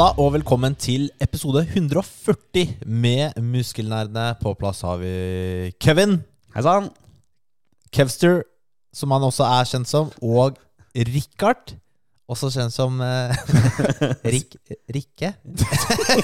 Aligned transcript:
Halla 0.00 0.16
og 0.16 0.30
velkommen 0.32 0.72
til 0.80 1.10
episode 1.20 1.60
140 1.60 2.70
med 2.88 3.34
Muskelnerdene. 3.44 4.30
På 4.40 4.54
plass 4.56 4.80
har 4.86 4.96
vi 4.96 5.10
Kevin, 5.76 6.14
Hei 6.54 6.62
sann. 6.64 6.86
Kevster, 7.92 8.38
som 8.96 9.12
han 9.12 9.26
også 9.26 9.44
er 9.44 9.68
kjent 9.68 9.90
som, 9.90 10.08
og 10.24 10.56
Richard, 10.96 11.74
også 12.32 12.48
kjent 12.54 12.72
som 12.72 12.96
eh, 13.04 13.36
Rik 14.32 14.56
Rikke. 14.88 15.34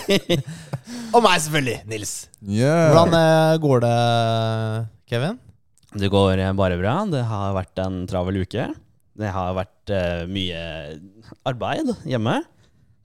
og 1.15 1.21
meg, 1.21 1.37
selvfølgelig, 1.45 1.77
Nils. 1.93 2.17
Yeah. 2.41 2.95
Hvordan 2.95 3.21
eh, 3.21 3.61
går 3.67 3.85
det, 3.85 3.95
Kevin? 5.13 5.41
Det 6.01 6.15
går 6.17 6.47
eh, 6.49 6.57
bare 6.65 6.81
bra. 6.81 6.97
Det 7.13 7.27
har 7.29 7.53
vært 7.61 7.85
en 7.85 8.07
travel 8.09 8.41
uke. 8.41 8.71
Det 9.21 9.37
har 9.37 9.53
vært 9.61 9.93
eh, 10.01 10.25
mye 10.33 10.65
arbeid 11.45 11.93
hjemme. 12.09 12.41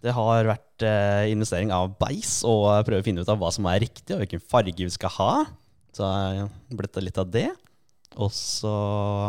Det 0.01 0.13
har 0.17 0.47
vært 0.49 0.85
eh, 0.87 1.29
investering 1.31 1.71
av 1.75 1.91
beis 2.01 2.39
og 2.47 2.69
prøve 2.87 3.03
å 3.03 3.05
finne 3.05 3.21
ut 3.21 3.29
av 3.29 3.37
hva 3.41 3.51
som 3.53 3.67
er 3.69 3.83
riktig, 3.83 4.15
og 4.15 4.23
hvilken 4.23 4.41
farge 4.41 4.81
vi 4.81 4.93
skal 4.93 5.13
ha. 5.19 5.33
Så 5.93 6.07
det 6.07 6.41
har 6.41 6.79
blitt 6.79 7.01
litt 7.03 7.19
av 7.21 7.29
det. 7.29 7.49
Og 8.19 8.31
så 8.35 8.71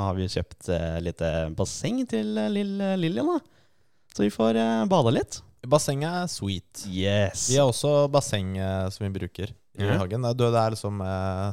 har 0.09 0.17
vi 0.17 0.31
kjøpt 0.33 0.71
eh, 0.75 0.99
litt 1.05 1.21
eh, 1.23 1.49
basseng 1.55 2.03
til 2.11 2.39
eh, 2.41 2.51
lille 2.51 2.95
Lillian, 2.99 3.29
da. 3.37 3.41
Så 4.17 4.25
vi 4.25 4.33
får 4.35 4.59
eh, 4.59 4.85
bade 4.91 5.13
litt. 5.15 5.39
Bassenget 5.63 6.11
er 6.25 6.31
sweet. 6.31 6.87
Yes. 6.91 7.47
Vi 7.53 7.61
har 7.61 7.69
også 7.71 8.09
basseng 8.11 8.57
eh, 8.59 8.89
som 8.91 9.05
vi 9.07 9.13
bruker 9.15 9.53
i 9.53 9.85
mm. 9.87 9.99
hagen. 10.01 10.25
Det 10.27 10.49
er- 10.49 10.57
Det 10.57 10.65
liksom 10.75 11.01
eh, 11.07 11.53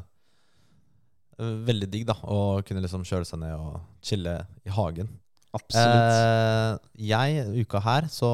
veldig 1.69 1.89
digg 1.91 2.07
da 2.09 2.16
å 2.23 2.61
kunne 2.66 2.81
liksom 2.83 3.05
kjøre 3.05 3.27
seg 3.27 3.39
ned 3.44 3.53
og 3.55 3.79
chille 4.01 4.33
i 4.66 4.73
hagen. 4.73 5.11
Absolutt. 5.50 6.14
Eh, 6.14 6.78
jeg, 7.09 7.42
uka 7.64 7.80
her, 7.81 8.05
så 8.14 8.28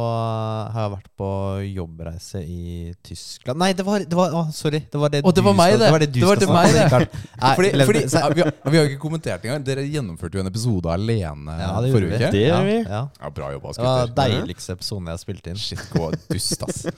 har 0.74 0.82
jeg 0.82 0.92
vært 0.98 1.06
på 1.16 1.28
jobbreise 1.64 2.42
i 2.44 2.92
Tyskland 3.08 3.56
Nei, 3.62 3.70
det 3.72 3.86
var, 3.88 4.04
det 4.04 4.12
var 4.20 4.34
oh, 4.36 4.50
Sorry. 4.52 4.82
Det 4.92 5.00
var 5.00 5.08
det 5.14 5.22
det 5.24 5.32
du 5.38 5.40
var 5.46 5.56
meg, 5.56 5.72
skal- 5.78 5.86
det. 5.86 5.92
var 5.96 6.04
det 6.04 6.10
du 6.12 6.18
Det 6.20 6.28
var 6.28 6.36
skal 6.42 6.50
snakke 6.50 6.76
meg, 6.76 6.76
om, 6.76 6.82
det. 7.00 7.08
Fordi, 7.56 7.70
fordi 7.88 8.02
det. 8.04 8.12
Så- 8.12 8.20
vi, 8.36 8.42
har, 8.44 8.52
vi 8.68 8.76
har 8.82 8.86
ikke 8.92 9.00
kommentert 9.06 9.40
engang. 9.48 9.64
Dere 9.64 9.86
gjennomførte 9.88 10.36
jo 10.36 10.44
en 10.44 10.52
episode 10.52 10.92
alene 10.92 11.56
Ja, 11.62 11.72
det 11.86 11.94
forrige 11.96 12.12
vi. 12.12 12.20
uke. 12.20 12.28
Det 12.36 12.44
ja, 12.44 12.52
gjør 12.52 12.68
vi. 12.68 12.76
Ja. 12.84 13.00
Ja, 13.22 13.28
Bra 13.40 13.48
jobba, 13.56 13.72
Det 13.80 13.88
var 13.88 14.12
deiligste 14.20 14.76
episoden 14.76 15.08
jeg 15.08 15.16
har 15.16 15.24
spilt 15.24 15.48
inn. 15.54 15.60
Shit, 15.70 15.88
gå 15.96 16.12
dust, 16.28 16.60
ass. 16.68 16.84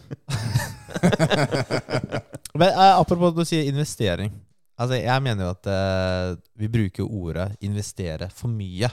Men 2.57 2.69
eh, 2.73 2.93
Apropos 2.97 3.37
du 3.37 3.45
sier 3.45 3.69
investering. 3.69 4.33
Altså, 4.77 4.97
Jeg 5.01 5.21
mener 5.25 5.41
jo 5.45 5.49
at 5.53 5.65
eh, 5.73 6.33
vi 6.57 6.67
bruker 6.73 7.05
ordet 7.05 7.51
'investere' 7.61 8.29
for 8.33 8.49
mye. 8.49 8.89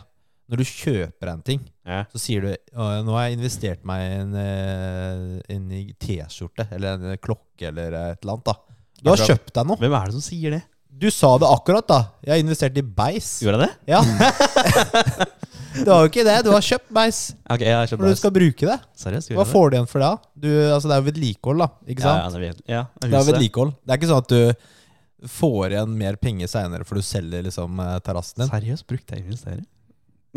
Når 0.50 0.60
du 0.60 0.64
kjøper 0.68 1.30
en 1.32 1.42
ting, 1.42 1.60
Ja. 1.86 2.04
så 2.12 2.20
sier 2.20 2.42
du 2.42 2.56
'Nå 2.76 3.12
har 3.16 3.28
jeg 3.28 3.38
investert 3.38 3.84
meg 3.84 4.00
i 4.02 4.14
en, 4.20 4.34
eh, 4.36 5.40
en 5.48 5.94
T-skjorte 5.98 6.68
eller 6.70 6.94
en 6.94 7.16
klokke 7.16 7.68
eller 7.68 7.92
et 8.12 8.18
eller 8.22 8.36
annet'. 8.36 8.44
da 8.44 8.54
Du 9.02 9.10
har 9.10 9.16
kjøpt 9.16 9.52
deg 9.52 9.66
noe. 9.66 9.76
Hvem 9.76 9.94
er 9.94 10.04
det 10.06 10.12
som 10.12 10.20
sier 10.20 10.50
det? 10.50 10.62
Du 10.96 11.10
sa 11.10 11.38
det 11.38 11.48
akkurat, 11.48 11.86
da. 11.88 11.98
Jeg 12.22 12.30
har 12.30 12.42
investert 12.44 12.76
i 12.78 12.82
beis. 12.82 13.40
Gjorde 13.42 13.58
jeg 13.58 13.68
det? 13.68 13.74
Ja. 13.90 14.00
du 15.84 15.90
har 15.90 16.04
jo 16.04 16.10
ikke 16.12 16.24
det. 16.24 16.36
Du 16.46 16.52
har 16.54 16.62
kjøpt 16.62 16.92
beis 16.94 17.18
Ok, 17.50 17.64
jeg 17.66 17.74
har 17.74 17.88
kjøpt 17.90 18.04
når 18.04 18.14
du 18.14 18.20
skal 18.20 18.34
bruke 18.36 18.68
det. 18.70 18.78
Seriøst? 18.96 19.32
Hva 19.34 19.46
får 19.48 19.70
du 19.70 19.76
igjen 19.76 19.90
for 19.90 20.04
det? 20.04 20.12
Du, 20.44 20.48
altså, 20.70 20.86
det 20.86 20.94
er 20.94 21.02
jo 21.02 21.08
vedlikehold, 21.10 21.64
da. 21.64 21.68
Ikke 21.90 22.04
sant? 22.06 22.20
Ja, 22.20 22.28
ja, 22.30 22.38
det 22.38 22.70
ja, 22.70 22.86
Det 23.00 23.18
er 23.18 23.28
vedlikehold. 23.32 23.74
Det 23.82 23.90
er 23.90 23.98
ikke 23.98 24.12
sånn 24.12 24.22
at 24.22 24.28
du 24.28 25.28
får 25.34 25.72
igjen 25.72 25.96
mer 25.98 26.16
penger 26.20 26.50
seinere 26.52 26.86
for 26.86 27.00
du 27.00 27.04
selger 27.04 27.46
liksom 27.48 27.80
eh, 27.80 27.98
terrassen 28.04 28.44
din. 28.44 28.52
Seriøst, 28.52 28.86
brukte 28.86 29.16
jeg 29.16 29.24
investere? 29.24 29.64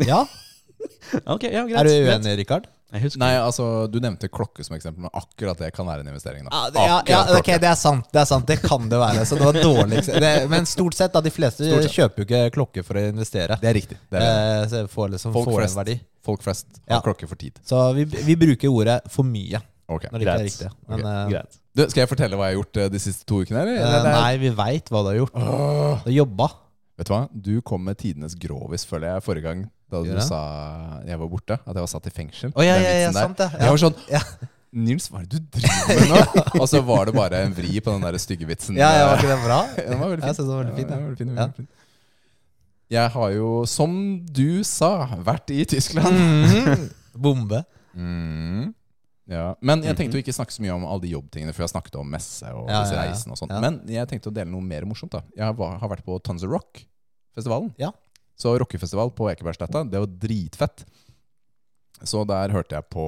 Ja, 0.06 0.26
Ok, 1.26 1.42
ja, 1.50 1.64
greit. 1.66 1.78
Er 1.80 1.88
du 1.88 1.90
uenig, 2.06 2.36
Rikard? 2.44 2.66
Nei, 3.20 3.34
altså, 3.36 3.64
du 3.92 3.98
nevnte 4.00 4.30
klokke 4.32 4.64
som 4.64 4.76
eksempel, 4.76 5.02
men 5.04 5.10
akkurat 5.12 5.58
det 5.60 5.72
kan 5.76 5.84
være 5.88 6.00
en 6.04 6.08
investering. 6.08 6.46
da. 6.46 6.50
Ja, 6.54 6.70
det, 6.72 6.84
ja, 6.86 6.98
ja, 7.10 7.18
ok, 7.24 7.32
klokke. 7.34 7.56
det 7.60 7.68
er 7.68 7.76
sant. 7.76 8.06
Det 8.14 8.20
er 8.22 8.28
sant, 8.30 8.46
det 8.48 8.56
kan 8.62 8.86
det 8.88 9.00
være. 9.00 9.24
Så 9.28 9.36
det 9.36 9.44
var 9.44 9.58
dårlig. 9.60 10.04
Det, 10.24 10.30
men 10.48 10.64
stort 10.70 10.96
sett, 10.96 11.12
da, 11.12 11.20
de 11.24 11.32
fleste 11.34 11.66
sett. 11.68 11.90
kjøper 11.92 12.22
jo 12.22 12.28
ikke 12.28 12.40
klokke 12.54 12.84
for 12.86 12.96
å 13.00 13.02
investere. 13.10 13.58
Det 13.60 13.68
er 13.72 13.76
riktig. 13.76 13.98
Det 14.08 14.22
er, 14.22 14.64
Eh, 14.80 14.86
får 14.88 15.10
liksom 15.16 15.34
Folk 15.36 15.50
får 15.50 15.58
en 15.58 15.64
flest. 15.66 15.76
verdi. 15.82 15.98
folk 16.28 16.42
flest 16.46 16.66
har 16.88 16.96
Ja. 16.96 17.00
klokke 17.04 17.28
for 17.28 17.36
tid. 17.40 17.58
Så 17.64 17.82
vi, 17.98 18.04
vi 18.04 18.36
bruker 18.36 18.68
ordet 18.72 19.00
for 19.12 19.24
mye 19.24 19.60
Ok. 19.88 20.08
når 20.12 20.18
det 20.18 20.26
ikke 20.26 20.38
er 20.38 20.44
riktig. 20.48 20.70
Men 20.88 21.00
okay. 21.00 21.12
eh, 21.12 21.28
Greit. 21.34 21.58
Du, 21.74 21.82
skal 21.90 22.00
jeg 22.06 22.08
fortelle 22.14 22.36
hva 22.40 22.48
jeg 22.48 22.56
har 22.56 22.62
gjort 22.62 22.76
eh, 22.84 22.88
de 22.88 22.98
siste 23.04 23.24
to 23.28 23.42
ukene? 23.44 23.60
eller? 23.66 23.76
eh, 23.82 23.98
er- 24.00 24.12
nei, 24.16 24.36
vi 24.46 24.50
veit 24.56 24.88
hva 24.92 25.02
du 25.04 25.10
har 25.12 25.18
gjort. 25.20 25.34
Oh. 25.36 26.00
Du 26.06 26.08
har 26.08 26.16
jobba. 26.24 26.48
Vet 26.98 27.06
du 27.06 27.12
hva? 27.14 27.20
Du 27.32 27.52
kom 27.62 27.84
med 27.84 27.98
tidenes 28.00 28.34
grovis, 28.34 28.84
føler 28.88 29.12
jeg, 29.12 29.22
forrige 29.28 29.44
gang 29.44 29.66
da 29.90 30.02
du 30.04 30.20
sa 30.20 30.38
jeg 31.06 31.18
var 31.18 31.28
borte. 31.32 31.56
At 31.64 31.74
jeg 31.74 31.80
var 31.84 31.90
satt 31.90 32.06
i 32.06 32.10
fengsel. 32.14 32.52
Oh, 32.54 32.62
ja, 32.64 32.76
ja, 32.76 32.94
ja, 33.06 33.12
sant 33.16 33.38
det. 33.40 33.50
Jeg 33.58 33.70
var 33.74 33.82
sånn 33.86 33.98
Ja. 34.12 34.20
Nils, 34.70 35.06
hva 35.08 35.22
er 35.22 35.26
det 35.32 35.38
du 35.40 35.58
driver 35.58 35.86
med 35.96 36.10
nå? 36.12 36.42
Og 36.60 36.66
så 36.68 36.82
var 36.84 37.06
det 37.08 37.14
bare 37.16 37.38
en 37.46 37.54
vri 37.56 37.78
på 37.80 37.88
den 37.94 38.02
der 38.04 38.18
stygge 38.20 38.44
vitsen. 38.50 38.76
Ja, 38.76 38.90
ja, 38.98 39.06
var 39.08 39.16
ikke 39.22 39.30
det 39.32 39.38
bra? 39.46 39.60
Den 39.88 39.98
var 40.02 40.10
veldig 40.12 40.26
Jeg 40.28 40.36
synes 40.36 40.48
den 40.48 40.56
var 40.56 40.66
veldig 40.68 40.76
fin, 40.76 40.88
Ja, 40.88 40.96
ja. 40.98 41.04
veldig 41.06 41.18
fin, 41.22 41.30
Ja. 41.32 41.46
veldig 41.46 41.56
fin. 41.56 41.68
Jeg 42.88 43.10
har 43.12 43.30
jo, 43.32 43.48
som 43.68 43.94
du 44.32 44.64
sa, 44.64 44.90
vært 45.24 45.50
i 45.52 45.64
Tyskland. 45.68 46.20
Mhm. 46.20 46.84
Bombe. 47.18 47.62
Mm. 47.96 48.74
Ja. 49.28 49.54
Men 49.60 49.82
jeg 49.84 49.96
tenkte 49.98 50.16
jo 50.16 50.22
ikke 50.24 50.32
snakke 50.36 50.54
så 50.54 50.62
mye 50.64 50.72
om 50.76 50.84
alle 50.88 51.02
de 51.04 51.10
jobbtingene, 51.12 51.52
for 51.56 51.64
jeg 51.66 51.72
snakket 51.74 51.96
om 52.00 52.08
messe 52.08 52.48
og 52.48 52.68
Ja, 52.70 52.78
ja, 52.84 52.92
ja. 52.92 53.02
reisene 53.08 53.34
og 53.34 53.40
sånt. 53.40 53.52
Ja. 53.52 53.60
Men 53.64 53.80
jeg 53.92 54.08
tenkte 54.08 54.30
å 54.30 54.34
dele 54.36 54.48
noe 54.52 54.64
mer 54.64 54.84
morsomt. 54.88 55.12
da 55.16 55.20
Jeg 55.36 55.44
har 55.44 55.88
vært 55.92 56.04
på 56.06 56.16
Tons 56.24 56.44
of 56.44 56.52
Rock-festivalen. 56.52 57.72
Ja. 57.80 57.90
Så 58.38 58.54
rockefestival 58.62 59.10
på 59.18 59.28
Ekebergsletta. 59.32 59.82
Det 59.90 60.00
var 60.02 60.12
dritfett. 60.22 60.84
Så 62.06 62.22
der 62.28 62.52
hørte 62.54 62.76
jeg 62.78 62.86
på 62.94 63.06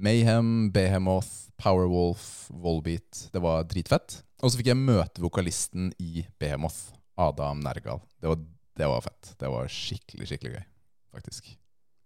Mayhem, 0.00 0.70
Behemoth, 0.72 1.50
Powerwolf, 1.60 2.50
Volbeat. 2.52 3.28
Det 3.32 3.40
var 3.42 3.64
dritfett. 3.68 4.20
Og 4.40 4.52
så 4.52 4.60
fikk 4.60 4.70
jeg 4.72 4.80
møte 4.80 5.20
vokalisten 5.24 5.90
i 6.00 6.26
Behemoth, 6.40 6.92
Adam 7.20 7.60
Nergal. 7.64 8.00
Det 8.20 8.28
var, 8.30 8.44
det 8.80 8.88
var 8.92 9.04
fett. 9.04 9.32
Det 9.40 9.50
var 9.52 9.72
skikkelig, 9.72 10.28
skikkelig 10.30 10.54
gøy, 10.58 10.66
faktisk. 11.16 11.50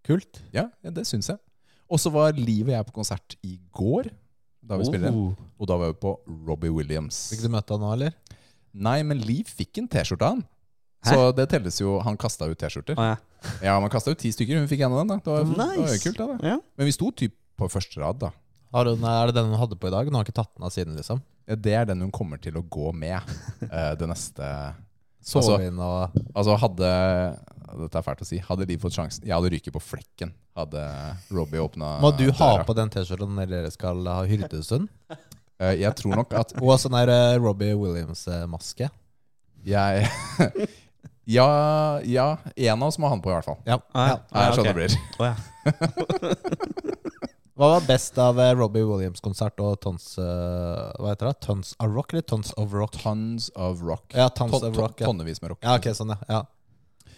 Kult. 0.07 0.43
Ja, 0.55 0.69
det 0.83 1.07
syns 1.09 1.31
jeg. 1.31 1.41
Og 1.91 2.01
så 2.01 2.11
var 2.15 2.35
Liv 2.39 2.67
og 2.69 2.75
jeg 2.75 2.87
på 2.89 2.97
konsert 2.97 3.37
i 3.47 3.59
går. 3.75 4.11
Da 4.65 4.79
vi 4.81 4.87
spilte 4.89 5.11
Oh. 5.13 5.35
Og 5.61 5.69
da 5.69 5.77
var 5.79 5.93
vi 5.93 6.01
på 6.01 6.15
Robbie 6.47 6.73
Williams. 6.73 7.29
Fikk 7.31 7.45
du 7.45 7.51
møte 7.53 7.77
han 7.77 7.83
nå, 7.85 7.93
eller? 7.95 8.15
Nei, 8.75 8.99
men 9.07 9.21
Liv 9.23 9.47
fikk 9.47 9.79
en 9.79 9.89
T-skjorte 9.91 10.27
av 10.27 10.37
han. 10.37 10.45
Så 11.05 11.33
det 11.37 11.49
telles 11.53 11.77
jo 11.81 11.99
Han 12.05 12.17
kasta 12.21 12.47
ut 12.49 12.59
T-skjorter. 12.59 12.97
Ja. 12.99 13.17
Ja, 13.61 13.75
man 13.81 13.91
kasta 13.93 14.11
ut 14.15 14.19
ti 14.23 14.31
stykker. 14.33 14.57
Hun 14.63 14.69
fikk 14.71 14.81
en 14.87 14.93
av 14.95 15.03
dem. 15.03 15.09
da 15.13 15.17
Det 15.21 15.33
var, 15.35 15.45
det 15.77 15.85
var 15.85 15.99
kult, 16.01 16.17
da, 16.19 16.27
da. 16.33 16.49
Ja. 16.55 16.59
Men 16.81 16.87
vi 16.89 16.95
sto 16.97 17.11
typ 17.13 17.35
på 17.61 17.69
første 17.69 18.01
rad, 18.01 18.19
da. 18.23 18.31
Har 18.75 18.89
hun, 18.91 19.05
er 19.07 19.29
det 19.31 19.35
den 19.37 19.51
hun 19.53 19.59
hadde 19.61 19.77
på 19.79 19.87
i 19.91 19.93
dag? 19.93 20.09
Hun 20.09 20.17
har 20.19 20.25
ikke 20.25 20.35
tatt 20.41 20.51
den 20.57 20.65
av 20.67 20.73
siden, 20.75 20.97
liksom? 20.99 21.21
Ja, 21.47 21.55
Det 21.61 21.75
er 21.77 21.85
den 21.91 22.01
hun 22.01 22.11
kommer 22.11 22.41
til 22.41 22.57
å 22.57 22.63
gå 22.65 22.89
med 22.97 23.21
uh, 23.69 23.93
det 24.01 24.09
neste 24.09 24.49
Sove 25.25 25.45
Altså- 25.55 25.67
inn 25.69 25.79
og 25.81 26.17
Altså 26.35 26.57
hadde 26.61 26.89
Dette 27.75 27.99
er 27.99 28.05
fælt 28.07 28.21
å 28.23 28.27
si. 28.29 28.39
Hadde 28.45 28.67
de 28.69 28.77
fått 28.79 28.95
sjansen 28.97 29.25
Jeg 29.27 29.35
hadde 29.35 29.51
ryket 29.53 29.73
på 29.75 29.81
flekken. 29.83 30.33
Hadde 30.57 30.83
Robbie 31.35 31.61
åpna 31.63 31.95
Må 32.03 32.11
du 32.17 32.27
ha 32.41 32.51
på 32.65 32.75
den 32.77 32.91
T-skjorta 32.93 33.29
når 33.29 33.49
dere 33.51 33.71
skal 33.75 34.01
ha 34.09 34.23
hyrdestund? 34.29 34.89
Uh, 35.61 35.73
Jeg 35.77 35.93
tror 36.01 36.17
nok 36.23 36.33
at 36.41 36.57
Og 36.61 36.75
sånn 36.81 36.97
der 36.97 37.13
uh, 37.13 37.43
Robbie 37.45 37.77
Williams-maske. 37.77 38.89
jeg 39.65 40.09
Ja, 41.25 42.01
ja. 42.05 42.27
En 42.57 42.83
av 42.83 42.89
oss 42.91 42.99
må 43.01 43.09
ha 43.09 43.17
den 43.17 43.23
på, 43.25 43.33
i 43.33 43.37
hvert 43.37 43.49
fall. 43.49 43.61
Ja. 43.69 43.79
Ah, 43.97 44.09
ja. 44.11 44.17
Ah, 44.31 44.49
jeg 44.49 44.59
skjønner 44.59 44.71
ok. 44.71 44.75
det 44.75 44.81
blir. 44.81 44.93
Oh, 45.19 45.27
ja. 45.31 45.35
Hva 47.55 47.69
var 47.71 47.85
best 47.87 48.17
av 48.19 48.41
eh, 48.43 48.51
Robbie 48.59 48.83
Williams-konsert 48.83 49.61
og 49.63 49.77
Tons 49.85 50.17
uh, 50.19 50.91
Hva 50.99 51.13
heter 51.13 51.29
det? 51.29 51.37
Tons 51.47 51.71
of 51.79 51.93
Rock 51.95 52.11
eller 52.11 52.25
Tons 52.27 52.51
of 52.59 52.75
Rock? 52.75 52.97
Tons 52.99 53.47
of 53.55 53.85
rock. 53.87 54.09
Ja, 54.11 54.27
Tons 54.27 54.57
Ton- 54.57 54.67
of 54.67 54.81
Rock. 54.81 54.99
Ja, 54.99 55.07
Tonnevis 55.07 55.39
med 55.43 55.55
rock. 55.55 55.63
ja 55.63 55.77
ok, 55.79 55.87
sånn, 55.95 56.11
ja. 56.17 56.41
ja. 56.41 57.13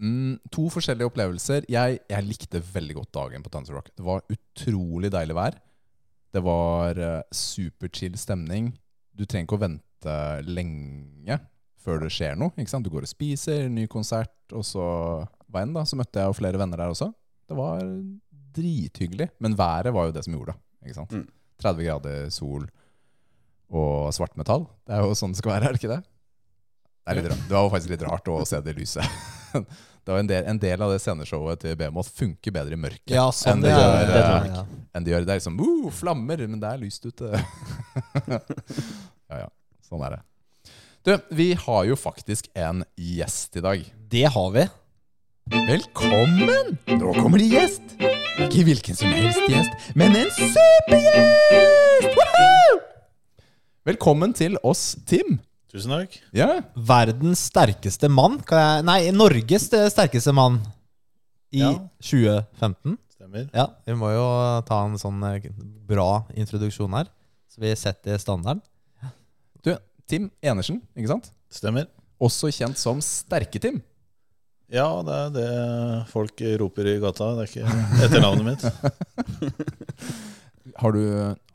Mm, 0.00 0.38
to 0.48 0.64
forskjellige 0.72 1.10
opplevelser. 1.10 1.68
Jeg, 1.68 2.00
jeg 2.08 2.24
likte 2.24 2.62
veldig 2.72 2.96
godt 3.02 3.12
dagen 3.18 3.44
på 3.44 3.52
Tons 3.52 3.68
of 3.68 3.76
Rock. 3.76 3.92
Det 3.92 4.06
var 4.06 4.24
utrolig 4.32 5.12
deilig 5.12 5.36
vær. 5.36 5.60
Det 6.32 6.42
var 6.46 7.02
uh, 7.04 7.20
superchill 7.34 8.16
stemning. 8.18 8.72
Du 9.12 9.26
trenger 9.26 9.44
ikke 9.44 9.60
å 9.60 9.64
vente 9.66 10.16
lenge 10.48 11.36
før 11.80 12.02
det 12.04 12.12
skjer 12.14 12.38
noe. 12.38 12.52
Ikke 12.60 12.72
sant? 12.72 12.86
Du 12.86 12.92
går 12.92 13.06
og 13.06 13.10
spiser, 13.10 13.68
ny 13.72 13.86
konsert, 13.90 14.34
og 14.52 14.64
så 14.66 14.84
veien 15.50 15.74
da, 15.74 15.84
så 15.88 15.98
møtte 15.98 16.20
jeg 16.20 16.30
jo 16.30 16.36
flere 16.38 16.60
venner 16.60 16.80
der 16.80 16.92
også. 16.92 17.10
Det 17.50 17.56
var 17.58 17.82
drithyggelig. 18.54 19.30
Men 19.42 19.56
været 19.58 19.94
var 19.94 20.08
jo 20.08 20.14
det 20.14 20.24
som 20.26 20.36
gjorde 20.36 20.54
det. 20.54 20.60
Ikke 20.86 20.98
sant? 21.00 21.16
Mm. 21.16 21.26
30 21.60 21.86
grader, 21.88 22.30
sol 22.32 22.64
og 23.70 24.10
svart 24.16 24.34
metall. 24.40 24.64
Det 24.88 24.96
er 24.96 25.04
jo 25.04 25.14
sånn 25.18 25.34
det 25.34 25.42
skal 25.42 25.54
være, 25.54 25.68
er 25.68 25.76
det 25.76 25.82
ikke 25.82 25.92
det? 25.92 26.00
Det, 26.00 27.12
er 27.12 27.18
litt 27.20 27.30
rart. 27.30 27.44
det 27.48 27.56
var 27.56 27.64
jo 27.66 27.72
faktisk 27.74 27.92
litt 27.94 28.06
rart 28.06 28.30
å 28.30 28.40
se 28.48 28.60
det 28.64 28.76
lyset. 28.78 29.20
Det 30.00 30.14
var 30.14 30.22
en 30.22 30.28
del, 30.30 30.46
en 30.48 30.58
del 30.58 30.80
av 30.80 30.90
det 30.94 31.00
sceneshowet 31.02 31.60
til 31.60 31.74
Behemoth 31.76 32.08
funker 32.16 32.54
bedre 32.54 32.72
i 32.72 32.78
mørket 32.80 33.12
Ja, 33.12 33.26
sånn 33.36 33.58
enn 33.58 33.66
det 33.66 33.74
ja, 33.74 33.80
gjør, 33.82 33.98
ja, 34.00 34.06
det, 34.08 34.52
ja. 34.54 34.62
enn 34.96 35.04
det 35.04 35.12
gjør 35.12 35.26
Det 35.26 35.34
er 35.34 35.40
liksom 35.42 35.58
uh, 35.60 35.90
flammer, 35.92 36.42
men 36.48 36.62
det 36.62 36.70
er 36.70 36.80
lyst 36.80 37.04
ute. 37.04 37.28
ja, 39.30 39.42
ja. 39.42 39.50
Sånn 39.84 40.02
er 40.08 40.16
det. 40.16 40.20
Du, 41.04 41.18
vi 41.30 41.54
har 41.54 41.84
jo 41.88 41.96
faktisk 41.96 42.50
en 42.54 42.82
gjest 43.00 43.56
i 43.56 43.62
dag. 43.64 43.84
Det 44.10 44.26
har 44.34 44.50
vi. 44.52 44.66
Velkommen! 45.50 46.74
Nå 47.00 47.14
kommer 47.16 47.40
det 47.40 47.48
gjest. 47.50 47.94
Ikke 48.40 48.64
hvilken 48.68 48.96
som 48.98 49.12
helst 49.14 49.46
gjest, 49.50 49.88
men 49.98 50.14
en 50.18 50.28
supergjest! 50.36 52.10
Woohoo! 52.18 52.76
Velkommen 53.88 54.34
til 54.36 54.58
oss, 54.66 54.92
Tim. 55.08 55.38
Tusen 55.72 55.94
takk. 55.94 56.18
Ja, 56.36 56.60
Verdens 56.76 57.46
sterkeste 57.48 58.10
mann? 58.12 58.40
Kan 58.46 58.60
jeg, 58.60 58.86
nei, 58.90 59.00
Norges 59.16 59.70
sterkeste 59.70 60.34
mann 60.36 60.60
i 61.54 61.62
Ja. 61.64 61.72
2015. 62.04 62.98
Stemmer. 63.16 63.48
Ja, 63.56 63.68
vi 63.86 63.94
må 63.98 64.10
jo 64.12 64.26
ta 64.68 64.82
en 64.86 64.98
sånn 65.00 65.22
eh, 65.32 65.48
bra 65.88 66.26
introduksjon 66.36 66.92
her. 66.98 67.08
Så 67.50 67.62
vi 67.64 67.72
setter 67.78 68.18
standarden. 68.22 68.60
du, 69.64 69.74
Tim 70.10 70.26
Enersen, 70.42 70.80
ikke 70.98 71.12
sant? 71.12 71.30
Stemmer. 71.54 71.86
Også 72.20 72.50
kjent 72.52 72.78
som 72.80 72.98
Sterke-Tim. 73.04 73.78
Ja, 74.70 74.86
det 75.06 75.14
er 75.16 75.30
det 75.34 75.46
folk 76.12 76.42
roper 76.62 76.86
i 76.86 76.98
gata. 77.02 77.32
Det 77.38 77.46
er 77.46 77.50
ikke 77.50 78.04
etternavnet 78.06 78.46
mitt. 78.46 78.66
Har 80.80 80.94
du, 80.94 81.00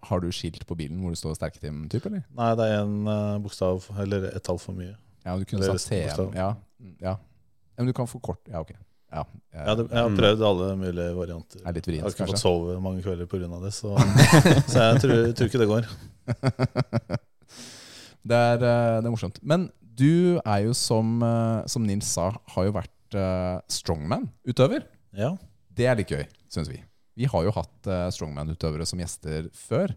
har 0.05 0.19
du 0.21 0.27
skilt 0.33 0.65
på 0.67 0.75
bilen 0.77 0.99
hvor 1.01 1.13
det 1.13 1.17
står 1.17 1.37
Sterke-Tim-type, 1.37 2.09
eller? 2.09 2.25
Nei, 2.37 2.49
det 2.59 2.65
er 2.67 2.81
en 2.83 3.07
eh, 3.09 3.37
bokstav, 3.41 3.87
eller 4.03 4.27
et 4.31 4.43
tall 4.45 4.59
for 4.61 4.77
mye. 4.77 4.91
Ja, 5.25 5.33
du 5.39 5.45
kunne 5.49 5.65
sagt 5.65 5.87
TM. 5.87 6.35
Ja, 6.35 6.49
mm, 6.77 6.91
ja. 7.01 7.13
ja, 7.15 7.79
men 7.79 7.89
du 7.89 7.93
kan 7.97 8.09
få 8.09 8.19
kort. 8.21 8.41
Ja, 8.51 8.61
ok. 8.61 8.73
Ja, 8.75 9.23
jeg, 9.23 9.55
Jeg, 9.55 9.65
hadde, 9.69 9.85
jeg 9.89 10.01
har 10.01 10.17
prøvd 10.19 10.43
alle 10.49 10.69
mulige 10.81 11.07
varianter. 11.15 11.61
er 11.63 11.77
litt 11.77 11.87
Jeg 11.89 12.03
har 12.03 12.11
ikke 12.11 12.25
ikke 12.25 12.33
fått 12.35 12.43
sove 12.43 12.75
mange 12.83 13.05
kvelder 13.05 13.29
pga. 13.31 13.47
det, 13.63 13.71
så, 13.73 13.95
så 14.73 14.89
jeg 14.89 15.01
tror, 15.05 15.23
tror 15.39 15.49
ikke 15.49 15.63
det 15.63 15.69
går. 15.71 15.89
Det 18.25 18.37
er, 18.37 18.57
eh, 18.57 18.99
det 19.01 19.07
er 19.07 19.13
morsomt. 19.13 19.37
Men 19.45 19.69
du 19.79 20.41
er 20.41 20.65
jo, 20.65 20.73
som, 20.73 21.21
eh, 21.23 21.65
som 21.69 21.85
Nils 21.85 22.09
sa, 22.09 22.31
har 22.55 22.67
jo 22.67 22.73
vært 22.75 23.17
eh, 23.17 23.59
strongman-utøver. 23.69 24.87
Ja. 25.15 25.35
Det 25.75 25.85
er 25.85 25.99
litt 25.99 26.11
gøy, 26.11 26.25
syns 26.49 26.71
vi. 26.71 26.81
Vi 27.15 27.29
har 27.31 27.45
jo 27.45 27.53
hatt 27.55 27.87
strongman-utøvere 28.11 28.83
som 28.87 28.99
gjester 28.99 29.47
før. 29.55 29.93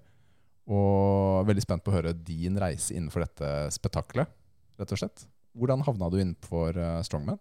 Og 0.71 1.49
veldig 1.49 1.65
spent 1.65 1.83
på 1.83 1.91
å 1.91 1.97
høre 1.97 2.13
din 2.13 2.59
reise 2.61 2.95
innenfor 2.95 3.25
dette 3.25 3.73
spetakkelet, 3.75 4.31
rett 4.79 4.93
og 4.95 5.01
slett. 5.01 5.25
Hvordan 5.59 5.83
havna 5.87 6.11
du 6.13 6.19
innenfor 6.21 6.77
strongman? 7.03 7.41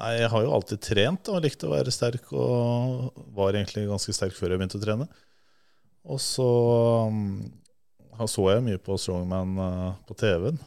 Nei, 0.00 0.10
jeg 0.18 0.28
har 0.32 0.44
jo 0.44 0.52
alltid 0.56 0.82
trent 0.84 1.30
og 1.32 1.40
likte 1.44 1.68
å 1.68 1.72
være 1.72 1.94
sterk, 1.94 2.28
og 2.36 3.16
var 3.36 3.56
egentlig 3.56 3.86
ganske 3.88 4.12
sterk 4.16 4.36
før 4.36 4.52
jeg 4.52 4.60
begynte 4.60 4.80
å 4.80 4.84
trene. 4.84 5.08
Og 6.10 6.20
så 6.20 6.50
um, 8.20 8.28
så 8.30 8.44
jeg 8.52 8.64
mye 8.66 8.80
på 8.84 8.96
Strongman 9.00 9.56
eh, 9.64 9.90
på 10.08 10.16
TV-en 10.20 10.58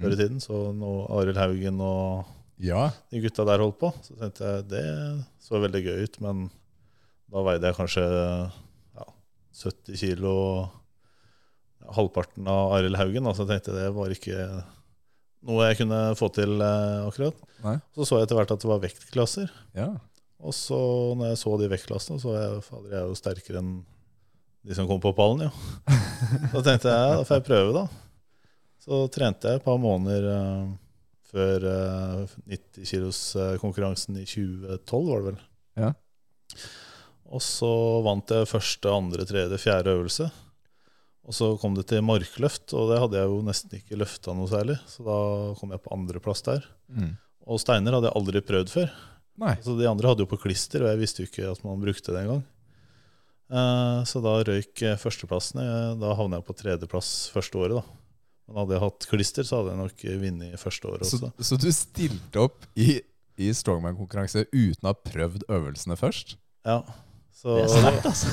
før 0.00 0.14
i 0.14 0.18
tiden. 0.18 0.40
Så 0.42 0.60
når 0.74 1.10
Arild 1.18 1.36
Haugen 1.40 1.80
og 1.84 2.24
Ja. 2.62 2.90
de 3.10 3.20
gutta 3.22 3.44
der 3.48 3.58
holdt 3.62 3.78
på. 3.80 3.92
Så 4.02 4.16
tenkte 4.18 4.44
jeg 4.48 4.68
det 4.72 4.84
så 5.42 5.60
veldig 5.60 5.82
gøy 5.84 6.04
ut, 6.06 6.20
men 6.24 6.44
da 7.32 7.42
veide 7.46 7.68
jeg 7.70 7.76
kanskje 7.78 8.04
ja, 8.04 9.06
70 9.62 9.96
kilo, 10.00 10.34
halvparten 11.96 12.46
av 12.48 12.72
Arild 12.76 12.96
Haugen. 13.00 13.26
Så 13.34 13.44
jeg 13.44 13.56
tenkte 13.56 13.74
det 13.76 13.90
var 13.96 14.12
ikke 14.14 14.46
noe 15.42 15.66
jeg 15.68 15.80
kunne 15.82 16.00
få 16.18 16.28
til 16.34 16.54
eh, 16.62 17.02
akkurat. 17.08 17.38
Nei. 17.64 17.76
Så 17.96 18.06
så 18.06 18.18
jeg 18.20 18.28
etter 18.28 18.38
hvert 18.38 18.52
at 18.54 18.62
det 18.62 18.70
var 18.70 18.82
vektklasser. 18.84 19.52
ja. 19.78 19.90
Og 20.42 20.50
så 20.58 20.74
når 21.14 21.28
jeg 21.30 21.38
så 21.38 21.50
de 21.60 21.66
vektklassene, 21.70 22.18
så 22.18 22.32
var 22.32 22.40
jeg, 22.42 22.62
fader, 22.66 22.86
jeg 22.90 22.98
er 22.98 23.10
jo 23.12 23.14
sterkere 23.14 23.60
enn 23.60 23.68
de 24.62 24.76
som 24.76 24.86
kom 24.88 25.00
på 25.02 25.14
pallen, 25.16 25.48
jo. 25.48 25.52
Da 26.52 26.62
tenkte 26.62 26.92
jeg 26.92 27.18
da 27.18 27.26
får 27.26 27.40
jeg 27.40 27.46
prøve, 27.48 27.72
da. 27.76 27.86
Så 28.82 29.00
trente 29.14 29.50
jeg 29.50 29.60
et 29.60 29.64
par 29.66 29.78
måneder 29.82 30.28
uh, 30.30 30.70
før 31.30 31.66
uh, 31.66 32.36
90 32.50 32.86
kilos-konkurransen 32.88 34.18
i 34.20 34.26
2012, 34.26 35.02
var 35.08 35.20
det 35.22 35.28
vel. 35.30 35.42
Ja. 35.82 35.90
Og 37.32 37.42
så 37.44 37.72
vant 38.04 38.34
jeg 38.34 38.50
første, 38.50 38.90
andre, 38.92 39.26
tredje, 39.28 39.60
fjerde 39.60 39.94
øvelse. 39.96 40.28
Og 41.22 41.36
så 41.36 41.52
kom 41.62 41.76
det 41.76 41.86
til 41.90 42.02
markløft, 42.04 42.74
og 42.74 42.90
det 42.90 42.98
hadde 42.98 43.20
jeg 43.20 43.30
jo 43.30 43.42
nesten 43.46 43.78
ikke 43.78 43.98
løfta 44.00 44.34
noe 44.34 44.50
særlig. 44.50 44.76
Så 44.90 45.06
da 45.06 45.18
kom 45.58 45.70
jeg 45.72 45.82
på 45.84 45.92
andreplass 45.94 46.42
der. 46.48 46.66
Mm. 46.90 47.14
Og 47.46 47.62
steiner 47.62 47.96
hadde 47.96 48.10
jeg 48.10 48.18
aldri 48.18 48.42
prøvd 48.46 48.72
før. 48.72 48.90
Nei. 49.42 49.54
Så 49.64 49.76
De 49.78 49.86
andre 49.88 50.10
hadde 50.10 50.26
jo 50.26 50.30
på 50.30 50.40
klister, 50.42 50.82
og 50.82 50.90
jeg 50.92 51.00
visste 51.00 51.22
jo 51.22 51.30
ikke 51.30 51.52
at 51.54 51.62
man 51.64 51.80
brukte 51.82 52.12
det 52.12 52.24
engang. 52.24 52.42
Eh, 53.52 54.00
så 54.08 54.22
da 54.24 54.34
røyk 54.48 54.82
eh, 54.86 54.98
førsteplassen. 55.00 55.60
Da 56.00 56.14
havna 56.18 56.40
jeg 56.40 56.48
på 56.48 56.56
tredjeplass 56.56 57.10
første 57.34 57.60
året. 57.60 57.76
da. 57.80 57.84
Men 58.48 58.62
hadde 58.62 58.76
jeg 58.76 58.84
hatt 58.86 59.08
klister, 59.10 59.46
så 59.46 59.60
hadde 59.60 59.74
jeg 59.74 59.82
nok 59.82 60.04
vunnet 60.24 60.60
første 60.60 60.88
året 60.90 61.06
Så, 61.08 61.30
så 61.38 61.58
du 61.60 61.68
stilte 61.72 62.42
opp 62.42 62.66
i, 62.74 62.98
i 63.38 63.52
strongman-konkurranse 63.54 64.48
uten 64.50 64.88
å 64.88 64.92
ha 64.92 64.98
prøvd 64.98 65.46
øvelsene 65.52 65.96
først? 66.00 66.36
Ja. 66.66 66.82
Så 67.32 67.56
Det 67.58 67.64
er 67.64 67.72
sterkt, 67.78 68.06
altså. 68.12 68.28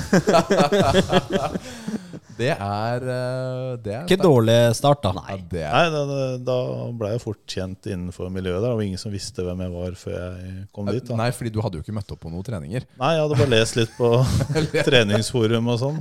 Det 2.40 2.50
er, 2.54 3.04
eh, 3.14 3.70
det 3.84 3.92
er 3.94 4.04
Ikke 4.06 4.18
dårlig 4.20 4.56
start, 4.78 5.02
da. 5.04 5.12
Ja, 5.28 5.36
det 5.50 5.64
er, 5.66 5.74
Nei, 5.74 6.02
da, 6.10 6.20
da 6.46 6.56
ble 6.96 7.10
jeg 7.12 7.22
fort 7.22 7.42
kjent 7.50 7.88
innenfor 7.90 8.30
miljøet 8.32 8.58
der. 8.62 8.70
Det 8.70 8.78
var 8.78 8.86
ingen 8.86 9.02
som 9.02 9.12
visste 9.14 9.44
hvem 9.44 9.60
jeg 9.66 9.74
var 9.74 9.98
før 10.00 10.16
jeg 10.16 10.54
kom 10.76 10.88
dit. 10.90 11.04
da. 11.10 11.18
Nei, 11.20 11.28
fordi 11.36 11.52
du 11.54 11.60
hadde 11.64 11.80
jo 11.80 11.84
ikke 11.84 11.96
møtt 11.96 12.14
opp 12.14 12.22
på 12.24 12.32
noen 12.32 12.46
treninger. 12.46 12.86
Nei, 13.00 13.10
jeg 13.16 13.24
hadde 13.26 13.40
bare 13.42 13.52
lest 13.52 13.76
litt 13.78 13.92
på 13.98 14.12
treningsforum 14.88 15.68
og 15.74 15.82
sånn. 15.82 16.00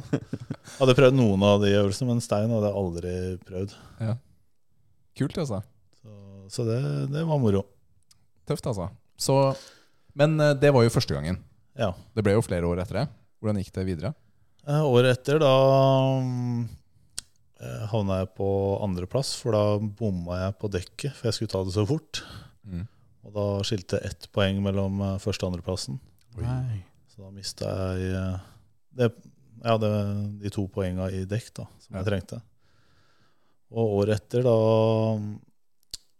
Hadde 0.77 0.95
prøvd 1.01 1.19
noen 1.19 1.43
av 1.49 1.59
de 1.65 1.73
øvelsene, 1.81 2.13
men 2.13 2.23
stein 2.23 2.55
hadde 2.55 2.71
jeg 2.71 2.81
aldri 2.83 3.17
prøvd. 3.49 3.75
Kult, 5.19 5.41
altså. 5.43 5.59
Så, 5.99 6.15
så 6.55 6.65
det, 6.69 6.79
det 7.11 7.25
var 7.27 7.41
moro. 7.41 7.65
Tøft, 8.47 8.65
altså. 8.71 8.87
Så, 9.19 9.35
men 10.17 10.39
eh, 10.39 10.55
det 10.57 10.71
var 10.73 10.85
jo 10.85 10.93
første 10.93 11.17
gangen. 11.17 11.41
Ja. 11.79 11.91
Det 12.15 12.23
ble 12.25 12.37
jo 12.37 12.45
flere 12.45 12.67
år 12.69 12.81
etter 12.83 13.01
det. 13.01 13.05
Hvordan 13.39 13.59
gikk 13.61 13.73
det 13.75 13.85
videre? 13.87 14.13
Eh, 14.69 14.83
Året 14.85 15.17
etter, 15.17 15.39
da 15.41 15.49
mm, 16.21 16.61
eh, 17.63 17.85
havna 17.89 18.19
jeg 18.21 18.29
på 18.37 18.49
andreplass, 18.85 19.31
for 19.39 19.55
da 19.55 19.63
bomma 19.81 20.43
jeg 20.43 20.57
på 20.61 20.69
dekket, 20.75 21.15
for 21.17 21.29
jeg 21.29 21.37
skulle 21.39 21.53
ta 21.55 21.63
det 21.65 21.73
så 21.73 21.85
fort. 21.89 22.21
Mm. 22.69 22.85
Og 23.25 23.33
da 23.35 23.47
skilte 23.65 23.97
jeg 23.97 24.11
ett 24.13 24.29
poeng 24.35 24.61
mellom 24.65 25.01
eh, 25.01 25.17
første- 25.23 25.47
og 25.47 25.53
andreplassen. 25.53 25.97
Nei. 26.37 26.83
Så 27.09 27.23
da 27.25 27.31
mista 27.33 27.71
jeg 27.97 28.13
det, 28.99 29.09
ja, 29.65 29.73
det, 29.81 29.89
de 30.43 30.51
to 30.53 30.67
poenga 30.71 31.09
i 31.11 31.25
dekk 31.27 31.49
da, 31.57 31.65
som 31.81 31.95
Ja. 31.95 32.03
jeg 32.03 32.09
trengte. 32.11 32.41
Og 33.69 33.97
året 33.99 34.15
etter, 34.21 34.45
da 34.45 34.53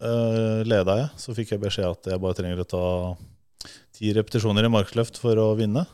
uh, 0.05 0.59
leda 0.67 0.97
jeg. 0.99 1.09
Så 1.17 1.33
fikk 1.37 1.53
jeg 1.55 1.61
beskjed 1.63 1.87
at 1.89 2.09
jeg 2.11 2.21
bare 2.21 2.37
trenger 2.37 2.61
å 2.61 2.67
ta 2.69 2.83
ti 3.95 4.11
repetisjoner 4.13 4.67
i 4.67 4.71
markløft 4.73 5.17
for 5.21 5.39
å 5.41 5.47
vinne. 5.57 5.85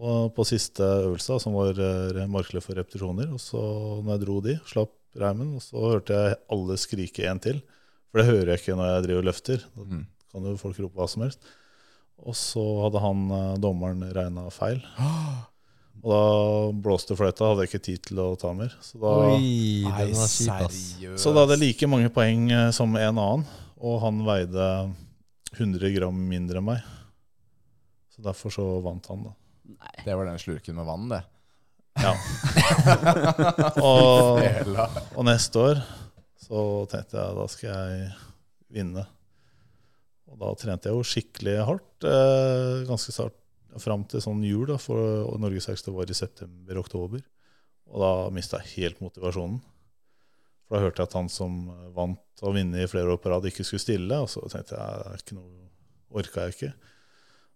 Og 0.00 0.30
på 0.32 0.46
siste 0.48 0.80
øvelse, 1.04 1.36
som 1.42 1.52
var 1.58 1.76
eh, 1.76 2.60
for 2.64 2.74
repetisjoner, 2.78 3.28
og 3.34 3.40
så 3.42 3.60
når 4.00 4.14
jeg 4.16 4.22
dro 4.24 4.40
de, 4.46 4.54
slapp 4.66 4.94
reimen, 5.20 5.56
og 5.58 5.62
så 5.62 5.76
hørte 5.82 6.16
jeg 6.16 6.36
alle 6.50 6.76
skrike 6.80 7.26
en 7.28 7.40
til. 7.42 7.60
For 8.10 8.20
det 8.22 8.26
hører 8.30 8.52
jeg 8.54 8.60
ikke 8.62 8.76
når 8.78 8.88
jeg 8.94 9.04
driver 9.06 9.20
og 9.24 9.28
løfter. 9.28 9.64
Da 9.76 9.82
Mm. 9.84 10.06
kan 10.32 10.42
jo 10.46 10.56
folk 10.56 10.78
rope 10.78 10.96
hva 10.96 11.08
som 11.08 11.22
helst. 11.22 11.40
Og 12.20 12.34
så 12.34 12.62
hadde 12.84 13.00
han, 13.00 13.30
eh, 13.30 13.56
dommeren, 13.58 14.02
regna 14.14 14.48
feil. 14.50 14.80
Og 16.02 16.08
da 16.08 16.80
blåste 16.80 17.12
fløyta, 17.12 17.44
hadde 17.50 17.66
jeg 17.66 17.68
ikke 17.74 17.84
tid 17.84 18.02
til 18.08 18.16
å 18.22 18.38
ta 18.40 18.54
mer. 18.56 18.72
Så 18.80 18.96
da, 19.02 19.10
Oi, 19.34 19.84
nei, 19.84 20.06
seriøst. 20.16 21.18
så 21.20 21.34
da 21.34 21.42
hadde 21.44 21.58
jeg 21.58 21.74
like 21.74 21.88
mange 21.92 22.08
poeng 22.14 22.46
eh, 22.56 22.70
som 22.72 22.94
en 22.96 23.18
annen, 23.20 23.44
og 23.76 23.98
han 24.00 24.22
veide 24.24 24.64
100 25.58 25.92
gram 25.98 26.16
mindre 26.30 26.56
enn 26.62 26.64
meg. 26.70 26.80
Så 28.16 28.24
derfor 28.24 28.54
så 28.54 28.64
vant 28.84 29.04
han, 29.12 29.26
da. 29.28 29.34
Det 30.04 30.16
var 30.16 30.28
den 30.28 30.40
slurken 30.42 30.78
med 30.78 30.88
vann, 30.88 31.08
det. 31.12 31.22
Ja. 32.00 32.14
og, 33.88 34.40
og 35.18 35.24
neste 35.26 35.64
år 35.64 35.80
så 36.40 36.60
tenkte 36.90 37.18
jeg 37.18 37.36
da 37.36 37.48
skal 37.50 37.70
jeg 37.70 38.12
vinne. 38.72 39.04
Og 40.30 40.38
da 40.40 40.52
trente 40.58 40.88
jeg 40.88 40.96
jo 40.96 41.06
skikkelig 41.06 41.56
hardt, 41.66 42.06
eh, 42.06 42.86
ganske 42.88 43.14
snart 43.14 43.36
fram 43.82 44.04
til 44.10 44.22
sånn 44.22 44.42
jul, 44.46 44.66
da, 44.70 44.78
for 44.80 45.30
norgesrekord 45.38 45.98
var 45.98 46.10
i 46.10 46.16
september-oktober. 46.16 47.22
Og 47.90 48.02
da 48.02 48.12
mista 48.34 48.60
jeg 48.62 48.74
helt 48.76 49.02
motivasjonen. 49.02 49.60
For 50.66 50.76
da 50.78 50.84
hørte 50.86 51.02
jeg 51.02 51.10
at 51.10 51.16
han 51.18 51.30
som 51.32 51.64
vant 51.96 52.44
og 52.44 52.54
vunnet 52.54 52.84
i 52.84 52.90
flere 52.90 53.10
år 53.10 53.18
på 53.22 53.32
rad, 53.32 53.46
ikke 53.50 53.66
skulle 53.66 53.82
stille. 53.82 54.20
Og 54.22 54.30
så 54.30 54.42
tenkte 54.52 54.78
jeg 54.78 55.02
det 55.02 55.10
er 55.10 55.24
ikke 55.24 55.38
noe 55.38 56.20
orka 56.20 56.46
jeg 56.46 56.56
ikke. 56.56 56.70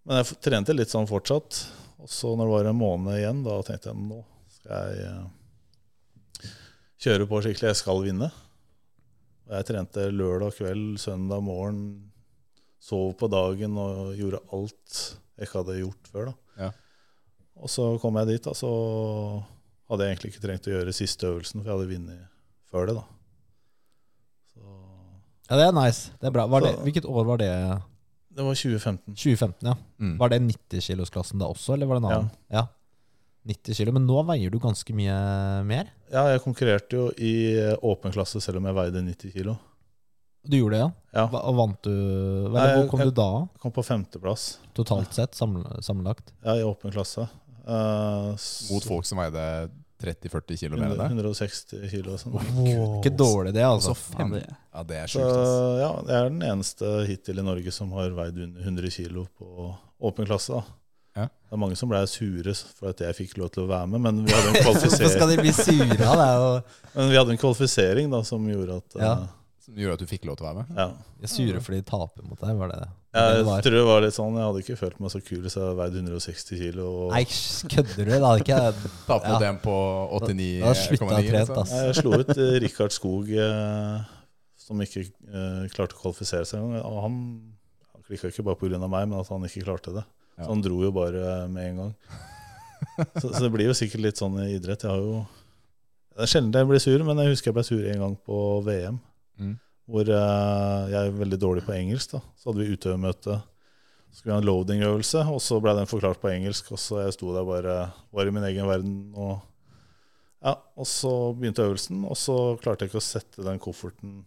Men 0.05 0.21
jeg 0.21 0.37
trente 0.45 0.77
litt 0.77 0.93
sånn 0.93 1.09
fortsatt. 1.09 1.65
Og 2.05 2.11
så 2.13 2.35
når 2.37 2.45
det 2.45 2.55
var 2.55 2.71
en 2.71 2.81
måned 2.81 3.17
igjen, 3.17 3.43
da 3.47 3.59
tenkte 3.65 3.93
jeg 3.93 4.01
nå 4.05 4.21
skal 4.55 4.93
jeg 4.93 5.07
eh, 5.09 6.49
kjøre 7.05 7.29
på 7.29 7.41
skikkelig. 7.45 7.71
Jeg 7.73 7.81
skal 7.81 8.03
vinne. 8.05 8.31
Jeg 9.51 9.69
trente 9.69 10.07
lørdag 10.13 10.57
kveld, 10.57 10.99
søndag 11.01 11.43
morgen, 11.45 11.83
sov 12.81 13.13
på 13.21 13.29
dagen 13.33 13.77
og 13.81 14.15
gjorde 14.17 14.41
alt 14.57 15.01
jeg 15.35 15.49
ikke 15.49 15.61
hadde 15.61 15.81
gjort 15.81 16.13
før. 16.13 16.31
da. 16.31 16.65
Ja. 16.65 16.71
Og 17.61 17.71
så 17.71 17.89
kom 18.03 18.17
jeg 18.21 18.33
dit, 18.33 18.45
da, 18.45 18.55
så 18.57 18.71
hadde 19.91 20.07
jeg 20.07 20.15
egentlig 20.15 20.33
ikke 20.33 20.45
trengt 20.45 20.69
å 20.69 20.75
gjøre 20.75 20.95
siste 20.97 21.29
øvelsen, 21.29 21.61
for 21.63 21.71
jeg 21.71 21.77
hadde 21.77 21.91
vunnet 21.93 22.23
før 22.71 22.89
det. 22.89 22.97
da. 23.01 23.05
Så 24.55 24.63
Ja, 25.51 25.59
det 25.61 25.67
er 25.69 25.77
nice. 25.77 26.15
Det 26.21 26.31
er 26.31 26.37
bra. 26.37 26.47
Var 26.51 26.65
det, 26.65 26.73
hvilket 26.87 27.09
år 27.11 27.29
var 27.29 27.43
det? 27.43 27.53
Det 28.35 28.43
var 28.43 28.55
2015. 28.59 29.15
2015, 29.15 29.69
ja. 29.69 29.75
Mm. 30.03 30.17
Var 30.19 30.29
det 30.33 30.41
90-kilosklassen 30.43 31.39
da 31.39 31.47
også, 31.53 31.75
eller 31.77 31.87
var 31.87 31.99
det 32.01 32.03
en 32.05 32.09
annen? 32.11 32.31
Ja. 32.51 32.65
90 33.47 33.77
kilo, 33.77 33.93
Men 33.93 34.07
nå 34.09 34.23
veier 34.27 34.51
du 34.51 34.59
ganske 34.59 34.95
mye 34.97 35.15
mer? 35.69 35.91
Ja, 36.11 36.25
jeg 36.33 36.41
konkurrerte 36.43 36.97
jo 36.97 37.11
i 37.21 37.33
åpen 37.85 38.13
klasse 38.15 38.41
selv 38.43 38.59
om 38.59 38.67
jeg 38.71 38.75
veide 38.79 39.03
90 39.05 39.33
kilo. 39.37 39.55
Du 40.45 40.57
gjorde 40.59 40.77
det, 40.77 40.81
ja? 40.83 40.91
Ja. 41.21 41.27
Hva- 41.33 41.45
Og 41.49 41.55
vant 41.57 41.79
du 41.87 41.91
Hva, 42.51 42.59
Nei, 42.59 42.75
hvor 42.77 42.89
kom 42.91 43.01
jeg- 43.01 43.09
du 43.09 43.15
da, 43.21 43.29
kom 43.61 43.73
på 43.73 43.85
femteplass 43.85 44.59
totalt 44.75 45.13
sett, 45.15 45.33
sammenlagt? 45.35 46.33
ja, 46.45 46.57
i 46.57 46.63
åpen 46.67 46.91
klasse. 46.93 47.29
Uh, 47.67 48.35
Mot 48.71 48.85
folk 48.85 49.07
som 49.09 49.17
veide 49.19 49.71
30-40 50.05 50.59
kilo 50.61 50.77
mer 50.77 50.93
enn 50.93 50.99
100, 50.99 51.03
deg. 51.03 51.17
160 51.17 51.91
kilo 51.91 52.13
og 52.15 52.21
sånn. 52.23 52.39
Ikke 53.01 53.13
dårlig, 53.17 53.53
det, 53.57 53.65
altså. 53.67 53.95
Fem. 53.97 54.35
Ja, 54.41 54.83
det- 54.85 55.01
er 55.03 55.07
sjukt, 55.13 55.35
ja, 55.81 55.91
jeg 56.07 56.17
er 56.21 56.29
den 56.31 56.41
eneste 56.43 57.07
hittil 57.09 57.39
i 57.39 57.43
Norge 57.47 57.73
som 57.73 57.93
har 57.93 58.11
veid 58.11 58.39
under 58.39 58.61
100 58.63 58.91
kilo 58.91 59.27
på 59.39 59.75
åpen 60.03 60.27
klasse. 60.27 60.53
da. 60.55 60.65
Ja. 61.17 61.29
Det 61.29 61.53
er 61.55 61.61
mange 61.63 61.77
som 61.79 61.89
ble 61.89 62.01
sure 62.11 62.55
for 62.75 62.89
at 62.91 62.99
jeg 62.99 63.15
fikk 63.15 63.37
lov 63.39 63.53
til 63.55 63.63
å 63.65 63.69
være 63.71 63.87
med, 63.87 64.01
men 64.03 64.25
vi 64.27 64.33
hadde 64.35 64.49
en 64.59 64.65
Hvorfor 64.67 64.91
skal 65.13 65.29
de 65.31 65.37
bli 65.39 65.53
sure 65.55 66.09
av 66.11 66.19
det? 66.19 66.65
men 66.97 67.11
vi 67.13 67.17
hadde 67.21 67.31
en 67.37 67.39
kvalifisering 67.39 68.11
da, 68.11 68.23
som 68.27 68.43
gjorde 68.51 68.77
at 68.83 68.97
Ja. 68.99 69.13
eh, 69.13 69.27
Som 69.65 69.75
gjorde 69.79 69.93
at 69.95 69.99
du 70.01 70.07
fikk 70.11 70.25
lov 70.27 70.37
til 70.37 70.45
å 70.47 70.51
være 70.51 70.65
med. 70.67 70.77
ja. 70.77 70.89
De 71.21 71.23
er 71.25 71.31
sure 71.31 71.61
fordi 71.63 71.79
de 71.81 71.87
taper 71.89 72.27
mot 72.27 72.39
deg, 72.41 72.57
var 72.59 72.69
det 72.69 72.81
det? 72.83 72.89
Jeg 73.15 73.45
det 73.47 73.59
tror 73.63 73.77
det 73.77 73.83
var 73.87 74.01
litt 74.03 74.17
sånn, 74.17 74.35
jeg 74.35 74.47
hadde 74.49 74.63
ikke 74.65 74.77
følt 74.81 74.97
meg 75.05 75.13
så 75.13 75.21
kul 75.23 75.39
hvis 75.45 75.55
jeg 75.55 75.63
hadde 75.63 75.77
veid 75.79 75.99
160 76.01 76.59
kilo. 76.59 76.87
Og, 77.05 77.13
Nei, 77.15 77.23
kødder 77.71 78.09
du? 78.09 78.11
Da 78.11 78.19
hadde 78.25 78.43
ikke 78.43 78.57
jeg 78.59 78.75
Ja. 78.91 78.99
på 79.07 79.15
Da 79.15 79.19
hadde 79.21 79.47
jeg 79.47 79.61
89,9. 79.63 80.81
slutta 80.81 81.07
å 81.07 81.21
trent, 81.29 81.53
liksom. 81.55 81.73
jeg 81.79 81.97
slo 82.01 82.19
ut 82.19 82.33
eh, 82.35 82.53
Rikard 82.65 82.97
Skog, 82.97 83.31
eh, 83.31 84.09
som 84.65 84.83
ikke 84.83 85.05
eh, 85.05 85.61
klarte 85.77 85.95
å 85.95 86.01
kvalifisere 86.03 86.49
seg 86.49 86.59
engang. 86.65 86.99
Han, 87.05 87.19
han 87.95 88.07
klikka 88.09 88.33
ikke 88.33 88.47
bare 88.51 88.59
pga. 88.65 88.83
meg, 88.83 89.07
men 89.13 89.19
at 89.21 89.31
han 89.31 89.47
ikke 89.47 89.63
klarte 89.69 89.95
det. 89.95 90.05
Ja. 90.35 90.49
Så 90.49 90.51
han 90.51 90.65
dro 90.67 90.81
jo 90.83 90.91
bare 90.95 91.45
med 91.55 91.71
en 91.71 91.83
gang. 91.85 91.95
Så, 93.23 93.31
så 93.31 93.47
det 93.47 93.49
blir 93.55 93.71
jo 93.71 93.75
sikkert 93.79 94.03
litt 94.05 94.19
sånn 94.21 94.35
i 94.43 94.51
idrett. 94.59 94.83
Jeg 94.85 94.91
har 94.93 94.99
jo 95.01 95.23
Det 96.13 96.27
er 96.27 96.31
sjelden 96.35 96.53
jeg 96.59 96.69
blir 96.69 96.83
sur, 96.83 97.05
men 97.07 97.23
jeg 97.23 97.31
husker 97.33 97.49
jeg 97.49 97.57
ble 97.57 97.65
sur 97.65 97.87
en 97.95 98.03
gang 98.03 98.17
på 98.27 98.41
VM. 98.67 98.99
Mm. 99.41 99.55
Hvor 99.91 100.09
eh, 100.09 100.93
jeg 100.93 101.01
er 101.01 101.19
veldig 101.19 101.39
dårlig 101.41 101.65
på 101.67 101.75
engelsk. 101.77 102.17
da 102.17 102.23
Så 102.39 102.51
hadde 102.51 102.65
vi 102.65 102.77
utøvermøte. 102.77 103.41
Så 104.09 104.21
skulle 104.21 104.31
vi 104.31 104.37
ha 104.37 104.43
en 104.43 104.49
loading-øvelse, 104.49 105.25
og 105.29 105.41
så 105.43 105.59
ble 105.61 105.75
den 105.77 105.91
forklart 105.91 106.21
på 106.23 106.31
engelsk. 106.31 106.71
Og 106.73 106.81
så 106.81 107.03
jeg 107.03 107.17
sto 107.17 107.33
der 107.35 107.49
bare 107.49 107.79
var 108.15 108.31
i 108.31 108.35
min 108.35 108.47
egen 108.47 108.69
verden. 108.71 108.95
Og, 109.19 109.41
ja, 110.45 110.55
og 110.79 110.89
så 110.89 111.13
begynte 111.37 111.67
øvelsen, 111.67 112.05
og 112.07 112.17
så 112.17 112.39
klarte 112.63 112.87
jeg 112.87 112.93
ikke 112.93 113.03
å 113.03 113.09
sette 113.09 113.45
den 113.45 113.61
kofferten 113.63 114.23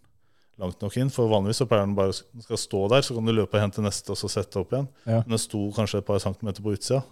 langt 0.62 0.82
nok 0.82 0.98
inn. 0.98 1.12
For 1.14 1.30
vanligvis 1.32 1.62
så 1.64 1.70
pleier 1.70 1.88
den 1.88 1.98
bare 1.98 2.16
skal 2.18 2.60
stå 2.60 2.84
der, 2.94 3.06
så 3.06 3.18
kan 3.18 3.30
du 3.30 3.34
løpe 3.34 3.58
og 3.58 3.64
hente 3.64 3.86
neste 3.86 4.14
og 4.14 4.20
så 4.20 4.30
sette 4.32 4.60
opp 4.62 4.74
igjen. 4.74 4.90
Ja. 5.06 5.22
Men 5.22 5.38
den 5.38 5.42
sto 5.42 5.62
kanskje 5.76 6.02
et 6.02 6.10
par 6.10 6.22
centimeter 6.24 6.66
på 6.66 6.74
utsida. 6.78 7.04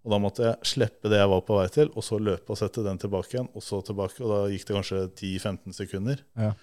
Og 0.00 0.14
da 0.14 0.16
måtte 0.22 0.46
jeg 0.46 0.68
slippe 0.68 1.10
det 1.12 1.18
jeg 1.20 1.28
var 1.28 1.42
på 1.44 1.58
vei 1.58 1.66
til, 1.72 1.90
og 1.92 2.04
så 2.04 2.16
løpe 2.20 2.54
og 2.54 2.58
sette 2.58 2.84
den 2.84 3.00
tilbake 3.00 3.34
igjen. 3.34 3.50
Og 3.52 3.64
så 3.64 3.82
tilbake, 3.84 4.22
og 4.24 4.32
da 4.32 4.40
gikk 4.52 4.66
det 4.68 4.76
kanskje 4.78 5.02
10-15 5.08 5.76
sekunder. 5.76 6.22
Ja. 6.40 6.54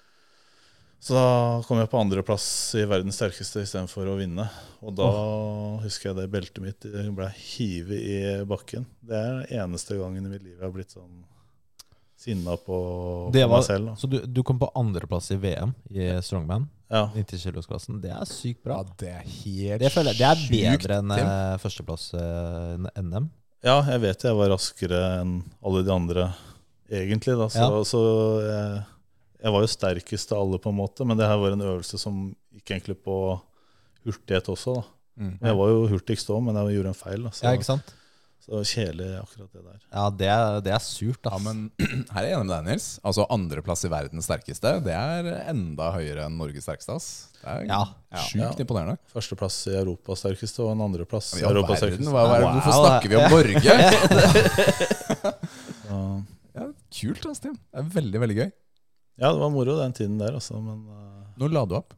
Så 0.99 1.13
da 1.13 1.61
kom 1.67 1.77
jeg 1.79 1.89
på 1.91 1.99
andreplass 2.01 2.45
i 2.75 2.81
verdens 2.89 3.19
sterkeste 3.19 3.61
istedenfor 3.63 4.07
å 4.09 4.15
vinne. 4.17 4.47
Og 4.81 4.95
da 4.97 5.07
husker 5.83 6.09
jeg 6.09 6.17
det 6.17 6.29
beltet 6.33 6.63
mitt 6.63 6.87
ble 7.15 7.27
hivet 7.37 8.01
i 8.01 8.17
bakken. 8.49 8.85
Det 9.05 9.15
er 9.15 9.35
den 9.43 9.59
eneste 9.61 9.97
gangen 9.99 10.25
i 10.25 10.31
mitt 10.31 10.43
liv 10.43 10.55
jeg 10.57 10.65
har 10.65 10.73
blitt 10.73 10.95
sånn 10.95 11.21
sinna 12.17 12.55
på, 12.57 12.77
på 13.29 13.43
var- 13.45 13.51
meg 13.53 13.63
selv. 13.67 13.91
Da. 13.91 13.95
Så 14.01 14.09
du, 14.09 14.17
du 14.25 14.41
kom 14.43 14.57
på 14.59 14.71
andreplass 14.75 15.29
i 15.31 15.37
VM 15.37 15.75
i 15.93 16.09
strongman, 16.25 16.65
Ja. 16.89 17.05
90-kilosklassen. 17.13 18.01
Det 18.01 18.09
er 18.15 18.25
sykt 18.25 18.63
bra. 18.65 18.79
Ja, 18.81 18.93
det 18.97 19.09
er 19.13 19.23
helt 19.27 19.81
Det, 19.85 19.91
føler 19.93 20.17
det 20.17 20.25
er 20.25 20.43
bedre 20.49 20.97
enn 21.03 21.11
eh, 21.13 21.57
førsteplass 21.61 22.09
i 22.17 22.23
enn 22.23 22.89
NM. 23.11 23.29
ja, 23.67 23.77
jeg 23.91 24.01
vet 24.01 24.23
jeg 24.23 24.35
var 24.41 24.49
raskere 24.55 25.01
enn 25.21 25.37
alle 25.61 25.83
de 25.85 25.91
andre 25.93 26.27
egentlig. 26.89 27.37
Da. 27.37 27.47
Så, 27.53 27.67
Ja. 27.69 27.83
så 27.85 28.01
jeg, 28.47 28.85
jeg 29.43 29.51
var 29.53 29.61
jo 29.61 29.67
sterkest 29.71 30.31
av 30.33 30.41
alle, 30.45 30.57
på 30.59 30.69
en 30.73 30.79
måte. 30.79 31.05
Men 31.05 31.17
det 31.17 31.27
her 31.29 31.37
var 31.37 31.51
en 31.55 31.61
øvelse 31.61 31.99
som 32.01 32.35
gikk 32.55 32.71
egentlig 32.75 32.97
på 33.03 33.17
hurtighet 34.07 34.49
også. 34.53 34.75
da. 34.81 34.83
Mm. 35.17 35.37
Jeg 35.41 35.55
var 35.57 35.67
jo 35.73 35.87
hurtigst 35.91 36.29
òg, 36.29 36.43
men 36.45 36.55
jeg 36.55 36.75
gjorde 36.77 36.93
en 36.93 37.01
feil. 37.03 37.23
Da. 37.23 37.29
Så, 37.33 37.43
Ja, 37.43 37.53
ikke 37.57 37.65
sant? 37.65 37.93
så 38.47 38.61
kjedelig 38.63 39.07
akkurat 39.19 39.49
det 39.51 39.61
der. 39.65 39.79
Ja, 39.91 40.03
det 40.09 40.27
er, 40.31 40.61
det 40.63 40.71
er 40.71 40.79
surt, 40.79 41.19
Ja, 41.25 41.37
men 41.43 41.69
her 42.13 42.21
er 42.21 42.27
jeg 42.29 42.37
enig 42.37 42.45
med 42.47 42.53
deg, 42.55 42.63
Nils. 42.69 42.85
Altså 43.03 43.25
Andreplass 43.29 43.83
i 43.83 43.89
verdens 43.91 44.23
sterkeste, 44.29 44.71
det 44.85 44.93
er 44.95 45.27
enda 45.51 45.89
høyere 45.91 46.25
enn 46.29 46.37
Norges 46.39 46.63
sterkeste. 46.63 46.95
ass. 46.95 47.07
Det 47.41 47.49
er 47.49 47.65
Ja. 47.67 47.81
sjukt 48.23 48.55
Ja. 48.55 48.63
imponerende. 48.63 48.97
Førsteplass 49.11 49.57
i 49.67 49.75
Europas 49.81 50.19
sterkeste 50.23 50.63
og 50.63 50.71
en 50.71 50.81
andreplass 50.87 51.33
i 51.35 51.43
Europas 51.43 51.81
verden, 51.81 51.99
sterkeste. 51.99 52.13
hva, 52.13 52.23
hva, 52.23 52.39
Wow. 52.39 52.53
hvorfor 52.55 52.73
snakker 52.79 53.07
vi 53.09 53.15
om 53.19 53.29
Norge? 53.35 53.61
Ja, 56.57 56.71
kult, 56.89 57.25
ass, 57.29 57.39
Tim. 57.43 57.53
Det 57.53 57.77
er 57.83 57.89
veldig, 57.93 58.19
veldig 58.23 58.37
gøy. 58.39 58.47
Ja, 59.17 59.31
det 59.33 59.39
var 59.41 59.49
moro 59.53 59.77
den 59.79 59.93
tiden 59.97 60.17
der, 60.21 60.33
altså. 60.37 60.59
Men 60.61 60.83
uh, 60.89 61.23
Når 61.41 61.53
la 61.55 61.65
du 61.65 61.75
opp 61.79 61.93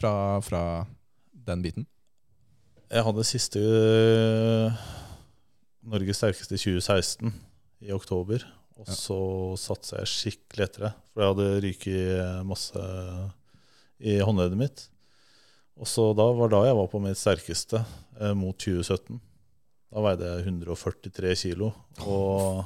fra, 0.00 0.12
fra 0.44 0.62
den 1.32 1.62
biten? 1.64 1.86
jeg 2.90 3.04
hadde 3.06 3.22
siste 3.22 3.60
uh, 3.62 4.78
Norges 5.86 6.18
sterkeste 6.18 6.56
2016, 6.58 7.30
i 7.86 7.92
oktober. 7.94 8.42
Og 8.80 8.88
Ja. 8.88 8.94
så 8.96 9.16
satsa 9.60 10.00
jeg 10.00 10.08
skikkelig 10.10 10.64
etter 10.66 10.82
det, 10.88 10.90
for 11.12 11.22
jeg 11.22 11.30
hadde 11.34 11.60
ryket 11.64 12.46
masse 12.48 12.82
i 14.00 14.18
håndleddet 14.24 14.58
mitt. 14.60 14.82
Og 15.80 15.86
så 15.88 16.10
da 16.16 16.26
var 16.36 16.48
da 16.52 16.62
jeg 16.66 16.76
var 16.76 16.88
på 16.92 17.00
mitt 17.00 17.16
sterkeste, 17.20 17.80
eh, 18.20 18.34
mot 18.36 18.56
2017. 18.60 19.20
Da 19.92 20.00
veide 20.04 20.28
jeg 20.32 20.46
143 20.48 21.34
kilo. 21.44 21.70
Og 22.04 22.64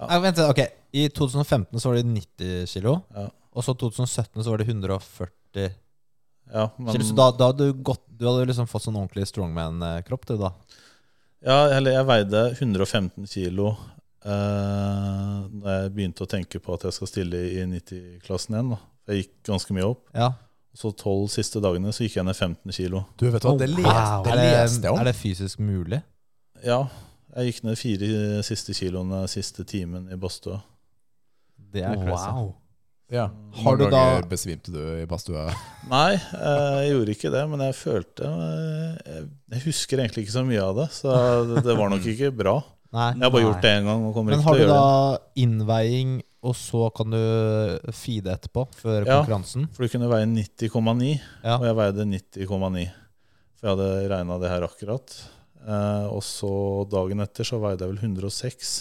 Nei, 0.00 0.18
vent, 0.24 0.38
ok. 0.48 0.60
I 0.92 1.06
2015 1.14 1.80
så 1.80 1.88
var 1.92 1.98
det 2.00 2.06
90 2.08 2.66
kilo. 2.72 2.96
Ja. 3.14 3.26
Og 3.52 3.64
så 3.66 3.74
2017 3.76 4.42
så 4.42 4.50
var 4.50 4.62
det 4.62 4.68
140 4.68 5.72
ja, 6.52 6.66
men 6.76 6.92
kilo. 6.92 7.04
Så 7.04 7.16
da, 7.16 7.30
da 7.38 7.48
hadde 7.52 7.68
du 7.70 7.82
gått 7.86 8.02
Du 8.08 8.26
hadde 8.28 8.48
liksom 8.50 8.66
fått 8.68 8.84
sånn 8.86 8.96
ordentlig 8.98 9.24
strongman-kropp, 9.30 10.26
du, 10.28 10.34
da. 10.40 10.50
Ja, 11.42 11.58
eller 11.76 11.96
jeg 11.96 12.06
veide 12.08 12.42
115 12.58 13.26
kilo 13.30 13.72
eh, 14.24 15.38
da 15.62 15.76
jeg 15.80 15.92
begynte 15.96 16.24
å 16.26 16.30
tenke 16.30 16.60
på 16.62 16.76
at 16.76 16.86
jeg 16.86 16.96
skal 16.98 17.10
stille 17.10 17.40
i 17.50 17.64
90-klassen 17.66 18.54
igjen. 18.56 18.72
da. 18.74 18.80
Jeg 19.10 19.22
gikk 19.24 19.32
ganske 19.50 19.74
mye 19.76 19.88
opp. 19.88 20.04
Ja. 20.14 20.28
Så 20.78 20.92
tolv 20.96 21.26
siste 21.32 21.60
dagene 21.60 21.92
så 21.92 22.06
gikk 22.06 22.20
jeg 22.20 22.28
ned 22.28 22.38
15 22.38 22.76
kilo. 22.76 23.02
Du, 23.20 23.26
vet 23.32 23.44
hva, 23.44 23.56
det, 23.60 23.68
les, 23.74 23.84
Wow. 23.84 24.28
er, 24.30 24.38
det, 24.38 24.46
leste 24.54 24.86
jeg 24.86 24.94
om. 24.94 25.00
er 25.02 25.10
det 25.10 25.16
fysisk 25.18 25.62
mulig? 25.62 25.98
Ja, 26.62 26.78
jeg 27.36 27.52
gikk 27.52 27.62
ned 27.64 27.78
fire 27.80 28.42
siste 28.46 28.74
kiloene 28.76 29.22
siste 29.30 29.64
timen 29.68 30.08
i 30.12 30.16
badstua. 30.20 30.60
Det 31.72 31.82
er 31.82 31.96
crazy. 31.96 32.50
Ja. 33.12 33.26
Har 33.52 33.62
Har 33.64 33.76
du 33.76 33.84
du 33.84 33.90
da- 33.90 34.22
besvimte 34.24 34.72
du 34.72 34.78
i 35.02 35.06
badstua? 35.06 35.46
Nei, 35.90 36.14
eh, 36.14 36.76
jeg 36.86 36.92
gjorde 36.94 37.12
ikke 37.16 37.30
det, 37.34 37.42
men 37.50 37.60
jeg 37.60 37.74
følte 37.76 38.24
eh, 38.24 39.24
Jeg, 39.52 39.62
husker 39.66 39.98
egentlig 40.00 40.24
ikke 40.26 40.32
så 40.38 40.44
mye 40.48 40.62
av 40.64 40.76
det, 40.76 40.86
så 40.96 41.12
det, 41.62 41.76
var 41.76 41.90
nok 41.92 42.06
ikke 42.08 42.30
bra. 42.36 42.54
Nei. 42.92 43.10
Jeg 43.12 43.22
har 43.24 43.30
bare 43.34 43.42
gjort 43.46 43.62
det 43.64 43.72
én 43.78 43.84
gang 43.88 44.06
og 44.08 44.14
kommer 44.14 44.32
Men 44.32 44.40
ikke 44.40 44.48
har 44.48 44.56
til 44.56 44.66
du 44.66 44.72
å 44.72 44.76
gjøre 44.76 44.80
da 44.80 45.12
det. 45.12 45.42
innveiing, 45.44 46.14
og 46.42 46.54
så 46.56 46.88
kan 46.96 47.10
du 47.10 47.20
feede 47.92 48.32
etterpå, 48.32 48.66
før 48.80 49.06
Ja. 49.06 49.20
konkurransen? 49.22 49.68
For 49.72 49.84
du 49.84 49.88
kunne 49.92 50.08
veie 50.08 50.26
90,9, 50.26 51.20
Ja. 51.44 51.56
og 51.58 51.64
jeg 51.68 51.76
veide 51.76 52.04
90,9. 52.08 52.90
For 53.60 53.68
jeg 53.68 53.76
hadde 53.76 54.08
regna 54.10 54.38
det 54.40 54.50
her 54.50 54.62
akkurat. 54.66 55.16
Eh, 55.62 56.06
og 56.10 56.22
så 56.26 56.52
dagen 56.90 57.20
etter 57.22 57.46
så 57.46 57.60
veide 57.62 57.84
jeg 57.86 57.94
vel 57.94 58.02
106. 58.10 58.72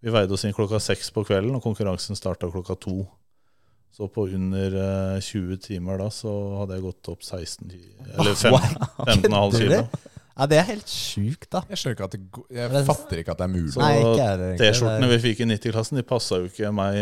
Vi 0.00 0.12
veide 0.14 0.32
oss 0.32 0.44
inn 0.48 0.54
klokka 0.56 0.78
seks 0.80 1.10
på 1.12 1.24
kvelden, 1.28 1.54
og 1.58 1.62
konkurransen 1.64 2.16
starta 2.16 2.48
klokka 2.50 2.76
to. 2.80 3.02
Så 3.92 4.06
på 4.08 4.28
under 4.32 4.76
eh, 5.16 5.20
20 5.20 5.58
timer 5.66 5.98
da 5.98 6.06
så 6.14 6.30
hadde 6.60 6.76
jeg 6.78 6.84
gått 6.86 7.08
opp 7.10 7.24
16 7.26 7.68
ki- 7.68 8.14
Eller 8.16 8.34
15, 8.38 8.78
15,5 9.06 9.50
Kødder 9.50 9.58
kilo. 9.58 9.82
Ja, 10.40 10.46
det 10.48 10.56
er 10.56 10.64
helt 10.70 10.88
sjukt, 10.88 11.46
da. 11.52 11.60
Jeg 11.68 11.76
skjønner 11.76 11.96
ikke 11.98 12.06
at 12.08 12.14
det, 12.16 12.20
går- 12.32 12.46
jeg 12.56 12.70
Det- 12.72 12.80
fatter 12.88 13.18
ikke 13.20 13.32
at 13.34 13.40
det 13.42 13.44
er 13.44 13.52
mulig. 13.52 13.72
Så 13.74 13.80
Nei, 13.82 13.90
ikke 14.00 14.14
jeg, 14.16 14.38
egentlig. 14.40 14.60
T-skjortene 14.62 15.08
vi 15.10 15.18
fikk 15.26 15.42
i 15.44 15.48
90-klassen, 15.50 15.98
de 16.00 16.04
passa 16.08 16.38
jo 16.40 16.48
ikke 16.48 16.70
meg. 16.72 17.00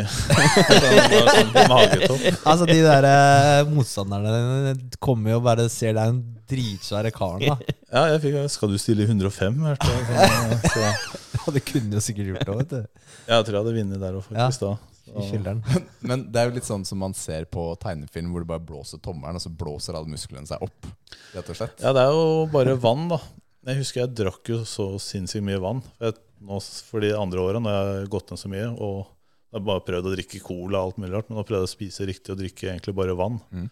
det 0.67 1.21
var 1.23 1.31
sånn 1.37 1.71
magetopp. 1.71 2.27
Altså, 2.51 2.67
de 2.67 2.79
der 2.83 3.07
eh, 3.13 3.71
motstanderne 3.71 4.33
dine 4.75 4.99
kommer 4.99 5.31
jo 5.37 5.39
og 5.39 5.47
bare 5.47 5.69
ser 5.71 5.95
deg 5.95 6.11
en 6.17 6.21
dritsvære 6.51 7.13
karen, 7.15 7.47
da. 7.47 7.57
Ja, 7.95 8.03
jeg 8.13 8.21
fikk, 8.27 8.35
skal 8.53 8.69
du 8.75 8.77
stille 8.83 9.07
i 9.07 9.09
105? 9.09 9.63
hørte 9.65 9.89
jeg. 9.89 10.59
Så, 10.75 10.75
så, 10.75 10.91
Ja, 11.39 11.53
det 11.55 11.63
kunne 11.71 11.95
jo 11.97 12.03
sikkert 12.05 12.33
gjort 12.35 12.45
det, 12.51 12.57
vet 12.59 12.73
du. 12.75 12.81
ja, 13.29 13.39
jeg 13.39 13.45
tror 13.47 13.55
jeg 13.55 13.63
hadde 13.63 13.77
vunnet 13.79 14.03
der 14.03 14.19
òg, 14.19 14.25
faktisk. 14.27 14.67
da. 14.67 14.75
Fy 15.15 15.25
kjelleren. 15.33 15.63
Men 16.09 16.25
det 16.33 16.41
er 16.41 16.49
jo 16.49 16.57
litt 16.59 16.69
sånn 16.69 16.87
som 16.89 17.01
man 17.03 17.17
ser 17.17 17.49
på 17.51 17.65
tegnefilm, 17.83 18.31
hvor 18.33 18.45
du 18.45 18.51
bare 18.51 18.65
blåser 18.65 19.03
tommelen, 19.05 19.39
og 19.39 19.45
så 19.45 19.53
blåser 19.53 19.99
alle 19.99 20.11
musklene 20.13 20.49
seg 20.49 20.63
opp. 20.65 20.89
Rett 21.35 21.53
og 21.53 21.59
slett. 21.59 21.83
ja, 21.85 21.93
det 21.97 22.05
er 22.05 22.15
jo 22.15 22.49
bare 22.53 22.77
vann, 22.81 23.09
da. 23.13 23.21
Jeg 23.69 23.83
husker 23.83 24.05
jeg 24.05 24.17
drakk 24.23 24.49
jo 24.53 24.63
så 24.69 24.91
sinnssykt 25.03 25.45
mye 25.45 25.61
vann. 25.63 25.83
For, 25.97 26.11
jeg, 26.11 26.21
nå, 26.49 26.61
for 26.89 27.05
de 27.05 27.15
andre 27.19 27.45
åra, 27.45 27.63
når 27.63 27.75
jeg 27.77 27.89
har 27.89 28.13
gått 28.15 28.33
ned 28.33 28.41
så 28.41 28.53
mye 28.53 28.69
og 28.77 28.99
jeg 29.49 29.57
har 29.57 29.65
bare 29.65 29.85
prøvd 29.87 30.07
å 30.11 30.13
drikke 30.13 30.45
cola 30.45 30.81
og 30.81 30.91
alt 30.91 30.99
mulig 31.01 31.15
rart, 31.15 31.29
men 31.31 31.39
nå 31.39 31.45
prøvde 31.49 31.65
jeg 31.65 31.71
å 31.71 31.73
spise 31.73 32.07
riktig 32.09 32.35
og 32.35 32.41
drikke 32.43 32.67
egentlig 32.69 32.93
bare 32.99 33.17
vann. 33.17 33.39
Mm. 33.49 33.69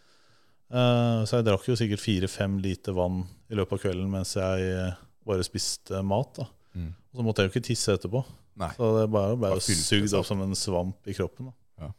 Uh, 0.73 1.21
så 1.29 1.37
jeg 1.37 1.47
drakk 1.47 1.67
jo 1.69 1.77
sikkert 1.79 2.03
fire-fem 2.03 2.57
liter 2.65 2.97
vann 2.97 3.21
i 3.53 3.59
løpet 3.59 3.77
av 3.77 3.83
kvelden 3.85 4.09
mens 4.11 4.33
jeg 4.39 4.95
bare 5.29 5.45
spiste 5.45 6.01
mat. 6.01 6.33
da. 6.41 6.49
Mm. 6.81 6.89
Og 6.97 7.21
så 7.21 7.27
måtte 7.27 7.45
jeg 7.45 7.51
jo 7.51 7.55
ikke 7.55 7.69
tisse 7.69 7.97
etterpå. 7.97 8.25
Nei. 8.57 8.71
Så 8.77 8.89
det 9.01 9.11
bare 9.13 9.37
ble 9.37 9.51
Bare 9.51 9.59
jo 9.61 9.61
sugd 9.77 10.15
opp 10.17 10.27
som 10.27 10.41
en 10.43 10.55
svamp 10.57 11.07
i 11.07 11.13
kroppen. 11.17 11.51
da. 11.51 11.87
Ja. 11.87 11.91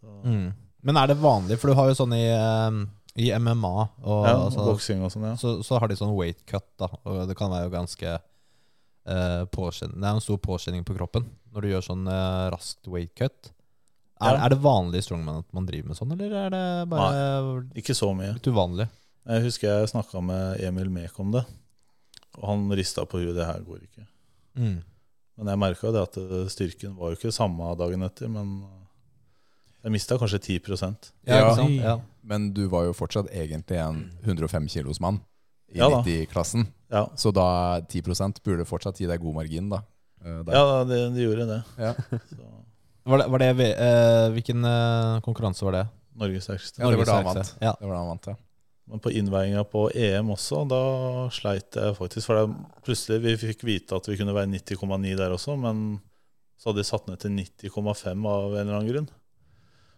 Så, 0.00 0.22
Mm. 0.24 0.52
Men 0.82 0.96
er 0.96 1.06
det 1.08 1.16
vanlig, 1.20 1.58
for 1.58 1.68
du 1.68 1.74
har 1.74 1.88
jo 1.90 1.94
sånn 1.98 2.14
i, 2.16 2.24
eh, 2.30 2.86
i 3.20 3.30
MMA 3.38 3.72
og, 4.02 4.24
ja, 4.26 4.36
altså, 4.46 4.64
Boksing 4.64 5.02
og 5.04 5.10
sånn, 5.12 5.24
ja. 5.28 5.34
så, 5.36 5.62
så 5.62 5.78
har 5.78 5.88
de 5.88 5.96
sånn 5.98 6.14
weight 6.16 6.46
cut, 6.46 6.64
da. 6.78 6.86
Og 7.04 7.26
det 7.28 7.36
kan 7.36 7.50
være 7.50 7.66
jo 7.68 7.70
ganske 7.74 8.14
eh, 9.06 9.44
påkjenn- 9.52 9.92
Det 9.98 10.04
er 10.06 10.14
en 10.14 10.20
stor 10.20 10.38
påkjenning 10.38 10.84
på 10.84 10.94
kroppen 10.96 11.26
når 11.52 11.60
du 11.62 11.68
gjør 11.68 11.84
sånn 11.84 12.06
eh, 12.08 12.50
raskt 12.54 12.86
weight 12.86 13.14
cut. 13.16 13.50
Er, 14.20 14.36
Ja. 14.36 14.44
er 14.44 14.48
det 14.50 14.58
vanlig 14.60 14.98
i 14.98 15.02
strongman 15.02 15.38
at 15.40 15.52
man 15.52 15.66
driver 15.66 15.88
med 15.88 15.96
sånn, 15.96 16.12
eller 16.12 16.32
er 16.46 16.50
det 16.50 16.88
bare 16.90 17.64
Ikke 17.74 17.94
så 17.96 18.14
mye. 18.14 18.34
litt 18.34 18.46
uvanlig? 18.46 18.88
Jeg 19.26 19.42
husker 19.42 19.68
jeg 19.80 19.88
snakka 19.90 20.22
med 20.22 20.60
Emil 20.60 20.88
Mek 20.90 21.18
om 21.20 21.30
det, 21.32 21.44
og 22.38 22.44
han 22.48 22.68
rista 22.70 23.04
på 23.04 23.18
huet. 23.20 23.34
Det 23.36 23.44
her 23.46 23.60
går 23.60 23.80
ikke. 23.84 24.06
Mm. 24.56 24.82
Men 25.40 25.54
jeg 25.54 25.60
merka 25.62 25.90
det 25.94 26.02
at 26.04 26.18
eh, 26.20 26.44
styrken 26.52 26.94
var 27.00 27.12
jo 27.14 27.16
ikke 27.18 27.32
samme 27.32 27.70
dagen 27.80 28.04
etter, 28.04 28.28
men 28.28 28.50
eh, 28.66 28.76
jeg 29.86 29.94
mista 29.94 30.18
kanskje 30.20 30.40
10 30.44 30.58
Ja, 30.60 31.38
Ja. 31.38 31.38
ikke 31.46 31.56
sant? 31.56 31.76
Ja. 31.80 31.94
Men 32.22 32.50
du 32.52 32.66
var 32.68 32.84
jo 32.84 32.92
fortsatt 32.92 33.30
egentlig 33.32 33.78
en 33.80 34.02
105 34.26 34.68
kilos 34.68 35.00
mann 35.00 35.22
i 35.72 35.78
Ja 35.80 35.88
90-klassen. 35.88 36.66
Ja, 36.90 37.06
Så 37.16 37.32
da 37.32 37.80
10% 37.80 38.42
burde 38.44 38.66
fortsatt 38.68 38.98
gi 39.00 39.06
deg 39.06 39.20
god 39.22 39.34
margin, 39.34 39.70
da. 39.70 39.80
Eh, 40.20 40.42
der. 40.44 40.52
ja 40.52 40.84
det, 40.84 40.98
de 41.14 41.24
gjorde 41.24 41.46
det. 41.48 41.62
Ja. 41.78 41.94
Så, 42.36 42.44
Var 43.08 43.18
det, 43.18 43.26
var 43.32 43.38
det 43.38 43.48
eh, 43.80 44.28
hvilken 44.34 44.64
eh, 44.64 45.20
konkurranse 45.24 45.64
var 45.64 45.72
det? 45.78 45.86
Norges 46.20 46.44
sterkeste. 46.44 46.82
Ja, 46.82 46.90
det 46.90 46.98
var 47.00 47.06
da 47.08 47.14
han 47.16 47.24
vant. 47.30 47.54
Ja. 47.62 47.72
Det 47.80 47.86
var 47.88 47.94
da 47.94 48.00
han 48.02 48.10
vant, 48.12 48.26
ja. 48.28 48.36
Men 48.90 49.02
på 49.02 49.12
innveiinga 49.14 49.62
på 49.70 49.84
EM 49.94 50.32
også, 50.34 50.64
da 50.70 50.80
sleit 51.34 51.76
jeg 51.78 51.94
faktisk. 51.94 52.26
For 52.26 52.40
det, 52.40 52.70
plutselig 52.86 53.20
vi 53.22 53.36
fikk 53.38 53.62
vite 53.68 53.94
at 53.94 54.08
vi 54.10 54.16
kunne 54.18 54.34
være 54.34 54.50
90,9 54.50 55.12
der 55.20 55.34
også, 55.36 55.54
men 55.60 56.00
så 56.58 56.70
hadde 56.70 56.82
de 56.82 56.88
satt 56.88 57.06
ned 57.08 57.20
til 57.22 57.36
90,5 57.38 58.26
av 58.26 58.50
en 58.50 58.58
eller 58.64 58.80
annen 58.80 58.90
grunn. 58.90 59.08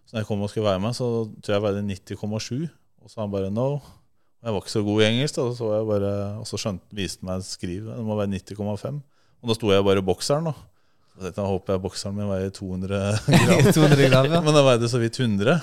Så 0.05 0.15
når 0.15 0.23
jeg 0.23 0.29
kom 0.29 0.45
og 0.45 0.53
skulle 0.53 0.69
være 0.69 0.83
med, 0.85 0.95
så 0.99 1.09
tror 1.41 1.57
jeg 1.57 1.65
veide 1.65 1.85
90,7. 1.89 2.69
Og 3.03 3.11
så 3.11 3.23
han 3.23 3.33
bare 3.33 3.51
no. 3.51 3.81
Og 3.81 4.45
jeg 4.45 4.55
var 4.55 4.63
ikke 4.63 4.75
så 4.75 4.83
god 4.87 5.01
i 5.01 5.07
engelsk, 5.09 5.39
da, 5.39 5.47
så 5.57 5.71
jeg 5.73 5.89
bare, 5.89 6.13
og 6.43 6.47
så 6.51 6.61
skjønte, 6.61 6.99
viste 6.99 7.27
meg 7.27 7.47
skriv. 7.47 7.89
Det 7.89 8.05
må 8.05 8.19
være 8.19 8.35
90,5. 8.35 9.01
Og 9.43 9.51
da 9.51 9.57
sto 9.59 9.73
jeg 9.73 9.87
bare 9.89 10.03
i 10.03 10.07
bokseren, 10.07 10.51
da. 10.51 10.55
Så 11.13 11.29
jeg, 11.29 11.45
håper 11.45 11.77
jeg 11.77 11.83
bokseren 11.85 12.17
min 12.17 12.31
veier 12.31 12.53
200 12.55 13.01
gram. 13.27 13.73
200 13.77 14.09
gram, 14.09 14.29
ja. 14.31 14.41
Men 14.45 14.57
den 14.57 14.67
veide 14.67 14.91
så 14.91 15.01
vidt 15.03 15.19
100. 15.21 15.59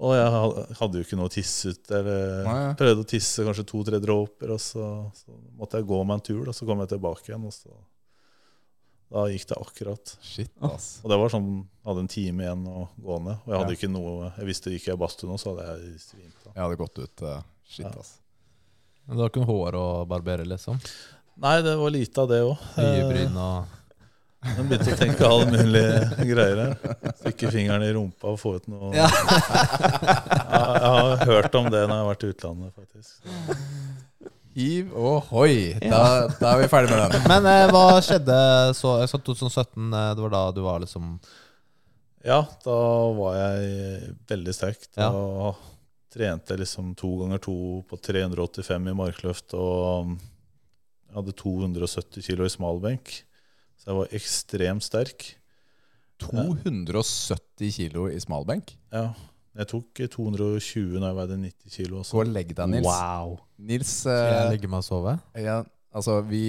Og 0.00 0.14
jeg 0.16 0.76
hadde 0.80 0.96
jo 0.96 1.04
ikke 1.04 1.16
noe 1.20 1.28
å 1.28 1.32
tisse 1.34 1.74
ut. 1.74 1.90
Eller 1.92 2.44
Nei, 2.46 2.58
prøvde 2.80 3.02
å 3.04 3.08
tisse 3.10 3.44
kanskje 3.44 3.66
to-tre 3.68 3.98
dråper, 4.00 4.54
og 4.54 4.60
så, 4.64 4.84
så 5.12 5.34
måtte 5.60 5.76
jeg 5.76 5.88
gå 5.90 5.98
meg 6.08 6.14
en 6.16 6.24
tur. 6.30 6.46
Og 6.48 6.56
så 6.56 6.64
kom 6.68 6.80
jeg 6.80 6.88
tilbake 6.94 7.28
igjen, 7.28 7.44
og 7.44 7.52
så 7.52 7.74
Da 9.10 9.24
gikk 9.26 9.44
det 9.50 9.56
akkurat. 9.58 10.12
Shit, 10.22 10.52
ass. 10.62 11.00
Og 11.02 11.10
det 11.10 11.16
var 11.18 11.32
sånn, 11.32 11.48
jeg 11.66 11.88
hadde 11.90 12.02
en 12.04 12.10
time 12.12 12.44
igjen 12.46 12.60
å 12.70 12.84
gå 13.02 13.16
ned. 13.26 13.40
Og 13.44 13.50
jeg 13.50 13.58
hadde 13.58 13.74
Ja. 13.74 13.78
ikke 13.80 13.90
noe 13.90 14.32
Jeg 14.38 14.46
visste 14.46 14.70
gikk 14.70 14.86
jeg 14.86 15.00
badstue 15.02 15.28
nå, 15.28 15.36
så 15.42 15.50
hadde 15.56 15.66
jeg 15.66 15.98
svimt 16.04 16.46
av. 16.46 16.52
Jeg 16.54 16.62
hadde 16.64 16.78
gått 16.78 16.98
ut 17.02 17.22
Uh, 17.26 17.42
Shit, 17.66 17.84
Ja. 17.86 17.92
ass. 17.98 18.12
Men 19.06 19.16
du 19.16 19.22
har 19.24 19.30
ikke 19.30 19.42
noe 19.44 19.50
hår 19.50 19.74
å 19.74 20.06
barbere, 20.06 20.46
liksom? 20.46 20.78
Nei, 21.42 21.60
det 21.62 21.76
var 21.76 21.90
lite 21.90 22.18
av 22.22 22.28
det 22.28 22.40
òg. 22.46 22.56
Øyebryn 22.78 23.36
og 23.36 23.66
Jeg 24.40 24.64
begynte 24.70 24.94
å 24.94 24.96
tenke 24.96 25.26
alle 25.28 25.46
mulige 25.52 26.26
greier. 26.30 26.70
Stikke 27.20 27.50
fingeren 27.52 27.82
i 27.84 27.90
rumpa 27.92 28.30
og 28.32 28.38
få 28.40 28.54
ut 28.56 28.68
noe 28.72 28.92
Ja. 28.96 29.08
Ja, 30.50 30.62
jeg 30.80 30.92
har 30.92 31.24
hørt 31.28 31.58
om 31.60 31.68
det 31.72 31.82
når 31.84 31.92
jeg 31.92 32.00
har 32.00 32.08
vært 32.08 32.24
i 32.24 32.30
utlandet, 32.32 32.72
faktisk. 32.78 33.10
Hiv 34.56 34.94
og 34.98 35.28
hoi. 35.30 35.52
Da, 35.84 36.00
da 36.40 36.54
er 36.54 36.62
vi 36.64 36.70
ferdig 36.72 36.90
med 36.90 37.12
den. 37.14 37.28
Men 37.30 37.46
eh, 37.52 37.66
hva 37.70 37.84
skjedde 38.02 38.38
så, 38.74 38.96
så 39.12 39.20
2017? 39.22 39.92
eh, 39.94 40.08
Det 40.18 40.24
var 40.24 40.32
da 40.34 40.42
du 40.56 40.62
var 40.64 40.80
liksom 40.82 41.12
Ja, 42.26 42.40
da 42.64 42.78
var 43.20 43.36
jeg 43.38 44.10
veldig 44.32 44.56
sterk. 44.56 44.88
Da 44.96 45.10
trente 46.10 46.56
jeg 46.56 46.64
liksom 46.64 46.94
to 46.98 47.12
ganger 47.20 47.38
to 47.44 47.54
på 47.86 48.00
385 48.02 48.88
i 48.90 48.96
markløft, 48.98 49.54
og 49.54 50.16
jeg 50.16 51.14
hadde 51.20 51.36
270 51.38 52.24
kilo 52.26 52.48
i 52.48 52.50
smalbenk. 52.50 53.12
Så 53.80 53.88
jeg 53.90 53.96
var 53.96 54.14
ekstremt 54.20 54.84
sterk. 54.84 55.26
270 56.20 57.70
kilo 57.78 58.06
i 58.12 58.18
smalbenk. 58.20 58.74
Ja, 58.92 59.06
jeg 59.56 59.68
tok 59.72 60.00
220 60.12 60.98
når 61.00 61.06
jeg 61.08 61.16
veide 61.18 61.38
90 61.46 61.76
kilo. 61.78 62.00
Også. 62.02 62.16
Gå 62.18 62.24
og 62.26 62.32
legg 62.34 62.52
deg, 62.56 62.68
Nils. 62.74 62.86
Wow. 62.86 63.38
Nils, 63.70 63.94
Skal 64.04 64.20
jeg 64.20 64.42
eh, 64.44 64.50
legge 64.54 64.70
meg 64.70 64.82
og 64.82 64.86
sove? 64.86 65.14
ja, 65.40 65.56
altså 65.96 66.18
vi, 66.28 66.42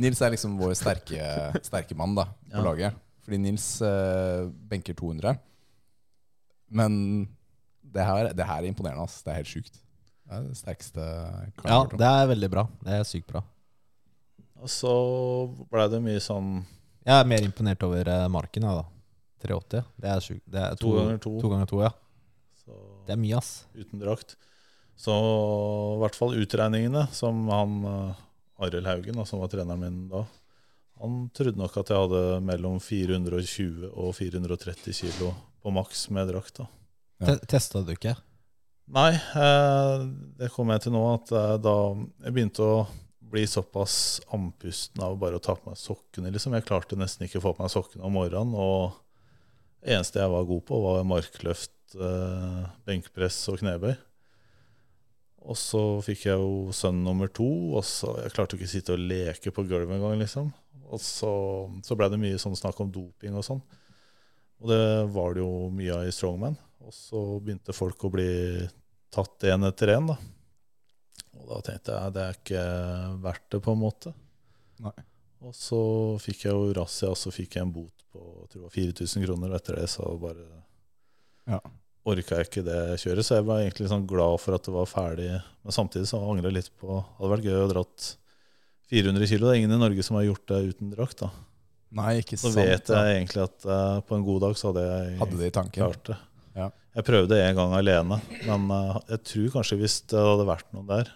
Nils 0.00 0.20
er 0.24 0.32
liksom 0.34 0.56
vår 0.60 0.72
sterke, 0.78 1.28
sterke 1.68 1.96
mann 1.98 2.16
da, 2.18 2.26
på 2.48 2.56
Ja. 2.58 2.64
laget. 2.66 2.98
Fordi 3.24 3.38
Nils 3.44 3.66
uh, 3.84 4.48
benker 4.72 4.96
200. 4.96 5.36
Men 6.72 7.28
det 7.84 8.04
her, 8.06 8.32
det 8.34 8.46
her 8.46 8.64
er 8.64 8.68
imponerende. 8.70 9.04
ass. 9.04 9.20
Det 9.22 9.30
er 9.34 9.40
helt 9.42 9.52
sjukt. 9.52 9.76
Det 10.24 10.36
er 10.38 10.42
det 10.48 10.56
sterkeste 10.58 11.04
Ja, 11.66 11.80
det 11.90 12.06
er 12.08 12.28
veldig 12.30 12.50
bra. 12.50 12.64
Det 12.86 12.96
er 13.00 13.04
sykt 13.06 13.28
bra. 13.30 13.42
Og 14.60 14.70
så 14.70 14.92
blei 15.70 15.86
det 15.92 16.00
mye 16.04 16.20
sånn 16.22 16.60
Jeg 17.06 17.14
er 17.16 17.28
mer 17.28 17.44
imponert 17.46 17.82
over 17.86 18.08
eh, 18.12 18.26
marken, 18.32 18.66
da. 18.68 18.84
380. 19.40 19.86
Det 19.96 20.10
er 20.12 20.24
sjukt. 20.24 20.44
Det 20.52 20.60
er 20.60 20.76
to 20.76 20.90
ganger 20.98 21.20
to. 21.24 21.32
To 21.40 21.50
ganger 21.52 21.68
to, 21.70 21.78
ja. 21.80 21.90
så, 22.60 22.80
Det 23.06 23.14
er 23.14 23.20
mye, 23.22 23.38
ass. 23.40 23.52
uten 23.72 24.02
drakt. 24.02 24.36
Så 25.00 25.14
i 25.16 26.00
hvert 26.02 26.18
fall 26.18 26.36
utregningene, 26.36 27.06
som 27.16 27.46
han 27.48 27.78
uh, 27.88 28.18
Arild 28.60 28.84
Haugen, 28.84 29.22
som 29.24 29.40
var 29.40 29.48
treneren 29.48 29.80
min 29.80 30.02
da, 30.12 30.26
han 31.00 31.22
trodde 31.32 31.56
nok 31.56 31.78
at 31.80 31.88
jeg 31.88 32.02
hadde 32.02 32.24
mellom 32.44 32.76
420 32.84 33.86
og 33.88 34.10
430 34.18 34.92
kilo 34.98 35.30
på 35.64 35.72
maks 35.72 36.10
med 36.12 36.28
drakt. 36.28 36.60
da. 36.60 36.66
Ja. 37.24 37.38
Testa 37.48 37.80
du 37.80 37.94
ikke? 37.94 38.12
Nei, 38.90 39.14
eh, 39.14 40.04
det 40.36 40.50
kom 40.52 40.68
jeg 40.74 40.82
til 40.84 40.92
nå 40.92 41.00
at 41.14 41.32
eh, 41.32 41.54
da 41.62 41.74
jeg 42.26 42.34
begynte 42.34 42.66
å 42.66 42.74
bli 43.30 43.46
såpass 43.46 44.20
andpusten 44.34 45.02
av 45.04 45.16
bare 45.20 45.38
å 45.38 45.42
ta 45.42 45.54
på 45.56 45.70
meg 45.70 45.78
sokkene. 45.78 46.32
liksom. 46.34 46.54
Jeg 46.56 46.66
klarte 46.68 46.98
nesten 46.98 47.26
ikke 47.26 47.38
å 47.40 47.46
få 47.48 47.54
på 47.56 47.64
meg 47.64 47.72
sokkene 47.72 48.06
om 48.06 48.16
morgenen. 48.18 48.54
Og 48.54 48.96
det 49.80 49.96
eneste 49.96 50.20
jeg 50.20 50.32
var 50.32 50.48
god 50.48 50.64
på, 50.68 50.80
var 50.84 51.08
markløft, 51.08 51.76
eh, 51.94 52.62
benkpress 52.86 53.42
og 53.52 53.60
knebøy. 53.62 53.94
Og 55.48 55.56
så 55.56 55.82
fikk 56.04 56.26
jeg 56.26 56.36
jo 56.36 56.72
sønn 56.76 57.00
nummer 57.04 57.30
to, 57.32 57.48
og 57.78 57.84
så 57.88 58.12
jeg 58.20 58.34
klarte 58.34 58.58
ikke 58.58 58.68
å 58.68 58.72
sitte 58.74 58.96
og 58.96 59.06
leke 59.08 59.52
på 59.54 59.64
gulvet 59.64 59.96
engang. 59.96 60.18
Liksom. 60.20 60.50
Og 60.90 61.00
så, 61.00 61.32
så 61.86 61.96
blei 61.96 62.10
det 62.12 62.20
mye 62.20 62.40
sånn 62.40 62.58
snakk 62.58 62.82
om 62.82 62.90
doping 62.92 63.38
og 63.38 63.46
sånn. 63.46 63.62
Og 64.60 64.68
det 64.68 64.82
var 65.14 65.34
det 65.34 65.40
jo 65.40 65.70
mye 65.72 65.94
av 65.96 66.08
i 66.08 66.12
Strongman. 66.12 66.58
Og 66.84 66.92
så 66.92 67.22
begynte 67.40 67.76
folk 67.76 68.04
å 68.04 68.12
bli 68.12 68.30
tatt 69.12 69.48
én 69.48 69.64
etter 69.68 69.94
én, 69.96 70.12
da. 70.12 70.18
Og 71.38 71.46
da 71.50 71.60
tenkte 71.66 71.94
jeg 71.96 72.14
det 72.16 72.22
er 72.26 72.38
ikke 72.38 72.64
verdt 73.22 73.46
det, 73.54 73.60
på 73.64 73.74
en 73.76 73.82
måte. 73.82 74.12
Nei. 74.82 74.94
Og 75.40 75.54
så 75.56 75.80
fikk 76.20 76.44
jeg 76.46 76.52
jo 76.52 76.72
razzia, 76.76 77.10
og 77.14 77.16
så 77.20 77.32
fikk 77.32 77.56
jeg 77.56 77.64
en 77.64 77.72
bot 77.72 77.94
på 78.12 78.20
jeg 78.42 78.48
tror 78.52 78.64
det 78.66 78.72
4000 78.76 79.24
kroner. 79.26 79.52
Og 79.54 79.60
etter 79.60 79.78
det 79.80 79.88
så 79.92 80.08
bare 80.20 80.46
Ja. 81.48 81.60
orka 82.04 82.36
jeg 82.40 82.48
ikke 82.50 82.64
det 82.66 82.80
kjøret. 83.00 83.24
Så 83.24 83.36
jeg 83.38 83.46
var 83.48 83.60
egentlig 83.62 83.88
sånn 83.88 84.06
glad 84.10 84.40
for 84.42 84.54
at 84.56 84.66
det 84.66 84.74
var 84.74 84.86
ferdig. 84.90 85.30
Men 85.64 85.72
samtidig 85.76 86.08
så 86.10 86.20
angrer 86.20 86.50
jeg 86.50 86.58
litt 86.58 86.72
på 86.80 86.88
Det 86.98 87.04
hadde 87.20 87.32
vært 87.36 87.46
gøy 87.48 87.60
å 87.64 87.70
dratt 87.72 88.08
400 88.90 89.26
kilo. 89.30 89.46
Det 89.46 89.54
er 89.54 89.60
ingen 89.62 89.76
i 89.76 89.80
Norge 89.80 90.02
som 90.02 90.16
har 90.18 90.26
gjort 90.26 90.46
det 90.50 90.60
uten 90.74 90.90
drakt. 90.92 91.22
da. 91.22 91.30
Nei, 91.90 92.20
ikke 92.22 92.38
Så 92.38 92.52
sant. 92.52 92.66
vet 92.66 92.86
da. 92.86 93.04
jeg 93.06 93.16
egentlig 93.22 93.42
at 93.46 93.64
uh, 93.66 94.00
på 94.06 94.14
en 94.14 94.24
god 94.26 94.40
dag 94.44 94.58
så 94.58 94.70
hadde 94.70 94.84
jeg 94.86 95.16
Hadde 95.18 95.38
det 95.40 95.48
i 95.50 95.54
klart 95.74 96.04
det. 96.06 96.18
Ja. 96.54 96.68
Jeg 96.94 97.06
prøvde 97.06 97.38
en 97.38 97.56
gang 97.58 97.72
alene, 97.74 98.20
men 98.46 98.68
uh, 98.70 98.98
jeg 99.08 99.22
tror 99.30 99.48
kanskje 99.56 99.78
hvis 99.80 99.96
det 100.10 100.18
hadde 100.18 100.46
vært 100.46 100.68
noen 100.74 100.86
der, 100.90 101.10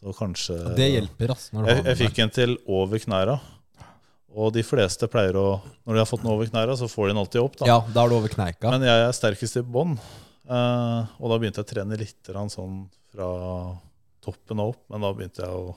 så 0.00 0.12
kanskje 0.16 0.56
Det 0.76 0.86
hjelper, 0.88 1.32
ass. 1.34 1.50
Når 1.52 1.62
du 1.62 1.68
Jeg, 1.68 1.76
har 1.76 1.84
jeg 1.90 1.96
den 1.96 2.06
fikk 2.06 2.18
en 2.24 2.30
til 2.30 2.54
over 2.66 2.98
knæra. 3.02 3.34
Og 4.30 4.52
de 4.54 4.62
fleste 4.62 5.08
pleier 5.10 5.36
å 5.36 5.60
Når 5.84 5.92
de 5.96 5.98
har 6.00 6.08
fått 6.08 6.22
den 6.22 6.30
over 6.32 6.46
knæra, 6.46 6.76
så 6.78 6.88
får 6.88 7.08
de 7.08 7.12
den 7.14 7.20
alltid 7.24 7.40
opp. 7.42 7.56
da 7.60 7.66
Ja, 7.66 7.78
da 7.92 8.04
er 8.04 8.08
du 8.08 8.16
over 8.16 8.32
kneika. 8.32 8.70
Men 8.70 8.86
jeg 8.86 9.06
er 9.08 9.12
sterkest 9.12 9.56
i 9.60 9.62
bånn. 9.62 9.98
eh, 10.48 11.06
og 11.20 11.30
da 11.30 11.38
begynte 11.38 11.60
jeg 11.60 11.66
å 11.68 11.72
trene 11.74 11.98
litt 11.98 12.30
sånn 12.54 12.88
fra 13.12 13.78
toppen 14.22 14.60
og 14.60 14.74
opp. 14.74 14.84
Men 14.88 15.00
da 15.04 15.12
begynte 15.12 15.42
jeg 15.44 15.50
å 15.50 15.74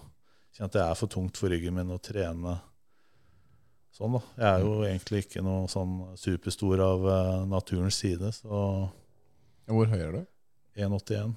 kjenne 0.53 0.69
at 0.69 0.77
det 0.77 0.81
er 0.85 0.95
for 0.95 1.07
tungt 1.07 1.37
for 1.37 1.49
ryggen 1.49 1.73
min 1.73 1.91
å 1.91 1.99
trene 1.99 2.59
sånn. 3.93 4.13
da 4.13 4.21
Jeg 4.37 4.49
er 4.53 4.65
jo 4.65 4.73
egentlig 4.85 5.23
ikke 5.25 5.43
noe 5.45 5.67
sånn 5.67 6.15
superstor 6.17 6.79
av 6.79 7.07
eh, 7.09 7.45
naturens 7.49 7.97
side, 7.99 8.31
så 8.39 8.89
Hvor 9.67 9.87
høy 9.87 9.99
er 9.99 10.11
du? 10.11 10.25
1,81. 10.77 11.35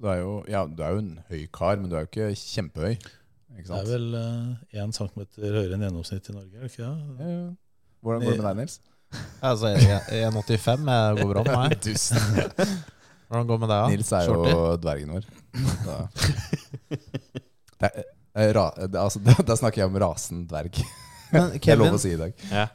Så 0.00 0.06
du 0.06 0.08
er, 0.08 0.20
jo, 0.22 0.30
ja, 0.48 0.62
du 0.64 0.80
er 0.82 0.94
jo 0.94 1.00
en 1.02 1.10
høy 1.28 1.42
kar, 1.52 1.76
men 1.76 1.90
du 1.92 1.96
er 1.98 2.06
jo 2.06 2.08
ikke 2.08 2.30
kjempehøy. 2.40 2.94
Ikke 3.60 3.66
Det 3.68 3.76
er 3.76 3.88
vel 3.90 4.06
én 4.80 4.94
centimeter 4.96 5.42
høyere 5.58 5.74
enn 5.76 5.82
gjennomsnittet 5.84 6.30
i 6.32 6.36
Norge, 6.38 6.54
er 6.56 6.62
det 6.64 6.70
ikke 6.70 6.86
det? 6.86 6.94
Ja, 7.20 7.34
ja. 7.34 7.50
Hvordan 8.00 8.22
går 8.24 8.30
det 8.32 8.38
med 8.40 8.46
deg, 8.48 8.56
Nils? 8.62 8.78
Altså, 9.42 9.66
jeg- 9.74 10.04
1,85 10.30 10.88
jeg 10.88 11.18
går 11.20 11.32
bra 11.34 11.42
med 11.44 11.52
meg. 11.60 11.70
Hvordan 13.28 13.46
går 13.46 13.54
det 13.58 13.60
med 13.60 13.68
deg, 13.68 13.76
da? 13.76 13.88
Nils 13.92 14.12
er 14.16 14.24
jo 14.24 14.36
Shorty? 14.38 14.54
dvergen 14.86 15.10
vår. 15.16 15.24
Er, 17.80 18.04
eh, 18.36 18.52
ra, 18.54 18.64
altså, 19.02 19.18
da, 19.24 19.34
da 19.50 19.56
snakker 19.58 19.82
jeg 19.82 19.90
om 19.90 19.98
rasen 20.00 20.44
dverg. 20.50 20.80
Men 21.32 21.50
Det 21.54 21.60
er 21.68 21.78
lov 21.78 21.90
Kevin, 21.90 21.96
å 21.98 22.02
si 22.02 22.12
i 22.14 22.20
dag. 22.20 22.32
Ja. 22.50 22.66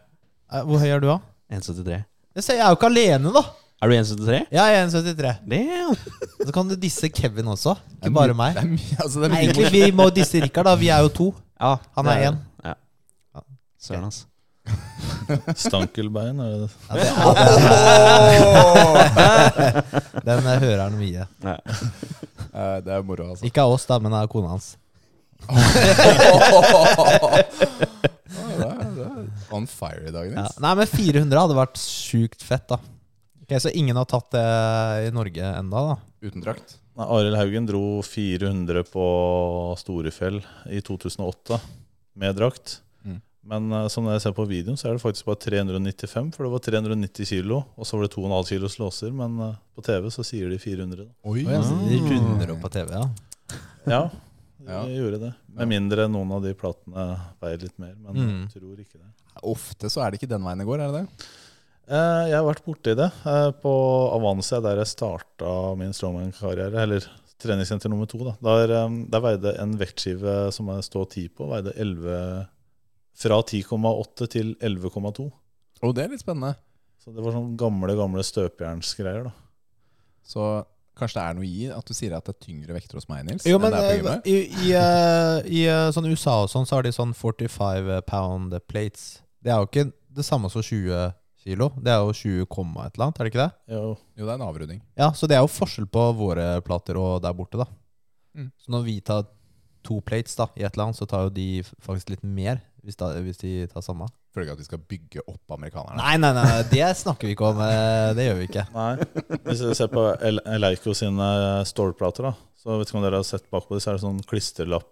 eh, 0.52 0.62
hvor 0.68 0.82
høy 0.84 0.90
er 0.92 1.02
du, 1.04 1.08
da? 1.10 1.18
1,73. 1.56 2.02
Jeg 2.36 2.60
er 2.60 2.68
jo 2.70 2.78
ikke 2.78 2.90
alene, 2.92 3.32
da! 3.36 3.44
Er 3.84 3.92
du 3.92 3.96
1,73? 3.98 4.46
Ja, 4.56 4.64
Jeg 4.72 4.78
er 4.80 4.86
1,73. 4.88 5.34
Damn! 5.52 5.96
Så 6.46 6.52
kan 6.56 6.64
du 6.70 6.76
disse 6.80 7.10
Kevin 7.12 7.48
også, 7.52 7.74
ikke 8.00 8.14
bare 8.16 8.32
meg. 8.38 8.54
Det 8.56 8.62
er 8.64 8.70
mye, 8.72 8.96
altså, 9.04 9.18
det 9.20 9.26
er 9.28 9.32
Nei, 9.34 9.40
mye 9.42 9.46
egentlig, 9.50 9.72
vi 9.74 9.82
må 9.98 10.06
disse 10.16 10.40
Rikard, 10.44 10.66
da. 10.70 10.74
Vi 10.80 10.88
er 10.96 11.00
jo 11.06 11.10
to. 11.18 11.28
Ja, 11.60 11.74
Han 11.98 12.06
er 12.12 12.18
én. 12.30 12.38
Ja. 12.64 12.74
Søren, 13.86 14.06
altså. 14.08 14.24
Stankelbein, 15.60 16.38
er 16.42 16.48
det 16.50 16.58
det? 16.64 16.72
Ja, 16.90 16.94
det, 16.96 17.02
er, 19.22 19.30
den, 20.26 20.38
den 20.48 20.58
hører 20.64 20.82
han 20.88 20.96
mye. 21.02 21.24
Eh, 22.56 22.78
Det 22.86 22.92
er 22.96 23.02
moro, 23.04 23.26
altså. 23.34 23.44
Ikke 23.44 23.60
av 23.66 23.72
oss, 23.76 23.84
da, 23.90 23.96
men 24.00 24.14
av 24.16 24.30
kona 24.32 24.48
hans. 24.54 24.68
det 25.52 25.56
er, 28.64 28.80
det 28.96 29.06
er 29.06 29.12
on 29.58 29.66
fire 29.68 30.06
i 30.08 30.12
dag, 30.16 30.30
Ja. 30.30 30.36
Nils. 30.46 30.56
Nei, 30.64 30.72
men 30.80 30.88
400 30.88 31.42
hadde 31.44 31.58
vært 31.58 31.76
sjukt 31.82 32.40
fett, 32.48 32.64
da. 32.72 32.78
Ok, 33.46 33.56
Så 33.62 33.70
ingen 33.78 33.96
har 34.00 34.06
tatt 34.10 34.32
det 34.34 34.46
i 35.08 35.12
Norge 35.14 35.46
enda, 35.60 35.82
da? 35.92 35.98
Uten 36.26 36.42
drakt. 36.42 36.80
Nei, 36.96 37.06
Arild 37.12 37.36
Haugen 37.38 37.66
dro 37.68 37.82
400 38.08 38.86
på 38.90 39.06
Storefjell 39.78 40.40
i 40.72 40.80
2008 40.82 41.60
med 42.22 42.36
drakt. 42.40 42.80
Mm. 43.06 43.20
Men 43.46 43.68
eh, 43.76 43.88
som 43.94 44.08
jeg 44.10 44.24
ser 44.24 44.34
på 44.38 44.46
videoen, 44.50 44.80
så 44.80 44.90
er 44.90 44.96
det 44.98 45.04
faktisk 45.04 45.28
bare 45.28 45.42
395, 45.44 46.32
for 46.34 46.48
det 46.48 46.54
var 46.56 46.64
390 46.66 47.30
kilo, 47.30 47.60
og 47.76 47.86
så 47.86 48.00
var 48.00 48.08
det 48.08 48.14
2,5 48.16 48.50
kilos 48.50 48.80
låser, 48.82 49.12
men 49.14 49.38
eh, 49.52 49.58
på 49.76 49.84
TV 49.86 50.10
så 50.16 50.26
sier 50.26 50.50
de 50.50 50.58
400. 50.64 51.04
Da. 51.04 51.12
Oi. 51.30 51.44
Ja, 51.46 51.62
så 51.68 51.78
De 51.86 52.00
runder 52.08 52.56
opp 52.56 52.64
på 52.66 52.72
TV, 52.80 52.96
ja. 52.96 53.06
Ja, 53.86 54.02
de 54.66 54.72
Ja. 54.72 54.82
gjorde 54.90 55.20
det. 55.28 55.34
Med 55.56 55.70
mindre 55.70 56.08
noen 56.10 56.32
av 56.34 56.42
de 56.48 56.56
platene 56.58 57.10
veier 57.44 57.62
litt 57.68 57.78
mer, 57.78 57.94
men 58.00 58.16
Mm. 58.16 58.40
jeg 58.48 58.56
tror 58.64 58.80
ikke 58.82 58.98
det. 59.04 59.12
Ofte 59.46 59.92
så 59.92 60.02
er 60.02 60.12
det 60.16 60.22
ikke 60.24 60.32
den 60.32 60.42
veien 60.48 60.64
det 60.64 60.66
går, 60.72 60.80
er 60.82 60.92
det 60.96 61.04
det? 61.04 61.28
Eh, 61.86 62.24
Jeg 62.32 62.38
har 62.40 62.46
vært 62.48 62.66
borti 62.66 62.96
det 62.98 63.08
eh, 63.30 63.52
på 63.62 63.72
Avancia, 64.16 64.60
der 64.64 64.80
jeg 64.82 64.90
starta 64.90 65.52
min 65.78 65.94
strongman-karriere. 65.94 66.82
Eller 66.82 67.06
treningssenter 67.42 67.92
nummer 67.92 68.10
to. 68.10 68.22
Da. 68.26 68.36
Der, 68.48 68.74
eh, 68.80 69.00
der 69.14 69.24
veide 69.24 69.56
en 69.62 69.76
vektskive 69.80 70.52
som 70.56 70.72
jeg 70.74 70.86
står 70.88 71.10
10 71.14 71.28
på, 71.38 71.50
veide 71.52 71.74
11, 71.78 72.48
fra 73.16 73.42
10,8 73.42 74.30
til 74.34 74.56
11,2. 74.66 75.28
Og 75.86 75.94
det 75.96 76.06
er 76.06 76.14
litt 76.16 76.24
spennende. 76.24 76.56
Så 77.04 77.14
det 77.14 77.22
var 77.22 77.36
sånn 77.36 77.52
gamle 77.60 77.94
gamle 77.98 78.24
støpejernsgreier. 78.26 79.28
da. 79.28 79.36
Så 80.26 80.48
kanskje 80.98 81.20
det 81.20 81.26
er 81.28 81.36
noe 81.38 81.46
i 81.46 81.68
at 81.70 81.86
du 81.86 81.94
sier 81.94 82.16
at 82.18 82.26
det 82.26 82.34
er 82.34 82.46
tyngre 82.48 82.74
vekter 82.74 82.98
hos 82.98 83.06
meg, 83.12 83.28
Nils? 83.28 83.46
Jo, 83.46 83.60
enn 83.60 83.66
men 83.68 83.76
det 83.76 84.00
på 84.02 84.16
i, 84.32 84.38
i, 84.66 84.72
i 85.60 85.62
sånn 85.94 86.08
USA 86.10 86.40
og 86.48 86.50
sånn, 86.50 86.66
så 86.66 86.80
har 86.80 86.88
de 86.88 86.94
sånn 86.96 87.14
45 87.14 88.00
pound 88.10 88.56
plates. 88.66 89.20
Det 89.44 89.54
er 89.54 89.62
jo 89.62 89.70
ikke 89.70 89.86
det 90.16 90.26
samme 90.26 90.50
som 90.50 90.64
20 90.66 91.14
kilo. 91.46 91.70
Det 91.78 91.94
er 91.94 92.02
jo 92.04 92.12
20, 92.18 92.46
komma 92.52 92.88
et 92.88 92.96
eller 92.98 93.08
annet, 93.08 93.20
er 93.22 93.24
det 93.28 93.32
ikke 93.34 93.44
det? 93.46 93.76
Jo, 93.76 93.84
Jo, 94.18 94.26
det 94.26 94.32
er 94.32 94.36
en 94.40 94.48
avrunding. 94.50 94.82
Ja, 94.98 95.12
så 95.16 95.30
det 95.30 95.38
er 95.38 95.46
jo 95.46 95.52
forskjell 95.54 95.88
på 95.94 96.06
våre 96.18 96.50
plater 96.66 96.98
og 97.02 97.22
der 97.24 97.34
borte, 97.38 97.62
da. 97.62 97.68
Mm. 98.36 98.50
Så 98.60 98.74
når 98.74 98.84
vi 98.90 99.00
tar 99.06 99.24
to 99.86 100.00
plates 100.02 100.36
da, 100.36 100.48
i 100.58 100.64
et 100.66 100.74
eller 100.74 100.88
annet, 100.90 100.98
så 101.00 101.06
tar 101.08 101.28
jo 101.28 101.34
de 101.36 101.48
faktisk 101.86 102.10
litt 102.16 102.24
mer, 102.26 102.60
hvis, 102.84 102.98
da, 102.98 103.12
hvis 103.22 103.38
de 103.42 103.52
tar 103.72 103.86
samme. 103.86 104.08
Føler 104.36 104.50
ikke 104.50 104.56
at 104.58 104.64
vi 104.64 104.68
skal 104.68 104.82
bygge 104.92 105.22
opp 105.32 105.54
amerikanerne. 105.56 105.96
Nei, 106.02 106.18
nei, 106.20 106.32
nei, 106.36 106.64
det 106.74 106.90
snakker 107.00 107.30
vi 107.30 107.36
ikke 107.38 107.48
om. 107.54 107.62
eh, 107.64 108.10
Det 108.18 108.26
gjør 108.26 108.40
vi 108.42 108.48
ikke. 108.50 108.66
Nei. 108.74 109.38
Hvis 109.46 109.62
du 109.64 109.70
ser 109.78 109.88
på 109.94 110.04
El- 110.20 110.42
Eleiko 110.58 110.92
sine 110.98 111.30
stålplater, 111.70 112.28
da, 112.28 112.34
så 112.60 112.76
vet 112.82 112.90
ikke 112.90 112.98
om 113.00 113.06
dere 113.06 113.22
har 113.22 113.28
sett 113.30 113.46
bakpå 113.54 113.78
dem, 113.78 113.84
så 113.86 113.94
er 113.94 113.96
det 114.00 114.04
sånn 114.04 114.20
klisterlapp 114.28 114.90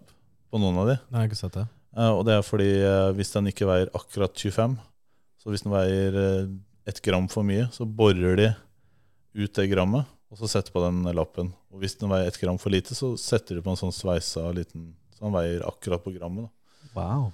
på 0.54 0.62
noen 0.62 0.78
av 0.80 0.88
de. 0.94 0.96
Nei, 1.10 1.18
jeg 1.18 1.26
har 1.26 1.32
ikke 1.34 1.42
sett 1.42 1.58
det. 1.60 1.66
Eh, 1.98 2.10
Og 2.14 2.24
det 2.30 2.38
er 2.38 2.46
fordi 2.48 2.70
eh, 2.86 3.10
hvis 3.18 3.34
den 3.36 3.50
ikke 3.52 3.68
veier 3.68 3.92
akkurat 3.98 4.34
25, 4.46 4.78
så 5.44 5.52
hvis 5.52 5.66
den 5.66 5.74
veier 5.74 6.16
eh, 6.16 6.52
ett 6.88 7.02
gram 7.04 7.28
for 7.32 7.44
mye, 7.44 7.68
så 7.76 7.84
borer 7.84 8.38
de 8.40 8.50
ut 9.36 9.56
det 9.58 9.66
grammet, 9.68 10.08
og 10.32 10.40
så 10.40 10.48
setter 10.48 10.72
på 10.72 10.84
den 10.86 11.04
lappen. 11.12 11.50
Og 11.74 11.84
hvis 11.84 11.98
den 12.00 12.12
veier 12.12 12.32
ett 12.32 12.40
gram 12.40 12.60
for 12.62 12.72
lite, 12.72 12.96
så 12.96 13.12
setter 13.20 13.60
de 13.60 13.64
på 13.66 13.74
en 13.74 13.80
sånn 13.80 13.96
sveisa 13.96 14.46
liten 14.56 14.94
Så 15.14 15.26
den 15.26 15.36
veier 15.36 15.66
akkurat 15.68 16.04
på 16.06 16.14
grammet. 16.16 16.48
Da. 16.48 16.94
Wow. 16.96 17.32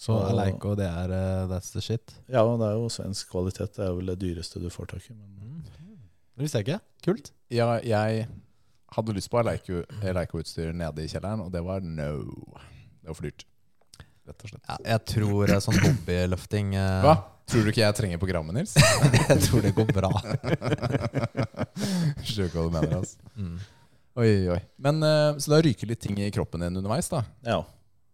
Så 0.00 0.16
Aleiko, 0.16 0.72
det 0.80 0.88
er 0.88 1.12
eh, 1.12 1.44
that's 1.50 1.74
the 1.74 1.82
shit. 1.84 2.14
Ja, 2.24 2.46
det 2.56 2.70
er 2.70 2.78
jo 2.80 2.88
svensk 2.88 3.28
kvalitet. 3.34 3.76
Det 3.76 3.84
er 3.84 3.92
vel 3.98 4.14
det 4.14 4.16
dyreste 4.22 4.62
du 4.62 4.70
får 4.72 4.94
tak 4.94 5.10
i. 5.12 5.16
Men 5.18 5.60
Det 5.68 6.46
visste 6.46 6.62
jeg 6.62 6.70
ikke. 6.70 6.80
Kult. 7.04 7.32
Ja, 7.52 7.74
jeg 7.84 8.24
hadde 8.96 9.14
lyst 9.18 9.28
på 9.30 9.44
Eleiko-utstyr 9.44 10.72
nede 10.72 11.04
i 11.04 11.12
kjelleren, 11.12 11.44
og 11.44 11.52
det 11.52 11.60
var 11.68 11.84
no. 11.84 12.14
Det 13.04 13.12
var 13.12 13.18
for 13.18 13.28
dyrt. 13.28 13.44
Rett 14.28 14.44
og 14.44 14.50
slett. 14.52 14.64
Ja, 14.68 14.76
jeg 14.92 15.04
tror 15.14 15.50
eh, 15.50 15.60
sånn 15.64 15.78
hobbyløfting 15.80 16.74
eh, 16.78 17.04
Hva? 17.06 17.14
Tror 17.50 17.64
du 17.66 17.70
ikke 17.72 17.82
jeg 17.82 17.96
trenger 17.98 18.20
programmet, 18.22 18.54
Nils? 18.54 18.76
Jeg 19.30 19.40
tror 19.48 19.64
det 19.64 19.72
går 19.74 19.88
bra. 19.90 20.10
Skjønner 22.22 22.52
hva 22.54 22.62
du 22.62 22.74
mener, 22.76 22.92
altså. 23.00 23.30
Mm. 23.34 23.56
Oi, 24.20 24.30
oi. 24.54 24.58
Men 24.86 25.02
eh, 25.06 25.38
Så 25.40 25.50
det 25.50 25.56
har 25.58 25.66
ryket 25.66 25.90
litt 25.90 26.02
ting 26.04 26.20
i 26.22 26.30
kroppen 26.34 26.62
din 26.62 26.78
underveis, 26.78 27.08
da? 27.10 27.24
ja, 27.46 27.58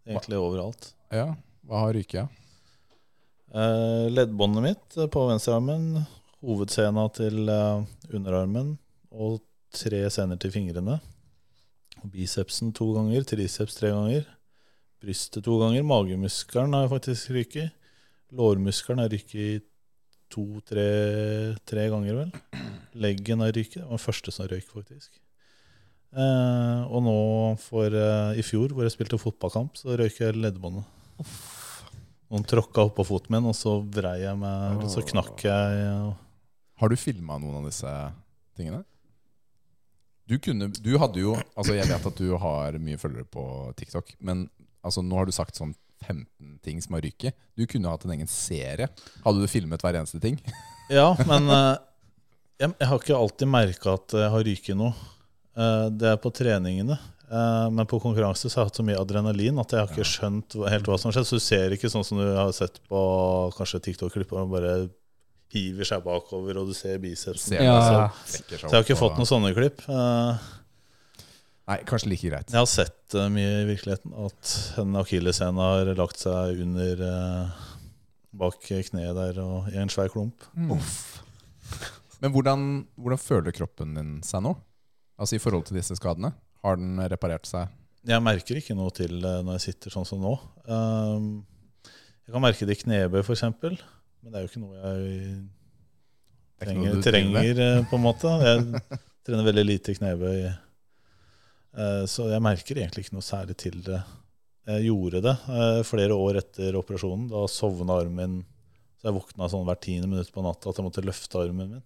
egentlig 0.08 0.38
overalt. 0.40 0.88
Ja. 1.12 1.26
Hva 1.66 1.82
har 1.84 1.92
ryket? 1.98 2.32
Eh, 3.52 4.06
leddbåndet 4.12 4.64
mitt 4.64 4.96
eh, 4.96 5.08
på 5.12 5.26
venstrearmen, 5.28 6.04
hovedsena 6.46 7.06
til 7.16 7.48
eh, 7.50 7.84
underarmen 8.16 8.74
og 9.12 9.40
tre 9.76 10.00
sener 10.12 10.40
til 10.40 10.52
fingrene. 10.54 10.98
Og 12.02 12.10
Bicepsen 12.12 12.72
to 12.76 12.90
ganger, 12.96 13.24
triceps 13.28 13.76
tre 13.78 13.92
ganger. 13.92 14.26
Brystet 15.02 15.44
to 15.44 15.58
ganger. 15.60 15.84
Magemuskelen 15.86 16.72
har 16.74 16.86
jeg 16.86 16.92
faktisk 16.94 17.30
ryket. 17.36 17.72
Lårmuskelen 18.36 19.02
har 19.04 19.12
ryket 19.12 19.66
to-tre 20.32 20.86
tre 21.68 21.84
ganger, 21.92 22.16
vel. 22.22 22.32
Leggen 22.98 23.44
har 23.44 23.52
ryket. 23.54 23.82
Det 23.82 23.84
var 23.86 23.94
den 23.98 24.02
første 24.06 24.32
som 24.34 24.48
røyk, 24.50 24.66
faktisk. 24.72 25.20
Eh, 26.16 26.80
og 26.88 27.02
nå 27.04 27.16
for 27.60 27.92
eh, 27.92 28.38
i 28.40 28.44
fjor, 28.46 28.72
hvor 28.72 28.86
jeg 28.86 28.94
spilte 28.96 29.20
fotballkamp, 29.20 29.76
så 29.78 29.98
røyk 30.00 30.18
jeg 30.22 30.38
leddbåndet. 30.40 30.86
Noen 32.32 32.46
tråkka 32.48 32.88
oppå 32.88 33.04
foten 33.06 33.36
min, 33.36 33.46
og 33.46 33.54
så 33.54 33.76
vrei 33.84 34.18
jeg 34.24 34.34
meg, 34.40 34.80
og 34.82 34.90
så 34.90 35.04
knakk 35.06 35.44
jeg. 35.46 35.82
og- 36.00 36.16
Har 36.80 36.88
du 36.90 36.96
filma 36.98 37.38
noen 37.38 37.60
av 37.60 37.68
disse 37.70 37.92
tingene? 38.56 38.82
Du 40.26 40.38
kunne 40.42 40.66
Du 40.82 40.98
hadde 40.98 41.20
jo 41.22 41.36
Altså, 41.56 41.76
jeg 41.76 41.86
vet 41.86 42.06
at 42.06 42.16
du 42.18 42.36
har 42.36 42.72
mye 42.82 42.98
følgere 42.98 43.24
på 43.30 43.44
TikTok, 43.78 44.16
men 44.20 44.48
altså, 44.86 45.04
nå 45.04 45.18
har 45.18 45.28
du 45.28 45.34
sagt 45.34 45.58
sånn 45.58 45.74
15 46.04 46.58
ting 46.64 46.80
som 46.84 46.96
har 46.96 47.04
ryket. 47.06 47.36
Du 47.56 47.64
kunne 47.68 47.90
hatt 47.90 48.04
en 48.06 48.14
egen 48.14 48.30
serie. 48.30 48.88
Hadde 49.24 49.42
du 49.42 49.50
filmet 49.50 49.82
hver 49.84 49.98
eneste 49.98 50.22
ting? 50.22 50.40
Ja, 50.86 51.16
men 51.26 51.48
eh, 51.50 51.72
jeg, 52.62 52.70
jeg 52.78 52.86
har 52.86 53.00
ikke 53.00 53.16
alltid 53.18 53.48
merka 53.50 53.96
at 53.96 54.12
jeg 54.14 54.30
har 54.30 54.44
ryket 54.46 54.76
noe. 54.78 54.92
Eh, 55.58 55.86
det 55.90 56.12
er 56.12 56.20
på 56.22 56.30
treningene. 56.30 56.94
Eh, 57.26 57.64
men 57.74 57.88
på 57.90 57.98
konkurranse 57.98 58.46
så 58.46 58.60
har 58.60 58.68
jeg 58.68 58.70
hatt 58.70 58.78
så 58.78 58.84
mye 58.86 59.00
adrenalin 59.00 59.58
at 59.58 59.74
jeg 59.74 59.82
har 59.82 59.90
ikke 59.90 60.06
skjønt 60.06 60.54
helt 60.70 60.86
hva 60.86 60.98
som 61.00 61.10
har 61.10 61.16
skjedd. 61.16 61.26
Så 61.26 61.40
du 61.40 61.42
ser 61.42 61.74
ikke 61.74 61.90
sånn 61.90 62.06
som 62.06 62.20
du 62.22 62.28
har 62.28 62.52
sett 62.54 62.78
på 62.86 63.00
kanskje 63.56 63.82
TikTok-klipp, 63.88 64.30
hvor 64.30 64.44
man 64.44 64.54
bare 64.54 64.76
hiver 65.56 65.90
seg 65.90 66.06
bakover, 66.06 66.62
og 66.62 66.70
du 66.70 66.76
ser 66.76 67.02
bicepsen. 67.02 67.58
Ja. 67.58 67.74
Så, 68.22 68.44
så 68.46 68.62
jeg 68.68 68.76
har 68.76 68.86
ikke 68.86 68.98
fått 68.98 69.18
noen 69.18 69.30
sånne 69.30 69.50
klipp. 69.56 69.82
Nei, 71.66 71.80
kanskje 71.88 72.12
like 72.12 72.28
greit. 72.30 72.52
Jeg 72.52 72.62
har 72.62 72.68
sett 72.70 73.16
uh, 73.18 73.26
mye 73.32 73.62
i 73.64 73.68
virkeligheten 73.72 74.12
at 74.22 74.50
en 74.82 74.98
akilleshæl 75.00 75.56
har 75.58 75.88
lagt 75.98 76.20
seg 76.22 76.60
under 76.62 77.00
uh, 77.02 77.64
bak 78.38 78.60
kneet 78.62 79.16
der 79.18 79.40
og 79.42 79.70
i 79.72 79.80
en 79.82 79.90
svær 79.90 80.12
klump. 80.12 80.46
Mm. 80.54 80.76
Men 82.22 82.32
hvordan, 82.32 82.68
hvordan 82.94 83.20
føler 83.20 83.56
kroppen 83.56 83.96
din 83.98 84.12
seg 84.26 84.44
nå? 84.46 84.54
Altså 85.18 85.36
i 85.36 85.42
forhold 85.42 85.66
til 85.66 85.80
disse 85.80 85.96
skadene? 85.98 86.30
Har 86.62 86.78
den 86.78 87.00
reparert 87.10 87.48
seg? 87.48 87.72
Jeg 88.06 88.22
merker 88.22 88.60
ikke 88.60 88.76
noe 88.78 88.92
til 88.94 89.18
det 89.24 89.34
når 89.42 89.58
jeg 89.58 89.64
sitter 89.72 89.94
sånn 89.96 90.06
som 90.06 90.22
nå. 90.22 90.36
Um, 90.70 91.42
jeg 92.26 92.34
kan 92.34 92.44
merke 92.44 92.68
det 92.68 92.76
i 92.76 92.82
knebøy, 92.84 93.24
f.eks., 93.24 93.42
men 93.46 94.32
det 94.32 94.38
er 94.38 94.46
jo 94.46 94.50
ikke 94.50 94.62
noe 94.62 94.78
jeg 94.78 95.02
Det 96.62 96.70
er 96.70 96.78
noe 96.78 97.02
trenger, 97.02 97.02
trenger 97.10 97.84
på 97.90 97.98
en 97.98 98.04
måte. 98.06 98.30
Jeg 98.42 99.00
trener 99.26 99.46
veldig 99.46 99.66
lite 99.66 99.94
knebøy, 99.98 100.46
så 102.08 102.30
jeg 102.30 102.42
merker 102.44 102.78
egentlig 102.80 103.06
ikke 103.06 103.16
noe 103.18 103.24
særlig 103.26 103.56
til 103.60 103.80
det. 103.84 104.00
Jeg 104.66 104.88
gjorde 104.88 105.20
det 105.22 105.34
eh, 105.52 105.80
flere 105.86 106.14
år 106.16 106.40
etter 106.40 106.78
operasjonen. 106.78 107.28
Da 107.30 107.44
sovna 107.50 107.98
armen 108.00 108.16
min 108.16 108.44
Så 108.98 109.10
jeg 109.10 109.16
våkna 109.18 109.48
sånn 109.52 109.66
hvert 109.68 109.82
tiende 109.84 110.08
minutt 110.10 110.32
på 110.34 110.42
natta 110.42 110.72
at 110.72 110.80
jeg 110.80 110.86
måtte 110.86 111.04
løfte 111.04 111.38
armen 111.42 111.76
min. 111.76 111.84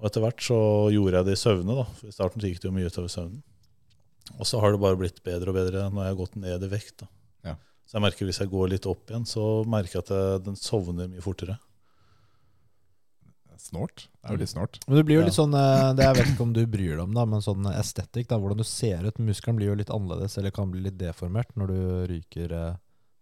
Og 0.00 0.08
etter 0.08 0.24
hvert 0.24 0.42
så 0.42 0.58
gjorde 0.92 1.20
jeg 1.20 1.28
det 1.28 1.36
i 1.36 1.40
søvne. 1.40 1.76
da 1.78 1.86
For 1.96 2.10
I 2.10 2.16
starten 2.16 2.44
gikk 2.44 2.60
det 2.60 2.68
jo 2.68 2.74
mye 2.76 2.90
utover 2.90 3.12
søvnen. 3.12 3.40
Og 4.38 4.46
så 4.46 4.60
har 4.62 4.72
det 4.74 4.82
bare 4.82 4.98
blitt 4.98 5.22
bedre 5.26 5.52
og 5.52 5.56
bedre 5.56 5.86
når 5.88 6.04
jeg 6.04 6.12
har 6.12 6.20
gått 6.20 6.36
ned 6.40 6.66
i 6.66 6.70
vekt. 6.72 6.96
da 7.04 7.08
Ja. 7.50 7.54
Så 7.86 7.96
jeg 7.98 8.04
merker 8.04 8.28
hvis 8.28 8.40
jeg 8.42 8.50
går 8.52 8.68
litt 8.74 8.86
opp 8.90 9.10
igjen, 9.10 9.26
så 9.26 9.64
merker 9.66 9.98
jeg 10.00 10.04
at 10.04 10.12
jeg, 10.14 10.44
den 10.50 10.58
sovner 10.60 11.08
mye 11.10 11.24
fortere. 11.24 11.56
Snort. 13.60 14.06
Det 14.20 14.28
er 14.30 14.34
jo 14.36 14.40
litt 14.40 14.50
snort. 14.52 14.78
Men 14.88 14.96
det 14.98 15.04
blir 15.06 15.16
jo 15.18 15.22
Ja. 15.22 15.26
litt 15.28 15.36
sånn 15.36 15.54
eh, 15.54 15.92
Det 15.94 16.04
jeg 16.06 16.16
vet 16.18 16.30
ikke 16.32 16.44
om 16.46 16.52
du 16.56 16.62
bryr 16.66 16.96
deg 16.96 17.02
om, 17.04 17.14
da, 17.14 17.24
men 17.28 17.40
sånn 17.44 17.66
estetikk, 17.74 18.28
da, 18.32 18.38
hvordan 18.40 18.58
du 18.58 18.64
ser 18.64 19.04
ut. 19.06 19.18
Muskelen 19.22 19.56
blir 19.60 19.68
jo 19.70 19.78
litt 19.78 19.90
annerledes, 19.94 20.38
eller 20.40 20.50
kan 20.56 20.70
bli 20.72 20.80
litt 20.86 20.98
deformert 20.98 21.52
når 21.60 21.66
du 21.74 21.80
ryker 22.14 22.52
eh, 22.56 22.74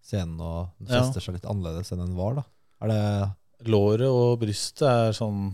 scenen 0.09 0.41
og 0.41 0.71
fester 0.89 1.21
seg 1.21 1.35
litt 1.37 1.49
annerledes 1.51 1.93
enn 1.93 2.01
den 2.05 2.15
var. 2.17 2.39
da 2.41 2.45
Er 2.87 2.89
det 2.95 3.69
Låret 3.69 4.07
og 4.09 4.39
brystet 4.41 4.87
er 4.87 5.13
sånn 5.19 5.53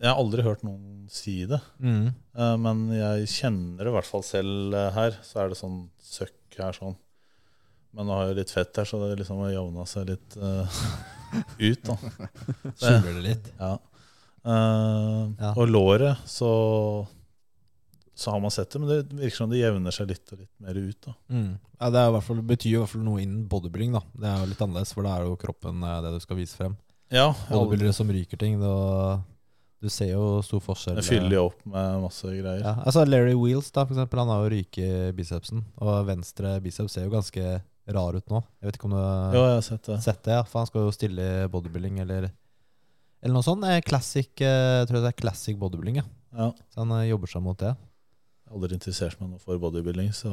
Jeg 0.00 0.08
har 0.08 0.16
aldri 0.18 0.42
hørt 0.42 0.62
noen 0.64 1.06
si 1.12 1.44
det. 1.46 1.60
mm. 1.78 2.06
Eh, 2.34 2.56
Men 2.56 2.88
jeg 2.90 3.28
kjenner 3.28 3.84
det 3.84 3.92
i 3.92 3.96
hvert 3.98 4.08
fall 4.08 4.22
selv 4.26 4.72
her. 4.96 5.18
Så 5.22 5.38
er 5.44 5.48
det 5.52 5.58
sånn 5.60 5.90
søkk 6.00 6.56
her 6.58 6.72
sånn. 6.72 6.96
Men 7.94 8.06
nå 8.08 8.14
har 8.16 8.28
jeg 8.32 8.36
litt 8.40 8.50
fett 8.50 8.74
her, 8.80 8.84
så 8.88 8.98
det 9.04 9.18
liksom 9.20 9.36
har 9.44 9.50
jevna 9.52 9.84
seg 9.86 10.06
litt 10.08 10.36
uh, 10.40 10.64
ut. 11.60 11.82
da 11.84 11.96
Skjuler 12.80 13.18
det 13.18 13.24
litt? 13.26 13.50
Ja. 13.60 13.74
Eh, 14.44 15.28
Ja. 15.38 15.52
Og 15.56 15.68
låret, 15.68 16.16
så 16.26 17.06
Så 18.14 18.30
har 18.30 18.40
man 18.40 18.50
sett 18.52 18.70
det, 18.70 18.78
men 18.78 18.88
det 18.90 19.08
virker 19.16 19.36
som 19.36 19.50
det 19.50 19.56
jevner 19.62 19.90
seg 19.90 20.06
litt 20.12 20.32
og 20.34 20.38
litt 20.42 20.50
mer 20.60 20.74
ut. 20.76 21.06
Mm. 21.32 21.58
Ja, 21.80 21.88
det 21.90 21.98
er 21.98 22.08
i 22.10 22.12
hvert 22.12 22.22
fall, 22.26 22.42
betyr 22.42 22.70
jo 22.70 22.78
i 22.78 22.82
hvert 22.84 22.92
fall 22.92 23.02
noe 23.06 23.22
innen 23.22 23.46
bodybuilding. 23.48 23.92
da 23.96 24.02
Det 24.14 24.28
er 24.28 24.38
jo 24.42 24.50
litt 24.50 24.60
annerledes, 24.62 24.92
for 24.94 25.02
da 25.02 25.14
er 25.16 25.24
jo 25.24 25.36
kroppen 25.40 25.82
eh, 25.82 26.00
det 26.04 26.12
du 26.12 26.20
skal 26.20 26.36
vise 26.36 26.54
frem. 26.56 26.76
Ja, 27.10 27.32
Bodybuildere 27.50 27.92
som 27.96 28.08
ryker 28.12 28.38
ting, 28.38 28.60
da, 28.60 29.22
du 29.82 29.88
ser 29.88 30.12
jo 30.12 30.42
stor 30.44 30.60
forskjell. 30.60 31.00
jeg 31.00 31.04
fyller 31.08 31.34
jo 31.38 31.46
opp 31.50 31.64
med 31.66 32.02
masse 32.04 32.22
greier. 32.28 32.60
Ja, 32.62 32.74
altså 32.84 33.02
Larry 33.08 33.34
Wheels, 33.34 33.70
da, 33.72 33.84
for 33.88 33.94
eksempel, 33.96 34.18
han 34.22 34.28
har 34.28 34.44
jo 34.44 34.52
ryke 34.54 35.12
bicepsen. 35.16 35.64
Og 35.80 36.06
venstre 36.06 36.60
biceps 36.62 36.92
ser 36.92 37.04
jo 37.08 37.10
ganske 37.16 37.62
rar 37.88 38.14
ut 38.14 38.28
nå. 38.30 38.42
Jeg 38.60 38.68
vet 38.70 38.76
ikke 38.78 38.84
om 38.86 38.94
du 38.94 39.00
har 39.00 39.34
Jo, 39.34 39.42
har 39.56 39.60
sett 39.66 39.82
det. 39.88 39.98
sett 40.04 40.22
det, 40.22 40.36
ja, 40.36 40.42
for 40.44 40.60
han 40.60 40.66
skal 40.70 40.82
jo 40.86 40.92
stille 40.94 41.26
i 41.44 41.48
bodybuilding 41.48 41.98
eller 42.04 42.30
Eller 43.22 43.36
noe 43.36 43.46
sånt. 43.46 43.64
Eh, 43.68 43.80
Classic, 43.86 44.28
eh, 44.42 44.82
jeg 44.82 44.88
tror 44.90 45.00
det 45.04 45.12
er 45.12 45.20
classic 45.20 45.58
bodybuilding, 45.60 46.00
ja. 46.02 46.06
Ja. 46.34 46.48
Så 46.72 46.82
han 46.82 46.90
eh, 46.98 47.08
jobber 47.12 47.30
seg 47.30 47.42
mot 47.44 47.58
det. 47.60 47.72
Jeg 47.76 48.50
har 48.50 48.58
aldri 48.58 48.76
interessert 48.78 49.20
meg 49.20 49.30
noe 49.32 49.42
for 49.42 49.60
bodybuilding, 49.62 50.10
så 50.16 50.32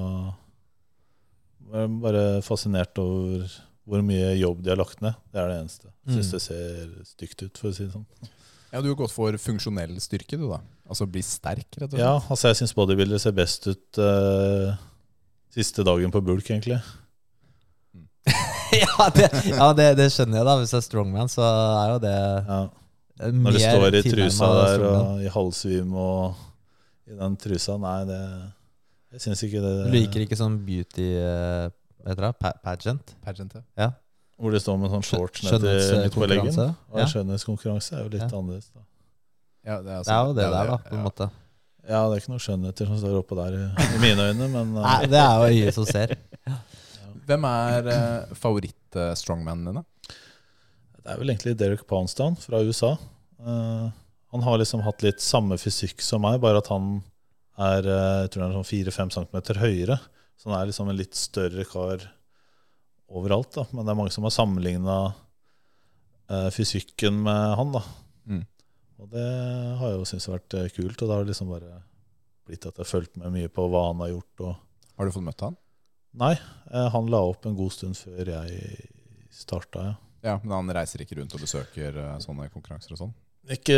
jeg 1.69 1.85
er 1.85 1.91
bare 2.01 2.23
fascinert 2.45 2.97
over 3.01 3.45
hvor 3.89 4.01
mye 4.05 4.33
jobb 4.37 4.59
de 4.65 4.69
har 4.73 4.77
lagt 4.79 5.01
ned. 5.05 5.15
Det 5.33 5.39
er 5.41 5.47
det 5.51 5.57
eneste. 5.63 5.87
Jeg 6.07 6.17
syns 6.17 6.27
Mm. 6.29 6.33
det 6.35 6.41
ser 6.41 6.91
stygt 7.05 7.43
ut, 7.45 7.57
for 7.57 7.69
å 7.69 7.73
si 7.75 7.85
det 7.85 7.93
sånn. 7.93 8.05
Ja, 8.71 8.81
Du 8.81 8.87
har 8.89 8.95
gått 8.95 9.11
for 9.11 9.31
funksjonell 9.33 9.95
styrke, 9.99 10.37
du 10.37 10.47
da. 10.49 10.59
Altså 10.89 11.07
bli 11.09 11.21
sterk, 11.25 11.65
rett 11.77 11.87
og 11.89 11.97
slett. 11.97 11.99
Ja, 11.99 12.19
altså 12.29 12.49
jeg 12.51 12.57
syns 12.59 12.73
bodybuildere 12.77 13.19
ser 13.19 13.31
best 13.33 13.65
ut 13.67 13.97
uh, 13.97 14.75
siste 15.53 15.83
dagen 15.83 16.11
på 16.13 16.21
bulk, 16.21 16.45
egentlig. 16.49 16.77
ja, 18.83 19.07
det, 19.15 19.29
ja 19.49 19.67
det, 19.77 19.87
det 19.99 20.07
skjønner 20.13 20.39
jeg, 20.41 20.45
da. 20.49 20.55
Hvis 20.61 20.73
det 20.75 20.79
er 20.81 20.85
strongman, 20.85 21.31
så 21.31 21.45
er 21.45 21.93
jo 21.93 21.99
det 22.03 22.13
Ja. 22.19 22.59
eh, 23.21 23.31
Når 23.33 23.55
du 23.57 23.59
står 23.63 23.97
i 23.99 24.03
trusa 24.05 24.49
der 24.59 24.85
og 24.89 25.23
i 25.25 25.31
halvsvim 25.33 25.93
og 25.95 26.35
i 27.09 27.17
den 27.17 27.37
trusa, 27.41 27.77
nei, 27.81 27.97
det 28.09 28.19
Jeg 29.15 29.21
syns 29.25 29.41
ikke 29.47 29.63
det 29.63 29.73
Du 29.87 29.95
liker 29.95 30.25
ikke 30.27 30.37
sånn 30.37 30.59
beauty 30.67 31.07
eh, 31.17 31.65
Hva 32.03 32.13
heter 32.13 32.27
det? 32.29 32.53
Pageant? 32.63 33.15
Pageant, 33.25 33.57
ja. 33.77 33.89
Hvor 34.39 34.53
det 34.55 34.61
står 34.63 34.77
med 34.79 34.93
sånn 34.93 35.03
shorts 35.03 35.43
ned 35.43 35.65
midt 35.65 36.13
på 36.15 36.27
leggen. 36.29 36.53
Ja. 36.55 37.05
skjønnhetskonkurranse 37.11 37.97
er 37.97 38.05
jo 38.05 38.11
litt 38.13 38.23
Ja. 38.23 38.29
annerledes. 38.31 38.69
da 38.71 38.85
ja 39.67 39.81
det, 39.83 39.91
er 39.91 40.03
Det 40.07 40.13
er 40.15 40.25
jo 40.25 40.33
det 40.37 40.45
der, 40.45 40.69
da, 40.69 40.77
på 40.79 40.93
en 40.95 41.01
ja. 41.01 41.03
måte. 41.03 41.25
Ja, 41.89 41.99
det 42.07 42.13
er 42.15 42.21
ikke 42.21 42.31
noen 42.31 42.41
skjønnheter 42.45 42.87
som 42.87 42.97
står 43.01 43.17
oppå 43.19 43.35
der, 43.35 43.57
i, 43.57 43.65
i 43.97 43.99
mine 43.99 44.29
øyne, 44.29 44.47
men 44.53 44.71
eh, 44.77 44.85
Nei, 44.85 45.09
det 45.11 45.19
er 45.19 45.33
jo 45.35 45.49
øyet 45.49 45.75
som 45.75 45.85
ser. 45.89 46.13
Hvem 47.29 47.45
er 47.45 47.87
uh, 47.89 48.33
favoritt-strongmanen 48.37 49.69
dine? 49.69 49.83
Det 50.99 51.13
er 51.13 51.19
vel 51.21 51.31
egentlig 51.31 51.55
Derek 51.59 51.85
Poundstown 51.89 52.37
fra 52.41 52.61
USA. 52.65 52.95
Uh, 53.39 53.89
han 54.33 54.45
har 54.45 54.59
liksom 54.59 54.81
hatt 54.85 55.05
litt 55.05 55.21
samme 55.23 55.57
fysikk 55.61 56.01
som 56.05 56.25
meg, 56.25 56.41
bare 56.41 56.61
at 56.61 56.69
han 56.69 56.99
er 57.59 57.87
eh, 57.89 58.17
jeg 58.23 58.29
tror 58.31 58.43
han 58.45 58.51
er 58.53 58.59
sånn 58.61 58.67
4-5 58.69 59.09
cm 59.15 59.57
høyere. 59.59 59.95
Så 60.39 60.47
han 60.47 60.55
er 60.59 60.69
liksom 60.69 60.91
en 60.91 60.95
litt 60.95 61.17
større 61.17 61.65
kar 61.67 62.05
overalt. 63.09 63.49
da 63.57 63.65
Men 63.73 63.83
det 63.83 63.91
er 63.91 63.97
mange 63.99 64.13
som 64.15 64.23
har 64.23 64.31
sammenligna 64.31 64.99
fysikken 66.53 67.23
med 67.25 67.57
han. 67.57 67.73
da 67.73 67.81
Mm. 68.29 68.45
Og 68.99 69.09
det 69.13 69.27
har 69.79 69.93
jeg 69.93 69.97
jo 69.97 70.07
syntes 70.07 70.27
har 70.29 70.37
vært 70.37 70.57
eh, 70.59 70.71
kult. 70.75 71.01
Og 71.01 71.07
det 71.07 71.15
har 71.15 71.27
liksom 71.27 71.53
bare 71.53 71.81
blitt 72.47 72.65
at 72.65 72.75
jeg 72.75 72.83
har 72.83 72.91
fulgt 72.91 73.17
med 73.21 73.33
mye 73.35 73.51
på 73.51 73.65
hva 73.71 73.87
han 73.89 74.03
har 74.03 74.13
gjort. 74.13 74.45
Har 74.99 75.07
du 75.07 75.15
fått 75.15 75.25
møtt 75.25 75.45
han? 75.45 75.57
Nei, 76.17 76.33
eh, 76.71 76.87
han 76.93 77.09
la 77.11 77.21
opp 77.29 77.45
en 77.45 77.57
god 77.57 77.73
stund 77.75 77.97
før 77.99 78.31
jeg 78.33 78.61
starta, 79.33 79.89
ja. 79.91 79.97
Ja, 80.19 80.33
Men 80.43 80.51
han 80.51 80.71
reiser 80.75 80.99
ikke 80.99 81.15
rundt 81.19 81.33
og 81.37 81.43
besøker 81.45 81.95
eh, 81.95 82.15
sånne 82.23 82.49
konkurranser 82.51 82.95
og 82.95 82.99
sånn? 83.05 83.13
Ikke, 83.49 83.77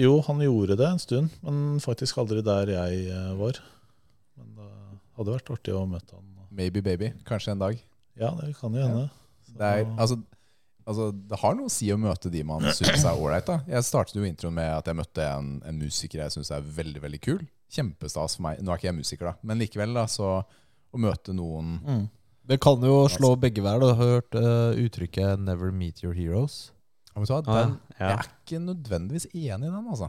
jo, 0.00 0.14
han 0.26 0.40
gjorde 0.42 0.78
det 0.80 0.86
en 0.88 1.02
stund, 1.02 1.34
men 1.44 1.76
faktisk 1.84 2.18
aldri 2.22 2.40
der 2.46 2.72
jeg 2.72 3.02
eh, 3.12 3.34
var. 3.38 3.60
Men 4.38 4.54
det 4.56 4.70
hadde 5.18 5.34
vært 5.36 5.52
artig 5.54 5.76
å 5.76 5.84
møte 5.90 6.16
han. 6.16 6.24
Maybe 6.58 6.82
baby. 6.82 7.12
Kanskje 7.28 7.52
en 7.52 7.62
dag. 7.62 7.78
Ja, 8.18 8.32
det 8.40 8.54
kan 8.58 8.74
jo 8.74 8.82
hende. 8.82 9.04
Ja. 9.06 9.52
Det, 9.58 9.68
er, 9.68 9.84
altså, 10.00 10.16
altså, 10.88 11.10
det 11.12 11.38
har 11.42 11.54
noe 11.58 11.68
å 11.68 11.72
si 11.72 11.90
å 11.92 11.98
møte 12.00 12.32
de 12.32 12.42
man 12.46 12.64
syns 12.74 13.04
er 13.04 13.12
ålreit. 13.12 13.52
Jeg 13.68 13.86
startet 13.86 14.18
jo 14.18 14.26
introen 14.26 14.56
med 14.56 14.72
at 14.72 14.88
jeg 14.88 14.98
møtte 14.98 15.28
en, 15.28 15.52
en 15.68 15.78
musiker 15.78 16.24
jeg 16.24 16.34
syns 16.34 16.50
er 16.54 16.64
veldig 16.64 17.04
veldig 17.04 17.20
kul. 17.22 17.44
Kjempestas 17.74 18.38
for 18.38 18.48
meg. 18.48 18.64
Nå 18.64 18.72
er 18.72 18.80
ikke 18.80 18.90
jeg 18.90 18.98
musiker, 18.98 19.30
da, 19.30 19.36
men 19.46 19.60
likevel. 19.62 19.94
da, 20.00 20.08
så 20.10 20.40
Å 20.94 20.98
møte 20.98 21.34
noen 21.36 21.80
Mm. 21.84 22.06
Det 22.48 22.56
kan 22.64 22.80
jo 22.80 23.02
slå 23.12 23.34
begge 23.36 23.60
veier. 23.60 23.78
Du 23.82 23.86
har 23.92 23.98
hørt 24.00 24.34
uh, 24.34 24.72
uttrykket 24.80 25.38
'never 25.38 25.70
meet 25.70 26.02
your 26.02 26.14
heroes'. 26.16 26.70
Ja, 27.14 27.20
vet 27.20 27.28
du 27.28 27.50
Ah, 27.50 27.64
den, 27.66 27.74
ja. 27.98 28.08
Jeg 28.08 28.18
er 28.18 28.28
ikke 28.30 28.60
nødvendigvis 28.64 29.26
enig 29.34 29.68
i 29.68 29.72
den, 29.74 29.86
altså. 29.88 30.08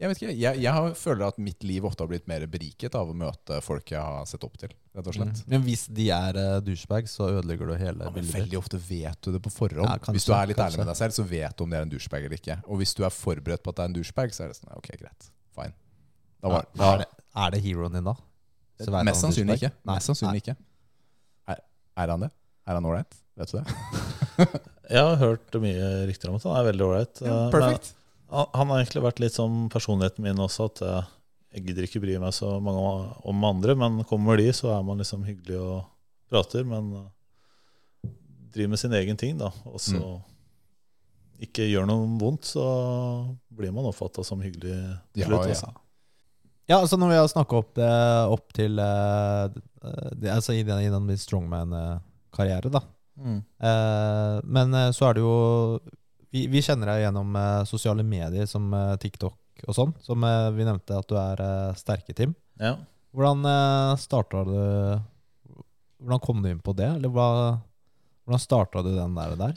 Jeg 0.00 0.08
vet 0.08 0.20
ikke, 0.22 0.32
jeg, 0.38 0.60
jeg 0.62 0.72
har, 0.72 0.92
føler 0.94 1.26
at 1.26 1.38
mitt 1.42 1.64
liv 1.66 1.84
ofte 1.84 2.04
har 2.04 2.08
blitt 2.08 2.28
mer 2.30 2.46
beriket 2.46 2.94
av 2.94 3.10
å 3.10 3.14
møte 3.18 3.60
folk 3.60 3.90
jeg 3.90 3.98
har 4.00 4.24
sett 4.30 4.44
opp 4.46 4.56
til. 4.56 4.70
rett 4.94 5.06
og 5.10 5.14
slett. 5.16 5.42
Men 5.50 5.60
hvis 5.66 5.88
de 5.92 6.06
er 6.14 6.38
uh, 6.38 6.60
douchebags, 6.62 7.10
så 7.18 7.26
ødelegger 7.34 7.66
du 7.66 7.74
hele 7.74 8.04
Ja, 8.04 8.10
men 8.10 8.14
bildet. 8.22 8.34
veldig 8.38 8.58
ofte 8.62 8.78
vet 8.78 9.20
du 9.20 9.32
det 9.32 9.42
på 9.42 9.50
forhånd. 9.50 9.84
Ja, 9.90 9.98
kanskje, 9.98 10.12
hvis 10.14 10.24
du 10.24 10.32
er 10.32 10.46
litt 10.46 10.56
kanskje. 10.56 10.78
ærlig 10.78 10.78
med 10.78 10.86
deg 10.94 10.96
selv, 11.02 11.12
så 11.18 11.24
vet 11.28 11.56
du 11.58 11.64
om 11.64 11.70
det 11.70 11.78
er 11.78 11.82
en 11.82 11.90
douchebag 11.90 12.24
eller 12.24 12.38
ikke. 12.38 12.62
Og 12.70 12.78
hvis 12.78 12.94
du 12.94 13.02
er 13.04 13.10
forberedt 13.10 13.62
på 13.66 13.68
at 13.74 13.76
det 13.76 13.82
er 13.84 13.90
en 13.90 13.98
douchebag, 13.98 14.30
så 14.32 14.44
er 14.44 14.48
det 14.54 14.56
sånn 14.62 14.72
Ok, 14.78 14.88
greit. 15.02 15.30
Fine. 15.58 15.74
Da 16.40 16.48
var, 16.48 16.64
Ja, 16.78 16.92
er, 16.94 16.98
det, 17.04 17.08
er 17.34 17.50
det 17.50 17.62
heroen 17.66 17.92
din, 17.92 18.04
da? 18.04 18.14
Mest 18.78 19.20
sannsynlig 19.24 19.56
ikke. 19.58 19.72
Nei, 19.84 19.94
Mest 19.98 20.06
sannsynlig 20.10 20.42
ikke. 20.42 20.54
Er, 21.48 21.60
er 21.98 22.12
han 22.14 22.20
det? 22.26 22.30
Er 22.68 22.78
han 22.78 22.84
ålreit? 22.86 23.16
Vet 23.38 23.52
du 23.52 23.58
det? 23.58 23.66
Jeg 24.94 25.04
har 25.04 25.16
hørt 25.20 25.52
mye 25.60 25.88
rykter 26.08 26.30
om 26.30 26.36
at 26.38 26.44
han 26.48 26.56
er 26.60 26.66
veldig 26.70 26.84
ålreit. 26.86 27.20
Ja, 27.20 27.38
eh. 27.52 27.88
Han, 28.30 28.70
har 28.70 28.78
egentlig 28.82 29.02
vært 29.04 29.20
litt 29.20 29.34
som 29.36 29.66
personligheten 29.72 30.24
min 30.24 30.40
også, 30.40 30.66
at 30.70 30.80
jeg 31.56 31.64
gidder 31.66 31.84
ikke 31.88 32.00
bry 32.04 32.14
meg 32.20 32.32
så 32.36 32.54
mange 32.60 32.80
om- 33.24 33.44
andre, 33.48 33.74
men 33.76 34.02
kommer 34.08 34.36
de, 34.40 34.50
så 34.52 34.70
er 34.78 34.82
man 34.84 34.98
liksom 35.00 35.22
hyggelig 35.24 35.56
og 35.60 35.84
prater, 36.28 36.64
men 36.68 36.90
eh, 37.02 38.10
driver 38.52 38.72
med 38.74 38.80
sin 38.80 38.92
egen 38.96 39.16
ting, 39.20 39.36
da. 39.40 39.48
Og 39.68 39.80
så 39.80 39.96
Mm. 40.00 40.22
ikke 41.48 41.68
gjør 41.70 41.86
noe 41.88 42.06
vondt, 42.20 42.44
så 42.52 42.64
blir 43.54 43.72
man 43.72 43.84
oppfatta 43.88 44.24
som 44.24 44.40
hyggelig 44.42 44.74
Ja, 45.14 45.26
slutt. 45.28 45.46
altså. 45.52 45.68
Ja, 45.72 45.87
altså 46.76 46.98
når 47.00 47.08
vi 47.08 47.16
har 47.16 47.28
snakka 47.32 47.56
opp 47.62 47.70
det 47.78 47.88
opp 48.28 48.52
til 48.52 48.76
eh, 48.82 49.44
det, 50.12 50.28
Altså 50.34 50.52
i 50.52 50.62
den, 50.66 50.82
i 50.84 50.90
den 50.92 51.08
strongman-karriere, 51.16 52.68
da. 52.74 52.82
Mm. 53.16 53.38
Eh, 53.40 54.34
men 54.44 54.74
eh, 54.76 54.90
så 54.92 55.08
er 55.08 55.16
det 55.16 55.22
jo 55.24 55.32
Vi, 56.30 56.44
vi 56.52 56.60
kjenner 56.62 56.92
deg 56.92 57.06
gjennom 57.06 57.34
eh, 57.40 57.62
sosiale 57.66 58.04
medier 58.04 58.46
som 58.46 58.68
eh, 58.76 58.96
TikTok 59.00 59.64
og 59.66 59.74
sånn, 59.74 59.94
som 60.04 60.22
eh, 60.22 60.50
vi 60.54 60.66
nevnte 60.68 61.00
at 61.00 61.08
du 61.10 61.16
er 61.18 61.40
sterke, 61.80 62.12
Tim. 62.14 62.36
Ja. 62.60 62.76
Hvordan 63.16 63.40
uh, 63.48 63.96
starta 63.98 64.44
du 64.46 64.54
Hvordan 65.98 66.20
kom 66.22 66.44
du 66.44 66.50
inn 66.52 66.60
på 66.62 66.74
det, 66.78 66.86
eller 66.98 67.10
hva, 67.10 67.30
hvordan 68.22 68.42
starta 68.42 68.84
du 68.86 68.92
den 68.94 69.16
der? 69.16 69.32
der? 69.40 69.56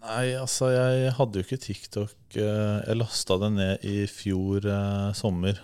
Nei, 0.00 0.34
altså, 0.36 0.68
jeg 0.72 1.12
hadde 1.16 1.40
jo 1.40 1.46
ikke 1.46 1.60
TikTok. 1.60 2.16
eh, 2.36 2.76
Jeg 2.88 2.96
lasta 2.96 3.36
det 3.40 3.50
ned 3.54 3.84
i 3.88 3.94
fjor 4.08 4.64
eh, 4.64 5.10
sommer. 5.16 5.60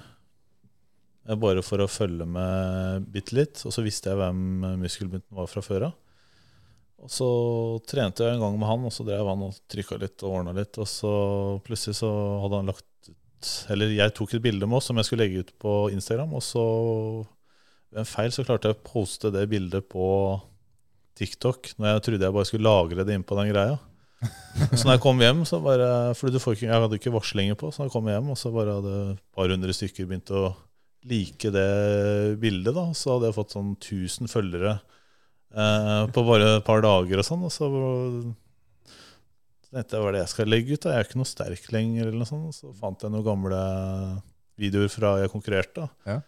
Eh, 1.27 1.37
Bare 1.37 1.63
for 1.67 1.83
å 1.83 1.91
følge 1.91 2.27
med 2.29 3.07
bitte 3.13 3.37
litt. 3.37 3.63
Og 3.67 3.75
så 3.75 3.85
visste 3.85 4.13
jeg 4.13 4.21
hvem 4.21 4.43
muskelbunten 4.83 5.37
var 5.37 5.51
fra 5.51 5.65
før 5.65 5.89
av. 5.91 5.97
Og 7.07 7.13
så 7.13 7.29
trente 7.87 8.25
jeg 8.25 8.37
en 8.37 8.43
gang 8.43 8.55
med 8.57 8.69
han, 8.71 8.85
og 8.89 8.93
så 8.95 9.05
drev 9.05 9.29
han 9.29 9.43
og 9.45 9.57
trykka 9.71 9.99
litt 10.01 10.23
og 10.25 10.39
ordna 10.39 10.55
litt. 10.57 10.79
Og 10.81 10.89
så 10.89 11.13
plutselig 11.67 11.99
så 12.01 12.11
hadde 12.45 12.61
han 12.63 12.71
lagt 12.73 12.87
ut 13.11 13.51
Eller 13.71 13.93
jeg 13.93 14.15
tok 14.17 14.33
et 14.35 14.43
bilde 14.43 14.67
med 14.67 14.79
oss 14.79 14.89
som 14.89 14.97
jeg 14.97 15.07
skulle 15.07 15.27
legge 15.27 15.43
ut 15.45 15.51
på 15.61 15.73
Instagram, 15.93 16.33
og 16.35 16.43
så 16.43 16.63
ved 17.93 18.01
en 18.03 18.09
feil 18.09 18.33
så 18.35 18.43
klarte 18.47 18.71
jeg 18.71 18.79
å 18.79 18.87
poste 18.89 19.31
det 19.31 19.45
bildet 19.53 19.87
på 19.93 20.07
TikTok 21.21 21.69
når 21.77 21.91
jeg 21.91 22.05
trodde 22.07 22.27
jeg 22.27 22.35
bare 22.35 22.49
skulle 22.49 22.67
lagre 22.67 23.05
det 23.07 23.15
inn 23.15 23.27
på 23.29 23.37
den 23.39 23.53
greia. 23.53 23.77
Så 24.73 24.87
når 24.87 24.97
jeg 24.97 25.03
kom 25.05 25.21
hjem, 25.21 25.45
så 25.47 25.61
bare 25.61 26.15
For 26.17 26.33
du 26.33 26.41
får 26.41 26.57
ikke, 26.57 26.67
jeg 26.71 26.83
hadde 26.87 26.99
ikke 26.99 27.13
varslinger 27.15 27.59
på, 27.61 27.69
så 27.71 27.83
når 27.83 27.91
jeg 27.91 27.95
kom 27.95 28.09
hjem, 28.11 28.33
og 28.33 28.41
så 28.41 28.53
bare 28.55 28.79
hadde 28.81 28.95
et 29.13 29.23
par 29.37 29.53
hundre 29.53 29.77
stykker 29.77 30.09
begynt 30.09 30.33
å 30.33 30.47
like 31.11 31.51
det 31.55 31.67
bildet, 32.43 32.75
da. 32.77 32.87
Så 32.97 33.15
hadde 33.17 33.31
jeg 33.31 33.37
fått 33.39 33.55
sånn 33.57 33.75
1000 33.77 34.31
følgere 34.33 34.75
eh, 35.55 36.03
på 36.13 36.25
bare 36.27 36.57
et 36.59 36.67
par 36.67 36.83
dager 36.85 37.23
og 37.23 37.29
sånn. 37.29 37.45
Og 37.47 37.53
så, 37.55 37.69
Så 39.67 39.75
tenkte 39.75 39.97
jeg 39.99 40.05
hva 40.05 40.09
er 40.13 40.17
det 40.19 40.25
jeg 40.25 40.33
skal 40.35 40.51
legge 40.53 40.77
ut? 40.77 40.83
da? 40.85 40.95
Jeg 40.95 41.03
er 41.05 41.09
ikke 41.11 41.21
noe 41.21 41.33
sterk 41.33 41.69
lenger. 41.75 42.09
eller 42.09 42.23
noe 42.23 42.31
sånt. 42.31 42.55
Så 42.59 42.73
fant 42.79 43.03
jeg 43.03 43.13
noen 43.15 43.27
gamle 43.27 43.61
videoer 44.61 44.91
fra 44.93 45.17
jeg 45.23 45.33
konkurrerte. 45.35 45.87
da. 45.87 46.15
Ja. 46.15 46.19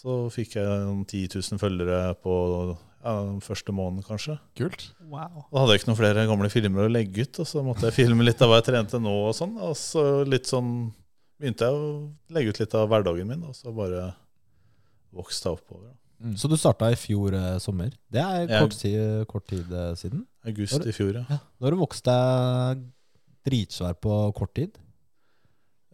Så 0.00 0.22
fikk 0.32 0.54
jeg 0.56 0.66
noen 0.86 1.04
10 1.04 1.34
000 1.36 1.60
følgere 1.60 2.14
på 2.22 2.34
ja, 3.00 3.14
den 3.24 3.40
første 3.44 3.72
måneden, 3.72 4.04
kanskje. 4.06 4.36
Kult. 4.58 4.90
Wow. 5.08 5.46
Da 5.50 5.62
hadde 5.62 5.74
jeg 5.74 5.80
ikke 5.80 5.90
noen 5.90 5.98
flere 6.00 6.26
gamle 6.28 6.50
filmer 6.52 6.86
å 6.86 6.92
legge 6.92 7.24
ut, 7.24 7.40
og 7.42 7.48
så 7.48 7.62
måtte 7.64 7.88
jeg 7.88 7.96
filme 7.96 8.24
litt 8.26 8.40
av 8.44 8.52
hva 8.52 8.60
jeg 8.60 8.68
trente 8.70 9.00
nå. 9.00 9.12
Og 9.30 9.34
sånn, 9.36 9.56
og 9.60 9.74
så 9.80 10.04
litt 10.28 10.48
sånn 10.50 10.90
begynte 11.40 11.66
jeg 11.66 11.72
å 11.72 11.88
legge 12.36 12.52
ut 12.54 12.60
litt 12.60 12.74
av 12.78 12.88
hverdagen 12.92 13.26
min, 13.32 13.42
og 13.48 13.56
så 13.56 13.72
bare 13.74 14.10
vokste 15.16 15.48
jeg 15.50 15.58
oppover. 15.58 15.94
Mm. 16.20 16.34
Så 16.36 16.50
du 16.52 16.56
starta 16.60 16.90
i 16.92 16.98
fjor 17.00 17.32
eh, 17.34 17.56
sommer. 17.64 17.94
Det 18.12 18.20
er 18.20 18.42
Jeg- 18.46 18.60
kort 18.60 18.76
tid, 18.76 19.26
kort 19.30 19.46
tid 19.48 19.72
eh, 19.72 19.94
siden. 19.96 20.26
August 20.44 20.84
i 20.86 20.92
fjor, 20.92 21.14
ja. 21.16 21.24
Ja. 21.32 21.38
Har 21.64 21.70
du 21.72 21.76
vokst 21.80 22.04
deg 22.04 22.82
dritsvær 23.48 23.94
på 24.04 24.18
kort 24.36 24.52
tid. 24.54 24.76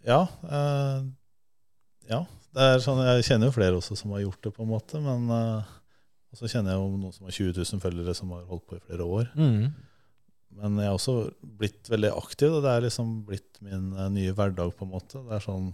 Ja, 0.07 0.25
eh, 0.43 1.05
ja. 2.11 2.25
Det 2.57 2.63
er 2.65 2.79
sånn, 2.83 3.03
jeg 3.05 3.25
kjenner 3.29 3.51
jo 3.51 3.55
flere 3.55 3.77
også 3.79 3.97
som 4.01 4.11
har 4.17 4.23
gjort 4.25 4.43
det, 4.43 4.53
på 4.57 4.63
en 4.65 4.71
måte. 4.71 4.99
Men 5.03 5.31
eh, 5.31 5.63
og 6.33 6.39
så 6.41 6.51
kjenner 6.51 6.75
jeg 6.75 6.81
jo 6.83 6.97
noen 6.99 7.15
som 7.15 7.27
har 7.29 7.33
20 7.39 7.55
000 7.63 7.81
følgere 7.87 8.15
som 8.19 8.31
har 8.35 8.43
holdt 8.51 8.67
på 8.67 8.77
i 8.79 8.83
flere 8.83 9.07
år. 9.07 9.31
Men 10.57 10.79
jeg 10.81 10.89
har 10.89 10.97
også 10.97 11.17
blitt 11.61 11.91
veldig 11.93 12.13
aktiv. 12.17 12.55
Og 12.57 12.65
det 12.65 12.73
er 12.73 12.87
liksom 12.87 13.19
blitt 13.29 13.61
min 13.65 13.91
eh, 13.97 14.09
nye 14.15 14.37
hverdag, 14.37 14.73
på 14.77 14.87
en 14.87 14.95
måte. 14.95 15.21
Det 15.27 15.37
er 15.37 15.45
sånn 15.45 15.69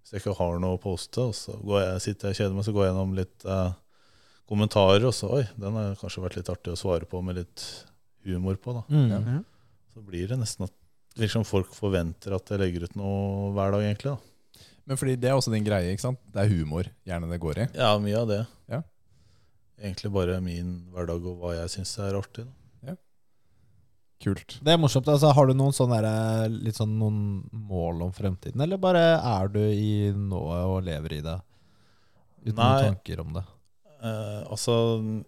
Hvis 0.00 0.14
jeg 0.14 0.24
ikke 0.24 0.38
har 0.38 0.62
noe 0.62 0.78
å 0.78 0.80
poste, 0.80 1.28
og 1.28 1.36
så 1.36 1.58
går 1.60 1.82
jeg, 1.84 2.04
sitter 2.06 2.30
jeg 2.30 2.36
og 2.36 2.40
kjeder 2.40 2.56
meg, 2.56 2.66
så 2.66 2.74
går 2.76 2.86
jeg 2.86 2.92
gjennom 2.94 3.14
litt 3.18 3.44
eh, 3.44 3.76
kommentarer, 4.48 5.04
og 5.04 5.14
så 5.16 5.30
Oi, 5.36 5.44
den 5.60 5.76
har 5.76 5.98
kanskje 6.00 6.24
vært 6.24 6.40
litt 6.40 6.50
artig 6.52 6.72
å 6.72 6.80
svare 6.80 7.08
på 7.08 7.20
med 7.24 7.42
litt 7.42 7.66
humor 8.28 8.56
på, 8.60 8.74
da. 8.78 8.84
Mm. 8.88 9.42
Så 9.92 10.02
blir 10.04 10.30
det 10.30 10.38
nesten 10.40 10.66
at 10.68 10.74
liksom 11.20 11.44
folk 11.48 11.74
forventer 11.76 12.34
at 12.36 12.48
jeg 12.52 12.60
legger 12.60 12.86
ut 12.88 12.96
noe 12.98 13.52
hver 13.56 13.74
dag, 13.74 13.84
egentlig. 13.84 14.14
da. 14.16 14.64
Men 14.88 14.96
fordi 15.00 15.18
det 15.20 15.28
er 15.28 15.36
også 15.36 15.52
din 15.52 15.66
greie, 15.66 15.92
ikke 15.92 16.06
sant? 16.06 16.20
Det 16.32 16.40
er 16.40 16.52
humor 16.54 16.88
gjerne 17.08 17.28
det 17.28 17.40
går 17.42 17.60
i. 17.60 17.66
Ja, 17.76 17.90
mye 18.00 18.22
av 18.22 18.30
det. 18.30 18.40
Ja. 18.72 18.80
Egentlig 19.78 20.10
bare 20.14 20.38
min 20.40 20.70
hverdag 20.94 21.26
og 21.28 21.42
hva 21.42 21.52
jeg 21.58 21.74
syns 21.74 21.92
er 22.00 22.16
artig. 22.16 22.46
Da. 22.48 22.57
Kult. 24.18 24.56
Det 24.66 24.72
er 24.72 24.80
morsomt. 24.80 25.06
altså 25.08 25.30
Har 25.34 25.46
du 25.46 25.54
noen 25.54 25.74
sånne 25.76 26.00
der, 26.02 26.48
litt 26.50 26.78
sånn 26.78 26.96
noen 26.98 27.20
mål 27.52 28.08
om 28.08 28.14
fremtiden, 28.14 28.60
eller 28.64 28.80
bare 28.82 29.04
er 29.16 29.52
du 29.54 29.60
i 29.62 30.10
nået 30.10 30.64
og 30.66 30.82
lever 30.88 31.20
i 31.20 31.22
det? 31.22 31.36
Uten 32.42 32.58
Nei. 32.58 32.66
noen 32.66 32.90
tanker 32.92 33.22
om 33.22 33.36
det? 33.36 33.44
Eh, 33.98 34.42
altså, 34.50 34.74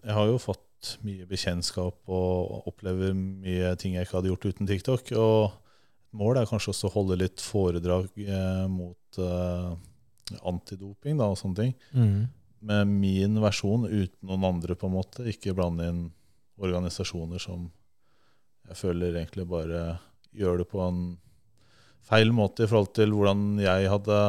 jeg 0.03 0.17
har 0.17 0.27
jo 0.27 0.41
fått 0.41 0.91
mye 1.05 1.27
bekjentskap 1.29 2.09
og 2.09 2.67
opplever 2.71 3.13
mye 3.15 3.75
ting 3.79 3.95
jeg 3.95 4.07
ikke 4.07 4.17
hadde 4.19 4.31
gjort 4.31 4.47
uten 4.49 4.69
TikTok. 4.69 5.11
Og 5.19 6.17
målet 6.17 6.43
er 6.43 6.51
kanskje 6.51 6.73
også 6.73 6.89
å 6.89 6.95
holde 6.95 7.19
litt 7.21 7.43
foredrag 7.43 8.09
eh, 8.25 8.63
mot 8.71 9.21
eh, 9.21 10.37
antidoping 10.51 11.19
da, 11.19 11.31
og 11.31 11.39
sånne 11.39 11.63
ting. 11.63 11.75
Med 12.61 12.89
min 12.91 13.39
versjon 13.41 13.87
uten 13.87 14.27
noen 14.27 14.49
andre, 14.51 14.75
på 14.75 14.89
en 14.89 14.97
måte. 14.99 15.27
Ikke 15.31 15.55
blande 15.57 15.87
inn 15.87 16.01
organisasjoner 16.61 17.41
som 17.41 17.69
jeg 18.71 18.79
føler 18.79 19.19
egentlig 19.19 19.43
bare 19.51 19.83
gjør 20.31 20.61
det 20.61 20.69
på 20.71 20.79
en 20.79 21.03
feil 22.07 22.31
måte 22.35 22.63
i 22.63 22.69
forhold 22.71 22.93
til 22.95 23.11
hvordan 23.11 23.59
jeg 23.59 23.89
hadde 23.91 24.19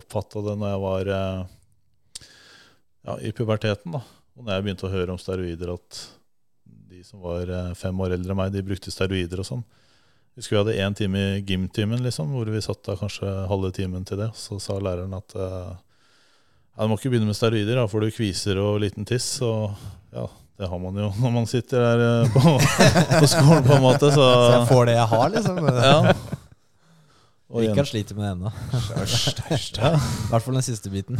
oppfatta 0.00 0.42
det 0.46 0.56
når 0.58 0.72
jeg 0.72 0.82
var 0.82 1.10
eh, 1.14 1.54
ja, 3.04 3.16
i 3.28 3.32
puberteten. 3.36 3.94
da. 3.94 4.00
Og 4.34 4.44
når 4.44 4.56
jeg 4.56 4.64
begynte 4.66 4.86
å 4.88 4.92
høre 4.92 5.14
om 5.14 5.20
steroider, 5.20 5.74
at 5.76 6.00
de 6.64 7.02
som 7.06 7.22
var 7.22 7.50
eh, 7.50 7.72
fem 7.78 8.00
år 8.00 8.16
eldre 8.16 8.34
enn 8.34 8.40
meg, 8.40 8.54
de 8.54 8.64
brukte 8.66 8.92
steroider 8.92 9.42
og 9.42 9.48
sånn. 9.50 9.64
Jeg 10.34 10.42
husker 10.42 10.56
vi 10.56 10.62
hadde 10.62 10.78
én 10.82 10.96
time 10.98 11.20
i 11.20 11.42
gymtimen, 11.46 12.02
liksom, 12.02 12.32
hvor 12.34 12.48
vi 12.50 12.62
satt 12.64 12.82
da 12.88 12.96
kanskje 12.98 13.28
halve 13.50 13.70
timen 13.76 14.08
til 14.08 14.18
det. 14.24 14.32
Så 14.38 14.58
sa 14.62 14.80
læreren 14.82 15.14
at 15.14 15.36
eh, 15.36 15.74
ja, 16.74 16.80
du 16.80 16.90
må 16.90 16.98
ikke 16.98 17.12
begynne 17.12 17.28
med 17.28 17.38
steroider, 17.38 17.78
da 17.78 17.86
får 17.90 18.08
du 18.08 18.16
kviser 18.16 18.58
og 18.64 18.80
liten 18.82 19.06
tiss. 19.06 19.28
Og 19.46 19.76
ja, 20.16 20.26
det 20.54 20.68
har 20.70 20.78
man 20.78 20.98
jo 21.00 21.08
når 21.18 21.32
man 21.34 21.48
sitter 21.50 21.82
der 21.82 22.02
eh, 22.06 22.34
på, 22.34 22.54
på 23.20 23.30
skolen, 23.30 23.64
på 23.66 23.74
en 23.74 23.82
måte. 23.82 24.10
Så, 24.14 24.22
Så 24.22 24.52
jeg 24.52 24.68
får 24.70 24.86
det 24.90 24.96
jeg 24.96 25.08
har, 25.14 25.32
liksom? 25.34 25.58
ja. 25.88 25.98
Og 27.54 27.62
Rikard 27.62 27.90
sliter 27.90 28.18
med 28.18 28.24
det 28.26 28.30
ennå. 28.34 28.52
Størst. 29.10 29.78
I 29.82 30.30
hvert 30.30 30.46
fall 30.46 30.56
den 30.58 30.66
siste 30.66 30.90
biten. 30.90 31.18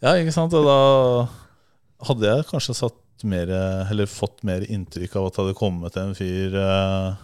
Ja, 0.00 0.16
ikke 0.16 0.34
sant? 0.34 0.56
Og 0.56 0.66
da 0.66 0.80
hadde 2.08 2.28
jeg 2.32 2.48
kanskje 2.48 2.76
satt 2.76 3.24
mer, 3.28 3.52
eller 3.92 4.08
fått 4.08 4.40
mer 4.48 4.64
inntrykk 4.64 5.18
av 5.20 5.28
at 5.28 5.36
det 5.36 5.44
hadde 5.44 5.58
kommet 5.58 5.96
en 6.00 6.14
fyr 6.16 6.56
eh, 6.56 7.18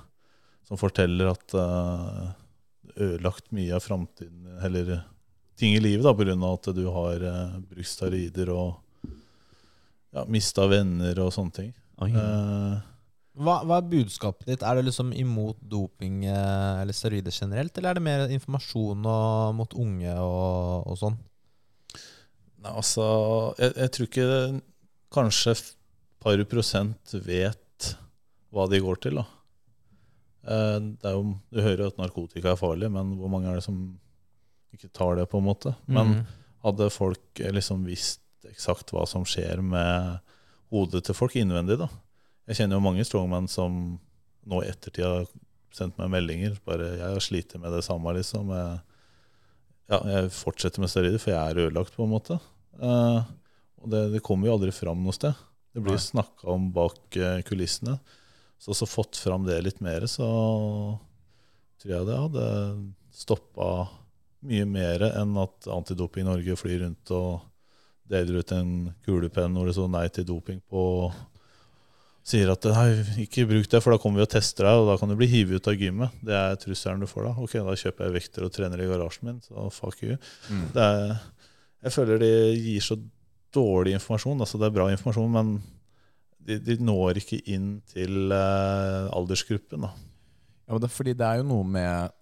som 0.69 0.81
forteller 0.81 1.31
at 1.33 1.55
eh, 1.57 2.25
ødelagt 2.97 3.49
mye 3.57 3.77
av 3.77 3.85
framtiden, 3.85 4.59
eller 4.65 4.99
ting 5.57 5.77
i 5.77 5.81
livet, 5.81 6.05
da, 6.05 6.13
av 6.13 6.59
at 6.59 6.69
du 6.77 6.85
har 6.93 7.23
eh, 7.25 7.57
brukt 7.71 7.91
steroider 7.91 8.53
og 8.53 8.75
ja, 10.17 10.25
mista 10.33 10.65
venner 10.71 11.19
og 11.25 11.33
sånne 11.35 11.53
ting. 11.61 11.73
Oi. 12.05 12.11
Eh, 12.17 12.77
Hva, 13.37 13.59
hva 13.69 13.79
er 13.83 13.89
budskapet 13.93 14.49
ditt? 14.49 14.63
Er 14.65 14.79
det 14.79 14.87
liksom 14.87 15.11
imot 15.13 15.59
doping 15.61 16.23
eh, 16.25 16.81
eller 16.81 16.97
steroider 16.97 17.35
generelt, 17.37 17.77
eller 17.77 17.91
er 17.93 17.99
det 17.99 18.05
mer 18.07 18.23
informasjon 18.33 19.05
og, 19.05 19.55
mot 19.59 19.77
unge 19.77 20.15
og, 20.17 20.87
og 20.89 20.97
sånn? 21.03 21.19
Nei, 22.65 22.73
altså, 22.73 23.05
jeg, 23.61 23.75
jeg 23.77 23.93
tror 23.93 24.09
ikke 24.11 24.29
kanskje 25.17 25.53
et 25.53 25.67
par 26.25 26.41
prosent 26.51 27.13
vet 27.29 27.91
hva 28.57 28.65
de 28.73 28.81
går 28.81 29.03
til. 29.05 29.21
da. 29.21 29.27
Eh, 30.49 30.79
Det 30.97 31.11
er 31.13 31.19
jo, 31.19 31.37
du 31.53 31.61
hører 31.61 31.85
jo 31.85 31.91
at 31.93 32.01
narkotika 32.01 32.55
er 32.55 32.61
farlig, 32.61 32.89
men 32.97 33.13
hvor 33.21 33.29
mange 33.33 33.53
er 33.53 33.61
det 33.61 33.67
som 33.69 33.79
ikke 34.73 34.89
tar 34.97 35.17
det, 35.21 35.29
på 35.33 35.39
en 35.43 35.47
måte? 35.53 35.75
Men 35.93 36.23
hadde 36.65 36.89
folk 36.93 37.41
eh, 37.45 37.53
liksom 37.55 37.85
visst 37.87 38.25
eksakt 38.51 38.93
hva 38.95 39.05
som 39.09 39.25
skjer 39.29 39.63
med 39.65 40.19
hodet 40.75 41.05
til 41.07 41.17
folk 41.17 41.37
innvendig, 41.39 41.79
da. 41.81 41.89
Jeg 42.47 42.61
kjenner 42.61 42.79
jo 42.79 42.87
mange 42.87 43.07
strongman 43.07 43.49
som 43.51 43.97
nå 44.47 44.63
i 44.63 44.71
ettertid 44.71 45.07
har 45.07 45.27
sendt 45.75 45.99
meg 46.01 46.13
meldinger. 46.13 46.59
Bare 46.67 46.95
'Jeg 46.97 47.15
har 47.15 47.21
slitt 47.21 47.57
med 47.59 47.73
det 47.73 47.85
samme', 47.85 48.15
liksom. 48.15 48.53
Jeg, 48.55 48.81
ja, 49.91 49.99
jeg 50.15 50.31
fortsetter 50.35 50.81
med 50.81 50.91
steroider, 50.91 51.19
for 51.19 51.31
jeg 51.35 51.43
er 51.51 51.67
ødelagt, 51.67 51.95
på 51.95 52.05
en 52.05 52.15
måte. 52.15 52.39
Eh, 52.81 53.21
og 53.83 53.91
det, 53.91 54.13
det 54.15 54.23
kommer 54.23 54.49
jo 54.49 54.57
aldri 54.57 54.73
fram 54.75 55.03
noe 55.03 55.15
sted. 55.15 55.35
Det 55.75 55.83
blir 55.85 55.99
snakka 56.01 56.49
om 56.49 56.71
bak 56.73 57.17
eh, 57.17 57.43
kulissene. 57.43 57.99
Så 58.59 58.75
så 58.75 58.87
fått 58.89 59.19
fram 59.21 59.45
det 59.45 59.59
litt 59.61 59.83
mer, 59.85 60.07
så 60.09 60.27
tror 61.77 61.93
jeg 61.93 62.07
det 62.09 62.23
hadde 62.23 62.47
stoppa 63.13 63.89
mye 64.47 64.65
mer 64.69 65.05
enn 65.11 65.37
at 65.41 65.69
Antidoping 65.73 66.25
Norge 66.25 66.57
flyr 66.57 66.81
rundt 66.85 67.13
og 67.13 67.45
deler 68.11 68.43
ut 68.43 68.53
en 68.55 68.75
kulepenn 69.07 69.57
hvor 69.57 69.69
det 69.69 69.77
står 69.77 69.91
nei 69.93 70.07
til 70.15 70.27
doping 70.29 70.61
på. 70.71 70.83
Sier 72.27 72.51
at 72.51 72.67
nei, 72.75 72.89
ikke 73.23 73.47
bruk 73.47 73.69
det, 73.71 73.81
for 73.83 73.95
da 73.95 74.01
kommer 74.03 74.19
vi 74.21 74.27
og 74.27 74.33
tester 74.33 74.67
deg, 74.67 74.81
og 74.81 74.89
da 74.91 74.97
kan 74.99 75.13
du 75.13 75.17
bli 75.19 75.29
hivet 75.31 75.61
ut 75.61 75.69
av 75.71 75.79
gymmet. 75.79 76.17
Det 76.27 76.35
er 76.35 76.59
trusselen 76.59 77.05
du 77.05 77.07
får 77.11 77.29
da. 77.29 77.35
Ok, 77.39 77.55
da 77.69 77.77
kjøper 77.79 78.09
jeg 78.09 78.17
vekter 78.17 78.47
og 78.47 78.55
trener 78.55 78.83
i 78.83 78.89
garasjen 78.91 79.31
min, 79.31 79.39
så 79.47 79.69
fuck 79.75 80.03
you. 80.03 80.19
Mm. 80.51 80.65
Det 80.75 80.89
er, 80.91 81.15
jeg 81.87 81.95
føler 81.95 82.23
de 82.23 82.33
gir 82.59 82.83
så 82.83 82.99
dårlig 83.55 83.95
informasjon. 83.97 84.43
Altså 84.43 84.59
det 84.59 84.69
er 84.69 84.75
bra 84.75 84.89
informasjon, 84.91 85.31
men 85.39 85.55
de, 86.47 86.59
de 86.63 86.77
når 86.83 87.23
ikke 87.23 87.41
inn 87.55 87.77
til 87.91 88.35
eh, 88.35 89.07
aldersgruppen. 89.15 89.87
Da. 89.87 89.95
Ja, 90.67 90.75
men 90.75 90.83
det, 90.83 90.91
fordi 90.95 91.15
det 91.15 91.27
er 91.27 91.41
jo 91.41 91.49
noe 91.53 91.67
med 91.79 92.17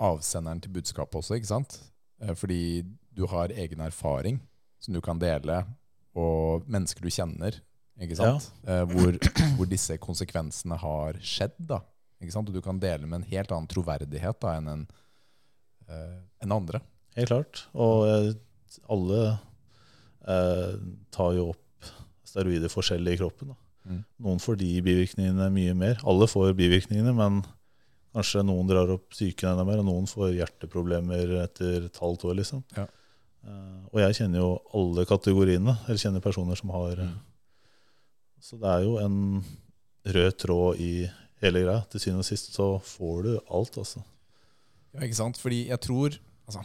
avsenderen 0.00 0.60
til 0.64 0.72
budskapet 0.72 1.20
også, 1.20 1.36
ikke 1.36 1.52
sant? 1.52 1.76
Eh, 2.22 2.32
Fordi 2.36 2.82
du 3.16 3.26
har 3.28 3.52
egen 3.52 3.84
erfaring 3.84 4.40
som 4.80 4.96
du 4.96 5.00
kan 5.04 5.20
dele, 5.20 5.62
og 6.18 6.66
mennesker 6.70 7.04
du 7.04 7.12
kjenner, 7.12 7.60
ikke 8.00 8.16
sant? 8.16 8.48
Eh, 8.64 8.82
Hvor, 8.88 9.16
hvor 9.58 9.68
disse 9.68 9.98
konsekvensene 10.00 10.78
har 10.80 11.18
skjedd, 11.20 11.58
da. 11.68 11.82
Ikke 12.20 12.32
sant? 12.34 12.48
Og 12.48 12.56
du 12.56 12.62
kan 12.64 12.80
dele 12.80 13.06
med 13.08 13.20
en 13.22 13.28
helt 13.30 13.52
annen 13.52 13.68
troverdighet 13.70 14.40
da, 14.40 14.56
enn 14.58 14.70
en, 14.72 14.86
eh, 15.88 16.16
enn 16.44 16.54
andre. 16.56 16.80
Helt 17.16 17.30
klart. 17.32 17.62
Og 17.76 18.06
eh, 18.08 18.80
alle 18.92 19.20
eh, 20.26 20.74
tar 21.12 21.34
jo 21.36 21.50
opp 21.52 21.90
steroider 22.30 22.70
forskjellig 22.72 23.16
i 23.16 23.20
kroppen. 23.20 23.52
Da. 23.52 23.58
Mm. 23.90 24.02
Noen 24.26 24.42
får 24.42 24.60
de 24.60 24.68
bivirkningene 24.86 25.48
mye 25.54 25.74
mer. 25.76 26.00
Alle 26.08 26.28
får 26.30 26.52
bivirkningene, 26.58 27.12
men 27.16 27.40
kanskje 28.14 28.44
noen 28.46 28.68
drar 28.70 28.90
opp 28.96 29.08
psyken 29.14 29.52
enda 29.52 29.64
mer, 29.66 29.80
og 29.82 29.88
noen 29.88 30.08
får 30.10 30.34
hjerteproblemer 30.36 31.36
etter 31.44 31.88
et 31.88 32.00
halvt 32.02 32.26
år. 32.30 32.36
liksom. 32.42 32.64
Ja. 32.76 32.86
Eh, 33.46 33.80
og 33.90 34.00
jeg 34.02 34.18
kjenner 34.20 34.42
jo 34.42 34.50
alle 34.76 35.06
kategoriene, 35.08 35.74
eller 35.86 36.00
kjenner 36.00 36.24
personer 36.24 36.58
som 36.58 36.72
har 36.76 37.04
eh, 37.06 37.10
Mm. 37.10 37.26
Så 38.40 38.56
det 38.56 38.70
er 38.72 38.84
jo 38.86 38.94
en 38.96 39.16
rød 40.14 40.36
tråd 40.40 40.78
i 40.80 40.92
hele 41.42 41.60
greia. 41.60 41.82
Til 41.92 42.00
syvende 42.00 42.22
og 42.24 42.28
sist 42.28 42.54
så 42.54 42.68
får 42.80 43.18
du 43.26 43.32
alt, 43.36 43.76
altså. 43.82 44.00
Ja, 44.94 45.02
ikke 45.04 45.18
sant? 45.18 45.36
Fordi 45.36 45.66
jeg 45.68 45.80
tror 45.84 46.16
altså, 46.48 46.64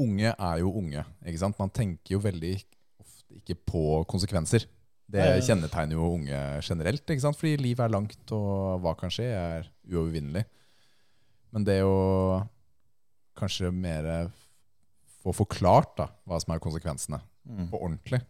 Unge 0.00 0.32
er 0.32 0.58
jo 0.58 0.72
unge. 0.80 1.04
ikke 1.26 1.38
sant? 1.38 1.58
Man 1.60 1.70
tenker 1.70 2.16
jo 2.16 2.22
veldig 2.24 2.54
ofte 2.98 3.36
ikke 3.36 3.56
på 3.68 3.82
konsekvenser. 4.08 4.64
Det 5.10 5.26
kjennetegner 5.44 5.98
jo 5.98 6.12
unge 6.14 6.38
generelt, 6.64 7.02
ikke 7.02 7.22
sant? 7.22 7.36
fordi 7.36 7.56
livet 7.60 7.84
er 7.84 7.92
langt, 7.92 8.32
og 8.32 8.80
hva 8.80 8.94
kan 8.98 9.10
skje, 9.12 9.26
er 9.26 9.66
uovervinnelig. 9.90 10.44
Men 11.52 11.66
det 11.66 11.80
å 11.82 12.40
kanskje 13.38 13.72
mer 13.74 14.30
få 15.22 15.34
forklart 15.36 15.96
da, 15.98 16.08
hva 16.26 16.38
som 16.40 16.54
er 16.54 16.62
konsekvensene, 16.64 17.20
Mm. 17.48 17.70
på 17.70 17.78
ordentlig, 17.80 18.20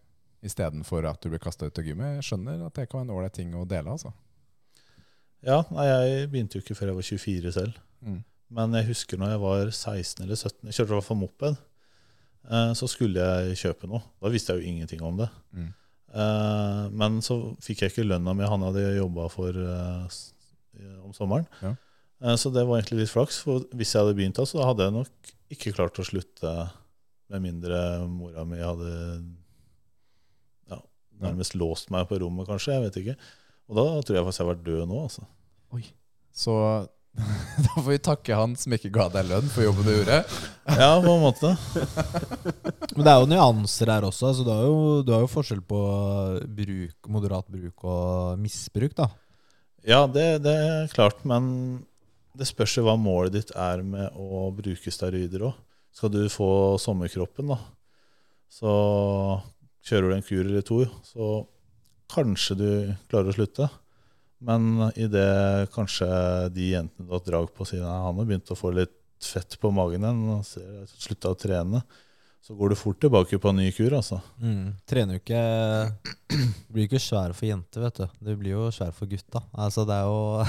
istedenfor 0.47 1.05
at 1.11 1.21
du 1.21 1.29
blir 1.29 1.41
kasta 1.43 1.67
ut 1.67 1.79
av 1.79 1.85
gymmet, 1.85 2.21
jeg 2.23 2.29
skjønner 2.31 2.65
at 2.67 2.75
det 2.79 2.89
kan 2.89 3.01
være 3.01 3.09
en 3.11 3.17
ålreit 3.17 3.33
ting 3.35 3.51
å 3.59 3.67
dele. 3.69 3.91
altså. 3.91 4.13
Ja, 5.43 5.63
nei, 5.73 5.87
jeg 5.89 6.29
begynte 6.31 6.59
jo 6.59 6.63
ikke 6.63 6.77
før 6.79 6.91
jeg 6.93 6.97
var 6.99 7.03
24 7.09 7.53
selv. 7.53 7.79
Mm. 8.05 8.21
Men 8.51 8.73
jeg 8.79 8.87
husker 8.91 9.19
når 9.21 9.31
jeg 9.35 9.41
var 9.41 9.71
16 9.71 10.25
eller 10.25 10.37
17, 10.39 10.69
jeg 10.71 10.75
kjørte 10.79 10.91
i 10.91 10.97
hvert 10.99 11.09
fall 11.09 11.21
moped, 11.21 11.59
eh, 12.51 12.73
så 12.79 12.89
skulle 12.89 13.21
jeg 13.27 13.57
kjøpe 13.61 13.89
noe. 13.91 14.03
Da 14.23 14.33
visste 14.33 14.55
jeg 14.55 14.63
jo 14.63 14.69
ingenting 14.73 15.03
om 15.07 15.17
det. 15.21 15.29
Mm. 15.55 15.69
Eh, 16.15 16.89
Men 16.91 17.21
så 17.21 17.57
fikk 17.63 17.83
jeg 17.85 17.93
ikke 17.93 18.09
lønna 18.09 18.35
mi 18.35 18.45
han 18.49 18.63
hadde 18.67 18.97
jobba 18.97 19.29
for 19.31 19.51
eh, 19.51 20.21
om 21.05 21.13
sommeren. 21.13 21.47
Ja. 21.63 21.75
Så 22.37 22.53
det 22.53 22.67
var 22.69 22.79
egentlig 22.79 23.01
litt 23.07 23.11
flaks, 23.15 23.39
for 23.43 23.61
hvis 23.73 23.95
jeg 23.95 24.03
hadde 24.05 24.17
begynt 24.17 24.37
da, 24.37 24.45
så 24.45 24.61
hadde 24.65 24.85
jeg 24.85 24.93
nok 24.93 25.31
ikke 25.51 25.73
klart 25.73 25.97
å 25.99 26.05
slutte 26.05 26.51
med 27.31 27.45
mindre 27.45 27.81
mora 28.11 28.45
mi 28.49 28.59
hadde 28.59 28.93
ja, 30.71 30.81
nærmest 31.23 31.55
låst 31.59 31.93
meg 31.95 32.09
på 32.11 32.19
rommet, 32.23 32.49
kanskje. 32.49 32.75
Jeg 32.77 32.87
vet 32.89 33.03
ikke. 33.03 33.19
Og 33.71 33.79
da 33.79 33.85
tror 34.03 34.19
jeg 34.19 34.27
faktisk 34.27 34.43
jeg 34.43 34.47
har 34.47 34.55
vært 34.55 34.65
død 34.67 34.89
nå, 34.91 35.03
altså. 35.07 35.27
Oi. 35.77 35.85
Så 36.35 36.57
da 37.65 37.73
får 37.75 37.89
vi 37.89 37.99
takke 38.03 38.39
han 38.39 38.55
som 38.59 38.75
ikke 38.75 38.93
ga 38.95 39.09
deg 39.15 39.29
lønn 39.31 39.51
for 39.51 39.67
jobben 39.67 39.87
du 39.87 39.93
gjorde. 39.93 40.21
Ja, 40.67 40.91
på 41.03 41.15
en 41.15 41.25
måte. 41.25 41.55
Men 42.97 43.07
det 43.07 43.13
er 43.13 43.23
jo 43.23 43.31
nyanser 43.31 43.95
her 43.95 44.07
også. 44.07 44.31
Altså, 44.31 44.47
du, 44.47 44.53
har 44.55 44.67
jo, 44.67 44.79
du 45.07 45.15
har 45.15 45.25
jo 45.25 45.31
forskjell 45.31 45.63
på 45.67 45.81
bruk, 46.61 47.11
moderat 47.11 47.51
bruk 47.51 47.87
og 47.87 48.43
misbruk, 48.43 48.95
da. 48.99 49.11
Ja, 49.87 50.05
det, 50.11 50.43
det 50.45 50.53
er 50.53 50.91
klart, 50.93 51.23
men 51.25 51.45
det 52.37 52.45
spørs 52.51 52.75
jo 52.77 52.83
hva 52.85 52.99
målet 53.01 53.33
ditt 53.39 53.53
er 53.57 53.81
med 53.81 54.13
å 54.13 54.51
bruke 54.53 54.93
steroider 54.93 55.47
òg. 55.49 55.55
Skal 55.95 56.13
du 56.15 56.23
få 56.33 56.51
sommerkroppen, 56.81 57.51
da, 57.51 57.59
så 58.51 58.73
kjører 59.87 60.11
du 60.11 60.17
en 60.17 60.27
kur 60.27 60.43
eller 60.45 60.67
to, 60.67 60.83
så 61.07 61.31
kanskje 62.11 62.57
du 62.59 62.71
klarer 63.11 63.31
å 63.33 63.37
slutte. 63.37 63.69
Men 64.41 64.87
idet 64.97 65.69
kanskje 65.75 66.09
de 66.55 66.71
jentene 66.73 67.07
du 67.07 67.13
har 67.13 67.25
drag 67.27 67.51
på, 67.53 67.67
sier 67.69 67.85
at 67.85 68.07
han 68.07 68.17
har 68.17 68.29
begynt 68.29 68.53
å 68.53 68.59
få 68.59 68.73
litt 68.73 68.97
fett 69.21 69.59
på 69.61 69.69
magen 69.75 70.07
igjen 70.07 70.23
og 70.33 70.95
slutta 70.97 71.35
å 71.35 71.37
trene, 71.37 71.83
så 72.41 72.57
går 72.57 72.73
du 72.73 72.79
fort 72.81 72.97
tilbake 73.03 73.37
på 73.37 73.51
en 73.51 73.59
ny 73.61 73.67
kur, 73.77 73.93
altså. 73.99 74.17
Mm. 74.41 74.73
Trener 74.89 75.19
jo 75.19 75.21
ikke 75.21 75.43
Du 76.65 76.73
blir 76.73 76.87
ikke 76.87 77.03
svær 77.03 77.35
for 77.37 77.51
jenter, 77.51 77.85
vet 77.85 78.01
du. 78.01 78.07
Du 78.31 78.33
blir 78.41 78.55
jo 78.55 78.71
svær 78.73 78.95
for 78.97 79.11
gutta. 79.11 79.43
Altså, 79.53 79.85
det 79.85 79.99
er 79.99 80.09
jo 80.09 80.47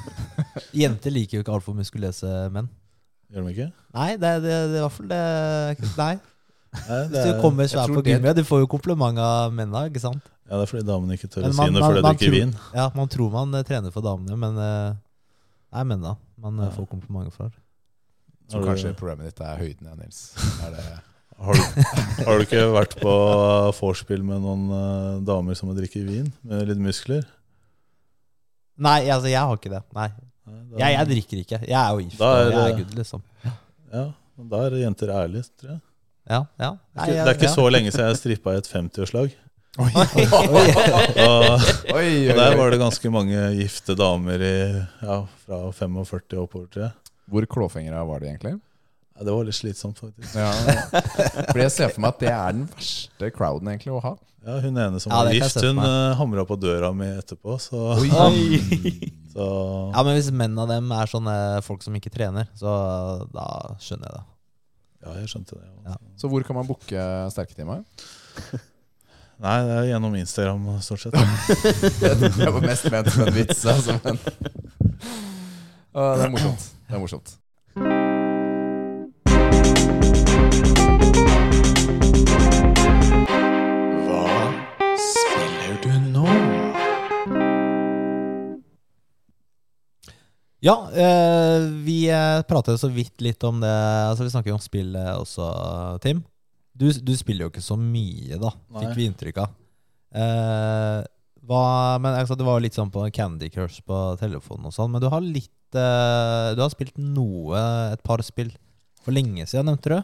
Jenter 0.82 1.14
liker 1.14 1.38
jo 1.38 1.44
ikke 1.44 1.54
altfor 1.54 1.76
muskuløse 1.78 2.32
menn. 2.50 2.66
Gjør 3.30 3.46
de 3.46 3.52
ikke? 3.54 3.68
Nei, 3.94 4.10
det, 4.18 4.30
det, 4.42 4.50
det 4.72 4.74
er 4.74 4.80
i 4.80 4.84
hvert 4.84 4.96
fall 4.96 5.08
det 5.10 5.22
Nei. 6.00 6.12
Nei, 6.70 6.82
det 6.86 7.06
Hvis 7.10 7.24
du 7.26 7.30
er, 7.32 7.40
kommer 7.42 7.66
jeg 7.66 7.72
svær 7.72 7.90
på 7.90 8.02
gymmet, 8.06 8.36
du 8.38 8.44
får 8.46 8.60
jo 8.62 8.68
kompliment 8.70 9.18
av 9.22 9.50
mennene, 9.54 9.88
ikke 9.90 10.02
sant? 10.02 10.26
ja, 10.50 10.56
det 10.58 10.64
er 10.64 10.70
fordi 10.70 10.86
damene 10.86 11.14
ikke 11.18 11.28
tør 11.30 11.44
å 11.46 11.50
si 11.54 11.66
noe 11.70 11.82
fordi 11.84 12.00
de 12.00 12.04
drikker 12.08 12.32
vin. 12.34 12.52
Ja, 12.74 12.88
man 12.94 13.10
tror 13.10 13.28
man 13.34 13.54
eh, 13.54 13.62
trener 13.66 13.92
for 13.94 14.02
damene, 14.06 14.34
men 14.38 14.56
eh, 14.58 14.94
det 15.70 15.78
er 15.82 15.86
mennene 15.86 16.16
man 16.42 16.58
eh, 16.58 16.66
Ja. 16.68 16.74
får 16.74 16.88
komplimenter 16.90 17.34
for. 17.34 17.52
Så 18.50 18.58
Har 18.58 18.66
kanskje 18.72 18.90
problemet 18.98 19.30
ditt 19.30 19.42
er 19.46 19.60
høyden, 19.62 19.86
ja, 19.86 19.94
Nils. 19.98 20.22
Er 20.66 20.74
det 20.74 20.86
Har 21.40 21.54
du, 21.56 21.62
har 22.26 22.38
du 22.40 22.42
ikke 22.44 22.64
vært 22.74 22.96
på 23.00 23.12
vorspiel 23.78 24.22
med 24.26 24.42
noen 24.42 24.64
eh, 24.74 25.20
damer 25.26 25.54
som 25.58 25.70
har 25.70 25.78
drikket 25.78 26.02
vin 26.06 26.26
med 26.42 26.66
litt 26.70 26.82
muskler? 26.82 27.22
Nei, 28.80 28.98
altså, 29.12 29.30
jeg 29.30 29.38
har 29.40 29.54
ikke 29.58 29.70
det. 29.72 29.82
Nei. 29.96 30.08
Nei, 30.50 30.62
da- 30.70 30.78
Jeg, 30.84 30.96
jeg 30.98 31.08
drikker 31.12 31.42
ikke. 31.44 31.60
Jeg 31.68 31.78
er 31.80 31.90
jo 31.94 32.02
gift, 32.08 32.20
er 32.20 32.50
jeg 32.50 32.72
er 32.72 32.76
good, 32.80 32.94
liksom. 32.98 33.22
Ja, 33.92 34.04
men 34.38 34.48
da 34.52 34.56
er 34.66 34.76
jenter 34.82 35.12
ærlige, 35.14 35.44
tror 35.60 35.70
jeg. 35.76 35.80
Ja, 36.30 36.40
ja. 36.62 36.70
Det 36.70 37.00
er 37.00 37.06
ikke, 37.06 37.24
det 37.24 37.30
er 37.32 37.38
ikke 37.40 37.54
så 37.54 37.64
lenge 37.74 37.90
siden 37.94 38.08
jeg 38.10 38.16
strippa 38.20 38.52
i 38.54 38.60
et 38.60 38.68
50-årslag. 38.70 39.32
Oi, 39.80 39.90
Og, 41.24 42.36
der 42.36 42.56
var 42.58 42.70
det 42.72 42.78
ganske 42.80 43.10
mange 43.12 43.38
gifte 43.58 43.94
damer 43.98 44.42
i, 44.42 44.54
ja, 45.02 45.18
fra 45.44 45.60
45 45.72 46.38
og 46.38 46.42
oppover, 46.46 46.66
tror 46.72 46.82
jeg. 46.88 46.92
Hvor 47.30 47.46
klåfingra 47.46 48.02
var 48.08 48.22
de 48.22 48.26
egentlig? 48.32 48.54
Ja, 49.20 49.24
det 49.28 49.32
var 49.36 49.44
litt 49.44 49.54
slitsomt, 49.58 49.98
faktisk. 50.00 50.32
Ja, 50.32 50.48
fordi 51.50 51.64
jeg 51.66 51.72
ser 51.74 51.90
for 51.92 52.00
meg 52.00 52.14
at 52.14 52.20
det 52.22 52.28
er 52.32 52.54
den 52.56 52.62
verste 52.72 53.28
crowden 53.36 53.68
egentlig 53.68 53.92
å 53.92 53.98
ha. 54.00 54.12
Ja, 54.46 54.54
Hun 54.64 54.78
ene 54.80 55.00
som 55.02 55.12
Ja, 55.12 55.18
var 55.26 55.34
gift, 55.36 55.58
hun 55.60 55.76
uh, 55.76 56.14
hamra 56.16 56.46
på 56.48 56.56
døra 56.56 56.88
mi 56.96 57.04
etterpå, 57.18 57.58
så, 57.60 57.82
så 59.34 59.48
Ja, 59.92 60.04
men 60.06 60.16
hvis 60.16 60.30
menn 60.32 60.56
av 60.56 60.72
dem 60.72 60.88
er 60.96 61.12
sånne 61.12 61.34
folk 61.66 61.84
som 61.84 61.98
ikke 62.00 62.08
trener, 62.14 62.48
så 62.56 62.72
da 63.28 63.44
skjønner 63.84 64.08
jeg 64.08 64.16
det. 64.16 64.24
Ja, 65.04 65.18
jeg 65.20 65.28
skjønte 65.34 65.58
det. 65.58 65.68
Ja. 65.90 65.98
Så 66.16 66.32
hvor 66.32 66.48
kan 66.48 66.56
man 66.56 66.70
booke 66.70 67.04
sterketimer? 67.36 67.84
Nei, 69.44 69.58
det 69.68 69.76
er 69.82 69.90
gjennom 69.90 70.16
Instagram, 70.16 70.64
stort 70.80 71.04
sett. 71.04 71.20
Det 72.40 72.48
var 72.56 72.64
mest 72.64 72.88
ment 72.92 73.12
som 73.12 73.28
en 73.28 73.36
vits. 73.36 73.60
Altså, 73.68 74.00
men. 74.00 74.16
Det 75.92 76.24
er 76.24 76.32
morsomt. 76.32 76.66
Det 76.88 76.96
er 76.96 77.04
morsomt. 77.04 77.36
Ja, 90.60 90.74
eh, 90.92 91.62
vi 91.86 92.02
eh, 92.12 92.42
pratet 92.48 92.80
så 92.82 92.90
vidt 92.92 93.22
litt 93.24 93.42
om 93.48 93.62
det. 93.62 93.70
Altså 94.10 94.26
Vi 94.26 94.32
snakker 94.34 94.52
jo 94.52 94.58
om 94.58 94.64
spill 94.64 94.92
eh, 94.98 95.14
også, 95.16 95.46
Tim. 96.04 96.20
Du, 96.76 96.86
du 96.92 97.14
spiller 97.16 97.46
jo 97.46 97.50
ikke 97.52 97.64
så 97.64 97.76
mye, 97.80 98.36
da, 98.40 98.52
Nei. 98.72 98.82
fikk 98.84 98.98
vi 98.98 99.06
inntrykk 99.08 99.40
av. 99.42 99.54
Eh, 100.20 100.98
hva, 101.48 101.62
men 102.02 102.16
altså, 102.18 102.36
Det 102.38 102.44
var 102.46 102.58
jo 102.58 102.64
litt 102.66 102.76
sånn 102.76 102.92
på 102.92 103.06
Candy 103.14 103.48
Crush 103.52 103.80
på 103.88 103.98
telefonen 104.20 104.68
og 104.68 104.74
sånn, 104.76 104.90
men 104.92 105.02
du 105.02 105.06
har 105.12 105.22
litt 105.24 105.76
eh, 105.78 106.50
Du 106.56 106.62
har 106.64 106.72
spilt 106.72 106.96
noe, 107.00 107.60
et 107.94 108.02
par 108.06 108.22
spill 108.26 108.50
for 109.00 109.16
lenge 109.16 109.46
siden, 109.48 109.70
nevnte 109.70 109.94
du? 109.96 110.00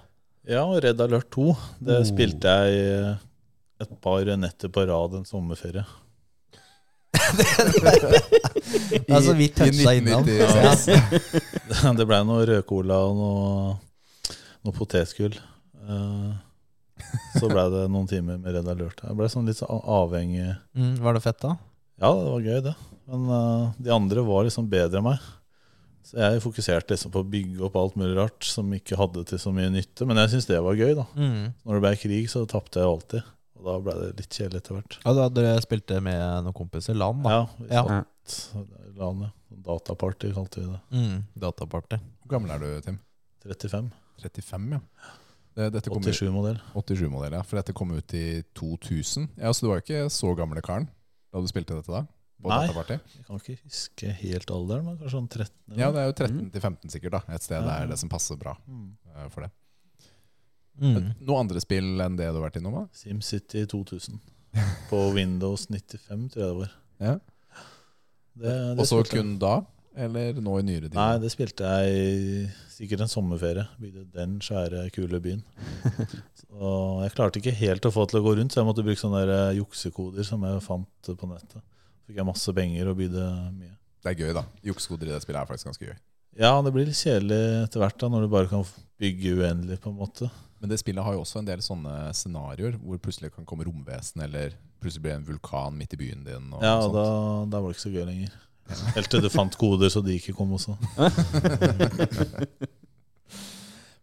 Ja, 0.57 0.63
Red 0.81 1.01
Alert 1.03 1.29
2. 1.35 1.51
Det 1.85 2.01
Oh. 2.01 2.07
spilte 2.07 2.53
jeg 2.63 3.17
et 3.83 3.95
par 4.01 4.25
netter 4.41 4.71
på 4.73 4.87
rad 4.89 5.17
en 5.19 5.27
sommerferie. 5.29 5.83
Det 9.07 9.35
vi 9.39 9.49
toucha 9.49 9.95
innom. 9.95 10.27
Ja. 10.29 11.93
det 11.97 12.07
blei 12.09 12.23
noe 12.27 12.47
rødcola 12.49 12.99
og 13.09 13.17
noe, 13.21 13.77
noe 14.67 14.77
potetgull. 14.77 15.37
Eh, 15.87 16.35
Så 17.37 17.49
blei 17.51 17.67
det 17.73 17.87
noen 17.93 18.09
timer 18.11 18.39
med 18.41 18.55
Red 18.57 18.69
Alert. 18.73 19.03
Jeg 19.05 19.17
ble 19.19 19.29
sånn 19.31 19.49
litt 19.49 19.63
avhengig. 19.67 20.55
Mm, 20.77 20.95
var 21.05 21.17
det 21.17 21.25
fett, 21.27 21.41
da? 21.43 21.57
Ja, 22.01 22.13
det 22.13 22.31
var 22.33 22.47
gøy, 22.47 22.61
det. 22.65 22.77
Men 23.07 23.27
uh, 23.31 23.75
de 23.79 23.93
andre 23.95 24.25
var 24.27 24.47
liksom 24.47 24.69
bedre 24.73 25.01
enn 25.01 25.07
meg. 25.07 25.27
Så 26.07 26.19
jeg 26.21 26.43
fokuserte 26.45 26.95
liksom 26.95 27.13
på 27.15 27.23
å 27.23 27.27
bygge 27.27 27.63
opp 27.67 27.77
alt 27.81 27.97
mulig 27.99 28.15
rart 28.19 28.47
som 28.47 28.69
ikke 28.75 28.99
hadde 28.99 29.25
til 29.27 29.41
så 29.43 29.53
mye 29.55 29.73
nytte. 29.75 30.07
Men 30.07 30.21
jeg 30.23 30.37
syns 30.37 30.49
det 30.49 30.61
var 30.63 30.79
gøy, 30.79 30.93
da. 30.99 31.07
Mm. 31.19 31.49
Når 31.67 31.79
det 31.79 31.83
ble 31.85 31.95
krig, 32.05 32.29
så 32.31 32.45
tapte 32.51 32.81
jeg 32.83 32.89
alltid. 32.89 33.33
Og 33.67 33.73
da 33.73 33.79
ble 33.83 33.95
det 33.99 34.11
litt 34.21 34.31
kjedelig 34.37 34.61
etter 34.63 34.77
hvert. 34.77 34.97
Ja, 35.03 35.13
da 35.17 35.25
dere 35.35 35.61
spilte 35.65 35.97
med 36.01 36.21
noen 36.47 36.55
kompiser? 36.55 36.95
LAN, 36.95 37.23
da? 37.25 37.31
Ja, 37.31 37.47
vi 37.59 37.67
Ja. 37.75 37.83
satt 37.83 38.97
ja. 38.97 39.31
Dataparty 39.67 40.33
kalte 40.35 40.61
vi 40.63 40.67
det. 40.71 40.81
Mm, 40.93 41.25
dataparty. 41.39 41.99
Hvor 42.23 42.31
gammel 42.37 42.51
er 42.55 42.59
du, 42.63 42.81
Tim? 42.85 42.99
35. 43.45 43.91
35, 44.23 44.71
ja. 44.77 44.81
Dette 45.71 45.89
87-modell. 45.91 46.59
87-modell, 46.75 47.33
ja. 47.39 47.43
For 47.43 47.57
dette 47.59 47.73
kom 47.77 47.91
ut 47.97 48.15
i 48.15 48.43
2000. 48.55 49.29
Ja, 49.41 49.51
Så 49.53 49.65
du 49.65 49.71
var 49.71 49.81
jo 49.81 49.85
ikke 49.87 50.07
så 50.13 50.35
gamle 50.37 50.63
karen 50.63 50.89
da 51.33 51.41
du 51.41 51.49
spilte 51.49 51.75
dette 51.79 51.91
da? 51.93 52.05
På 52.43 52.51
Nei. 52.53 52.67
Dataparty? 52.67 52.99
Jeg 53.17 53.25
kan 53.27 53.41
ikke 53.41 53.59
huske 53.65 54.11
helt 54.21 54.51
alderen, 54.53 54.85
men 54.85 54.99
kanskje 55.01 55.15
sånn 55.17 55.29
13? 55.33 55.51
eller 55.73 55.81
Ja, 55.81 55.91
det 55.91 56.03
er 56.03 56.07
jo 56.11 56.17
13 56.21 56.51
til 56.53 56.61
15 56.61 56.91
sikkert, 56.93 57.11
da. 57.17 57.23
Et 57.35 57.43
sted 57.43 57.63
Ja. 57.65 57.79
er 57.83 57.87
det 57.87 57.99
som 57.99 58.09
passer 58.13 58.37
bra 58.37 58.55
Mm. 58.69 58.97
eh, 59.17 59.29
for 59.31 59.41
det. 59.43 59.51
Mm. 60.81 61.13
Noe 61.25 61.39
andre 61.41 61.63
spill 61.63 61.95
enn 62.05 62.19
det 62.19 62.29
du 62.29 62.39
har 62.39 62.49
vært 62.49 62.59
innom? 62.61 62.75
da? 62.83 62.85
SimCity 62.97 63.65
2000. 63.71 64.21
På 64.91 65.07
Windows 65.17 65.69
95, 65.71 66.29
tror 66.35 66.43
jeg 66.43 66.51
det 66.51 66.59
var. 66.61 66.77
Ja. 67.01 67.17
Det, 68.37 68.53
det 68.53 68.83
Og 68.83 68.89
så 68.89 69.01
kun 69.09 69.37
da? 69.41 69.59
Eller 69.97 70.37
nå 70.45 70.59
i 70.61 70.65
nyere 70.67 70.91
tid? 70.91 70.97
Nei, 70.99 71.17
det 71.23 71.31
spilte 71.33 71.69
jeg 71.81 72.49
sikkert 72.69 73.07
en 73.07 73.11
sommerferie. 73.13 73.65
Bygde 73.81 74.05
den 74.13 74.35
svære, 74.45 74.83
kule 74.93 75.21
byen. 75.25 75.41
Så 76.57 76.75
jeg 77.03 77.15
klarte 77.17 77.41
ikke 77.41 77.55
helt 77.59 77.89
å 77.89 77.93
få 77.93 78.05
til 78.09 78.21
å 78.21 78.25
gå 78.25 78.35
rundt, 78.39 78.55
så 78.55 78.63
jeg 78.63 78.69
måtte 78.69 78.85
bruke 78.87 79.01
sånne 79.01 79.19
der 79.27 79.33
eh, 79.35 79.57
juksekoder 79.59 80.25
som 80.25 80.45
jeg 80.47 80.63
fant 80.65 81.09
på 81.21 81.29
nettet. 81.29 81.65
Fikk 82.09 82.21
jeg 82.21 82.29
masse 82.29 82.55
penger 82.57 82.89
og 82.89 82.97
bydde 82.97 83.25
mye. 83.51 83.75
Det 84.01 84.13
er 84.13 84.23
gøy, 84.23 84.31
da. 84.39 84.45
Juksekoder 84.65 85.11
i 85.11 85.13
det 85.13 85.19
spillet 85.25 85.41
er 85.43 85.51
faktisk 85.51 85.69
ganske 85.69 85.91
gøy. 85.91 85.99
Ja, 86.41 86.55
det 86.65 86.73
blir 86.73 86.89
litt 86.89 87.01
kjedelig 87.01 87.41
etter 87.65 87.83
hvert 87.83 87.99
da, 88.01 88.09
når 88.13 88.25
du 88.25 88.31
bare 88.33 88.49
kan 88.49 88.65
bygge 89.03 89.35
uendelig, 89.41 89.81
på 89.83 89.93
en 89.93 89.99
måte. 90.01 90.31
Men 90.67 90.73
det 90.75 90.81
spillet 90.83 91.05
har 91.07 91.15
jo 91.15 91.21
også 91.23 91.39
en 91.39 91.47
del 91.47 91.61
sånne 91.63 91.91
scenarioer 92.19 92.75
hvor 92.83 92.99
plutselig 92.99 93.29
kan 93.37 93.45
komme 93.47 93.63
romvesen, 93.69 94.19
eller 94.25 94.57
plutselig 94.83 95.05
blir 95.05 95.13
det 95.13 95.19
en 95.21 95.27
vulkan 95.29 95.77
midt 95.79 95.93
i 95.95 95.99
byen 96.01 96.25
din. 96.27 96.49
Og 96.57 96.65
Ja, 96.67 96.73
og 96.83 96.91
da, 96.97 97.05
da 97.53 97.61
var 97.63 97.71
det 97.71 97.77
ikke 97.77 97.85
så 97.85 97.93
gøy 97.95 98.03
lenger. 98.09 98.33
Helt 98.97 99.07
til 99.13 99.23
du 99.23 99.29
fant 99.31 99.55
koder 99.61 99.93
så 99.95 100.01
de 100.03 100.17
ikke 100.19 100.35
kom 100.35 100.57
også. 100.57 100.75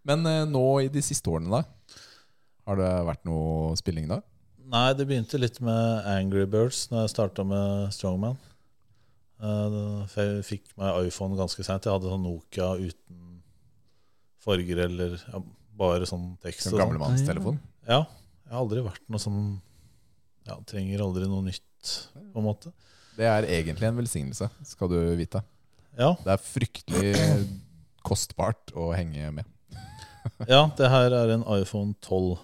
Men 0.07 0.23
eh, 0.29 0.45
nå 0.47 0.63
i 0.85 0.87
de 0.91 1.01
siste 1.03 1.27
årene, 1.31 1.51
da? 1.51 1.63
Har 2.69 2.79
det 2.79 2.91
vært 3.09 3.25
noe 3.27 3.75
spilling 3.79 4.07
da? 4.07 4.21
Nei, 4.71 4.93
det 4.95 5.03
begynte 5.09 5.35
litt 5.41 5.59
med 5.63 6.07
Angry 6.07 6.45
Birds 6.47 6.85
når 6.93 7.03
jeg 7.05 7.11
starta 7.17 7.43
med 7.47 7.91
Strongman. 7.91 8.37
Eh, 9.43 9.75
Jeg 10.15 10.45
fikk 10.47 10.71
meg 10.79 11.09
iPhone 11.09 11.35
ganske 11.39 11.59
seint. 11.67 11.83
Jeg 11.83 11.91
hadde 11.97 12.07
sånn 12.13 12.23
Nokia 12.23 12.71
uten 12.79 13.19
farger 14.43 14.77
eller 14.87 15.19
ja, 15.19 15.39
bare 15.77 16.05
sånn 16.09 16.37
tekst. 16.43 16.67
Sånn. 16.69 16.79
gamlemannstelefon? 16.79 17.59
Ja, 17.87 18.03
jeg 18.45 18.51
har 18.53 18.61
aldri 18.63 18.83
vært 18.85 19.03
noe 19.09 19.19
sånn 19.21 19.61
Ja, 20.47 20.57
trenger 20.67 21.01
aldri 21.05 21.27
noe 21.31 21.41
nytt, 21.45 21.91
på 22.33 22.41
en 22.41 22.45
måte. 22.45 22.71
Det 23.15 23.23
er 23.29 23.45
egentlig 23.47 23.87
en 23.87 23.95
velsignelse, 23.99 24.49
skal 24.67 24.89
du 24.91 24.97
vite. 25.15 25.39
Ja, 25.97 26.15
Det 26.23 26.33
er 26.33 26.41
fryktelig 26.41 27.13
kostbart 28.03 28.73
å 28.75 28.89
henge 28.95 29.29
med. 29.31 29.45
ja 30.47 30.65
det 30.77 30.89
her 30.91 31.13
er 31.15 31.33
en 31.35 31.45
iPhone 31.59 31.93
12. 32.01 32.37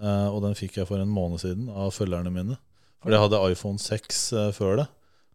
eh, 0.00 0.28
og 0.30 0.40
den 0.42 0.54
fikk 0.58 0.76
jeg 0.80 0.88
for 0.88 0.98
en 1.02 1.10
måned 1.12 1.42
siden 1.42 1.68
av 1.70 1.92
følgerne 1.94 2.32
mine. 2.34 2.56
For 3.02 3.12
jeg 3.14 3.20
hadde 3.22 3.40
iPhone 3.52 3.78
6 3.78 4.32
eh, 4.32 4.50
før 4.56 4.80
det. 4.82 4.88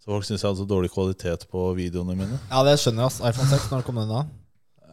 Så 0.04 0.12
folk 0.12 0.26
syntes 0.28 0.44
jeg 0.44 0.50
hadde 0.52 0.62
så 0.64 0.68
dårlig 0.70 0.92
kvalitet 0.94 1.48
på 1.50 1.64
videoene 1.78 2.14
mine. 2.18 2.40
Ja, 2.52 2.62
det 2.68 2.76
skjønner 2.82 3.06
jeg. 3.06 3.12
ass. 3.14 3.22
iPhone 3.26 3.50
6, 3.50 3.72
når 3.72 3.86
kom 3.88 3.96
den 4.02 4.12
da? 4.12 4.26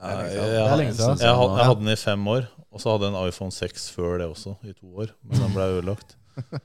Siden. 0.02 0.50
Det 0.52 0.58
er 0.66 0.76
lenge 0.80 0.94
siden. 0.98 1.18
jeg, 1.22 1.28
jeg, 1.28 1.56
jeg 1.58 1.66
hadde 1.70 1.80
den 1.84 1.92
i 1.94 1.96
fem 2.00 2.28
år, 2.34 2.46
og 2.72 2.80
så 2.82 2.90
hadde 2.94 3.08
jeg 3.08 3.14
en 3.14 3.28
iPhone 3.28 3.52
6 3.54 3.90
før 3.94 4.18
det 4.18 4.26
også, 4.32 4.54
i 4.66 4.72
to 4.72 4.90
år. 5.04 5.12
Men 5.22 5.40
den 5.44 5.54
ble 5.56 5.68
ødelagt. 5.78 6.16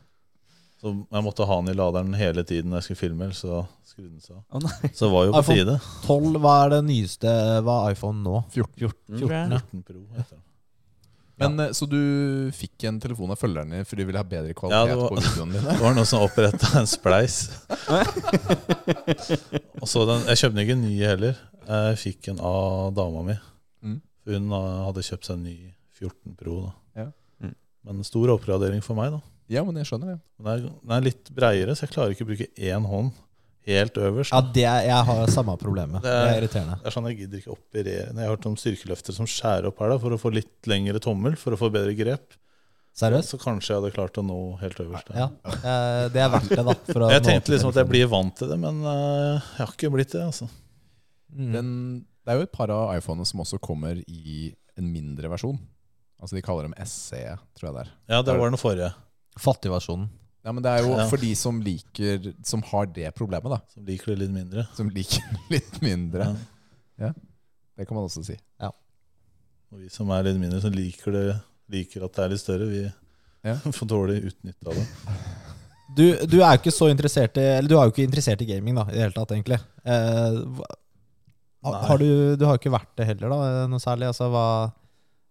Så 0.77 0.91
jeg 0.93 1.23
måtte 1.25 1.45
ha 1.49 1.55
den 1.57 1.71
i 1.71 1.73
laderen 1.73 2.11
hele 2.13 2.43
tiden 2.45 2.69
når 2.69 2.77
jeg 2.77 2.85
skulle 2.85 2.99
filme, 2.99 3.27
så 3.33 3.63
skrudde 3.83 4.11
den 4.11 4.21
seg 4.21 4.35
av. 4.37 4.67
Så 4.93 5.07
det 5.07 5.09
var 5.15 5.23
jo 5.25 5.31
på 5.33 5.39
iPhone- 5.41 5.55
tide. 5.57 5.77
12, 6.05 6.37
hva 6.43 6.51
er 6.65 6.69
det 6.75 6.81
nyeste? 6.85 7.31
Hva 7.65 7.77
er 7.87 7.95
iPhone 7.95 8.21
nå? 8.21 8.43
14, 8.53 8.75
14, 8.83 9.17
14, 9.23 9.55
14 9.57 9.81
Pro 9.87 10.03
heter 10.19 10.35
den. 10.35 10.43
Men 11.37 11.59
ja. 11.61 11.67
Så 11.77 11.85
du 11.85 11.99
fikk 12.57 12.87
en 12.89 12.97
telefon 13.03 13.29
av 13.33 13.37
følgerne 13.37 13.83
fordi 13.85 14.01
du 14.01 14.07
ville 14.09 14.21
ha 14.21 14.25
bedre 14.25 14.55
kvalitet 14.57 14.89
ja, 14.89 14.95
var- 14.97 15.11
på 15.13 15.19
videoene 15.21 15.53
dine? 15.59 15.73
Det 15.77 15.83
var 15.83 15.93
noen 15.97 16.09
som 16.09 16.23
oppretta 16.25 16.71
en 16.81 16.89
spleis. 16.89 17.35
og 19.81 19.87
så 19.89 20.03
den, 20.09 20.25
Jeg 20.31 20.41
kjøpte 20.41 20.63
ikke 20.65 20.75
en 20.77 20.83
ny 20.87 20.95
heller. 21.03 21.39
Jeg 21.67 21.99
fikk 22.01 22.29
en 22.33 22.41
av 22.47 22.91
dama 22.97 23.23
mi. 23.27 23.35
Mm. 23.85 23.97
Hun 24.31 24.53
eh, 24.57 24.67
hadde 24.87 25.05
kjøpt 25.07 25.27
seg 25.29 25.37
en 25.39 25.45
ny 25.47 25.55
14 25.99 26.35
Pro. 26.39 26.57
da 26.95 27.03
Ja. 27.03 27.07
Mm. 27.43 27.53
Men 27.87 28.03
stor 28.07 28.33
oppgradering 28.35 28.83
for 28.85 28.97
meg. 28.99 29.13
da 29.15 29.21
Ja, 29.51 29.63
men 29.67 29.77
jeg 29.79 29.89
skjønner 29.89 30.15
det. 30.15 30.19
Den 30.39 30.51
er, 30.53 30.65
den 30.81 30.95
er 30.97 31.05
litt 31.05 31.31
breiere, 31.35 31.75
så 31.77 31.85
jeg 31.85 31.93
klarer 31.95 32.15
ikke 32.15 32.25
å 32.27 32.31
bruke 32.31 32.49
én 32.57 32.87
hånd 32.89 33.13
helt 33.67 33.93
øverst. 33.99 34.31
Ja, 34.31 34.41
det, 34.41 34.63
jeg 34.87 35.03
har 35.09 35.27
samme 35.27 35.57
problemet. 35.59 36.01
Det 36.01 36.07
Det 36.07 36.13
er- 36.13 36.33
er 36.33 36.41
irriterende. 36.41 36.77
Det 36.81 36.87
er 36.87 36.91
sånn 36.95 37.07
Jeg 37.09 37.17
gidder 37.19 37.37
ikke 37.41 37.55
operere 37.57 38.05
Jeg 38.07 38.15
har 38.15 38.35
hørt 38.35 38.45
om 38.45 38.55
styrkeløftere 38.55 39.13
som 39.13 39.25
skjærer 39.25 39.65
opp 39.67 39.79
her 39.79 39.89
da 39.89 39.97
for 39.99 40.09
å 40.11 40.19
få 40.19 40.33
litt 40.33 40.61
lengre 40.67 40.99
tommel, 40.99 41.35
for 41.35 41.51
å 41.51 41.57
få 41.57 41.69
bedre 41.71 41.95
grep. 41.97 42.33
Seriøst? 42.97 43.29
Så 43.29 43.37
kanskje 43.37 43.67
jeg 43.75 43.81
hadde 43.81 43.93
klart 43.93 44.17
å 44.17 44.23
nå 44.25 44.57
helt 44.59 44.77
øverst. 44.81 45.09
Ja, 45.13 45.27
eh, 45.45 46.09
det 46.09 46.17
er 46.23 46.29
verdt 46.29 46.49
det, 46.49 46.63
da. 46.65 46.73
for 46.73 46.99
å 47.05 47.09
Jeg 47.11 47.21
nå 47.21 47.27
tenkte 47.27 47.51
liksom 47.53 47.69
at 47.69 47.75
jeg 47.75 47.89
blir 47.89 48.07
vant 48.07 48.35
til 48.35 48.47
det, 48.49 48.57
men 48.59 48.81
eh, 48.81 49.41
jeg 49.57 49.65
har 49.67 49.73
ikke 49.75 49.91
blitt 49.93 50.11
det. 50.11 50.21
altså 50.25 50.47
Mm. 51.35 51.51
Den, 51.51 52.05
det 52.25 52.31
er 52.33 52.37
jo 52.37 52.41
et 52.43 52.51
par 52.53 52.69
av 52.71 52.95
iPhonene 52.97 53.25
som 53.27 53.41
også 53.41 53.59
kommer 53.61 54.01
i 54.07 54.55
en 54.77 54.91
mindre 54.91 55.27
versjon. 55.29 55.59
Altså 56.21 56.33
De 56.35 56.41
kaller 56.41 56.63
dem 56.63 56.73
SE, 56.87 57.37
tror 57.53 57.67
jeg 57.69 57.73
det 57.75 57.81
er. 57.85 57.91
Ja, 58.09 58.21
det 58.23 58.39
var 58.39 58.49
den 58.49 58.57
forrige. 58.57 58.93
Fattigversjonen. 59.37 60.07
Ja, 60.47 60.53
men 60.55 60.63
Det 60.63 60.71
er 60.71 60.85
jo 60.85 60.93
Ja. 60.95 61.05
for 61.11 61.19
de 61.19 61.33
som 61.35 61.57
liker 61.61 62.29
Som 62.47 62.61
har 62.69 62.85
det 62.95 63.09
problemet, 63.17 63.51
da. 63.51 63.59
Som 63.73 63.83
liker 63.85 64.13
det 64.13 64.19
litt 64.23 64.31
mindre. 64.31 64.63
Som 64.77 64.89
liker 64.95 65.25
litt 65.51 65.81
mindre. 65.83 66.29
Ja. 66.97 67.11
Det 67.77 67.85
kan 67.87 67.97
man 67.99 68.07
også 68.07 68.23
si. 68.25 68.37
Ja. 68.61 68.71
Og 69.73 69.81
vi 69.83 69.89
som 69.91 70.09
er 70.15 70.23
litt 70.23 70.39
mindre, 70.39 70.61
som 70.63 70.71
liker 70.73 71.11
det 71.11 71.25
Liker 71.69 72.05
at 72.07 72.13
det 72.15 72.23
er 72.23 72.29
litt 72.31 72.39
større, 72.39 72.67
vi 72.71 72.85
Ja. 73.43 73.55
får 73.75 73.87
dårlig 73.91 74.21
utnytte 74.31 74.71
av 74.71 74.77
det. 74.79 74.87
Du, 75.97 76.03
du 76.27 76.37
er 76.41 76.55
jo 76.55 76.61
ikke 76.61 76.73
så 76.75 76.87
interessert 76.91 77.37
i 77.39 77.43
Eller 77.57 77.67
du 77.71 77.75
er 77.77 77.85
jo 77.87 77.91
ikke 77.93 78.07
interessert 78.07 78.41
i 78.43 78.47
gaming, 78.47 78.75
da, 78.79 78.85
i 78.87 78.95
det 78.95 79.03
hele 79.03 79.15
tatt, 79.15 79.31
egentlig. 79.35 79.59
Eh, 79.83 80.39
har 81.67 81.97
du, 81.99 82.07
du 82.39 82.45
har 82.47 82.55
jo 82.55 82.61
ikke 82.61 82.71
vært 82.77 82.93
det 82.99 83.07
heller, 83.09 83.31
da, 83.33 83.67
noe 83.67 83.83
særlig. 83.83 84.07
Altså, 84.13 84.29
hva 84.31 84.45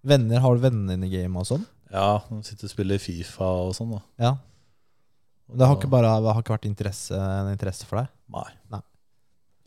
Venner, 0.06 0.38
Har 0.44 0.54
du 0.54 0.60
venner 0.62 0.94
inne 0.94 1.08
i 1.08 1.10
game 1.16 1.40
og 1.40 1.46
sånn? 1.48 1.64
Ja, 1.90 2.18
de 2.28 2.42
sitter 2.46 2.68
og 2.68 2.72
spiller 2.72 3.00
Fifa 3.02 3.48
og 3.66 3.72
sånn, 3.78 3.96
da. 3.96 4.02
Ja. 4.22 4.34
Og 5.46 5.58
Det 5.60 5.68
har 5.68 5.78
ikke 5.78 5.90
bare 5.92 6.10
har 6.10 6.42
ikke 6.42 6.56
vært 6.56 6.68
interesse, 6.68 7.16
en 7.16 7.52
interesse 7.52 7.86
for 7.86 8.00
deg? 8.00 8.10
Nei. 8.34 8.82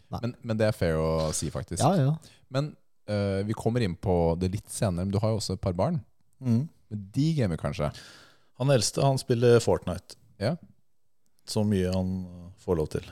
Men, 0.09 0.33
men 0.41 0.57
det 0.59 0.67
er 0.67 0.75
fair 0.75 0.97
å 0.99 1.29
si, 1.37 1.51
faktisk. 1.53 1.83
Ja, 1.83 1.93
ja. 2.09 2.39
Men 2.53 2.71
uh, 3.11 3.41
vi 3.45 3.55
kommer 3.57 3.83
inn 3.85 3.95
på 3.95 4.35
det 4.41 4.51
litt 4.55 4.71
senere. 4.73 5.05
Men 5.05 5.13
du 5.13 5.19
har 5.21 5.33
jo 5.33 5.39
også 5.39 5.55
et 5.55 5.63
par 5.63 5.77
barn. 5.77 6.01
Mm. 6.41 6.65
Men 6.89 7.05
de 7.15 7.27
gamer 7.37 7.61
kanskje? 7.61 7.91
Han 8.59 8.73
eldste 8.73 9.05
han 9.05 9.21
spiller 9.21 9.61
Fortnite. 9.63 10.17
Ja. 10.41 10.55
Så 11.49 11.63
mye 11.67 11.93
han 11.93 12.13
får 12.61 12.79
lov 12.81 12.91
til. 12.95 13.05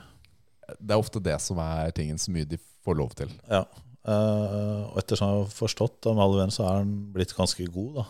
Det 0.76 0.92
er 0.92 1.00
ofte 1.00 1.22
det 1.24 1.38
som 1.40 1.60
er 1.62 1.94
tingen 1.96 2.20
så 2.20 2.34
mye 2.34 2.48
de 2.48 2.58
får 2.84 2.98
lov 2.98 3.14
til. 3.18 3.32
Ja. 3.48 3.64
Uh, 4.08 4.88
og 4.90 5.00
ettersom 5.02 5.30
jeg 5.30 5.40
har 5.42 5.54
forstått 5.54 6.10
med 6.10 6.24
alle 6.24 6.42
venner, 6.42 6.54
så 6.54 6.66
er 6.66 6.82
han 6.82 6.92
blitt 7.14 7.34
ganske 7.36 7.66
god, 7.72 8.02
da. 8.02 8.08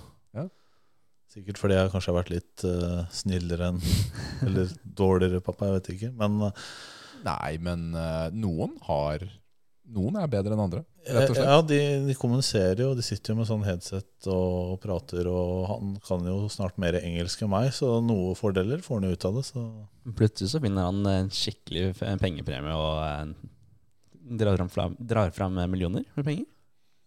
Sikkert 1.38 1.60
fordi 1.60 1.76
jeg 1.78 1.90
kanskje 1.92 2.10
har 2.10 2.18
vært 2.18 2.32
litt 2.34 2.62
uh, 2.66 3.02
snillere 3.14 3.72
enn 3.72 3.82
Eller 4.46 4.70
dårligere 4.82 5.42
pappa, 5.44 5.68
jeg 5.68 5.78
vet 5.78 5.90
ikke. 5.94 6.14
Men 6.18 6.40
uh, 6.48 6.70
Nei, 7.24 7.58
men 7.62 7.92
uh, 7.94 8.28
noen 8.34 8.74
har 8.88 9.26
Noen 9.88 10.18
er 10.20 10.28
bedre 10.28 10.52
enn 10.52 10.60
andre, 10.60 10.82
rett 11.08 11.30
og 11.30 11.38
slett. 11.38 11.46
ja, 11.48 11.60
de, 11.64 11.78
de 12.04 12.14
kommuniserer 12.18 12.82
jo. 12.84 12.90
De 12.92 13.00
sitter 13.06 13.32
jo 13.32 13.38
med 13.38 13.46
sånn 13.48 13.62
headset 13.64 14.26
og 14.28 14.74
prater, 14.82 15.24
og 15.32 15.62
han 15.70 15.94
kan 16.04 16.26
jo 16.28 16.42
snart 16.52 16.76
mer 16.76 16.98
engelsk 16.98 17.46
enn 17.46 17.54
meg, 17.54 17.70
så 17.72 17.94
noen 18.04 18.36
fordeler 18.36 18.82
får 18.84 19.00
han 19.00 19.06
jo 19.08 19.16
ut 19.16 19.26
av 19.30 19.38
det. 19.38 19.46
Så 19.48 19.64
Plutselig 20.18 20.52
så 20.52 20.60
finner 20.60 20.90
han 20.90 21.08
en 21.08 21.32
skikkelig 21.32 21.86
pengepremie 22.20 22.76
og 22.76 23.32
drar 24.42 24.60
fram, 24.68 25.00
drar 25.00 25.32
fram 25.32 25.56
millioner 25.72 26.04
med 26.12 26.28
penger. 26.28 26.44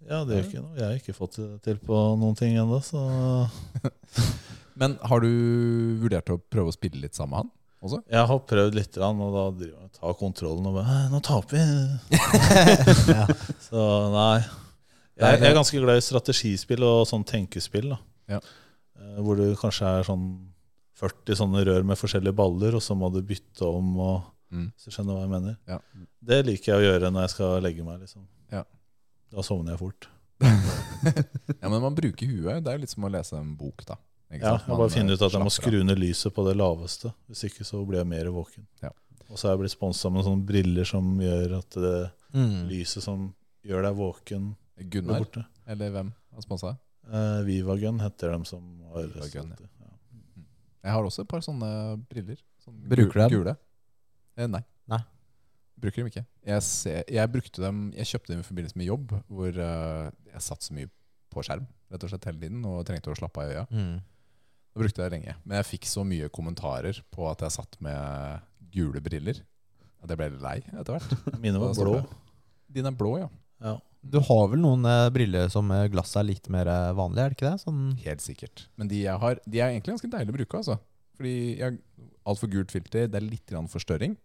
Ja, 0.10 0.24
det 0.26 0.38
gjør 0.38 0.48
ikke 0.50 0.62
noe. 0.64 0.76
Jeg 0.78 0.86
har 0.88 1.00
ikke 1.00 1.16
fått 1.18 1.36
det 1.40 1.48
til 1.66 1.78
på 1.86 1.98
noen 2.20 2.36
ting 2.40 2.56
ennå, 2.58 2.80
så 2.84 3.02
Men 4.82 4.96
har 5.04 5.20
du 5.24 5.30
vurdert 6.02 6.30
å 6.34 6.40
prøve 6.52 6.72
å 6.72 6.76
spille 6.76 7.02
litt 7.04 7.18
sammen 7.18 7.36
med 7.36 7.44
han 7.44 7.52
også? 7.82 7.98
jeg 8.14 8.28
har 8.30 8.40
prøvd 8.46 8.76
litt, 8.78 8.98
og 9.02 9.22
da 9.36 9.44
driver 9.58 9.72
jeg 9.74 9.88
og 9.90 9.94
tar 9.98 10.18
kontrollen 10.20 10.68
og 10.70 10.76
bare 10.78 10.96
«Æ, 10.96 11.10
Nå 11.12 11.20
taper 11.26 11.58
vi! 11.58 11.64
ja. 13.18 13.26
Så 13.68 13.86
nei. 14.14 14.42
Jeg, 15.22 15.40
jeg 15.42 15.50
er 15.50 15.58
ganske 15.58 15.82
glad 15.84 15.98
i 16.00 16.04
strategispill 16.06 16.86
og 16.88 17.04
sånn 17.10 17.26
tenkespill. 17.28 17.90
da 17.94 18.00
Ja. 18.38 18.40
Eh, 19.02 19.18
Hvor 19.26 19.38
du 19.42 19.48
kanskje 19.60 19.90
er 20.00 20.06
sånn 20.08 20.28
40 21.02 21.40
sånne 21.40 21.64
rør 21.66 21.84
med 21.90 21.98
forskjellige 21.98 22.38
baller, 22.38 22.78
og 22.78 22.84
så 22.86 22.94
må 22.98 23.10
du 23.14 23.22
bytte 23.26 23.66
om. 23.70 23.96
og 24.00 24.22
Mm. 24.52 24.66
Hvis 24.76 24.90
du 24.90 24.92
skjønner 24.92 25.16
hva 25.16 25.22
jeg 25.24 25.30
mener. 25.32 25.54
Ja. 25.64 25.78
Det 26.28 26.42
liker 26.44 26.74
jeg 26.74 26.82
å 26.82 26.84
gjøre 26.84 27.10
når 27.16 27.22
jeg 27.24 27.32
skal 27.32 27.62
legge 27.64 27.86
meg. 27.88 28.02
liksom 28.04 28.26
Ja. 28.52 28.66
Da 29.32 29.44
sovner 29.46 29.76
jeg 29.76 29.80
fort. 29.80 30.10
Ja, 31.62 31.70
men 31.70 31.82
man 31.82 31.96
bruker 31.98 32.28
huet. 32.30 32.64
Det 32.64 32.70
er 32.72 32.78
jo 32.78 32.82
litt 32.84 32.92
som 32.94 33.06
å 33.08 33.10
lese 33.12 33.38
en 33.40 33.54
bok, 33.58 33.84
da. 33.88 33.96
Ikke 34.32 34.44
Ja, 34.46 34.52
sant? 34.56 34.62
jeg 34.68 34.70
Man, 34.72 34.78
bare 34.80 34.94
finner 34.94 35.18
ut 35.18 35.22
at 35.26 35.34
jeg 35.36 35.42
må 35.44 35.52
skru 35.54 35.78
ned 35.84 36.00
lyset 36.00 36.34
på 36.36 36.44
det 36.48 36.54
laveste. 36.60 37.12
Hvis 37.30 37.44
ikke 37.50 37.66
så 37.68 37.82
blir 37.88 38.00
jeg 38.02 38.08
mer 38.12 38.30
våken. 38.36 38.66
Ja. 38.84 38.92
Og 39.30 39.40
så 39.40 39.48
er 39.50 39.54
jeg 39.56 39.62
blitt 39.64 39.74
sponsa 39.76 40.12
med 40.14 40.26
sånne 40.28 40.46
briller 40.48 40.88
som 40.88 41.14
gjør 41.20 41.58
at 41.60 41.70
det 41.86 42.12
Mm. 42.34 42.68
lyset 42.70 43.04
som 43.04 43.34
gjør 43.68 43.82
deg 43.84 43.96
våken, 43.98 44.56
blir 44.78 44.90
Gunnar, 44.90 45.26
eller 45.68 45.90
hvem 45.92 46.14
har 46.34 46.42
sponsa? 46.46 46.78
Eh, 47.12 47.42
Vivagun 47.44 48.00
heter 48.00 48.32
dem 48.32 48.46
som 48.46 48.62
har 48.94 49.04
Vivagun, 49.10 49.50
ja. 49.52 49.68
Ja. 49.82 49.92
Jeg 50.86 50.92
har 50.96 51.04
også 51.04 51.22
et 51.26 51.28
par 51.28 51.42
sånne 51.42 51.72
briller. 52.10 52.38
Sånne 52.64 52.88
Bruker 52.88 53.14
du 53.14 53.20
dem? 53.20 53.30
Gule. 53.44 53.58
Eh, 54.38 54.48
nei. 54.48 54.64
Nei. 54.88 55.02
Bruker 55.82 56.04
dem 56.04 56.10
ikke. 56.12 56.26
Jeg, 56.46 56.64
ser, 56.68 57.04
jeg 57.10 57.32
brukte 57.34 57.64
dem 57.64 57.84
Jeg 57.98 58.10
kjøpte 58.12 58.34
dem 58.34 58.44
i 58.44 58.48
forbindelse 58.48 58.78
med 58.78 58.90
jobb, 58.90 59.14
hvor 59.32 59.62
eh, 59.66 60.08
jeg 60.32 60.46
satt 60.46 60.68
så 60.68 60.76
mye 60.78 60.92
på 61.32 61.44
skjerm 61.48 61.68
rett 61.92 62.06
og 62.06 62.12
slett 62.12 62.28
hele 62.30 62.40
tiden 62.40 62.64
og 62.68 62.82
trengte 62.88 63.12
å 63.12 63.18
slappe 63.18 63.44
av 63.44 63.52
i 63.52 63.56
øya. 63.56 63.66
Mm. 63.72 63.96
Da 64.72 64.80
brukte 64.84 65.02
jeg 65.02 65.10
det 65.12 65.18
lenge. 65.18 65.36
Men 65.44 65.60
jeg 65.60 65.70
fikk 65.74 65.88
så 65.92 66.06
mye 66.08 66.32
kommentarer 66.32 67.02
på 67.12 67.28
at 67.28 67.44
jeg 67.44 67.56
satt 67.58 67.78
med 67.84 68.46
gule 68.72 69.04
briller. 69.04 69.42
At 70.02 70.12
jeg 70.12 70.20
ble 70.20 70.30
litt 70.34 70.44
lei 70.44 70.58
etter 70.72 70.96
hvert. 70.96 71.16
Mine 71.44 71.62
var 71.62 71.76
blå. 71.78 71.98
Dine. 72.00 72.20
Din 72.78 72.90
er 72.90 72.96
blå, 72.98 73.16
ja. 73.20 73.28
Ja. 73.62 73.76
Du 74.02 74.18
har 74.26 74.48
vel 74.50 74.64
noen 74.64 74.88
eh, 74.90 75.10
briller 75.14 75.52
som 75.54 75.68
eh, 75.76 75.86
glasset 75.94 76.24
er 76.24 76.30
litt 76.32 76.48
mer 76.50 76.70
eh, 76.72 76.94
vanlig, 76.98 77.22
er 77.22 77.34
det 77.34 77.38
ikke 77.38 77.52
det? 77.52 77.62
Sånn, 77.62 77.82
Helt 78.02 78.24
sikkert. 78.24 78.64
Men 78.80 78.90
de 78.90 79.04
jeg 79.04 79.22
har, 79.22 79.38
de 79.46 79.62
er 79.62 79.70
egentlig 79.76 79.94
ganske 79.94 80.10
deilige 80.16 80.34
å 80.34 80.38
bruke. 80.40 80.62
altså. 80.64 80.80
Fordi 81.20 81.36
jeg 81.60 81.66
har 81.68 81.76
altfor 82.32 82.50
gult 82.56 82.74
filter, 82.74 83.06
det 83.12 83.20
er 83.20 83.28
litt 83.28 83.54
forstørring. 83.70 84.16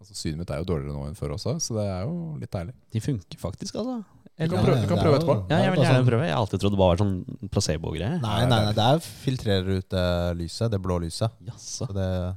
Altså 0.00 0.14
Synet 0.14 0.38
mitt 0.42 0.50
er 0.52 0.58
jo 0.60 0.66
dårligere 0.68 0.92
nå 0.94 1.06
enn 1.08 1.16
før 1.16 1.34
også, 1.38 1.56
så 1.62 1.74
det 1.78 1.86
er 1.88 2.02
jo 2.04 2.16
litt 2.40 2.50
deilig. 2.52 2.74
De 2.92 3.00
funker 3.00 3.38
faktisk, 3.40 3.74
altså. 3.80 4.04
Du 4.36 4.50
kan 4.52 4.64
prøve, 4.66 4.80
du 4.82 4.88
kan 4.90 4.98
prøve 5.00 5.16
etterpå. 5.16 5.36
Ja, 5.48 5.58
jeg 5.64 5.70
vil 5.72 5.80
gjerne 5.80 6.00
sånn- 6.02 6.08
prøve. 6.10 6.24
Jeg 6.28 6.34
har 6.36 6.40
alltid 6.42 6.60
trodd 6.60 6.74
det 6.74 6.78
bare 6.82 6.92
var 6.92 6.98
sånn 7.00 7.14
placebo-greie. 7.48 8.20
Nei, 8.20 8.40
nei, 8.44 8.58
nei, 8.66 8.72
det 8.76 8.84
er 8.84 8.98
filtrerer 9.00 9.78
ut 9.78 9.88
det 9.88 10.08
lyset, 10.36 10.70
det 10.70 10.80
blå 10.84 10.98
lyset. 11.00 11.30
Jaså. 11.46 11.86
Så 11.88 11.94
det, 11.96 12.36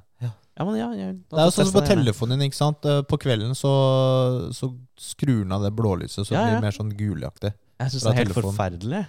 Ja, 0.60 0.66
men 0.68 0.76
ja, 0.76 0.88
jeg, 0.92 1.14
det 1.32 1.38
er 1.40 1.46
jo 1.48 1.52
sånn 1.56 1.68
som 1.72 1.76
på 1.82 1.88
telefonen 1.88 2.36
din, 2.40 2.50
ikke 2.50 2.58
sant. 2.58 2.84
Eh, 2.84 3.02
På 3.08 3.16
kvelden 3.18 3.52
så, 3.56 3.70
så 4.52 4.68
skrur 5.00 5.44
den 5.46 5.54
av 5.56 5.62
det 5.64 5.72
blålyset, 5.76 6.26
så 6.28 6.32
Ja, 6.36 6.46
det 6.46 6.56
blir 6.58 6.66
mer 6.68 6.76
sånn 6.76 6.92
gulaktig. 7.00 7.54
Jeg 7.80 7.92
syns 7.94 8.04
det 8.04 8.12
er 8.12 8.18
helt 8.20 8.34
telefonen. 8.34 8.56
forferdelig. 8.58 9.08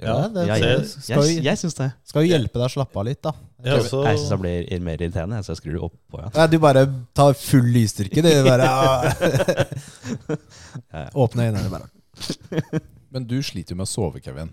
Ja, 0.00 0.28
det 0.32 0.46
Ja, 0.48 0.54
det 0.54 0.68
jeg 0.70 0.86
skal, 0.88 1.22
jeg, 1.26 1.36
jo, 1.36 1.42
jeg 1.44 1.58
syns 1.60 1.74
det. 1.76 1.88
skal 2.08 2.22
jo 2.24 2.30
hjelpe 2.32 2.56
deg 2.56 2.64
å 2.64 2.72
slappe 2.72 2.96
av 3.02 3.04
litt, 3.04 3.20
da. 3.22 3.32
Ja, 3.64 3.76
så, 3.84 4.00
Jeg 4.06 4.18
syns 4.22 4.30
det 4.32 4.38
blir 4.40 4.80
mer 4.86 4.96
irriterende, 5.02 5.42
så 5.44 5.52
jeg 5.52 5.60
skrur 5.60 5.74
det 5.76 5.82
opp 5.90 5.96
på. 6.08 6.20
Ja. 6.22 6.30
Ja, 6.38 6.46
du 6.48 6.56
bare 6.62 6.86
tar 7.14 7.34
full 7.36 7.68
lysstyrke, 7.74 8.22
du. 8.24 8.30
Bare, 8.46 8.70
Åpne 11.14 11.46
øynene, 11.50 11.68
bare. 11.70 11.90
Men 13.12 13.26
du 13.26 13.36
sliter 13.42 13.74
jo 13.74 13.80
med 13.80 13.88
å 13.88 13.90
sove, 13.90 14.20
Kevin. 14.24 14.50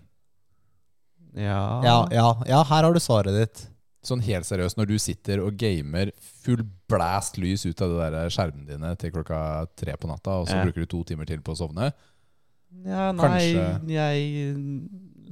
ja. 1.38 1.62
Ja, 1.86 1.98
ja, 2.12 2.28
ja, 2.50 2.62
her 2.66 2.84
har 2.88 2.94
du 2.96 3.00
svaret 3.04 3.36
ditt. 3.38 3.64
Sånn 4.08 4.22
helt 4.24 4.48
seriøst, 4.48 4.78
når 4.80 4.88
du 4.88 4.96
sitter 5.02 5.42
og 5.44 5.58
gamer 5.60 6.12
full 6.44 6.62
blast 6.90 7.36
lys 7.42 7.66
ut 7.68 7.82
av 7.84 7.92
de 7.92 8.06
der 8.14 8.30
skjermene 8.32 8.68
dine 8.70 8.94
til 9.00 9.12
klokka 9.12 9.40
tre 9.78 9.96
på 10.00 10.08
natta, 10.08 10.38
og 10.42 10.48
så 10.48 10.56
Ja. 10.60 10.64
bruker 10.64 10.86
du 10.86 10.88
to 10.94 11.04
timer 11.04 11.26
til 11.28 11.42
på 11.44 11.52
å 11.56 11.60
sovne 11.60 11.90
Ja, 12.86 13.12
nei, 13.12 13.28
Kanskje- 13.28 13.90
jeg 13.90 14.54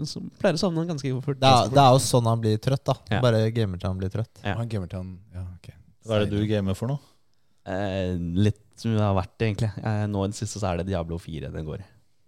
så 0.10 0.22
pleier 0.42 0.58
å 0.58 0.62
sovne 0.62 0.84
ganske 0.90 1.12
fort. 1.24 1.40
Det 1.40 1.50
er, 1.50 1.72
det 1.72 1.82
er 1.82 1.96
jo 1.96 2.02
sånn 2.04 2.28
han 2.30 2.42
blir 2.44 2.60
trøtt, 2.62 2.84
da. 2.90 2.96
Ja. 3.14 3.22
Bare 3.24 3.46
gamer 3.56 3.80
til 3.82 3.90
han 3.90 4.02
blir 4.02 4.12
trøtt. 4.14 4.34
Ja. 4.44 4.58
Han 4.60 4.72
gamer 4.72 4.92
til 4.92 5.00
han 5.02 5.14
Ja, 5.34 5.46
ok. 5.56 5.70
hva 6.06 6.18
er 6.18 6.26
det 6.26 6.36
du 6.36 6.50
gamer 6.50 6.78
for 6.78 6.92
nå? 6.92 7.00
Eh, 7.66 8.14
litt 8.20 8.62
som 8.78 8.94
det 8.94 9.02
har 9.02 9.16
vært, 9.18 9.38
egentlig. 9.42 9.72
Eh, 9.80 10.04
nå 10.12 10.26
i 10.26 10.32
det 10.34 10.38
siste 10.38 10.60
så 10.62 10.74
er 10.74 10.82
det 10.82 10.90
Diablo 10.92 11.18
4 11.22 11.50
den 11.54 11.66
går. 11.66 11.86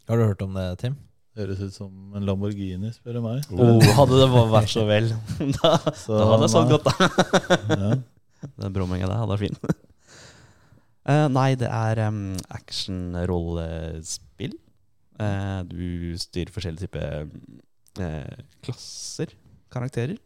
Har 0.08 0.18
du 0.18 0.24
hørt 0.24 0.42
om 0.46 0.56
det, 0.56 0.66
Tim? 0.82 0.96
Høres 1.38 1.60
ut 1.62 1.74
som 1.76 2.16
en 2.18 2.24
Lamborghini, 2.26 2.90
spør 2.96 3.20
du 3.20 3.22
meg. 3.22 3.44
Oh, 3.54 3.78
hadde 4.00 4.22
det 4.24 4.30
vært 4.56 4.72
så 4.72 4.86
vel. 4.90 5.12
da, 5.60 5.76
Så, 5.94 6.16
da 6.16 6.30
hadde 6.32 6.48
jeg 6.48 6.54
sånn 6.56 6.72
godt, 6.72 6.88
da. 6.88 6.94
Ja. 7.84 7.92
Den 8.62 8.74
brumminga 8.74 9.10
der 9.10 9.20
hadde 9.20 9.34
vært 9.36 9.46
fin. 9.46 9.76
Uh, 11.08 11.28
nei, 11.38 11.52
det 11.60 11.70
er 11.70 12.02
um, 12.08 12.24
action-rollespill. 12.58 14.27
Eh, 15.18 15.60
du 15.70 16.14
styrer 16.22 16.54
forskjellige 16.54 16.88
typer 16.88 17.28
eh, 18.04 18.42
klasser, 18.66 19.34
karakterer. 19.74 20.18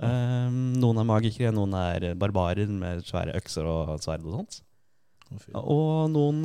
Eh, 0.00 0.48
noen 0.80 1.00
er 1.02 1.08
magikere, 1.08 1.52
noen 1.54 1.76
er 1.78 2.12
barbarer 2.18 2.70
med 2.72 3.04
svære 3.06 3.36
økser 3.38 3.68
og 3.68 3.96
sverd 4.02 4.24
og 4.26 4.38
sånt. 4.40 4.60
Og 5.54 6.10
noen 6.12 6.44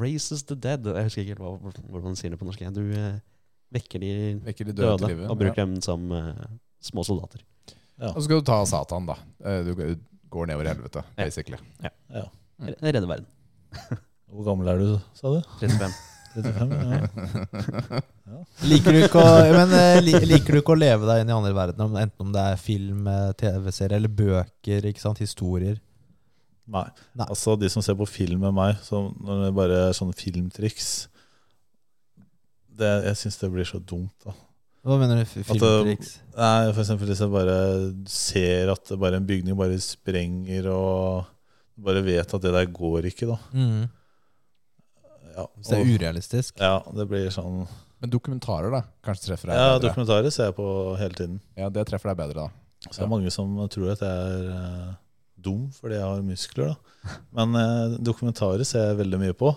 raises 0.00 0.42
the 0.48 0.56
dead. 0.56 0.86
Jeg 0.86 1.08
husker 1.08 1.22
ikke 1.24 1.36
helt 1.36 1.84
hvordan 1.90 2.08
man 2.10 2.18
sier 2.18 2.32
det 2.32 2.40
på 2.40 2.48
norsk. 2.48 2.64
Du 2.74 2.82
eh, 2.96 3.20
vekker 3.74 4.02
de 4.02 4.10
Vekker 4.48 4.70
de 4.70 4.76
døde 4.76 4.98
døde 5.04 5.28
og 5.28 5.38
bruker 5.38 5.62
dem 5.64 5.78
som 5.84 6.10
eh, 6.12 6.44
små 6.84 7.04
soldater. 7.06 7.44
Ja. 7.98 8.12
Og 8.12 8.20
så 8.20 8.28
skal 8.28 8.40
du 8.40 8.46
ta 8.46 8.60
Satan, 8.68 9.08
da. 9.08 9.16
Du 9.66 9.72
går 10.30 10.50
nedover 10.50 10.68
helvete, 10.70 11.02
helvete, 11.18 11.58
Ja. 11.82 11.90
ja. 12.14 12.28
Mm. 12.58 12.74
Redde 12.82 13.08
verden. 13.08 13.26
Hvor 14.28 14.44
gammel 14.50 14.68
er 14.72 14.80
du, 14.82 14.88
sa 15.16 15.32
du? 15.32 15.40
35. 15.62 15.98
35? 16.36 18.04
Ja. 18.28 18.42
Liker 18.68 18.92
du 18.92 18.98
ikke 19.00 19.20
å, 19.24 19.28
men, 19.54 19.70
eh, 19.72 19.98
liker 20.04 20.52
du 20.52 20.58
ikke 20.60 20.74
å 20.74 20.76
leve 20.76 21.06
deg 21.08 21.22
inn 21.22 21.30
i 21.30 21.32
andre 21.32 21.54
verdener, 21.56 21.94
enten 22.02 22.26
om 22.26 22.32
det 22.34 22.42
er 22.44 22.58
film, 22.60 23.06
eh, 23.08 23.30
TV-serie 23.40 23.96
eller 23.96 24.12
bøker, 24.12 24.84
ikke 24.90 25.00
sant, 25.00 25.22
historier? 25.24 25.78
Nei. 26.68 26.84
Nei. 27.16 27.24
Altså, 27.24 27.54
de 27.56 27.70
som 27.72 27.80
ser 27.84 27.96
på 27.96 28.04
film 28.04 28.44
med 28.44 28.52
meg, 28.52 28.76
så 28.84 29.00
når 29.16 29.46
det 29.46 29.54
bare 29.56 29.78
er 29.86 29.96
sånne 29.96 30.16
filmtriks 30.16 30.90
det, 32.78 32.90
Jeg 33.08 33.16
syns 33.22 33.40
det 33.40 33.50
blir 33.50 33.66
så 33.66 33.80
dumt, 33.80 34.12
da. 34.26 34.36
Hva 34.86 34.96
mener 35.00 35.18
du? 35.18 35.24
At 35.24 35.48
Filmtriks? 35.48 36.12
Nei, 36.36 36.68
for 36.70 36.84
eksempel 36.84 37.10
hvis 37.10 37.20
jeg 37.24 37.32
bare 37.32 37.56
ser 38.12 38.70
at 38.72 38.92
bare 39.00 39.18
en 39.18 39.26
bygning 39.26 39.56
bare 39.58 39.80
sprenger, 39.82 40.68
og 40.70 41.26
bare 41.80 42.04
vet 42.06 42.34
at 42.36 42.44
det 42.44 42.52
der 42.54 42.68
går 42.76 43.08
ikke, 43.10 43.32
da. 43.32 43.40
Mm. 43.56 43.88
Ja, 45.38 45.46
Så 45.62 45.70
det 45.76 45.80
er 45.84 45.92
urealistisk? 45.94 46.58
ja, 46.58 46.76
det 46.98 47.06
blir 47.10 47.28
sånn 47.34 47.62
Men 48.02 48.10
dokumentarer, 48.12 48.70
da? 48.74 48.80
Kanskje 49.06 49.30
treffer 49.30 49.50
deg 49.52 49.58
Ja, 49.58 49.68
bedre? 49.76 49.88
dokumentarer 49.88 50.30
ser 50.34 50.50
jeg 50.50 50.56
på 50.58 50.68
hele 50.98 51.14
tiden. 51.18 51.40
Ja, 51.58 51.68
det 51.70 51.86
treffer 51.88 52.10
deg 52.12 52.18
bedre, 52.20 52.46
da. 52.48 52.88
Så 52.90 53.00
det 53.00 53.06
er 53.08 53.12
mange 53.14 53.30
som 53.34 53.56
tror 53.70 53.92
at 53.94 54.02
jeg 54.06 54.08
er 54.38 54.50
eh, 54.54 54.92
dum 55.48 55.64
fordi 55.74 55.94
jeg 55.98 56.06
har 56.06 56.22
muskler, 56.26 56.72
da. 56.74 57.12
Men 57.38 57.54
eh, 57.58 57.96
dokumentarer 58.10 58.66
ser 58.66 58.90
jeg 58.92 59.00
veldig 59.02 59.18
mye 59.24 59.34
på. 59.38 59.50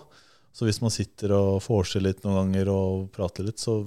Så 0.52 0.66
hvis 0.68 0.82
man 0.82 0.90
sitter 0.92 1.32
og 1.36 1.62
får 1.64 1.86
seg 1.94 2.02
litt 2.04 2.24
noen 2.26 2.36
ganger 2.52 2.68
og 2.74 3.06
prater 3.14 3.46
litt, 3.46 3.58
så, 3.62 3.78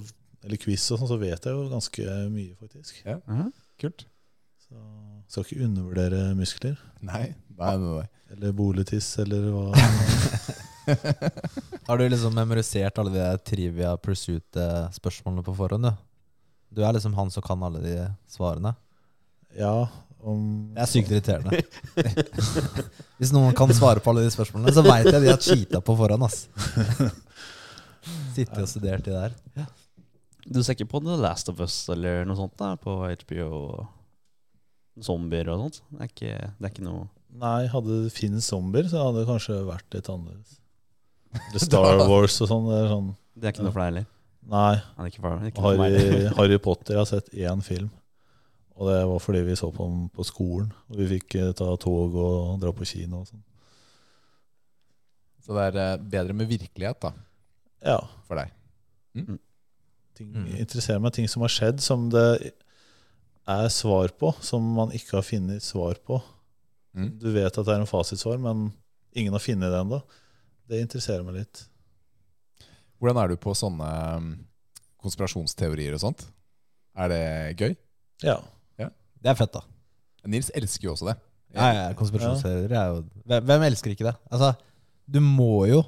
eller 0.42 0.58
quiz 0.58 0.82
og 0.90 0.98
sånn, 1.02 1.10
så 1.12 1.18
vet 1.20 1.44
jeg 1.46 1.52
jo 1.54 1.68
ganske 1.70 2.16
mye, 2.32 2.56
faktisk. 2.58 3.04
Mhm. 3.28 3.52
Kult. 3.78 4.06
Så 4.66 4.80
skal 5.28 5.44
ikke 5.46 5.64
undervurdere 5.68 6.22
muskler. 6.34 6.78
Nei, 7.06 7.34
nei, 7.56 7.74
nei. 7.78 8.06
Eller 8.34 8.52
boligtiss, 8.56 9.12
eller 9.22 9.50
hva. 9.52 9.68
Har 11.86 11.98
du 11.98 12.08
liksom 12.08 12.34
memorisert 12.36 12.98
alle 12.98 13.12
de 13.14 13.26
Trivia 13.46 13.94
Pursuit-spørsmålene 14.00 15.44
på 15.46 15.54
forhånd? 15.56 15.88
Du? 15.88 16.04
du 16.76 16.82
er 16.84 16.96
liksom 16.96 17.14
han 17.16 17.30
som 17.32 17.44
kan 17.44 17.62
alle 17.66 17.80
de 17.84 17.94
svarene? 18.30 18.74
Ja, 19.56 19.88
om 20.26 20.72
Det 20.74 20.82
er 20.82 20.90
sykt 20.90 21.12
irriterende. 21.12 21.62
Hvis 23.18 23.32
noen 23.32 23.54
kan 23.56 23.72
svare 23.76 24.02
på 24.02 24.12
alle 24.12 24.26
de 24.26 24.32
spørsmålene, 24.34 24.74
så 24.74 24.84
veit 24.84 25.08
jeg 25.08 25.22
de 25.22 25.32
har 25.32 25.42
cheata 25.42 25.80
på 25.84 25.96
forhånd. 25.96 26.26
ass 26.26 26.46
Sittet 28.36 28.62
og 28.62 28.68
studert 28.70 29.06
de 29.06 29.14
der. 29.14 29.36
Du 30.46 30.60
ser 30.62 30.76
ikke 30.76 30.90
på 30.90 31.00
The 31.02 31.16
Last 31.18 31.48
of 31.50 31.60
Us 31.62 31.78
eller 31.90 32.26
noe 32.28 32.38
sånt 32.38 32.54
da, 32.60 32.74
på 32.78 33.00
HBO? 33.08 33.86
Zombier 35.02 35.48
og 35.52 35.64
sånt? 35.64 35.82
Det 35.90 36.04
er 36.04 36.12
ikke, 36.12 36.36
det 36.56 36.68
er 36.68 36.72
ikke 36.72 36.86
noe 36.86 37.06
Nei, 37.36 37.66
hadde 37.68 37.98
det 38.06 38.12
finnes 38.16 38.46
zombier, 38.48 38.86
så 38.88 39.02
hadde 39.02 39.20
det 39.20 39.28
kanskje 39.28 39.58
vært 39.66 39.92
litt 39.92 40.06
annerledes. 40.08 40.54
Eller 41.50 41.62
Star 41.64 42.00
Wars 42.10 42.40
og 42.44 42.48
sånn. 42.50 42.66
Det 42.70 42.80
sånn 42.90 43.08
Det 43.36 43.48
er 43.48 43.54
ikke 43.54 43.66
noe 43.66 43.74
for 43.74 43.82
deg 43.84 43.90
heller? 43.92 44.06
Nei. 44.46 44.74
Det 44.78 45.02
er 45.04 45.10
ikke 45.10 45.22
for, 45.24 45.46
ikke 45.50 45.62
for 45.64 45.80
meg. 45.80 45.96
Harry, 46.00 46.26
Harry 46.38 46.58
Potter 46.62 46.94
jeg 46.96 47.02
har 47.02 47.08
sett 47.10 47.32
én 47.34 47.62
film. 47.66 47.90
Og 48.76 48.90
det 48.90 48.96
var 49.08 49.20
fordi 49.24 49.40
vi 49.46 49.54
så 49.56 49.70
på 49.72 49.86
den 49.88 50.08
på 50.12 50.24
skolen. 50.28 50.68
Og 50.92 50.98
vi 51.00 51.06
fikk 51.16 51.34
eh, 51.40 51.52
ta 51.56 51.70
tog 51.80 52.14
og 52.20 52.58
dra 52.60 52.72
på 52.76 52.84
kino 52.88 53.22
og 53.22 53.30
sånn. 53.30 53.42
Så 55.46 55.54
det 55.56 55.64
er 55.70 55.78
eh, 55.82 55.96
bedre 56.12 56.34
med 56.36 56.48
virkelighet, 56.50 57.00
da, 57.06 57.12
Ja. 57.86 57.98
for 58.28 58.40
deg. 58.40 58.52
Ting, 59.14 59.38
Mm. 60.32 60.46
Interesserer 60.62 61.00
meg 61.00 61.12
ting 61.12 61.26
som 61.28 61.42
har 61.44 61.52
skjedd, 61.52 61.80
som 61.84 62.06
det 62.10 62.52
er 63.46 63.68
svar 63.68 64.08
på, 64.18 64.30
som 64.40 64.62
man 64.74 64.90
ikke 64.96 65.18
har 65.18 65.22
funnet 65.26 65.62
svar 65.62 65.94
på. 66.04 66.16
Mm. 66.96 67.10
Du 67.20 67.28
vet 67.34 67.52
at 67.52 67.64
det 67.66 67.74
er 67.74 67.82
en 67.82 67.86
fasitsvar, 67.90 68.38
men 68.40 68.70
ingen 69.14 69.32
har 69.36 69.40
funnet 69.44 69.70
det 69.70 69.80
ennå. 69.84 70.00
Det 70.66 70.82
interesserer 70.82 71.22
meg 71.26 71.42
litt. 71.42 71.62
Hvordan 72.98 73.20
er 73.22 73.30
du 73.32 73.38
på 73.40 73.54
sånne 73.54 73.88
um, 74.16 74.28
konspirasjonsteorier 75.04 75.94
og 75.94 76.02
sånt? 76.02 76.26
Er 76.96 77.12
det 77.12 77.24
gøy? 77.60 77.74
Ja. 78.24 78.38
Det 79.26 79.32
er 79.32 79.38
fett, 79.38 79.56
da. 79.56 79.64
Nils 80.30 80.52
elsker 80.54 80.86
jo 80.86 80.92
også 80.94 81.08
det. 81.08 81.16
Ja, 81.56 81.66
ja, 81.72 81.84
Konspirasjonsteorier 81.98 82.72
er 82.76 82.90
jo 82.92 82.98
hvem, 83.26 83.44
hvem 83.48 83.64
elsker 83.68 83.90
ikke 83.94 84.06
det? 84.06 84.12
Altså, 84.30 84.52
du 85.08 85.18
må 85.24 85.64
jo 85.70 85.80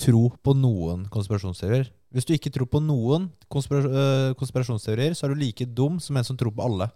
tro 0.00 0.28
på 0.42 0.54
noen 0.56 1.04
konspirasjonsteorier. 1.12 1.90
Hvis 2.14 2.26
du 2.28 2.32
ikke 2.36 2.52
tror 2.54 2.68
på 2.70 2.80
noen 2.82 3.28
øh, 3.28 4.32
konspirasjonsteorier, 4.38 5.14
så 5.14 5.26
er 5.26 5.34
du 5.34 5.40
like 5.42 5.66
dum 5.78 6.00
som 6.02 6.16
en 6.16 6.26
som 6.26 6.38
tror 6.38 6.54
på 6.56 6.64
alle. 6.64 6.90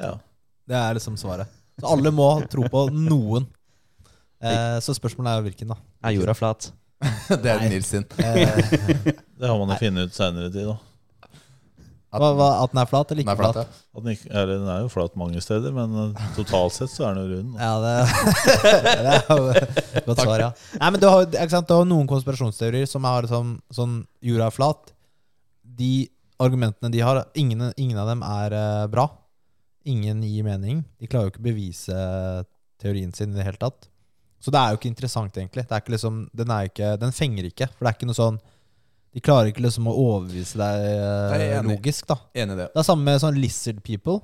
ja. 0.00 0.16
Det 0.64 0.76
er 0.76 0.94
liksom 0.96 1.16
svaret. 1.20 1.50
Så 1.76 1.90
alle 1.92 2.08
må 2.14 2.24
tro 2.48 2.64
på 2.72 2.86
noen. 2.92 3.44
Eh, 4.44 4.78
så 4.84 4.94
spørsmålet 4.96 5.32
er 5.32 5.40
jo 5.40 5.46
hvilken, 5.48 5.70
da. 5.74 5.78
Er 6.04 6.16
jorda 6.18 6.34
flat? 6.36 6.70
det 7.42 7.50
er 7.50 7.62
Nei. 7.62 7.70
Nils 7.74 7.90
sin. 7.92 8.04
Eh, 8.18 8.58
Det 9.40 9.48
har 9.50 9.58
man 9.58 9.72
jo 9.74 9.78
funnet 9.80 10.08
ut 10.10 10.16
seinere 10.16 10.48
i 10.48 10.52
tid. 10.54 10.68
da. 10.70 10.76
hva, 12.14 12.28
hva, 12.38 12.46
at 12.62 12.70
den 12.70 12.80
er 12.80 12.86
flat 12.88 13.10
eller 13.10 13.18
Den 13.18 13.24
ikke 13.26 13.34
er 13.34 13.40
flat, 13.40 13.56
flat? 13.58 13.72
ja. 13.74 13.98
At 13.98 14.04
den, 14.04 14.12
ikke, 14.14 14.28
eller, 14.30 14.52
den 14.52 14.70
er 14.70 14.84
jo 14.84 14.90
flat 14.92 15.16
mange 15.18 15.42
steder, 15.44 15.74
men 15.74 15.96
eh, 16.04 16.28
totalt 16.36 16.76
sett 16.76 16.92
så 16.92 17.08
er 17.08 17.18
den 17.18 17.24
jo 17.24 17.38
rund. 17.40 17.56
Ja, 17.58 17.72
det, 17.82 17.94
det 19.04 19.14
er 19.16 19.30
jo 19.32 19.48
et 19.50 20.06
godt 20.06 20.22
svar, 20.22 20.44
ja. 20.46 20.50
Nei, 20.78 20.90
men 20.94 21.02
du 21.02 21.08
har, 21.10 21.26
ikke 21.26 21.50
sant, 21.56 21.68
du 21.68 21.74
har 21.76 21.88
noen 21.90 22.08
konspirasjonsteorier 22.10 22.88
som 22.88 23.08
har 23.10 23.28
sånn, 23.30 23.56
sånn 23.74 23.98
jorda 24.24 24.48
er 24.52 24.54
flat. 24.54 24.94
De 25.82 25.92
argumentene 26.44 26.92
de 26.94 27.02
har, 27.04 27.24
ingen, 27.38 27.66
ingen 27.76 27.98
av 28.00 28.12
dem 28.12 28.22
er 28.26 28.56
eh, 28.60 28.86
bra. 28.94 29.08
Ingen 29.90 30.22
gir 30.24 30.46
mening. 30.46 30.84
De 31.02 31.10
klarer 31.10 31.28
jo 31.28 31.34
ikke 31.34 31.42
å 31.42 31.48
bevise 31.50 31.98
teorien 32.80 33.12
sin 33.16 33.34
i 33.34 33.38
det 33.40 33.44
hele 33.50 33.60
tatt. 33.60 33.90
Så 34.44 34.52
det 34.52 34.60
er 34.60 34.74
jo 34.74 34.78
ikke 34.80 34.90
interessant, 34.90 35.38
egentlig. 35.40 35.64
Det 35.64 35.72
er 35.72 35.80
ikke 35.80 35.94
liksom, 35.94 36.18
den, 36.36 36.52
er 36.52 36.68
ikke, 36.68 36.90
den 37.00 37.14
fenger 37.16 37.48
ikke. 37.48 37.70
For 37.72 37.86
det 37.86 37.90
er 37.90 37.96
ikke 37.98 38.08
noe 38.10 38.18
sånn 38.18 38.40
De 39.14 39.22
klarer 39.24 39.48
ikke 39.52 39.62
liksom 39.64 39.86
å 39.88 39.94
overbevise 39.94 40.58
deg 40.60 40.86
eh, 40.90 41.44
enig. 41.60 41.76
logisk, 41.78 42.08
da. 42.10 42.18
Enig 42.34 42.56
i 42.58 42.60
det. 42.60 42.68
Det 42.74 42.82
er 42.82 42.88
samme 42.90 43.06
med 43.08 43.22
sånn 43.22 43.38
lizard 43.40 43.80
people. 43.86 44.18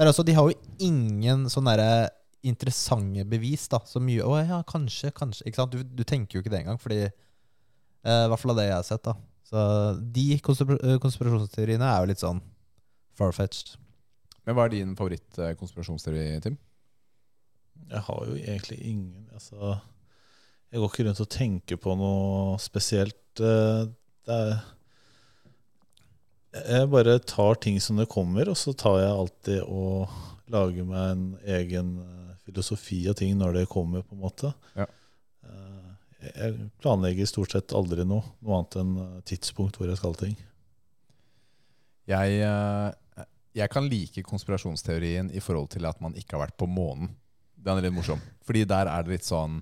Er 0.00 0.08
også, 0.10 0.24
de 0.26 0.34
har 0.34 0.48
jo 0.48 0.56
ingen 0.82 1.44
sånne 1.52 1.74
derre 1.76 2.08
interessante 2.42 3.26
bevis. 3.28 3.68
da 3.68 3.82
Så 3.86 4.00
mye 4.02 4.24
Å 4.24 4.38
ja, 4.40 4.62
kanskje, 4.66 5.12
kanskje. 5.12 5.44
Ikke 5.46 5.60
sant? 5.60 5.76
Du, 5.76 5.84
du 5.84 6.02
tenker 6.08 6.38
jo 6.38 6.42
ikke 6.42 6.54
det 6.54 6.62
engang, 6.64 6.80
fordi 6.80 7.02
Eh, 8.00 8.22
I 8.24 8.28
hvert 8.32 8.40
fall 8.40 8.54
av 8.54 8.60
det 8.60 8.68
jeg 8.70 8.78
har 8.78 8.86
sett. 8.88 9.04
da 9.04 9.12
Så 9.44 9.62
De 10.00 10.26
eh, 10.32 10.40
konspirasjonsteoriene 11.04 11.84
er 11.84 12.00
jo 12.00 12.08
litt 12.08 12.22
sånn 12.22 12.40
far-fetched. 13.18 13.74
Men 14.46 14.56
hva 14.56 14.64
er 14.64 14.72
din 14.72 14.94
favoritt-konspirasjonsteori, 14.96 16.40
Tim? 16.46 16.56
Jeg 17.90 18.02
har 18.06 18.26
jo 18.28 18.34
egentlig 18.36 18.76
ingen 18.86 19.28
altså, 19.32 19.78
Jeg 20.70 20.80
går 20.80 20.90
ikke 20.92 21.06
rundt 21.08 21.20
og 21.24 21.28
tenker 21.32 21.76
på 21.82 21.94
noe 21.98 22.58
spesielt. 22.62 23.40
eh, 23.40 23.86
er 24.30 24.60
Jeg 26.52 26.90
bare 26.90 27.18
tar 27.22 27.54
ting 27.62 27.80
som 27.80 27.96
det 27.96 28.08
kommer, 28.10 28.48
og 28.50 28.56
så 28.58 28.72
tar 28.74 28.98
jeg 29.00 29.10
alltid 29.14 29.60
og 29.66 30.08
lager 30.50 30.84
meg 30.86 31.10
en 31.12 31.26
egen 31.46 31.92
eh, 32.02 32.36
filosofi 32.46 33.04
av 33.10 33.14
ting 33.20 33.36
når 33.38 33.52
det 33.60 33.68
kommer, 33.70 34.02
på 34.02 34.14
en 34.16 34.24
måte. 34.24 34.50
Ja. 34.76 34.86
Eh, 35.46 35.86
Jeg 36.36 36.70
planlegger 36.82 37.26
stort 37.30 37.54
sett 37.54 37.72
aldri 37.72 38.04
noe, 38.04 38.22
noe 38.44 38.58
annet 38.58 38.76
enn 38.82 39.22
tidspunkt 39.24 39.78
hvor 39.78 39.88
jeg 39.88 39.96
skal 39.96 40.14
ting. 40.20 40.34
Jeg, 42.10 42.42
jeg 43.54 43.70
kan 43.70 43.86
like 43.88 44.22
konspirasjonsteorien 44.26 45.30
i 45.32 45.40
forhold 45.40 45.70
til 45.70 45.86
at 45.86 46.00
man 46.02 46.12
ikke 46.18 46.36
har 46.36 46.42
vært 46.48 46.58
på 46.58 46.66
månen. 46.68 47.12
Den 47.64 47.76
er 47.78 47.82
litt 47.86 47.94
morsom. 47.96 48.20
Fordi 48.46 48.64
der 48.64 48.86
er 48.88 49.02
det 49.04 49.10
litt 49.18 49.24
sånn 49.28 49.58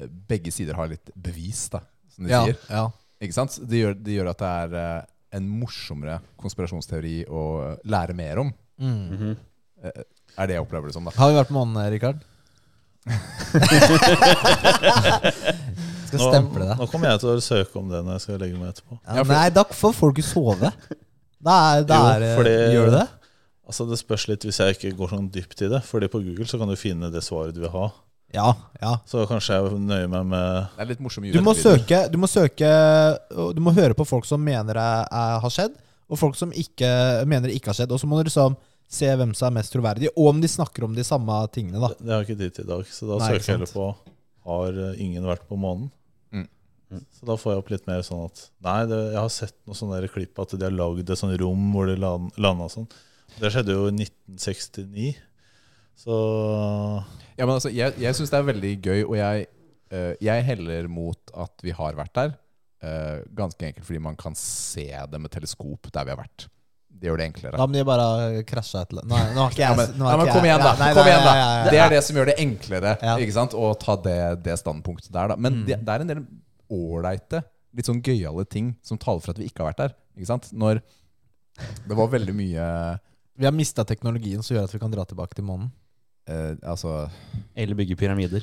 eh, 0.00 0.06
Begge 0.28 0.50
sider 0.54 0.74
har 0.78 0.88
litt 0.90 1.10
bevis, 1.14 1.68
da, 1.70 1.80
som 2.14 2.24
de 2.26 2.30
Ja, 2.32 2.44
sier. 2.44 2.56
ja. 2.70 2.84
Ikke 3.20 3.34
sant? 3.34 3.58
Det 3.68 3.78
gjør, 3.82 3.94
det 3.98 4.12
gjør 4.18 4.28
at 4.30 4.38
det 4.42 4.48
er 4.62 4.74
eh, 4.82 5.02
en 5.38 5.48
morsommere 5.60 6.20
konspirasjonsteori 6.40 7.24
å 7.28 7.42
lære 7.84 8.14
mer 8.16 8.38
om. 8.44 8.52
Mm. 8.78 8.88
Mm 9.10 9.16
-hmm. 9.18 9.36
Er 10.38 10.46
det 10.46 10.54
jeg 10.54 10.62
opplever 10.62 10.86
det 10.86 10.94
som, 10.94 11.04
da. 11.04 11.10
Har 11.16 11.30
vi 11.30 11.36
vært 11.38 11.48
på 11.48 11.54
månen, 11.54 11.90
Rikard? 11.90 12.18
Skal 16.08 16.18
Nå, 16.22 16.28
stemple 16.32 16.64
det. 16.64 16.76
nå 16.78 16.86
kommer 16.88 17.10
jeg 17.12 17.20
til 17.20 17.28
å 17.34 17.40
søke 17.44 17.78
om 17.80 17.88
det 17.92 18.00
når 18.04 18.12
jeg 18.16 18.20
skal 18.24 18.38
legge 18.42 18.56
meg 18.60 18.68
etterpå. 18.72 18.98
Ja, 19.04 19.22
nei, 19.28 19.48
da 19.52 19.64
får 19.64 19.92
folk 19.96 20.16
jo 20.20 20.24
sove. 20.24 20.70
Da 21.38 21.56
er, 21.76 21.84
da 21.88 21.98
Jo, 21.98 22.06
er, 22.14 22.20
det- 22.20 22.36
fordi- 22.38 22.72
Gjør 22.74 22.86
du 22.86 22.90
det? 22.96 23.06
Altså 23.68 23.84
Det 23.88 23.98
spørs 24.00 24.24
litt 24.30 24.46
hvis 24.48 24.58
jeg 24.62 24.76
ikke 24.78 24.94
går 24.96 25.10
sånn 25.12 25.30
dypt 25.32 25.62
i 25.66 25.68
det. 25.68 25.82
Fordi 25.84 26.08
på 26.08 26.22
Google 26.24 26.46
så 26.48 26.60
kan 26.60 26.70
du 26.70 26.76
finne 26.80 27.10
det 27.12 27.20
svaret 27.26 27.56
du 27.56 27.60
vil 27.66 27.72
ha. 27.74 27.90
Ja. 28.34 28.50
ja. 28.80 28.94
Så 29.08 29.22
kanskje 29.28 29.56
jeg 29.56 29.76
nøyer 29.88 30.08
meg 30.12 30.26
med 30.28 30.66
Det 30.76 30.82
er 30.84 30.88
litt 30.90 30.98
morsom 31.00 31.24
Du 31.32 31.38
må 31.40 31.54
søke 31.56 32.02
Du 32.12 32.18
må 32.20 32.28
søke 32.28 32.68
Du 33.56 33.60
må 33.64 33.72
høre 33.72 33.96
på 33.96 34.04
folk 34.04 34.26
som 34.28 34.42
mener 34.44 34.76
det 34.76 34.84
er, 34.84 35.38
har 35.40 35.54
skjedd, 35.54 35.78
og 36.12 36.20
folk 36.20 36.36
som 36.36 36.52
ikke 36.52 36.90
mener 37.28 37.48
det 37.48 37.56
ikke 37.56 37.72
har 37.72 37.78
skjedd. 37.78 37.94
Og 37.96 38.00
så 38.02 38.08
må 38.10 38.18
du 38.20 38.28
liksom 38.28 38.56
se 38.88 39.08
hvem 39.20 39.32
som 39.36 39.48
er 39.50 39.56
mest 39.58 39.72
troverdig, 39.74 40.08
og 40.14 40.30
om 40.30 40.38
de 40.40 40.48
snakker 40.48 40.84
om 40.86 40.94
de 40.96 41.04
samme 41.04 41.34
tingene. 41.52 41.80
da 41.80 41.90
Det 41.96 42.12
har 42.12 42.22
jeg 42.22 42.28
ikke 42.30 42.38
tid 42.42 42.54
til 42.56 42.64
i 42.64 42.70
dag, 42.70 42.92
så 42.92 43.08
da 43.08 43.18
Nei, 43.20 43.26
søker 43.32 43.44
jeg 43.44 43.58
heller 43.58 43.72
på 43.72 43.88
Har 44.48 44.78
eh, 44.84 45.02
ingen 45.04 45.26
vært 45.28 45.44
på 45.48 45.58
månen? 45.60 45.90
Mm. 46.32 46.46
Mm. 46.92 47.02
Så 47.16 47.28
da 47.28 47.36
får 47.36 47.52
jeg 47.52 47.64
opp 47.64 47.72
litt 47.74 47.88
mer 47.90 48.04
sånn 48.06 48.24
at 48.28 48.46
Nei, 48.64 48.78
det, 48.92 49.02
jeg 49.12 49.20
har 49.20 49.34
sett 49.34 49.56
noen 49.68 49.80
sånne 49.82 50.08
klipp 50.12 50.40
at 50.44 50.56
de 50.56 50.64
har 50.68 50.72
lagd 50.84 51.04
et 51.04 51.20
sånt 51.20 51.36
rom 51.40 51.68
hvor 51.74 51.88
de 51.88 51.96
land- 52.00 52.32
landa 52.40 52.68
sånn. 52.72 52.88
Det 53.38 53.50
skjedde 53.54 53.74
jo 53.76 53.86
i 53.88 53.94
1969. 53.94 55.14
Så 55.98 56.14
Ja, 57.38 57.46
men 57.46 57.54
altså, 57.54 57.70
jeg 57.74 57.94
jeg 58.02 58.14
syns 58.18 58.30
det 58.32 58.38
er 58.38 58.46
veldig 58.48 58.72
gøy, 58.82 59.00
og 59.06 59.16
jeg, 59.18 59.46
eh, 59.94 60.14
jeg 60.22 60.44
heller 60.44 60.88
mot 60.90 61.32
at 61.34 61.52
vi 61.62 61.70
har 61.70 61.94
vært 61.98 62.14
der. 62.14 62.34
eh, 62.80 63.24
ganske 63.34 63.58
enkelt 63.66 63.82
fordi 63.84 63.98
man 64.00 64.14
kan 64.14 64.34
se 64.38 64.84
det 65.10 65.18
med 65.20 65.30
teleskop 65.34 65.88
der 65.90 66.04
vi 66.06 66.10
har 66.14 66.18
vært. 66.20 66.44
Det 66.98 67.08
gjør 67.08 67.16
det 67.18 67.26
enklere. 67.26 67.56
Da 67.58 67.66
må 67.66 67.72
de 67.74 67.82
bare 67.84 68.42
krasje 68.46 68.78
et 68.80 68.92
eller 68.92 69.02
annet. 69.02 69.34
Nå 69.34 69.40
har 69.42 69.50
ikke 69.50 69.58
Ja, 69.64 69.68
jeg 69.74 69.76
men, 69.76 69.98
nå 69.98 70.04
har 70.06 70.12
ja, 70.12 70.16
men 70.18 70.26
ikke 70.26 70.32
kom 70.36 70.44
jeg- 70.46 70.52
igjen, 70.54 70.62
da! 70.62 70.70
Ja, 70.70 70.78
nei, 70.78 70.94
kom 70.94 71.02
nei, 71.04 71.10
igjen 71.10 71.24
da 71.26 71.34
ja, 71.34 71.42
ja, 71.42 71.64
ja. 71.64 71.70
Det 71.70 71.78
er 71.82 71.88
det 71.90 72.04
som 72.04 72.16
gjør 72.16 72.26
det 72.26 72.36
enklere 72.38 72.92
Ja. 73.02 73.16
ikke 73.18 73.32
sant? 73.34 73.52
å 73.52 73.78
ta 73.78 73.96
det, 73.96 74.42
det 74.44 74.58
standpunktet 74.58 75.10
der. 75.12 75.28
da 75.28 75.36
Men 75.36 75.52
Mm. 75.54 75.66
det, 75.66 75.84
det 75.84 75.88
er 75.88 76.00
en 76.00 76.06
del 76.06 76.26
ålreite, 76.70 77.42
litt 77.74 77.86
sånn 77.86 78.00
gøyale 78.02 78.48
ting 78.48 78.76
som 78.82 78.96
taler 78.98 79.20
for 79.20 79.30
at 79.32 79.38
vi 79.38 79.46
ikke 79.50 79.62
har 79.64 79.72
vært 79.72 79.76
der. 79.88 79.94
Ikke 80.16 80.26
sant? 80.26 80.52
Når 80.52 80.80
det 81.88 81.96
var 81.96 82.06
veldig 82.08 82.34
mye 82.34 83.00
Vi 83.38 83.46
har 83.46 83.54
mista 83.54 83.84
teknologien 83.86 84.42
som 84.42 84.56
gjør 84.56 84.66
at 84.68 84.74
vi 84.74 84.80
kan 84.82 84.90
dra 84.92 85.04
tilbake 85.08 85.36
til 85.38 85.44
månen. 85.46 85.70
eh, 86.28 86.54
Altså 86.66 87.08
Eller 87.56 87.74
bygge 87.78 87.96
pyramider. 87.96 88.42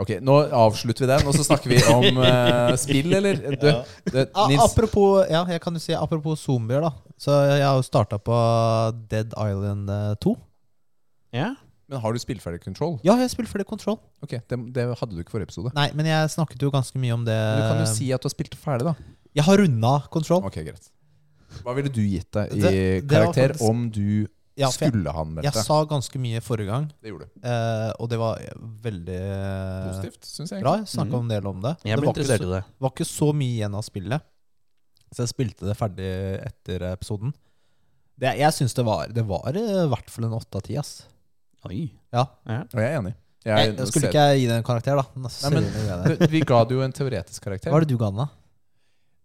Ok, 0.00 0.14
nå 0.24 0.34
avslutter 0.56 1.04
vi 1.04 1.08
den, 1.10 1.26
og 1.28 1.34
så 1.36 1.44
snakker 1.44 1.68
vi 1.68 1.78
om 1.92 2.18
eh, 2.24 2.74
spill, 2.80 3.12
eller? 3.12 3.36
Du, 3.60 3.66
Ja. 3.68 3.82
det, 4.08 4.22
Ah, 4.34 4.46
Nils, 4.48 4.62
apropos, 4.64 5.26
ja, 5.28 5.42
jeg 5.44 5.60
kan 5.60 5.74
jo 5.76 5.82
si 5.84 5.92
apropos 5.92 6.40
zombier, 6.40 6.80
da. 6.80 6.90
Så 7.20 7.34
jeg 7.50 7.60
har 7.66 7.76
jo 7.76 7.84
starta 7.84 8.16
på 8.18 8.36
Dead 9.12 9.34
Island 9.36 9.90
eh, 9.92 10.14
2. 10.24 10.32
Ja. 11.36 11.50
men 11.90 12.00
har 12.00 12.12
du 12.14 12.18
spillferdig 12.22 12.62
Control? 12.64 12.96
Ja, 13.04 13.16
jeg 13.20 13.28
spiller 13.30 13.50
ferdig 13.50 13.66
Control. 13.68 13.98
Ok, 14.24 14.38
det, 14.48 14.58
det 14.72 14.86
hadde 14.98 15.12
du 15.14 15.20
ikke 15.20 15.34
forrige 15.36 15.50
episode. 15.50 15.72
Nei, 15.76 15.90
men 15.92 16.06
jeg 16.08 16.30
snakket 16.32 16.62
jo 16.64 16.70
ganske 16.72 16.96
mye 17.02 17.12
om 17.18 17.24
det. 17.28 17.36
Men 17.36 17.60
du 17.60 17.68
kan 17.68 17.80
jo 17.84 17.90
si 17.92 18.08
at 18.14 18.22
du 18.24 18.28
har 18.30 18.34
spilt 18.34 18.56
ferdig, 18.56 18.86
da. 18.88 18.94
Jeg 19.36 19.44
har 19.46 19.60
runda 19.60 19.92
Control. 20.10 20.42
Ok, 20.48 20.56
greit. 20.64 20.88
Hva 21.64 21.74
ville 21.76 21.90
du 21.92 22.00
gitt 22.02 22.30
deg 22.32 22.52
i 22.54 22.60
Det- 22.60 22.72
det 22.72 23.08
karakter 23.10 23.48
faktisk- 23.54 23.68
om 23.70 23.90
du 23.90 24.28
Ja, 24.56 24.66
jeg, 24.68 24.90
skulle 24.90 25.10
ha 25.14 25.22
anmeldt 25.24 25.44
jeg 25.46 25.54
sa 25.64 25.84
ganske 25.88 26.18
mye 26.20 26.40
forrige 26.44 26.66
gang, 26.68 26.86
Det 27.00 27.08
gjorde 27.12 27.26
du. 27.30 27.40
eh, 27.48 27.92
og 27.98 28.08
det 28.10 28.18
var 28.18 28.38
veldig 28.82 29.20
eh, 29.20 29.86
Positivt, 29.88 30.24
syns 30.26 30.50
jeg. 30.52 30.62
bra. 30.62 30.74
Jeg 30.82 30.86
snakka 30.90 31.14
mm. 31.16 31.20
en 31.22 31.28
del 31.28 31.46
om 31.46 31.60
det. 31.62 31.76
Jeg 31.84 31.96
det 31.96 32.00
ble 32.02 32.06
var 32.06 32.12
ikke, 32.14 32.20
interessert 32.20 32.40
så, 32.44 32.50
i 32.50 32.54
det. 32.58 32.64
var 32.80 32.90
ikke 32.90 33.06
så 33.08 33.28
mye 33.34 33.54
igjen 33.56 33.74
av 33.78 33.82
spillet, 33.86 34.22
så 35.14 35.22
jeg 35.24 35.28
spilte 35.32 35.66
det 35.70 35.76
ferdig 35.78 36.10
etter 36.44 36.84
episoden. 36.92 37.32
Det, 38.20 38.34
jeg 38.36 38.52
syns 38.52 38.74
det 38.76 38.84
var 38.84 39.06
Det 39.08 39.24
var 39.26 39.48
i 39.56 39.88
hvert 39.88 40.10
fall 40.12 40.24
en 40.28 40.36
åtte 40.36 40.56
av 40.60 40.62
ti. 40.66 40.76
Oi. 40.76 41.90
Ja. 42.12 42.26
Ja. 42.46 42.60
Og 42.68 42.76
jeg 42.80 42.90
er 42.92 42.98
enig. 43.00 43.14
Jeg, 43.44 43.76
Jeg, 43.78 43.86
skulle 43.88 44.08
ikke 44.10 44.20
jeg 44.28 44.40
gi 44.42 44.46
det 44.50 44.56
en 44.58 44.62
karakter, 44.66 44.96
da. 45.00 45.04
Nei, 45.16 45.50
men- 45.54 45.64
jeg 45.72 46.18
det. 46.18 46.30
Vi 46.30 46.40
ga 46.44 46.64
det 46.64 46.76
jo 46.76 46.82
en 46.82 46.92
teoretisk 46.92 47.40
karakter. 47.40 47.70
Hva 47.72 47.76
er 47.80 47.86
det 47.86 47.88
du 47.88 47.96
ga 47.96 48.10
den, 48.10 48.16
da? 48.20 48.28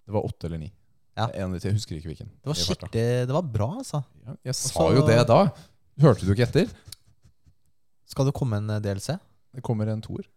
Det 0.06 0.14
var 0.16 0.24
åtte 0.24 0.46
eller 0.48 0.60
ni. 0.60 0.72
Ja. 1.16 1.30
En 1.40 1.54
jeg 1.56 1.76
husker 1.78 1.96
ikke 1.96 2.12
hvilken. 2.12 2.28
Det 2.44 2.52
var 2.52 2.58
skikkelig 2.60 2.92
Det 3.30 3.36
var 3.36 3.46
bra, 3.48 3.70
altså. 3.80 4.02
Ja, 4.26 4.36
jeg 4.50 4.56
sa 4.60 4.84
Også, 4.84 4.96
jo 4.98 5.06
det 5.08 5.22
da. 5.30 5.40
Hørte 6.04 6.28
du 6.28 6.34
ikke 6.34 6.48
etter? 6.50 6.74
Skal 8.12 8.28
det 8.28 8.36
komme 8.36 8.60
en 8.60 8.70
eh, 8.76 8.82
DLC? 8.84 9.16
Det 9.56 9.64
kommer 9.64 9.88
en 9.92 10.04
toer. 10.04 10.28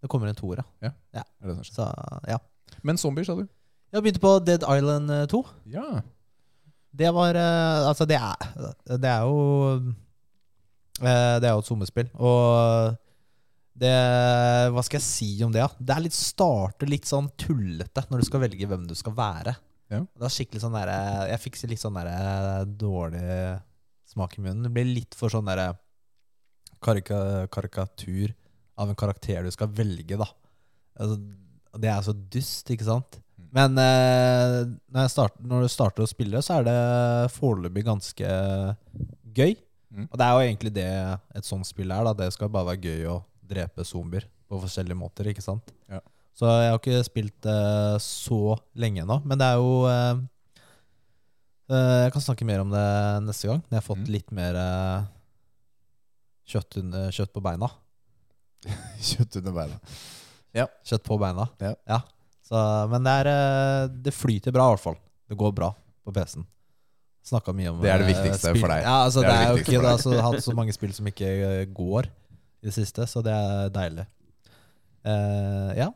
Det 0.00 0.08
kommer 0.12 0.28
en 0.28 0.36
toer, 0.36 0.60
ja. 0.84 0.92
Er 1.16 1.24
det. 1.48 1.56
Så 1.68 1.86
ja. 2.28 2.36
Men 2.84 3.00
zombier, 3.00 3.24
sa 3.24 3.34
du? 3.36 3.46
Jeg 3.90 4.04
begynte 4.04 4.22
på 4.22 4.36
Dead 4.46 4.62
Island 4.62 5.10
eh, 5.10 5.26
2. 5.30 5.40
Ja. 5.72 5.86
Det 6.90 7.10
var 7.14 7.36
eh, 7.38 7.86
Altså, 7.86 8.04
det 8.06 8.16
er 8.18 8.48
Det 8.98 9.06
er 9.06 9.20
jo 9.22 9.76
eh, 11.00 11.36
Det 11.40 11.48
er 11.48 11.54
jo 11.54 11.62
et 11.62 11.70
sommerspill. 11.70 12.10
Og 12.18 12.96
det 13.80 13.94
Hva 14.74 14.82
skal 14.84 15.00
jeg 15.00 15.06
si 15.06 15.30
om 15.46 15.52
det? 15.54 15.62
da? 15.64 15.70
Det 15.80 15.96
er 15.96 16.04
litt 16.04 16.16
starter 16.16 16.90
litt 16.90 17.08
sånn 17.08 17.30
tullete 17.40 18.04
når 18.10 18.20
du 18.20 18.28
skal 18.28 18.42
velge 18.44 18.68
hvem 18.68 18.84
du 18.88 18.94
skal 18.98 19.14
være. 19.16 19.56
Ja. 19.90 20.04
Det 20.06 20.22
var 20.22 20.32
skikkelig 20.32 20.62
sånn 20.62 20.76
der, 20.76 20.90
Jeg 21.32 21.42
fikk 21.42 21.58
litt 21.70 21.82
sånn 21.82 21.98
der, 21.98 22.64
dårlig 22.78 23.22
smak 24.10 24.36
i 24.38 24.44
munnen. 24.44 24.64
Det 24.66 24.74
blir 24.74 24.86
litt 24.86 25.16
for 25.18 25.32
sånn 25.32 25.48
derre 25.50 25.72
karika, 26.82 27.48
karikatur 27.52 28.34
av 28.80 28.90
en 28.90 28.98
karakter 28.98 29.44
du 29.44 29.50
skal 29.54 29.70
velge, 29.74 30.18
da. 30.18 30.28
Altså, 31.00 31.18
det 31.80 31.90
er 31.90 32.04
så 32.04 32.14
dust, 32.14 32.70
ikke 32.72 32.86
sant? 32.86 33.20
Men 33.50 33.74
eh, 33.82 34.60
når, 34.90 35.04
jeg 35.04 35.12
start, 35.14 35.40
når 35.42 35.64
du 35.64 35.72
starter 35.72 36.04
å 36.04 36.10
spille, 36.10 36.42
så 36.44 36.60
er 36.60 36.68
det 36.68 37.32
foreløpig 37.34 37.84
ganske 37.86 38.34
gøy. 39.34 39.56
Mm. 39.90 40.06
Og 40.06 40.14
det 40.14 40.26
er 40.26 40.32
jo 40.32 40.44
egentlig 40.46 40.72
det 40.76 40.90
et 41.40 41.46
sånt 41.46 41.66
spill 41.66 41.90
er. 41.90 42.06
da 42.06 42.14
Det 42.14 42.30
skal 42.34 42.52
bare 42.52 42.72
være 42.72 42.92
gøy 42.92 43.08
å 43.10 43.16
drepe 43.50 43.86
zombier 43.86 44.28
på 44.50 44.60
forskjellige 44.62 44.98
måter. 44.98 45.30
ikke 45.32 45.44
sant? 45.44 45.74
Ja. 45.90 45.98
Så 46.38 46.48
jeg 46.48 46.70
har 46.72 46.78
ikke 46.78 47.00
spilt 47.04 47.46
uh, 47.50 47.96
så 48.00 48.56
lenge 48.80 49.04
nå. 49.04 49.18
Men 49.28 49.40
det 49.40 49.48
er 49.50 49.58
jo 49.60 49.72
uh, 49.84 50.20
uh, 51.70 51.98
Jeg 52.06 52.12
kan 52.14 52.22
snakke 52.24 52.46
mer 52.48 52.62
om 52.64 52.70
det 52.72 52.84
neste 53.26 53.50
gang. 53.50 53.60
Når 53.66 53.76
jeg 53.76 53.82
har 53.82 53.88
fått 53.90 54.04
Mm. 54.06 54.12
litt 54.14 54.30
mer 54.32 54.56
kjøtt, 56.50 56.78
under, 56.80 57.10
kjøtt 57.14 57.32
på 57.34 57.42
beina. 57.44 57.68
Kjøtt 59.10 59.36
under 59.42 59.52
beina. 59.54 59.76
Kjøtt 60.84 61.04
på 61.06 61.18
beina. 61.20 61.44
Ja. 61.86 62.00
Så, 62.50 62.58
men 62.90 63.04
det, 63.06 63.12
er, 63.22 63.92
det 64.02 64.14
flyter 64.16 64.50
bra, 64.54 64.64
i 64.66 64.74
hvert 64.74 64.82
fall. 64.82 64.96
Det 65.30 65.36
går 65.38 65.52
bra 65.54 65.68
på 66.02 66.12
PC-en. 66.16 66.46
Snakka 67.30 67.52
mye 67.54 67.70
om 67.70 67.78
Det 67.84 67.90
er 67.92 68.00
det 68.02 68.08
viktigste 68.08 68.48
spill. 68.50 68.62
for 68.64 68.72
deg. 68.72 68.82
Ja, 68.82 68.96
altså, 69.04 69.20
Det 69.22 69.28
det 69.28 69.36
er 69.36 69.44
er, 69.44 69.50
jo 69.52 69.62
ikke 69.62 69.84
altså, 69.92 70.16
hatt 70.24 70.42
så 70.42 70.54
mange 70.58 70.72
spill 70.74 70.92
som 70.96 71.06
ikke 71.12 71.30
går 71.76 72.08
i 72.08 72.66
det 72.66 72.74
siste, 72.74 73.06
så 73.06 73.22
det 73.22 73.32
er 73.36 73.70
deilig. 73.76 74.06
Ja. 75.78 75.90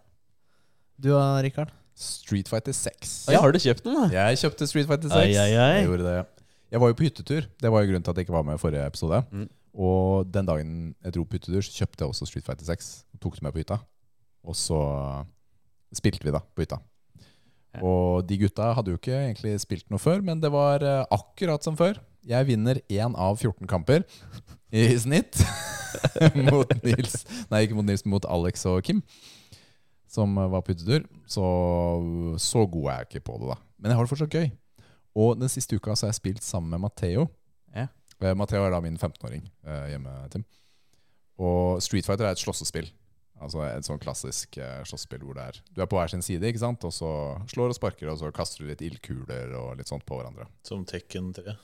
Du 1.00 1.10
da, 1.10 1.42
Rikard? 1.42 1.72
Street 1.94 2.48
Fighter 2.50 2.74
6. 2.74 3.12
Ja. 3.30 3.40
Har 3.42 3.54
du 3.54 3.58
kjøpt 3.62 3.84
den, 3.86 3.94
da? 3.96 4.06
Jeg 4.12 4.40
kjøpte 4.42 4.66
Street 4.70 4.88
Fighter 4.90 5.10
6. 5.10 5.18
Ai, 5.18 5.34
ai, 5.38 5.50
ai. 5.54 5.74
Jeg 5.80 5.90
gjorde 5.90 6.06
det. 6.08 6.16
Jeg 6.74 6.82
var 6.82 6.90
jo 6.90 6.96
på 6.98 7.06
hyttetur. 7.06 7.46
Det 7.62 7.70
var 7.70 7.84
jo 7.84 7.90
grunnen 7.90 8.06
til 8.06 8.14
at 8.14 8.18
jeg 8.18 8.26
ikke 8.26 8.34
var 8.34 8.46
med 8.46 8.58
i 8.58 8.62
forrige 8.62 8.86
episode. 8.90 9.20
Mm. 9.30 9.46
Og 9.74 10.32
den 10.34 10.48
dagen 10.48 10.72
jeg 11.02 11.14
dro 11.14 11.26
på 11.26 11.38
hyttetur, 11.38 11.62
så 11.66 11.76
kjøpte 11.82 12.02
jeg 12.04 12.14
også 12.14 12.28
Street 12.30 12.46
Fighter 12.46 12.66
6. 12.66 12.90
Og 13.14 13.22
tok 13.22 13.38
det 13.38 13.46
med 13.46 13.54
på 13.54 13.62
hytta. 13.62 13.78
Og 14.44 14.58
så 14.58 14.80
spilte 15.94 16.26
vi 16.26 16.34
da 16.34 16.42
på 16.42 16.66
hytta. 16.66 16.80
Og 17.82 18.22
de 18.28 18.38
gutta 18.38 18.70
hadde 18.76 18.92
jo 18.92 18.98
ikke 19.00 19.14
egentlig 19.16 19.54
spilt 19.62 19.86
noe 19.90 20.02
før, 20.02 20.20
men 20.22 20.42
det 20.42 20.50
var 20.54 20.82
eh, 20.86 21.00
akkurat 21.14 21.64
som 21.66 21.78
før. 21.78 21.98
Jeg 22.24 22.46
vinner 22.46 22.78
én 22.86 23.16
av 23.18 23.34
14 23.40 23.66
kamper 23.68 24.04
i 24.70 24.86
snitt 24.98 25.42
mot 26.46 26.70
Nils. 26.86 27.24
Nei, 27.50 27.64
ikke 27.64 27.78
mot 27.78 27.86
Nils, 27.86 28.04
men 28.06 28.14
mot 28.14 28.28
Alex 28.30 28.62
og 28.70 28.82
Kim. 28.86 29.02
Som 30.14 30.34
var 30.38 30.62
på 30.62 30.74
hyttetur. 30.74 31.06
Så, 31.26 31.44
så 32.40 32.64
god 32.70 32.90
er 32.90 33.00
jeg 33.02 33.10
ikke 33.10 33.26
på 33.30 33.38
det, 33.42 33.50
da. 33.54 33.58
Men 33.78 33.92
jeg 33.92 33.98
har 33.98 34.06
det 34.06 34.14
fortsatt 34.14 34.36
gøy. 34.38 34.50
Og 35.14 35.38
den 35.38 35.50
siste 35.50 35.78
uka 35.78 35.94
så 35.94 36.06
har 36.06 36.14
jeg 36.14 36.20
spilt 36.22 36.44
sammen 36.46 36.74
med 36.74 36.86
Matheo. 36.86 37.28
Ja. 37.74 37.88
Eh, 38.20 38.34
Matheo 38.38 38.64
er 38.64 38.74
da 38.74 38.82
min 38.82 38.98
15-åring 38.98 39.44
eh, 39.66 39.86
hjemme, 39.92 40.14
Tim. 40.32 40.44
Og 41.42 41.82
Street 41.82 42.06
Fighter 42.06 42.28
er 42.28 42.36
et 42.36 42.42
slåssespill. 42.42 42.90
Altså 43.42 43.64
Et 43.66 43.86
sånn 43.86 43.98
klassisk 44.02 44.58
eh, 44.62 44.82
slåssespill 44.86 45.24
hvor 45.26 45.34
det 45.36 45.44
er 45.50 45.56
Du 45.74 45.80
er 45.82 45.88
på 45.90 45.98
hver 45.98 46.10
sin 46.12 46.22
side, 46.22 46.46
ikke 46.46 46.62
sant? 46.62 46.84
og 46.86 46.94
så 46.94 47.10
slår 47.50 47.74
og 47.74 47.78
sparker, 47.78 48.10
og 48.12 48.20
så 48.20 48.30
kaster 48.34 48.62
du 48.62 48.70
litt 48.70 48.82
ildkuler 48.86 49.54
og 49.58 49.74
litt 49.78 49.90
sånt 49.90 50.06
på 50.06 50.18
hverandre. 50.18 50.46
Som 50.66 50.86
Tekken 50.88 51.32
3. 51.34 51.56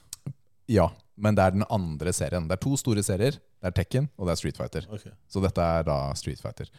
Ja, 0.71 0.91
men 1.19 1.35
det 1.39 1.47
er 1.47 1.55
den 1.57 1.67
andre 1.71 2.13
serien. 2.15 2.47
Det 2.51 2.59
er 2.59 2.63
to 2.63 2.77
store 2.79 3.03
serier. 3.07 3.39
Det 3.39 3.71
er 3.71 3.75
Tekken, 3.75 4.11
og 4.19 4.29
det 4.29 4.35
er 4.35 4.41
Street 4.43 4.59
Fighter. 4.59 4.87
Okay. 4.91 5.15
Så 5.31 5.43
dette 5.43 5.65
er 5.79 5.87
da 5.87 5.97
Street 6.19 6.43
Fighter. 6.43 6.71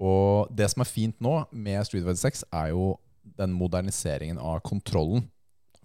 Og 0.00 0.48
det 0.56 0.70
som 0.72 0.80
er 0.84 0.88
fint 0.88 1.18
nå 1.20 1.34
med 1.52 1.84
Street 1.84 2.04
Fighter 2.06 2.22
6, 2.30 2.44
er 2.56 2.70
jo 2.72 2.94
den 3.36 3.52
moderniseringen 3.52 4.38
av 4.40 4.62
kontrollen. 4.64 5.26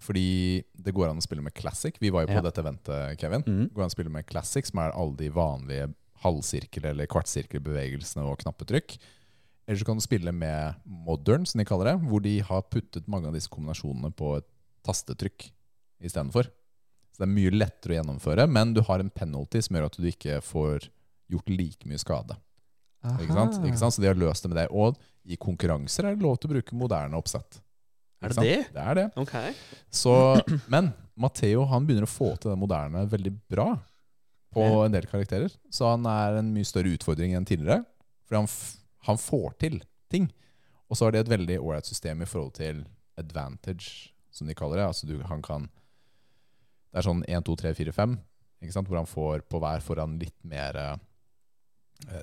Fordi 0.00 0.62
det 0.76 0.92
går 0.96 1.10
an 1.10 1.20
å 1.20 1.24
spille 1.24 1.44
med 1.44 1.54
classic. 1.56 1.96
Vi 2.00 2.10
var 2.12 2.24
jo 2.24 2.32
på 2.32 2.40
Ja. 2.40 2.44
dette 2.44 2.60
eventet, 2.62 3.18
Kevin. 3.20 3.42
Mm. 3.44 3.62
Det 3.68 3.74
går 3.74 3.82
an 3.84 3.90
å 3.90 3.96
spille 3.96 4.10
med 4.12 4.26
classic, 4.26 4.66
som 4.66 4.80
er 4.80 4.92
alle 4.92 5.16
de 5.16 5.28
vanlige 5.30 5.94
halvsirkel- 6.24 6.84
eller 6.90 7.06
kvartsirkelbevegelsene 7.06 8.24
og 8.24 8.38
knappetrykk. 8.38 8.98
Eller 9.68 9.78
så 9.78 9.84
kan 9.84 9.96
du 9.96 10.00
spille 10.02 10.32
med 10.32 10.76
modern, 10.86 11.44
som 11.46 11.58
de 11.58 11.64
kaller 11.64 11.84
det, 11.92 12.08
hvor 12.08 12.22
de 12.22 12.38
har 12.40 12.62
puttet 12.62 13.08
mange 13.08 13.26
av 13.26 13.34
disse 13.34 13.48
kombinasjonene 13.48 14.14
på 14.14 14.36
et 14.38 14.46
tastetrykk 14.86 15.50
istedenfor. 16.00 16.44
Så 17.12 17.18
det 17.18 17.28
er 17.28 17.34
mye 17.34 17.50
lettere 17.50 17.96
å 17.96 18.04
gjennomføre, 18.04 18.48
men 18.48 18.74
du 18.74 18.82
har 18.82 19.00
en 19.00 19.10
penalty 19.10 19.62
som 19.64 19.76
gjør 19.76 19.86
at 19.86 19.96
du 19.96 20.06
ikke 20.06 20.40
får 20.44 20.88
gjort 21.32 21.48
like 21.48 21.88
mye 21.88 21.98
skade. 21.98 22.36
Ikke 23.22 23.36
sant? 23.36 23.60
Ikke 23.66 23.80
sant? 23.80 23.96
Så 23.96 24.02
de 24.02 24.10
har 24.10 24.18
løst 24.18 24.44
det 24.44 24.52
med 24.52 24.60
det. 24.62 24.66
Og 24.74 24.96
i 25.26 25.38
konkurranser 25.40 26.06
er 26.06 26.16
det 26.16 26.26
lov 26.26 26.38
til 26.40 26.50
å 26.50 26.56
bruke 26.56 26.78
moderne 26.78 27.18
oppsett. 27.18 27.60
Er 28.24 28.32
det 28.32 28.44
det? 28.44 28.60
Det 28.74 28.82
er 28.82 28.98
det. 28.98 29.06
Okay. 29.20 29.52
Så, 29.92 30.14
men 30.72 30.92
Matheo 31.18 31.66
han 31.70 31.86
begynner 31.86 32.08
å 32.08 32.10
få 32.10 32.32
til 32.36 32.52
det 32.52 32.58
moderne 32.60 33.04
veldig 33.10 33.34
bra 33.52 33.70
på 34.56 34.64
en 34.86 34.94
del 34.94 35.06
karakterer. 35.10 35.52
Så 35.72 35.88
han 35.90 36.06
er 36.08 36.40
en 36.40 36.52
mye 36.54 36.66
større 36.66 36.94
utfordring 36.96 37.34
enn 37.36 37.46
tidligere. 37.48 37.84
For 38.26 38.40
han, 38.40 38.48
han 39.08 39.20
får 39.20 39.56
til 39.62 39.80
ting. 40.12 40.30
Og 40.88 40.98
så 40.98 41.06
har 41.06 41.14
de 41.14 41.22
et 41.22 41.32
veldig 41.32 41.58
ålreit 41.60 41.88
system 41.88 42.22
i 42.22 42.28
forhold 42.28 42.54
til 42.58 42.84
advantage, 43.20 44.12
som 44.30 44.48
de 44.48 44.56
kaller 44.56 44.80
det. 44.80 44.86
Altså 44.86 45.08
du, 45.08 45.18
han 45.26 45.42
kan 45.44 45.68
Det 46.92 47.02
er 47.02 47.08
sånn 47.08 47.24
1, 47.26 47.44
2, 47.44 47.56
3, 47.60 47.74
4, 47.76 47.92
5, 47.92 48.16
ikke 48.64 48.72
sant? 48.72 48.88
hvor 48.88 49.00
han 49.02 49.10
får 49.10 49.42
på 49.50 49.60
hver 49.60 49.82
får 49.84 50.00
han 50.00 50.14
litt 50.20 50.36
mer 50.48 50.78
eh, 50.80 50.94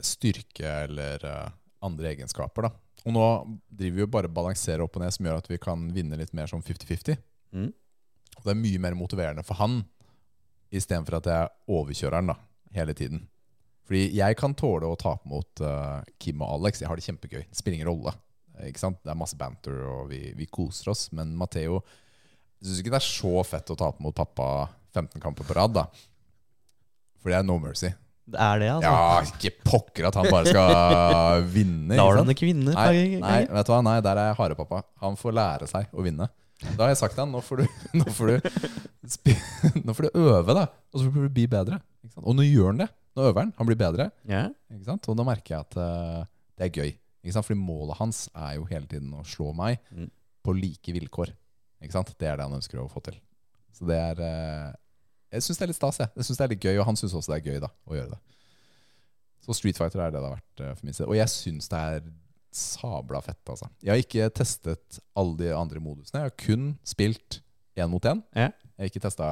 styrke 0.01 0.69
eller 0.86 1.26
eh, 1.28 1.51
andre 1.84 2.13
egenskaper. 2.13 2.67
da. 2.67 2.71
Og 3.03 3.15
nå 3.15 3.26
driver 3.67 3.95
vi 3.97 4.03
jo 4.05 4.11
bare 4.11 4.30
balansere 4.32 4.78
balanserer 4.80 4.86
opp 4.86 4.97
og 4.97 5.03
ned, 5.03 5.13
som 5.15 5.28
gjør 5.28 5.41
at 5.41 5.49
vi 5.51 5.59
kan 5.61 5.88
vinne 5.95 6.19
litt 6.19 6.34
mer 6.34 6.47
som 6.47 6.63
50-50. 6.63 7.19
Mm. 7.53 7.69
Og 8.38 8.45
det 8.45 8.53
er 8.53 8.61
mye 8.61 8.82
mer 8.86 8.97
motiverende 8.97 9.43
for 9.45 9.59
han, 9.59 9.82
istedenfor 10.74 11.19
at 11.19 11.30
jeg 11.30 11.51
overkjører 11.69 12.21
han 12.21 12.32
da, 12.32 12.38
hele 12.78 12.95
tiden. 12.97 13.26
Fordi 13.84 14.05
jeg 14.15 14.38
kan 14.39 14.55
tåle 14.55 14.88
å 14.88 14.99
tape 14.99 15.28
mot 15.28 15.61
uh, 15.61 15.99
Kim 16.17 16.41
og 16.41 16.55
Alex. 16.55 16.80
Jeg 16.82 16.88
har 16.88 16.97
det 16.97 17.03
kjempegøy. 17.03 17.41
Det 17.49 17.59
spiller 17.59 17.82
ingen 17.82 17.91
rolle. 17.91 18.13
Ikke 18.63 18.80
sant? 18.80 19.01
Det 19.03 19.11
er 19.11 19.19
masse 19.19 19.38
banter, 19.38 19.84
og 19.89 20.07
vi, 20.13 20.21
vi 20.38 20.47
koser 20.47 20.93
oss. 20.93 21.09
Men 21.11 21.36
Matheo 21.38 21.82
syns 22.63 22.80
ikke 22.80 22.93
det 22.93 23.01
er 23.01 23.09
så 23.09 23.43
fett 23.43 23.74
å 23.74 23.78
tape 23.78 24.03
mot 24.03 24.15
pappa 24.15 24.69
15 24.95 25.19
kamper 25.19 25.47
på 25.49 25.57
rad, 25.57 25.76
da. 25.76 25.88
For 27.19 27.34
det 27.34 27.41
er 27.41 27.47
no 27.47 27.57
mercy. 27.59 27.91
Det 28.26 28.39
er 28.39 28.59
det, 28.61 28.69
altså. 28.71 28.91
Ja, 28.91 29.24
ikke 29.28 29.51
pokker 29.67 30.05
at 30.07 30.15
han 30.15 30.30
bare 30.32 30.47
skal 30.47 31.43
vinne. 31.57 31.97
Lar 31.99 32.21
han 32.21 32.32
ikke 32.32 32.47
vinne? 32.47 32.71
Nei, 32.71 33.17
Nei, 33.19 33.39
vet 33.51 33.67
du 33.67 33.71
hva? 33.74 33.82
Nei, 33.84 33.97
der 34.05 34.21
er 34.21 34.38
harepappa. 34.38 34.80
Han 35.03 35.17
får 35.19 35.36
lære 35.36 35.67
seg 35.67 35.91
å 35.91 36.05
vinne. 36.05 36.30
Da 36.63 36.86
har 36.86 36.93
jeg 36.93 37.01
sagt 37.01 37.17
til 37.17 37.26
han, 37.26 37.34
nå 37.36 37.41
får 37.43 37.59
du, 37.59 37.80
nå 37.99 38.05
får 38.15 38.32
du, 38.32 38.49
nå 39.86 39.95
får 39.97 40.07
du 40.07 40.19
øve, 40.24 40.55
da. 40.55 40.67
Og 40.93 41.01
så 41.03 41.09
får 41.11 41.26
du 41.28 41.34
bli 41.36 41.47
bedre. 41.51 41.82
Og 42.24 42.36
nå 42.38 42.45
gjør 42.47 42.71
han 42.71 42.84
det. 42.86 42.89
Nå 43.17 43.28
øver 43.28 43.41
han. 43.43 43.51
Han 43.59 43.67
blir 43.69 43.78
bedre. 43.84 44.07
Ja. 44.30 44.45
Ikke 44.71 44.88
sant? 44.88 45.09
Og 45.11 45.17
da 45.19 45.26
merker 45.28 45.57
jeg 45.57 45.67
at 45.67 45.78
uh, 45.78 46.24
det 46.57 46.69
er 46.69 46.74
gøy. 46.80 46.93
Ikke 47.24 47.36
sant? 47.36 47.45
Fordi 47.49 47.59
målet 47.59 47.99
hans 47.99 48.24
er 48.34 48.55
jo 48.57 48.63
hele 48.71 48.88
tiden 48.89 49.11
å 49.19 49.26
slå 49.28 49.51
meg 49.55 49.84
Mm. 49.93 50.07
på 50.43 50.55
like 50.57 50.95
vilkår. 50.95 51.36
Ikke 51.84 51.93
sant? 51.97 52.15
Det 52.19 52.28
er 52.32 52.39
det 52.39 52.47
han 52.47 52.55
ønsker 52.57 52.80
å 52.82 52.88
få 52.91 53.03
til. 53.05 53.19
Så 53.74 53.86
det 53.89 53.95
er 53.99 54.19
eh, 54.24 54.71
Jeg 55.34 55.43
syns 55.45 55.57
det 55.59 55.65
er 55.65 55.71
litt 55.71 55.79
stas, 55.79 55.97
jeg. 56.03 56.11
Jeg 56.19 56.27
synes 56.27 56.39
det 56.39 56.45
er 56.45 56.51
litt 56.53 56.65
gøy, 56.67 56.75
og 56.81 56.86
han 56.91 56.99
syns 56.99 57.13
også 57.17 57.34
det 57.34 57.39
er 57.41 57.47
gøy 57.53 57.61
da, 57.63 57.69
å 57.89 57.95
gjøre 57.97 58.11
det. 58.13 58.19
Så 59.43 59.55
Street 59.57 59.79
Fighter 59.79 59.99
er 60.05 60.11
det 60.13 60.21
det 60.21 60.27
har 60.29 60.36
vært 60.38 60.61
eh, 60.63 60.75
for 60.77 60.88
min 60.88 60.95
side. 60.95 61.07
Og 61.09 61.17
jeg 61.17 61.31
syns 61.34 61.67
det 61.71 61.79
er 61.79 62.03
sabla 62.53 63.19
fett, 63.25 63.41
altså. 63.49 63.67
Jeg 63.81 63.91
har 63.95 64.01
ikke 64.03 64.27
testet 64.38 64.99
alle 65.17 65.34
de 65.41 65.49
andre 65.57 65.81
modusene. 65.81 66.21
Jeg 66.21 66.29
har 66.29 66.36
kun 66.45 66.67
spilt 66.88 67.39
én 67.81 67.89
mot 67.89 68.05
én. 68.05 68.21
Ja. 68.38 68.51
Jeg 68.77 68.84
har 68.86 68.91
ikke 68.91 69.01
testa 69.07 69.27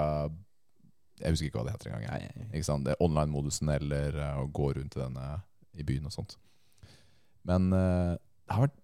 Jeg 1.21 1.35
husker 1.35 1.47
ikke 1.51 1.59
hva 1.61 1.67
det 1.67 1.75
heter 1.75 1.93
engang. 1.93 2.95
Online-modusen 3.05 3.69
eller 3.69 4.17
eh, 4.17 4.39
å 4.41 4.47
gå 4.49 4.71
rundt 4.79 4.97
i 4.97 5.03
denne 5.03 5.27
i 5.77 5.85
byen 5.87 6.09
og 6.09 6.15
sånt. 6.15 6.33
Men 7.47 7.69
eh, 7.77 8.15
det 8.17 8.55
har 8.57 8.65
vært 8.65 8.79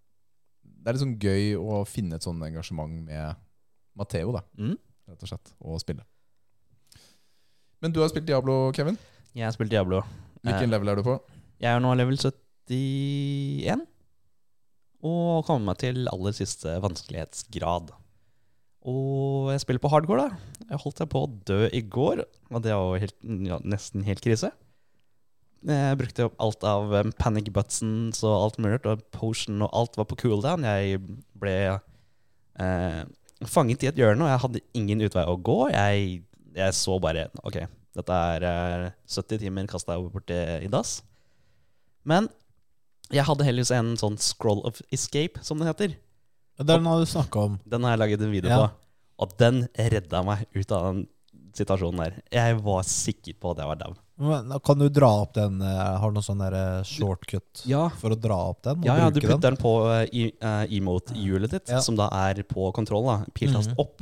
Det 0.64 0.92
er 0.92 0.96
liksom 1.00 1.16
gøy 1.20 1.50
å 1.60 1.82
finne 1.90 2.16
et 2.16 2.24
sånt 2.24 2.46
engasjement 2.46 2.94
med 3.10 3.42
Matheo, 3.98 4.32
da, 4.38 4.44
Mm. 4.56 4.78
rett 5.10 5.24
og 5.26 5.32
slett, 5.32 5.50
og 5.60 5.82
spille. 5.82 6.06
Men 7.84 7.94
du 7.94 8.00
har 8.02 8.10
spilt 8.12 8.26
Diablo, 8.28 8.72
Kevin. 8.74 8.98
Jeg 9.38 9.46
har 9.46 9.54
spilt 9.56 9.70
Diablo. 9.74 10.02
Hvilken 10.44 10.66
Eh. 10.68 10.72
level 10.74 10.90
er 10.90 10.96
du 10.96 11.04
på? 11.06 11.20
Jeg 11.62 11.76
er 11.76 11.80
nå 11.84 11.94
level 11.98 12.18
71. 12.18 13.86
Og 15.04 15.46
kommer 15.46 15.66
meg 15.72 15.78
til 15.82 16.08
aller 16.10 16.34
siste 16.36 16.78
vanskelighetsgrad. 16.82 17.92
Og 18.88 19.52
jeg 19.52 19.62
spiller 19.62 19.80
på 19.84 19.90
hardcore, 19.92 20.30
da. 20.30 20.38
Jeg 20.72 20.80
holdt 20.84 21.00
jeg 21.04 21.10
på 21.12 21.22
å 21.26 21.32
dø 21.46 21.68
i 21.76 21.82
går, 21.82 22.24
og 22.52 22.64
det 22.64 22.74
var 22.74 22.98
helt, 23.04 23.16
ja, 23.46 23.60
nesten 23.64 24.04
helt 24.08 24.22
krise. 24.24 24.52
Jeg 25.68 25.98
brukte 26.00 26.26
opp 26.30 26.36
alt 26.40 26.64
av 26.64 26.94
um, 26.94 27.12
panic 27.18 27.50
buttons 27.52 28.22
og 28.24 28.36
alt 28.46 28.60
mulig, 28.62 28.80
og 28.86 29.02
potion 29.12 29.62
og 29.66 29.70
alt 29.74 29.98
var 29.98 30.06
på 30.06 30.16
cooldown. 30.22 30.64
Jeg 30.64 31.02
ble 31.36 31.56
eh, 32.60 33.04
fanget 33.44 33.84
i 33.84 33.88
et 33.90 33.96
hjørne, 34.00 34.24
og 34.24 34.30
jeg 34.32 34.44
hadde 34.46 34.64
ingen 34.78 35.02
utvei 35.08 35.26
å 35.28 35.36
gå. 35.42 35.58
Jeg, 35.74 36.22
jeg 36.58 36.74
så 36.78 36.98
bare 37.02 37.28
OK, 37.48 37.60
dette 37.98 38.18
er 38.34 38.48
eh, 38.50 38.90
70 39.10 39.42
timer 39.46 39.70
kasta 39.70 39.96
jeg 39.96 40.12
bort 40.14 40.34
i, 40.34 40.70
dass. 40.72 40.98
Men 42.08 42.30
jeg 43.14 43.24
hadde 43.28 43.46
heldigvis 43.48 43.72
en 43.76 43.94
sånn 44.00 44.18
scroll 44.20 44.64
of 44.68 44.82
escape, 44.92 45.40
som 45.46 45.62
det 45.62 45.70
heter. 45.70 45.96
Den 46.58 46.88
har 46.90 47.00
du 47.00 47.08
snakka 47.08 47.46
om. 47.52 47.60
Den 47.70 47.86
har 47.86 47.96
jeg 47.96 48.04
laget 48.04 48.26
en 48.26 48.34
video 48.34 48.50
Ja. 48.52 48.58
på. 48.58 48.74
Og 49.24 49.38
den 49.38 49.68
redda 49.74 50.24
meg 50.26 50.46
ut 50.54 50.72
av 50.72 50.94
den 50.94 51.08
situasjonen 51.58 52.04
der. 52.04 52.20
Jeg 52.32 52.58
var 52.62 52.84
sikker 52.84 53.34
på 53.42 53.52
at 53.54 53.62
jeg 53.64 53.70
var 53.72 53.80
dau. 53.82 53.94
Kan 54.66 54.80
du 54.82 54.90
dra 54.90 55.10
opp 55.24 55.34
den? 55.38 55.62
eh, 55.62 55.98
Har 56.02 56.10
du 56.10 56.18
noen 56.18 56.26
sånn 56.26 56.42
eh, 56.42 56.84
shortcut 56.84 57.64
Ja. 57.66 57.90
for 57.90 58.10
å 58.10 58.20
dra 58.20 58.38
opp 58.50 58.64
den? 58.64 58.84
Ja, 58.84 58.98
ja, 58.98 59.10
du 59.10 59.22
putter 59.22 59.52
den 59.52 59.58
på 59.58 59.74
uh, 59.86 60.06
eh, 60.06 60.66
emote-hjulet 60.74 61.52
ditt, 61.52 61.74
som 61.82 61.96
da 61.96 62.10
er 62.30 62.42
på 62.44 62.72
kontroll. 62.74 63.06
da, 63.06 63.26
Piltast 63.34 63.70
-hmm. 63.70 63.80
opp. 63.80 64.02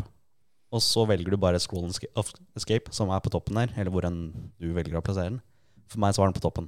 Og 0.76 0.84
så 0.84 1.06
velger 1.08 1.32
du 1.32 1.38
bare 1.40 1.60
scroll 1.64 1.86
and 1.88 1.96
of 2.20 2.32
escape, 2.60 2.92
som 2.96 3.12
er 3.16 3.22
på 3.24 3.32
toppen 3.34 3.56
der, 3.62 3.72
eller 3.80 3.94
hvor 3.94 4.06
enn 4.08 4.18
du 4.60 4.72
velger 4.76 4.98
å 5.00 5.04
plassere 5.06 5.32
den. 5.32 5.42
For 5.92 6.02
meg 6.04 6.16
så 6.18 6.24
var 6.24 6.32
den 6.32 6.38
på 6.40 6.44
toppen. 6.44 6.68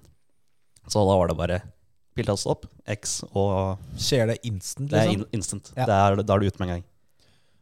Så 0.88 1.02
da 1.04 1.16
var 1.20 1.28
det 1.32 1.36
bare 1.40 1.58
piltast 2.18 2.48
opp, 2.50 2.64
X, 2.90 3.20
og 3.36 3.82
Skjer 4.02 4.32
det 4.32 4.38
instant, 4.48 4.88
det 4.90 5.02
er 5.02 5.10
liksom? 5.12 5.26
in 5.28 5.38
instant. 5.42 5.74
Ja. 5.76 5.86
Det 5.90 5.98
er, 5.98 6.22
da 6.24 6.38
er 6.38 6.40
du 6.40 6.48
ute 6.48 6.62
med 6.62 6.70
en 6.70 6.74
gang. 6.78 6.86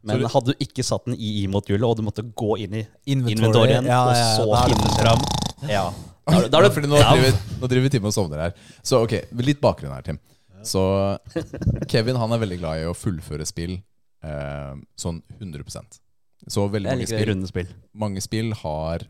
Men 0.06 0.20
du- 0.22 0.28
hadde 0.30 0.54
du 0.54 0.62
ikke 0.62 0.84
satt 0.86 1.04
den 1.08 1.16
i 1.18 1.32
imot-hjulet, 1.48 1.82
og 1.88 1.96
du 1.98 2.04
måtte 2.06 2.22
gå 2.22 2.52
inn 2.62 2.74
i 2.78 2.84
inventorien, 3.10 3.84
ja, 3.90 3.98
og 4.06 4.14
ja, 4.14 4.28
så 4.38 4.46
finne 4.70 4.92
fram 5.00 5.26
Ja. 5.68 5.82
Da 6.26 6.36
er 6.38 6.42
du- 6.42 6.48
da 6.48 6.58
er 6.58 6.62
det, 6.68 6.72
fordi 6.76 6.88
nå 6.90 7.00
driver, 7.02 7.36
nå 7.60 7.68
driver 7.74 7.88
Tim 7.90 8.04
og 8.06 8.12
sovner 8.14 8.38
her. 8.46 8.54
Så 8.82 9.02
ok, 9.02 9.12
litt 9.42 9.60
bakgrunn 9.60 9.92
her, 9.94 10.02
Tim. 10.02 10.18
Så 10.62 10.80
Kevin 11.90 12.16
han 12.16 12.32
er 12.32 12.38
veldig 12.42 12.58
glad 12.62 12.80
i 12.82 12.86
å 12.86 12.94
fullføre 12.94 13.46
spill 13.46 13.76
eh, 14.22 14.74
sånn 14.98 15.20
100 15.40 16.00
Så 16.44 16.66
veldig 16.70 16.92
mange 16.92 17.08
spill, 17.08 17.28
runde 17.30 17.48
spill. 17.50 17.70
mange 17.96 18.22
spill 18.22 18.52
har 18.60 19.06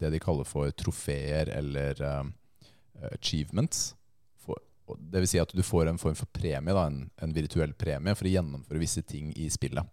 det 0.00 0.10
de 0.14 0.20
kaller 0.22 0.48
for 0.48 0.72
trofeer 0.74 1.50
eller 1.52 2.00
eh, 2.02 2.30
achievements. 3.12 3.92
For, 4.42 4.58
og 4.90 5.00
det 5.12 5.22
vil 5.22 5.30
si 5.30 5.40
at 5.42 5.52
du 5.54 5.62
får 5.62 5.90
en 5.90 6.00
form 6.00 6.16
for 6.18 6.30
premie, 6.34 6.74
da, 6.74 6.86
en, 6.88 7.04
en 7.22 7.34
virtuell 7.36 7.74
premie, 7.78 8.16
for 8.18 8.28
å 8.28 8.32
gjennomføre 8.32 8.82
visse 8.82 9.04
ting 9.06 9.30
i 9.38 9.48
spillet. 9.52 9.86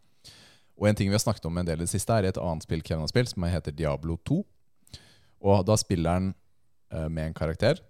Og 0.80 0.88
en 0.88 0.96
ting 0.96 1.12
vi 1.12 1.18
har 1.18 1.22
snakket 1.22 1.46
om 1.50 1.60
en 1.60 1.68
del 1.68 1.82
i 1.82 1.86
det 1.86 1.92
siste, 1.92 2.16
er 2.16 2.30
et 2.30 2.40
annet 2.40 2.66
spill 2.66 2.84
Kevin 2.86 3.04
har 3.04 3.12
spilt, 3.12 3.34
som 3.34 3.46
heter 3.46 3.76
Diablo 3.76 4.16
2. 4.30 4.40
Og 5.50 5.66
da 5.68 5.76
spiller 5.80 6.16
han 6.16 6.30
uh, 6.96 7.08
med 7.12 7.30
en 7.30 7.36
karakter, 7.36 7.82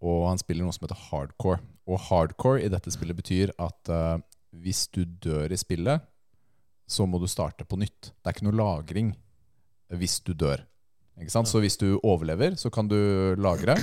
og 0.00 0.30
han 0.30 0.40
spiller 0.40 0.64
noe 0.64 0.72
som 0.72 0.86
heter 0.86 1.02
hardcore. 1.10 1.60
Og 1.88 2.00
hardcore 2.08 2.64
i 2.64 2.70
dette 2.72 2.92
spillet 2.94 3.18
betyr 3.18 3.52
at 3.60 3.92
uh, 3.92 4.16
hvis 4.56 4.86
du 4.94 5.02
dør 5.04 5.52
i 5.52 5.60
spillet, 5.60 6.04
så 6.88 7.04
må 7.08 7.20
du 7.20 7.26
starte 7.30 7.66
på 7.68 7.78
nytt. 7.80 8.12
Det 8.16 8.30
er 8.30 8.36
ikke 8.36 8.48
noe 8.48 8.56
lagring 8.58 9.12
hvis 9.98 10.18
du 10.24 10.32
dør. 10.36 10.62
Ikke 11.18 11.32
sant? 11.34 11.48
Så 11.50 11.60
hvis 11.62 11.76
du 11.80 11.98
overlever, 12.06 12.54
så 12.60 12.70
kan 12.72 12.88
du 12.88 12.96
lagre. 13.40 13.74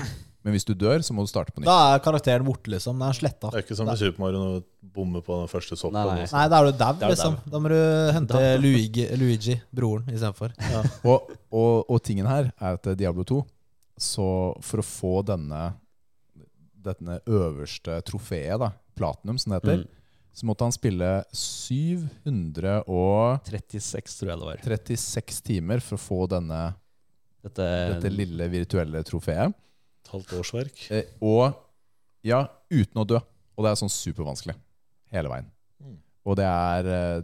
Men 0.45 0.53
hvis 0.53 0.65
du 0.67 0.75
dør, 0.77 1.01
så 1.01 1.13
må 1.17 1.23
du 1.25 1.29
starte 1.31 1.49
på 1.51 1.61
nytt. 1.63 1.67
Da 1.67 1.95
er 1.95 2.01
karakteren 2.05 2.45
borte, 2.45 2.69
liksom. 2.69 2.99
Den 3.01 3.07
er 3.09 3.17
sletta. 3.17 3.49
Det 3.49 3.57
er 3.59 3.65
ikke 3.65 3.77
som 3.79 3.89
i 3.89 3.95
Super 3.97 4.21
Mario 4.21 4.41
når 4.43 4.59
du 4.59 4.67
bommer 4.93 5.23
på 5.25 5.39
den 5.41 5.49
første 5.49 5.73
soppen. 5.79 5.97
Nei, 5.97 6.19
nei. 6.21 6.27
Nei, 6.29 6.43
da 6.53 6.59
er 6.59 6.69
du 6.69 6.77
dau, 6.77 6.91
Da 7.01 7.07
er 7.09 7.13
liksom. 7.15 7.37
Da 7.49 7.61
må 7.63 7.71
du 7.73 7.79
hente 8.13 8.43
Luigi, 8.61 9.07
Luigi 9.17 9.55
broren, 9.73 10.05
istedenfor. 10.13 10.53
Og, 11.09 11.33
og, 11.49 11.73
og 11.89 12.03
tingen 12.05 12.29
her 12.29 12.51
er 12.61 12.77
at 12.77 12.91
Diablo 12.99 13.25
2 13.25 13.39
Så 14.05 14.27
for 14.69 14.83
å 14.83 14.85
få 14.85 15.15
denne 15.25 15.63
Denne 16.85 17.17
øverste 17.25 17.97
trofeet, 18.05 18.59
da 18.61 18.69
platinum, 18.95 19.39
som 19.41 19.51
det 19.55 19.63
heter, 19.63 19.81
Mm. 19.81 19.87
Så 20.35 20.43
måtte 20.49 20.65
han 20.67 20.73
spille 20.75 21.07
736 21.31 24.17
tror 24.19 24.29
jeg 24.31 24.39
det 24.41 24.47
var. 24.49 24.57
timer 25.47 25.79
for 25.83 25.93
å 25.95 26.01
få 26.01 26.17
denne, 26.31 26.61
Dette, 27.45 27.65
dette 27.93 28.09
lille 28.11 28.45
virtuelle 28.51 28.99
trofeet. 29.07 29.53
Et 30.03 30.09
halvt 30.11 30.31
årsverk. 30.39 30.77
Eh, 30.91 31.05
og 31.23 31.43
ja, 32.25 32.41
uten 32.73 33.01
å 33.01 33.05
dø. 33.07 33.19
Og 33.55 33.61
det 33.63 33.69
er 33.71 33.75
sånn 33.79 33.93
supervanskelig. 33.93 34.55
Hele 35.15 35.29
veien. 35.31 35.47
Mm. 35.79 35.95
Og 36.27 36.33
det 36.39 36.47
er 36.49 36.81
eh, 36.91 37.19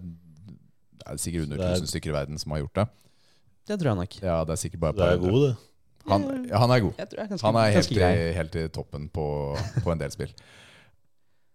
Det 1.02 1.06
er 1.10 1.16
sikkert 1.20 1.44
under 1.50 1.58
Det 1.58 1.66
er- 1.68 1.76
1000 1.82 1.88
stykker 1.92 2.10
i 2.14 2.16
verden 2.16 2.38
som 2.40 2.52
har 2.56 2.60
gjort 2.64 2.78
det. 2.80 2.88
det 3.68 3.76
tror 3.82 3.90
jeg 3.92 4.00
nok. 4.04 4.14
Ja, 4.22 4.38
det 4.46 4.52
er 4.56 4.62
sikkert 4.62 4.80
bare 4.80 4.92
et 4.92 4.96
Du 4.96 5.02
par 5.02 5.12
er 5.12 5.18
god, 5.18 5.42
du. 5.42 5.56
Han, 6.10 6.22
ja, 6.50 6.58
han 6.58 6.72
er 6.72 6.80
god. 6.80 6.94
Jeg 6.98 7.10
tror 7.10 7.20
jeg 7.20 7.32
er 7.32 7.38
Han 7.44 7.56
er 7.56 7.72
helt 7.76 7.92
i, 7.92 8.34
helt 8.40 8.56
i 8.56 8.68
toppen 8.74 9.10
på, 9.10 9.26
på 9.84 9.92
en 9.92 9.98
del 10.02 10.12
spill. 10.14 10.32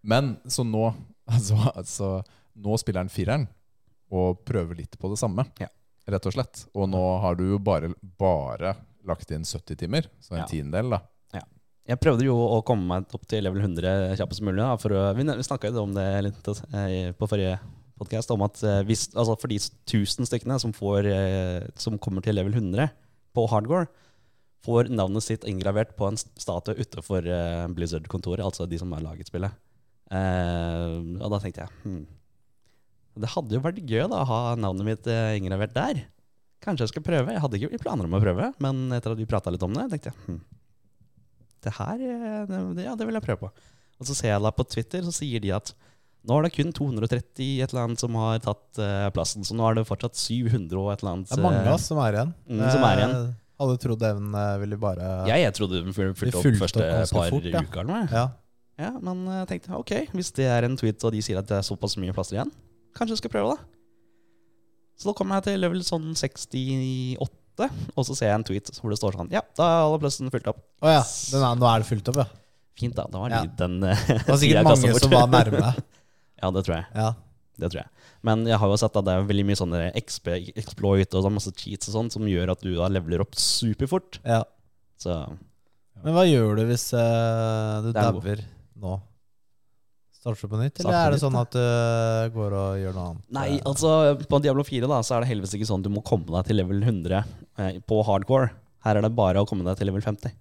Men 0.06 0.36
så 0.46 0.64
nå 0.66 0.84
altså, 1.34 1.58
altså, 1.74 2.10
Nå 2.56 2.78
spiller 2.80 3.02
han 3.04 3.12
fireren 3.12 3.48
og 4.14 4.44
prøver 4.46 4.78
litt 4.78 4.94
på 5.00 5.10
det 5.10 5.18
samme, 5.18 5.42
Ja. 5.58 5.66
rett 6.06 6.26
og 6.30 6.32
slett. 6.36 6.60
Og 6.78 6.86
nå 6.88 7.00
har 7.20 7.34
du 7.34 7.42
jo 7.50 7.58
bare, 7.58 7.90
bare 8.16 8.76
lagt 9.04 9.32
inn 9.34 9.42
70 9.42 9.76
timer, 9.82 10.06
så 10.22 10.36
en 10.36 10.44
Ja. 10.44 10.46
tiendedel, 10.46 10.94
da. 10.94 11.00
Jeg 11.86 12.00
prøvde 12.02 12.24
jo 12.26 12.34
å 12.34 12.62
komme 12.66 12.82
meg 12.88 13.12
opp 13.14 13.26
til 13.30 13.44
level 13.46 13.62
100 13.62 14.16
kjappest 14.18 14.42
mulig. 14.42 14.58
Da, 14.58 14.74
for 14.82 14.94
å, 14.96 15.02
vi 15.14 15.22
vi 15.22 15.44
snakka 15.46 15.70
jo 15.70 15.84
om 15.84 15.92
det 15.94 16.06
litt 16.26 16.48
eh, 16.74 17.12
på 17.14 17.28
forrige 17.30 17.60
podkast, 18.00 18.32
om 18.34 18.42
at 18.42 18.58
eh, 18.66 18.80
hvis, 18.88 19.04
altså 19.14 19.36
for 19.38 19.52
de 19.52 19.60
1000 19.60 20.26
stykkene 20.26 20.58
som, 20.58 20.74
får, 20.74 21.06
eh, 21.06 21.68
som 21.78 21.98
kommer 22.02 22.26
til 22.26 22.34
level 22.34 22.56
100 22.58 22.90
på 23.36 23.46
hardcore, 23.52 23.86
får 24.66 24.90
navnet 24.90 25.22
sitt 25.22 25.46
inngravert 25.46 25.94
på 25.94 26.08
en 26.10 26.18
statue 26.18 26.74
utenfor 26.74 27.22
Blizzard-kontoret, 27.76 28.42
altså 28.42 28.66
de 28.66 28.80
som 28.80 28.90
har 28.96 29.04
laget 29.04 29.30
spillet. 29.30 29.54
Eh, 30.06 30.98
og 31.18 31.32
da 31.32 31.38
tenkte 31.42 31.64
jeg 31.64 31.72
hmm, 31.82 32.02
Det 33.18 33.30
hadde 33.32 33.56
jo 33.56 33.62
vært 33.64 33.80
gøy 33.82 34.04
da, 34.06 34.20
å 34.20 34.28
ha 34.28 34.38
navnet 34.54 34.86
mitt 34.86 35.08
eh, 35.10 35.34
inngravert 35.40 35.74
der. 35.74 36.04
Kanskje 36.62 36.86
jeg 36.86 36.94
skal 36.94 37.06
prøve. 37.06 37.34
Jeg 37.34 37.42
hadde 37.42 37.58
ikke 37.58 37.82
planer 37.82 38.06
om 38.06 38.14
å 38.14 38.22
prøve, 38.22 38.52
men 38.62 38.86
etter 38.94 39.14
at 39.14 39.20
vi 39.20 39.26
prata 39.28 39.52
litt 39.52 39.64
om 39.66 39.74
det, 39.74 39.88
tenkte 39.92 40.12
jeg 40.12 40.20
hmm, 40.28 40.44
det 41.66 41.74
her 41.78 42.06
eh, 42.06 42.44
det, 42.50 42.86
Ja, 42.86 42.94
det 42.98 43.08
vil 43.08 43.18
jeg 43.18 43.26
prøve 43.26 43.48
på. 43.48 43.52
Og 43.96 44.08
så 44.08 44.16
ser 44.16 44.34
jeg 44.34 44.44
da 44.44 44.52
på 44.52 44.66
Twitter, 44.68 45.04
så 45.06 45.14
sier 45.14 45.42
de 45.42 45.54
at 45.56 45.72
nå 46.26 46.40
er 46.40 46.48
det 46.48 46.56
kun 46.56 46.72
230 46.74 47.62
et 47.62 47.70
eller 47.70 47.84
annet 47.84 48.02
som 48.02 48.16
har 48.18 48.40
tatt 48.42 48.80
uh, 48.82 49.06
plassen, 49.14 49.44
så 49.46 49.54
nå 49.54 49.62
er 49.68 49.76
det 49.78 49.84
fortsatt 49.86 50.18
700 50.18 50.74
og 50.74 50.88
et 50.90 51.04
eller 51.04 51.12
annet. 51.12 51.28
Det 51.30 51.36
er 51.38 51.44
mange 51.44 51.60
av 51.62 51.76
oss 51.76 51.86
som 51.86 52.00
er 52.02 52.18
igjen. 52.18 52.32
Mm, 52.50 52.62
som 52.66 52.86
er 52.88 53.02
igjen. 53.02 53.14
Eh, 53.14 53.34
Hadde 53.56 53.76
trodd 53.80 54.02
den 54.02 54.34
ville 54.60 54.76
bare 54.76 55.04
jeg, 55.30 55.40
jeg 55.46 55.52
trodde 55.56 55.78
den 55.80 55.94
fulgte 55.96 56.26
opp 56.42 56.58
første 56.60 56.82
opp 56.82 57.12
par 57.14 57.30
fort, 57.32 57.46
ja. 57.48 57.62
uker. 57.64 57.92
Ja. 58.12 58.24
Ja, 58.78 58.90
men 59.00 59.22
jeg 59.32 59.46
tenkte 59.48 59.78
ok, 59.78 59.92
hvis 60.12 60.32
det 60.36 60.44
er 60.52 60.66
en 60.68 60.76
tweet 60.76 61.00
og 61.08 61.14
de 61.14 61.22
sier 61.24 61.38
at 61.40 61.48
det 61.48 61.56
er 61.58 61.64
såpass 61.64 61.94
mye 62.00 62.12
plasser 62.16 62.36
igjen, 62.36 62.50
kanskje 62.96 63.14
jeg 63.16 63.22
skal 63.24 63.32
prøve 63.32 63.54
det. 63.54 63.62
Så 65.00 65.08
da 65.10 65.14
kommer 65.16 65.38
jeg 65.40 65.46
til 65.50 65.60
level 65.60 65.82
sånn 65.84 66.10
68, 66.16 67.20
og 67.96 68.04
så 68.04 68.16
ser 68.16 68.30
jeg 68.30 68.36
en 68.38 68.44
tweet 68.48 68.70
hvor 68.80 68.92
det 68.92 68.98
står 69.00 69.16
sånn 69.16 69.30
Ja, 69.32 69.40
da 69.56 69.64
er 69.68 69.84
alle 69.86 70.00
plassene 70.02 70.32
fylt 70.32 70.48
opp. 70.52 70.60
Å 70.84 70.92
ja. 70.92 71.02
Den 71.32 71.44
er, 71.44 71.56
nå 71.60 71.68
er 71.70 71.84
det 71.84 71.88
fylt 71.88 72.08
opp, 72.12 72.20
ja. 72.20 72.26
Fint, 72.76 72.96
da. 72.98 73.06
Da 73.08 73.20
var 73.22 73.32
Ja. 73.32 73.42
det 73.46 73.56
den 73.56 73.78
eh, 73.88 74.02
Det 74.10 74.26
var 74.28 74.40
sikkert 74.42 74.68
mange 74.68 74.90
bort. 74.92 75.04
som 75.06 75.14
var 75.16 75.30
nærme. 75.32 75.70
Ja, 76.42 76.50
det 76.52 76.62
tror 76.66 76.74
jeg. 76.76 76.84
Ja. 76.92 77.06
Det 77.56 77.70
tror 77.72 77.78
jeg. 77.80 77.88
Men 78.28 78.42
jeg 78.44 78.58
har 78.60 78.68
jo 78.68 78.76
sett 78.76 78.96
at 79.00 79.06
det 79.06 79.12
er 79.16 79.22
veldig 79.24 79.44
mye 79.48 79.56
sånne 79.56 79.78
XP, 79.96 80.26
exploit 80.60 81.14
og 81.16 81.22
sånn, 81.24 81.32
masse 81.38 81.52
cheats 81.56 81.88
og 81.88 81.94
sånn, 81.94 82.10
som 82.12 82.26
gjør 82.28 82.52
at 82.52 82.60
du 82.60 82.74
da 82.76 82.90
leveler 82.92 83.24
opp 83.24 83.32
superfort. 83.40 84.18
ja. 84.28 84.42
Så 85.00 85.12
Men 86.04 86.12
hva 86.16 86.26
gjør 86.28 86.56
du 86.60 86.62
hvis 86.68 86.84
uh, 86.92 87.80
du 87.84 87.88
er 87.88 87.96
dauer 87.96 88.44
nå? 88.82 88.96
Starter 90.16 90.48
du 90.48 90.50
på 90.54 90.58
nytt, 90.58 90.80
eller 90.80 90.96
er 90.96 91.12
det 91.14 91.20
sånn 91.22 91.36
at 91.38 91.52
du 91.54 91.60
eh, 91.60 92.28
går 92.34 92.54
og 92.56 92.78
gjør 92.80 92.94
noe 92.96 93.08
annet? 93.12 93.26
Nei, 93.36 93.48
altså 93.68 93.90
på 94.26 94.40
Diablo 94.42 94.64
4 94.66 94.88
da, 94.90 94.98
så 95.06 95.16
er 95.18 95.22
det 95.22 95.28
heldigvis 95.30 95.54
ikke 95.58 95.68
sånn 95.68 95.84
at 95.84 95.86
du 95.86 95.92
må 95.94 96.02
komme 96.06 96.26
deg 96.34 96.48
til 96.48 96.58
level 96.58 96.80
100 96.82 97.20
eh, 97.20 97.76
på 97.86 98.00
hardcore. 98.08 98.48
Her 98.86 98.98
er 98.98 99.06
det 99.06 99.12
bare 99.18 99.42
å 99.44 99.46
komme 99.48 99.66
deg 99.68 99.78
til 99.78 99.90
level 99.90 100.02
50. 100.02 100.34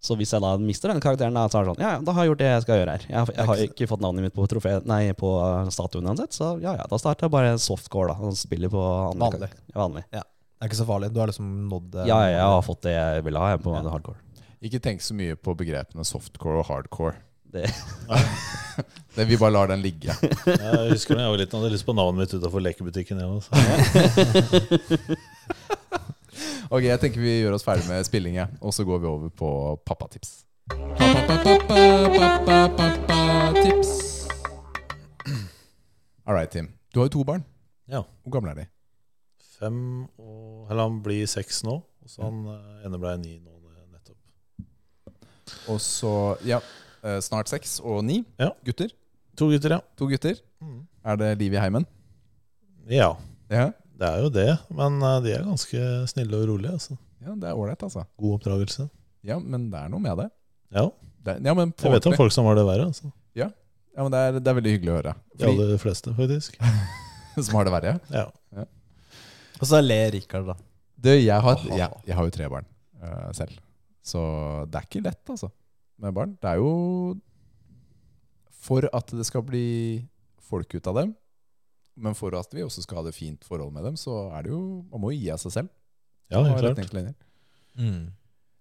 Så 0.00 0.16
hvis 0.16 0.30
jeg 0.32 0.40
da 0.40 0.54
mister 0.56 0.88
den 0.88 1.02
karakteren, 1.04 1.34
da, 1.36 1.42
så 1.52 1.58
er 1.60 1.66
det 1.66 1.74
sånn 1.74 1.82
Ja, 1.84 1.90
ja, 1.98 2.00
da 2.06 2.14
har 2.16 2.24
jeg 2.24 2.30
gjort 2.30 2.40
det 2.40 2.48
jeg 2.48 2.62
skal 2.64 2.78
gjøre 2.80 2.94
her. 2.96 3.02
Jeg, 3.10 3.18
har- 3.20 3.34
jeg 3.36 3.48
har 3.50 3.62
ikke 3.66 3.88
fått 3.90 4.00
navnet 4.06 4.24
mitt 4.24 4.36
på, 4.38 4.46
trofé, 4.48 4.72
nei, 4.88 5.02
på 5.12 5.32
statuen 5.76 6.08
uansett, 6.08 6.32
så 6.32 6.54
ja 6.62 6.72
ja, 6.78 6.86
da 6.88 6.96
starter 7.02 7.26
jeg 7.28 7.34
bare 7.34 7.50
softcore, 7.60 8.14
da. 8.14 8.16
Og 8.30 8.38
spiller 8.40 8.72
på 8.72 8.80
andre 9.10 9.50
Vanlig. 9.76 10.06
kar- 10.08 10.22
Ja. 10.22 10.22
Det 10.24 10.64
er 10.64 10.70
ikke 10.72 10.80
så 10.80 10.86
farlig. 10.88 11.12
Du 11.12 11.20
har 11.20 11.28
liksom 11.28 11.68
nådd 11.68 11.94
eh, 12.00 12.08
Ja, 12.08 12.16
ja, 12.24 12.32
jeg 12.38 12.48
har 12.54 12.62
fått 12.64 12.80
det 12.88 12.92
jeg 12.96 13.24
ville 13.28 13.38
ha 13.44 13.50
jeg, 13.52 13.60
på 13.64 13.74
Ja. 13.76 13.84
hardcore. 13.92 14.16
Ikke 14.64 14.80
tenk 14.80 15.00
så 15.04 15.14
mye 15.16 15.36
på 15.36 15.54
begrepene 15.56 16.04
softcore 16.04 16.58
og 16.64 16.66
hardcore. 16.68 17.14
Det, 17.50 17.66
Det, 19.14 19.24
vi 19.24 19.36
bare 19.36 19.50
lar 19.50 19.66
den 19.72 19.82
ligge. 19.82 20.14
Jeg 20.46 20.90
husker 20.92 21.18
da 21.18 21.24
jeg 21.26 21.32
var 21.34 21.40
liten, 21.40 21.58
hadde 21.58 21.72
lyst 21.74 21.86
på 21.86 21.94
navnet 21.96 22.22
mitt 22.22 22.34
utafor 22.38 22.62
lekebutikken. 22.64 23.18
Ok, 26.70 26.84
jeg 26.86 27.00
tenker 27.02 27.18
vi 27.18 27.32
gjør 27.40 27.56
oss 27.56 27.64
ferdig 27.66 27.82
med 27.88 28.06
spilling, 28.06 28.36
og 28.62 28.70
så 28.70 28.84
går 28.86 29.00
vi 29.02 29.06
over 29.10 29.32
på 29.34 29.48
pappatips. 29.82 30.44
Pappatips. 32.46 33.90
All 36.22 36.36
right, 36.36 36.46
Tim. 36.50 36.70
Du 36.94 37.00
har 37.00 37.08
jo 37.08 37.16
to 37.16 37.24
barn. 37.26 37.42
Ja. 37.90 38.04
Hvor 38.22 38.36
gamle 38.36 38.52
er 38.54 38.60
de? 38.60 38.66
Fem 39.58 39.80
og 40.14 40.70
Eller 40.70 40.86
han 40.86 41.02
blir 41.02 41.26
seks 41.26 41.64
nå. 41.66 41.80
Og 41.82 42.08
så 42.12 42.22
han 42.22 42.44
eh, 42.54 42.86
ene 42.86 43.00
ble 43.02 43.16
ni 43.18 43.34
nå 43.42 43.50
nettopp. 43.90 44.20
Og 45.74 45.80
så, 45.82 46.12
ja, 46.46 46.60
snart 47.24 47.48
seks 47.48 47.78
og 47.80 48.02
ni 48.04 48.20
Ja. 48.38 48.50
gutter. 48.66 48.90
To 49.38 49.48
gutter, 49.50 49.76
ja. 49.78 49.80
To 49.96 50.06
gutter. 50.10 50.36
Er 51.04 51.16
det 51.16 51.38
liv 51.40 51.54
i 51.54 51.60
heimen? 51.62 51.86
Ja, 52.90 53.14
Ja. 53.50 53.70
det 53.98 54.08
er 54.08 54.18
jo 54.22 54.28
det. 54.30 54.48
Men 54.70 55.00
eh, 55.02 55.20
de 55.24 55.32
er 55.32 55.44
ganske 55.46 55.80
snille 56.08 56.36
og 56.42 56.48
rolige. 56.48 56.72
Altså. 56.72 56.96
Ja, 57.20 57.34
det 57.34 57.48
er 57.48 57.54
ålreit, 57.56 57.82
altså. 57.82 58.04
God 58.18 58.38
oppdragelse. 58.38 58.88
Ja, 59.24 59.38
men 59.38 59.70
det 59.70 59.78
er 59.80 59.88
noe 59.92 60.00
med 60.00 60.16
det. 60.18 60.30
Ja, 60.72 60.86
det 61.24 61.38
ja, 61.44 61.54
men 61.54 61.72
jeg 61.76 61.92
vet 61.92 62.06
om 62.06 62.16
folk 62.16 62.32
som 62.32 62.46
har 62.48 62.56
det 62.56 62.64
verre. 62.68 62.86
Altså. 62.88 63.10
Ja, 63.36 64.04
men 64.04 64.12
det 64.14 64.20
er, 64.20 64.38
det 64.38 64.48
er 64.48 64.56
veldig 64.56 64.72
hyggelig 64.76 64.92
å 64.92 64.98
høre. 65.00 65.14
De 65.36 65.48
aller 65.50 65.78
fleste, 65.82 66.12
faktisk. 66.16 66.56
som 67.44 67.56
har 67.58 67.66
det 67.68 67.72
verre. 67.74 67.94
Ja. 68.14 68.26
Og 69.60 69.66
så 69.68 69.80
ler 69.84 70.12
Rikard, 70.14 70.46
da. 70.46 70.54
Du, 71.00 71.10
jeg 71.10 71.36
har, 71.44 71.64
jeg, 71.68 71.88
jeg 72.06 72.16
har 72.16 72.28
jo 72.28 72.32
tre 72.32 72.46
barn 72.52 72.66
uh, 73.02 73.28
selv. 73.36 73.56
Så 74.04 74.20
det 74.70 74.78
er 74.80 74.86
ikke 74.88 75.02
lett, 75.04 75.20
altså, 75.32 75.50
med 76.02 76.14
barn. 76.16 76.36
Det 76.40 76.52
er 76.52 76.60
jo 76.60 77.16
For 78.60 78.84
at 78.92 79.12
det 79.16 79.24
skal 79.24 79.44
bli 79.46 80.04
folk 80.50 80.74
ut 80.74 80.88
av 80.90 80.98
dem, 80.98 81.14
men 82.00 82.16
for 82.16 82.34
at 82.36 82.52
vi 82.52 82.64
også 82.64 82.82
skal 82.84 83.00
ha 83.00 83.06
det 83.06 83.16
fint 83.16 83.44
forhold 83.46 83.72
med 83.72 83.86
dem, 83.86 83.96
så 83.96 84.28
er 84.36 84.44
det 84.44 84.52
jo 84.52 84.84
Man 84.90 85.04
må 85.04 85.12
jo 85.12 85.20
gi 85.20 85.30
av 85.32 85.40
seg 85.42 85.54
selv. 85.54 85.70
ja, 86.30 86.42
helt 86.44 86.60
klart. 86.60 87.24
Mm. 87.74 88.12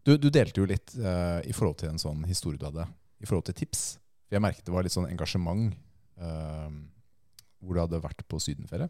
Du, 0.06 0.16
du 0.18 0.30
delte 0.30 0.62
jo 0.62 0.70
litt 0.70 0.96
uh, 0.98 1.42
i 1.44 1.54
forhold 1.54 1.78
til 1.82 1.92
en 1.92 2.02
sånn 2.02 2.24
historie 2.26 2.58
du 2.58 2.66
hadde, 2.66 2.86
i 3.20 3.28
forhold 3.28 3.46
til 3.50 3.58
tips. 3.60 4.00
Jeg 4.32 4.42
merket 4.42 4.66
det 4.66 4.74
var 4.74 4.86
litt 4.86 4.96
sånn 4.96 5.10
engasjement 5.10 5.74
uh, 6.22 6.72
hvor 7.60 7.76
du 7.76 7.82
hadde 7.84 8.02
vært 8.02 8.24
på 8.30 8.40
sydenferie. 8.42 8.90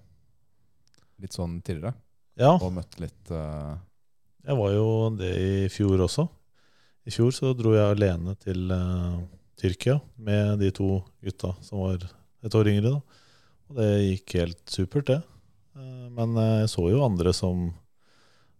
Litt 1.20 1.36
sånn 1.36 1.58
tidligere. 1.66 1.96
Ja, 2.40 2.54
Og 2.56 2.72
møtt 2.72 3.00
litt 3.02 3.34
uh, 3.34 3.76
jeg 4.48 4.56
var 4.56 4.72
jo 4.72 4.86
det 5.20 5.32
i 5.36 5.56
fjor 5.72 6.00
også. 6.06 6.24
I 7.10 7.14
fjor 7.14 7.32
så 7.34 7.56
dro 7.58 7.72
jeg 7.74 7.96
alene 7.96 8.36
til 8.38 8.70
uh, 8.70 9.18
Tyrkia 9.58 9.96
med 10.22 10.60
de 10.62 10.68
to 10.76 11.00
gutta 11.26 11.56
som 11.66 11.82
var 11.82 12.04
et 12.46 12.54
år 12.56 12.70
yngre. 12.70 12.92
da. 12.92 13.22
Og 13.66 13.80
det 13.80 13.88
gikk 14.04 14.36
helt 14.38 14.62
supert, 14.70 15.08
det. 15.10 15.18
Uh, 15.74 16.06
men 16.14 16.38
eh, 16.38 16.60
jeg 16.62 16.70
så 16.76 16.86
jo 16.92 17.02
andre 17.02 17.34
som 17.34 17.72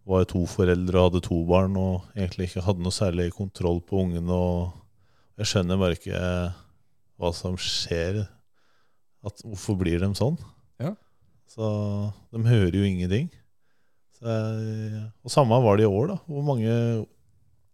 var 0.08 0.26
to 0.26 0.42
foreldre 0.50 0.98
og 0.98 1.06
hadde 1.06 1.22
to 1.28 1.38
barn 1.46 1.76
og 1.78 2.08
egentlig 2.16 2.48
ikke 2.48 2.64
hadde 2.66 2.82
noe 2.82 2.96
særlig 2.96 3.28
kontroll 3.36 3.78
på 3.86 4.02
ungene. 4.02 4.34
og 4.34 5.38
Jeg 5.38 5.52
skjønner 5.52 5.78
bare 5.78 5.98
ikke 6.00 6.24
hva 7.20 7.32
som 7.36 7.54
skjer. 7.54 8.24
At, 9.22 9.46
hvorfor 9.46 9.78
blir 9.78 10.02
de 10.02 10.10
sånn? 10.18 10.40
Ja. 10.82 10.96
Så 11.46 11.70
de 12.34 12.42
hører 12.48 12.80
jo 12.80 12.82
ingenting. 12.82 13.30
Så 14.18 14.26
jeg, 14.26 15.06
og 15.22 15.38
samme 15.38 15.62
var 15.62 15.78
det 15.78 15.86
i 15.86 15.94
år, 15.94 16.16
da. 16.16 16.20
Hvor 16.26 16.46
mange 16.50 16.74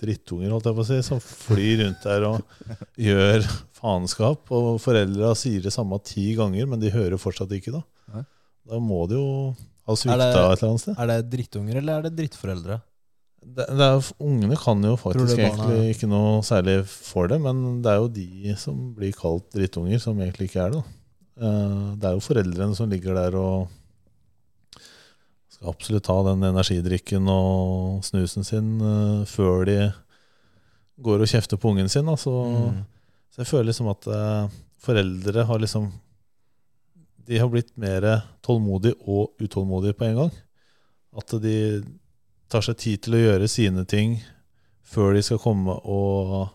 drittunger 0.03 0.51
holdt 0.53 0.67
jeg 0.69 0.77
på 0.77 0.85
å 0.85 0.89
si, 0.89 0.99
som 1.07 1.21
flyr 1.23 1.85
rundt 1.85 2.03
der 2.05 2.27
og 2.29 2.67
gjør 3.01 3.47
faenskap. 3.79 4.51
Og 4.57 4.77
foreldra 4.83 5.33
sier 5.39 5.63
det 5.65 5.73
samme 5.75 5.99
ti 6.05 6.31
ganger, 6.39 6.67
men 6.71 6.83
de 6.83 6.93
hører 6.95 7.21
fortsatt 7.21 7.53
ikke. 7.57 7.77
Da 7.79 7.85
Nei. 8.17 8.25
Da 8.67 8.81
må 8.83 9.05
de 9.11 9.17
jo 9.21 9.31
ha 9.87 9.95
svikta 9.95 10.27
et 10.27 10.37
eller 10.37 10.69
annet 10.73 10.83
sted. 10.83 10.99
Er 10.99 11.11
det 11.13 11.19
drittunger, 11.33 11.81
eller 11.81 11.99
er 12.01 12.09
det 12.09 12.17
drittforeldre? 12.19 12.81
det, 13.47 13.67
det 13.79 13.85
er, 13.87 14.07
ungene 14.27 14.57
kan 14.59 14.81
jo 14.83 14.97
faktisk 14.99 15.39
egentlig 15.39 15.93
ikke 15.93 16.09
noe 16.11 16.41
særlig 16.43 16.81
for 16.91 17.31
det, 17.31 17.37
men 17.45 17.81
det 17.85 17.93
er 17.93 18.01
jo 18.03 18.09
de 18.11 18.55
som 18.59 18.81
blir 18.97 19.13
kalt 19.15 19.47
drittunger, 19.55 20.01
som 20.03 20.19
egentlig 20.19 20.49
ikke 20.51 20.65
er 20.65 20.73
det. 20.75 20.81
da. 20.81 21.47
Eh, 21.47 21.85
Det 22.01 22.09
er 22.11 22.17
jo 22.17 22.25
foreldrene 22.27 22.75
som 22.79 22.91
ligger 22.91 23.15
der 23.15 23.37
og 23.39 23.69
skal 25.57 25.73
absolutt 25.73 26.05
ta 26.05 26.17
den 26.29 26.45
energidrikken 26.45 27.29
og 27.33 28.05
snusen 28.05 28.45
sin 28.45 28.75
uh, 28.83 29.25
før 29.29 29.65
de 29.69 29.79
går 31.01 31.25
og 31.25 31.31
kjefter 31.31 31.61
på 31.61 31.73
ungen 31.73 31.89
sin. 31.93 32.09
Altså. 32.09 32.31
Så, 32.31 32.73
Mm. 32.73 32.83
så 33.33 33.43
jeg 33.43 33.51
føler 33.51 33.71
liksom 33.71 33.89
at 33.93 34.07
uh, 34.09 34.49
foreldre 34.81 35.45
har 35.49 35.59
liksom 35.63 35.93
De 37.27 37.39
har 37.41 37.49
blitt 37.51 37.73
mer 37.77 38.05
tålmodige 38.41 38.95
og 39.03 39.33
utålmodige 39.43 39.97
på 39.99 40.05
en 40.07 40.15
gang. 40.17 40.35
At 41.19 41.33
de 41.43 41.83
tar 42.49 42.63
seg 42.63 42.77
tid 42.79 43.03
til 43.03 43.17
å 43.17 43.23
gjøre 43.25 43.49
sine 43.51 43.83
ting 43.85 44.21
før 44.87 45.17
de 45.17 45.23
skal 45.27 45.41
komme 45.43 45.75
og, 45.75 46.53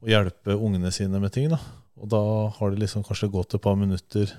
og 0.00 0.08
hjelpe 0.08 0.56
ungene 0.56 0.88
sine 0.96 1.20
med 1.20 1.34
ting. 1.34 1.50
Da. 1.52 1.58
Og 2.00 2.08
da 2.08 2.22
har 2.56 2.70
det 2.72 2.80
liksom 2.80 3.04
kanskje 3.04 3.28
gått 3.28 3.52
et 3.58 3.60
par 3.60 3.76
minutter 3.76 4.32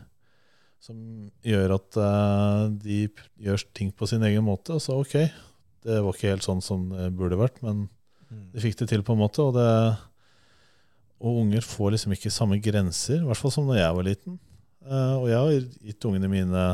som 0.79 0.97
gjør 1.43 1.75
at 1.75 1.97
eh, 1.99 2.65
de 2.83 2.99
gjør 3.43 3.63
ting 3.75 3.91
på 3.95 4.07
sin 4.09 4.23
egen 4.27 4.45
måte. 4.47 4.75
Og 4.77 4.83
så 4.83 4.95
ok, 4.99 5.15
det 5.85 5.97
var 6.03 6.13
ikke 6.15 6.33
helt 6.33 6.45
sånn 6.47 6.61
som 6.63 6.89
det 6.93 7.11
burde 7.19 7.39
vært, 7.39 7.61
men 7.65 7.87
Mm. 8.29 8.51
de 8.53 8.61
fikk 8.61 8.75
det 8.77 8.85
til 8.91 9.01
på 9.01 9.15
en 9.15 9.23
måte. 9.23 9.41
Og, 9.41 9.55
det, 9.55 9.97
og 11.17 11.39
unger 11.41 11.65
får 11.65 11.95
liksom 11.95 12.11
ikke 12.13 12.29
samme 12.29 12.59
grenser, 12.61 13.23
i 13.23 13.25
hvert 13.25 13.39
fall 13.41 13.53
som 13.55 13.65
da 13.71 13.79
jeg 13.79 13.95
var 13.97 14.05
liten. 14.05 14.35
Eh, 14.85 15.15
og 15.17 15.25
jeg 15.31 15.39
har 15.39 15.65
gitt 15.89 16.05
ungene 16.05 16.29
mine 16.29 16.65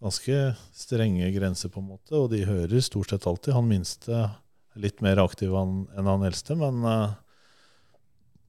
ganske 0.00 0.38
strenge 0.72 1.28
grenser, 1.34 1.68
på 1.68 1.82
en 1.82 1.90
måte, 1.90 2.16
og 2.16 2.30
de 2.32 2.40
hører 2.48 2.80
stort 2.80 3.12
sett 3.12 3.28
alltid. 3.28 3.52
Han 3.52 3.68
minste 3.68 4.16
er 4.16 4.80
litt 4.80 5.04
mer 5.04 5.20
aktiv 5.20 5.52
enn 5.56 6.08
han 6.08 6.24
eldste, 6.24 6.56
men 6.56 6.80
eh, 6.88 7.14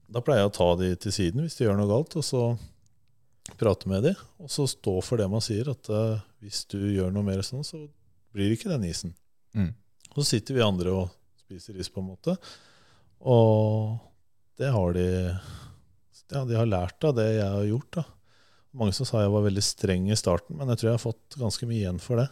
da 0.07 0.23
pleier 0.23 0.45
jeg 0.45 0.53
å 0.53 0.57
ta 0.61 0.69
de 0.79 0.93
til 0.95 1.11
siden 1.11 1.43
hvis 1.43 1.59
de 1.59 1.67
gjør 1.67 1.75
noe 1.79 1.91
galt, 1.91 2.15
og 2.15 2.23
så 2.23 2.43
prate 3.57 3.89
med 3.89 4.03
dem, 4.09 4.23
og 4.41 4.51
så 4.51 4.67
stå 4.69 4.97
for 5.05 5.21
det 5.21 5.27
man 5.31 5.43
sier, 5.43 5.69
at 5.71 5.89
uh, 5.93 6.19
hvis 6.43 6.65
du 6.71 6.79
gjør 6.79 7.13
noe 7.13 7.25
mer 7.25 7.43
sånn, 7.45 7.63
så 7.65 7.79
blir 8.35 8.49
det 8.49 8.59
ikke 8.59 8.73
den 8.73 8.87
isen. 8.89 9.13
Mm. 9.55 9.71
Så 10.15 10.25
sitter 10.27 10.57
vi 10.57 10.65
andre 10.65 10.93
og 10.93 11.13
spiser 11.45 11.77
is, 11.79 11.89
på 11.93 12.03
en 12.03 12.11
måte. 12.11 12.35
Og 13.23 13.97
det 14.59 14.73
har 14.73 14.93
de 14.97 15.07
Ja, 16.27 16.43
de 16.43 16.57
har 16.57 16.67
lært 16.67 17.05
av 17.07 17.13
det 17.15 17.27
jeg 17.37 17.47
har 17.47 17.67
gjort. 17.69 17.91
da. 18.01 18.03
Mange 18.75 18.93
som 18.93 19.07
sa 19.07 19.21
jeg 19.23 19.31
var 19.31 19.45
veldig 19.45 19.63
streng 19.63 20.09
i 20.11 20.17
starten, 20.19 20.57
men 20.59 20.67
jeg 20.73 20.81
tror 20.81 20.89
jeg 20.89 20.97
har 20.97 21.05
fått 21.05 21.37
ganske 21.39 21.69
mye 21.69 21.79
igjen 21.85 22.01
for 22.03 22.19
det. 22.19 22.27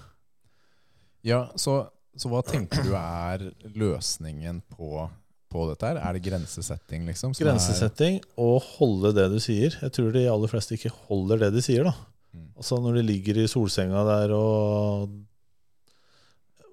Ja, 1.25 1.45
så, 1.55 1.77
så 2.13 2.29
hva 2.29 2.41
tenker 2.45 2.83
du 2.83 2.91
er 2.99 3.47
løsningen 3.71 4.59
på, 4.75 5.07
på 5.51 5.67
dette 5.69 5.87
her? 5.87 5.99
Er 6.01 6.17
det 6.17 6.23
grensesetting, 6.25 7.05
liksom? 7.09 7.35
Grensesetting 7.37 8.19
og 8.41 8.57
holde 8.75 9.13
det 9.15 9.29
du 9.33 9.39
sier. 9.43 9.75
Jeg 9.81 9.93
tror 9.95 10.11
de 10.15 10.25
aller 10.31 10.51
fleste 10.51 10.75
ikke 10.77 10.93
holder 11.07 11.45
det 11.45 11.53
de 11.55 11.63
sier. 11.65 11.87
da. 11.87 11.93
Mm. 12.35 12.49
Altså 12.59 12.79
Når 12.83 12.99
de 12.99 13.05
ligger 13.07 13.39
i 13.39 13.47
solsenga 13.51 14.03
der 14.09 14.33
og 14.35 15.13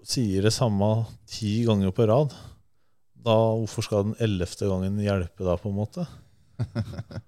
sier 0.03 0.43
det 0.43 0.55
samme 0.55 0.89
ti 1.31 1.61
ganger 1.67 1.93
på 1.95 2.09
rad, 2.11 2.35
da 3.23 3.37
hvorfor 3.55 3.87
skal 3.87 4.09
den 4.09 4.17
ellevte 4.25 4.67
gangen 4.67 4.99
hjelpe 5.03 5.47
da, 5.47 5.55
på 5.61 5.71
en 5.71 5.79
måte? 5.79 6.07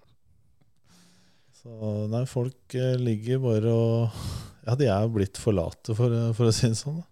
Så 1.64 1.72
nei, 2.12 2.24
folk 2.28 2.74
eh, 2.76 2.96
ligger 3.00 3.40
bare 3.40 3.72
og 3.72 4.24
Ja, 4.66 4.74
de 4.76 4.88
er 4.90 5.12
blitt 5.12 5.38
for 5.40 5.56
late, 5.56 5.94
for, 5.96 6.12
for 6.36 6.50
å 6.50 6.52
si 6.54 6.68
det 6.72 6.78
sånn. 6.80 6.98
da. 7.00 7.06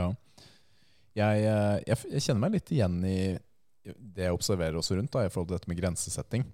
Ja. 0.00 0.08
Jeg, 1.18 1.44
eh, 1.46 1.76
jeg, 1.88 1.96
jeg 2.14 2.24
kjenner 2.26 2.44
meg 2.44 2.54
litt 2.58 2.70
igjen 2.74 3.00
i 3.06 3.18
det 3.84 4.26
jeg 4.26 4.34
observerer 4.36 4.76
også 4.76 4.96
rundt 4.98 5.12
da, 5.14 5.24
i 5.26 5.30
forhold 5.32 5.48
til 5.50 5.56
dette 5.58 5.70
med 5.72 5.78
grensesetting. 5.80 6.44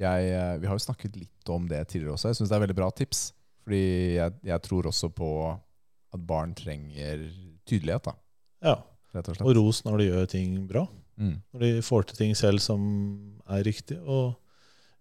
Jeg, 0.00 0.30
eh, 0.32 0.56
vi 0.60 0.66
har 0.68 0.76
jo 0.78 0.84
snakket 0.86 1.16
litt 1.16 1.48
om 1.52 1.66
det 1.68 1.82
tidligere 1.88 2.14
også. 2.16 2.28
Jeg 2.32 2.36
syns 2.40 2.48
det 2.52 2.56
er 2.58 2.64
veldig 2.66 2.76
bra 2.78 2.90
tips. 2.90 3.32
Fordi 3.62 3.82
jeg, 4.18 4.32
jeg 4.42 4.62
tror 4.64 4.88
også 4.90 5.08
på 5.14 5.28
at 6.12 6.24
barn 6.26 6.52
trenger 6.58 7.28
tydelighet, 7.68 8.02
da, 8.08 8.14
Ja. 8.62 8.74
rett 9.14 9.28
og 9.28 9.46
Og 9.46 9.54
ros 9.56 9.82
når 9.84 9.98
de 9.98 10.08
gjør 10.10 10.26
ting 10.28 10.66
bra. 10.66 10.86
Mm. 11.16 11.36
Når 11.54 11.60
de 11.60 11.70
får 11.82 12.06
til 12.08 12.16
ting 12.16 12.34
selv 12.36 12.58
som 12.60 12.80
er 13.48 13.62
riktig. 13.62 13.98
Og 14.02 14.34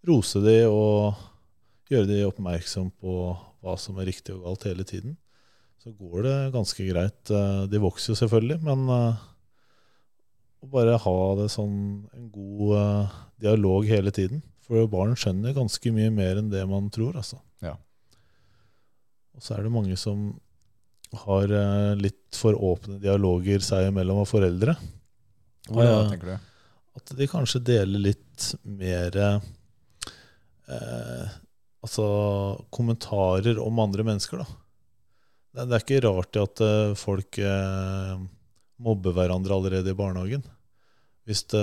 rose 0.07 0.39
de 0.43 0.65
og 0.67 1.15
gjøre 1.89 2.07
de 2.07 2.21
oppmerksom 2.27 2.91
på 3.01 3.15
hva 3.63 3.77
som 3.79 3.97
er 3.99 4.05
riktig 4.11 4.35
og 4.35 4.43
galt 4.45 4.63
hele 4.69 4.83
tiden. 4.83 5.17
Så 5.81 5.91
går 5.97 6.23
det 6.27 6.53
ganske 6.53 6.85
greit. 6.91 7.31
Eh, 7.31 7.65
De 7.67 7.79
vokser 7.81 8.13
jo 8.13 8.19
selvfølgelig, 8.21 8.61
men 8.61 8.85
eh, 8.89 9.15
å 10.61 10.69
bare 10.71 10.99
ha 11.01 11.17
det 11.39 11.49
sånn 11.53 11.75
en 12.13 12.29
god 12.33 12.75
uh, 12.77 13.19
dialog 13.41 13.87
hele 13.89 14.13
tiden. 14.13 14.43
For 14.65 14.85
barn 14.89 15.17
skjønner 15.19 15.57
ganske 15.57 15.93
mye 15.93 16.13
mer 16.13 16.39
enn 16.39 16.51
det 16.53 16.61
man 16.69 16.87
tror, 16.93 17.17
altså. 17.19 17.41
Ja. 17.65 17.75
Og 19.35 19.43
så 19.43 19.57
er 19.57 19.65
det 19.65 19.73
mange 19.73 19.97
som 19.99 20.29
har 21.25 21.51
uh, 21.51 21.97
litt 21.99 22.37
for 22.37 22.55
åpne 22.55 23.01
dialoger 23.01 23.63
seg 23.65 23.89
imellom 23.89 24.21
av 24.21 24.29
foreldre. 24.29 24.77
Hva 25.71 25.85
ja, 25.85 25.99
tenker 26.09 26.35
du? 26.35 26.47
at 26.97 27.13
de 27.17 27.27
kanskje 27.29 27.61
deler 27.63 28.07
litt 28.09 28.51
mer 28.67 29.17
eh, 29.21 29.39
Altså 31.81 32.05
kommentarer 32.69 33.57
om 33.57 33.79
andre 33.81 34.03
mennesker, 34.05 34.43
da. 34.43 34.57
Det, 35.51 35.63
det 35.65 35.77
er 35.77 35.81
ikke 35.81 36.03
rart 36.05 36.37
at 36.37 36.61
eh, 36.61 36.91
folk 36.99 37.39
eh, 37.41 38.19
mobber 38.81 39.13
hverandre 39.15 39.53
allerede 39.55 39.93
i 39.93 39.97
barnehagen. 39.97 40.43
Hvis 41.29 41.43
det, 41.53 41.61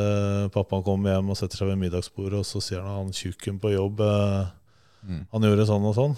pappaen 0.55 0.85
kommer 0.87 1.17
hjem 1.17 1.33
og 1.35 1.39
setter 1.41 1.59
seg 1.61 1.73
ved 1.73 1.81
middagsbordet, 1.83 2.39
og 2.41 2.47
så 2.47 2.63
sier 2.63 2.85
han 2.85 3.01
han 3.03 3.15
tjukken 3.17 3.59
på 3.63 3.75
jobb 3.75 4.05
eh, 4.07 4.55
Mm. 4.99 5.21
han 5.31 5.45
gjorde 5.47 5.65
sånn 5.69 5.85
og 5.87 5.93
sånn. 5.95 6.15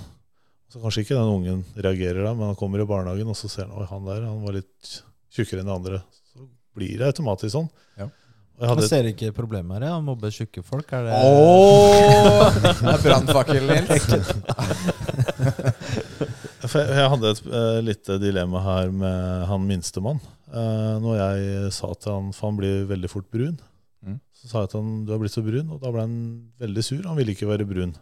Så 0.73 0.81
kanskje 0.81 1.03
ikke 1.05 1.17
den 1.19 1.29
ungen 1.35 1.59
reagerer 1.77 2.25
da, 2.25 2.31
men 2.33 2.47
han 2.49 2.57
kommer 2.57 2.81
i 2.81 2.87
barnehagen, 2.89 3.29
og 3.29 3.37
så 3.37 3.51
ser 3.53 3.67
han 3.69 3.75
oi, 3.77 3.85
han 3.91 4.07
der 4.09 4.23
han 4.25 4.39
var 4.41 4.55
litt 4.57 4.93
tjukkere 5.37 5.61
enn 5.61 5.69
de 5.69 5.75
andre. 5.75 5.99
Så 6.33 6.47
blir 6.79 6.95
det 6.97 7.11
automatisk 7.11 7.53
sånn. 7.59 7.69
Ja. 8.01 8.07
Og 8.09 8.65
jeg 8.65 8.65
Jeg 8.65 8.71
hadde 8.73 8.89
ser 8.89 9.09
ikke 9.11 9.31
problemet 9.37 9.77
her, 9.77 9.85
ja. 9.91 9.93
han 9.99 10.07
mobber 10.09 10.33
tjukke 10.33 10.65
folk. 10.65 10.89
Er 10.97 11.11
det 11.11 11.13
Åh! 11.13 12.57
Det 12.81 12.95
er 12.95 13.05
brannfakkelen, 13.05 13.85
Nils. 13.85 14.33
Jeg, 16.61 16.87
jeg 16.93 17.09
hadde 17.13 17.31
et 17.35 17.41
uh, 17.49 17.79
lite 17.85 18.17
dilemma 18.21 18.61
her 18.65 18.91
med 18.93 19.47
han 19.49 19.63
minstemann. 19.67 20.21
Uh, 20.51 20.99
når 20.99 21.19
jeg 21.21 21.73
sa 21.77 21.93
til 21.95 22.11
han 22.11 22.33
For 22.35 22.51
han 22.51 22.57
blir 22.59 22.87
veldig 22.91 23.11
fort 23.13 23.29
brun. 23.31 23.59
Mm. 24.03 24.17
Så 24.35 24.51
sa 24.51 24.65
jeg 24.65 24.73
til 24.73 24.83
han 24.83 25.05
du 25.07 25.13
har 25.15 25.21
blitt 25.23 25.37
så 25.37 25.45
brun, 25.47 25.69
og 25.71 25.83
da 25.83 25.93
ble 25.95 26.07
han 26.07 26.17
veldig 26.63 26.85
sur. 26.87 27.03
Han 27.07 27.19
ville 27.21 27.37
ikke 27.37 27.51
være 27.51 27.69
brun. 27.69 27.95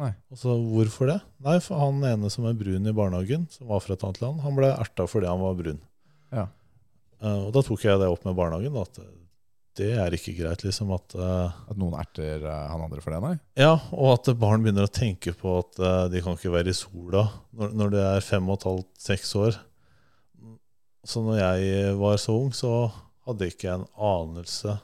Nei. 0.00 0.12
Og 0.32 0.40
så 0.40 0.54
hvorfor 0.56 1.10
det? 1.10 1.18
Nei, 1.44 1.58
for 1.60 1.82
han 1.82 2.00
ene 2.08 2.30
som 2.32 2.46
er 2.48 2.56
brun 2.56 2.88
i 2.88 2.96
barnehagen, 2.96 3.44
som 3.52 3.68
var 3.68 3.82
fra 3.84 3.96
et 3.96 4.04
annet 4.06 4.22
land, 4.22 4.40
han 4.40 4.56
ble 4.56 4.70
erta 4.72 5.04
fordi 5.10 5.28
han 5.28 5.42
var 5.42 5.58
brun. 5.58 5.82
Ja. 6.32 6.46
Uh, 7.22 7.48
og 7.48 7.50
da 7.56 7.64
tok 7.66 7.84
jeg 7.84 8.00
det 8.00 8.08
opp 8.08 8.24
med 8.24 8.38
barnehagen. 8.38 8.72
Da, 8.72 8.86
at 8.88 9.20
det 9.78 9.88
er 9.96 10.12
ikke 10.12 10.34
greit, 10.36 10.64
liksom. 10.66 10.92
At 10.96 11.14
uh, 11.16 11.52
At 11.70 11.78
noen 11.80 11.96
erter 12.00 12.44
uh, 12.44 12.68
han 12.72 12.84
andre 12.84 13.02
for 13.04 13.14
det, 13.14 13.20
nei? 13.24 13.34
ja, 13.60 13.74
og 13.92 14.16
at 14.18 14.32
barn 14.40 14.64
begynner 14.64 14.88
å 14.88 14.92
tenke 14.92 15.32
på 15.36 15.58
at 15.62 15.80
uh, 15.80 16.06
de 16.12 16.20
kan 16.24 16.36
ikke 16.36 16.52
være 16.52 16.72
i 16.72 16.76
sola 16.76 17.26
når, 17.56 17.76
når 17.80 17.94
de 17.94 18.02
er 18.10 18.26
fem 18.26 18.48
og 18.48 18.60
et 18.60 18.68
halvt, 18.68 18.90
seks 19.00 19.32
år. 19.40 19.60
Så 21.04 21.22
når 21.24 21.40
jeg 21.40 21.94
var 21.98 22.18
så 22.22 22.36
ung, 22.38 22.52
så 22.54 22.90
hadde 23.26 23.46
jeg 23.46 23.56
ikke 23.56 23.74
en 23.74 23.86
anelse 23.98 24.76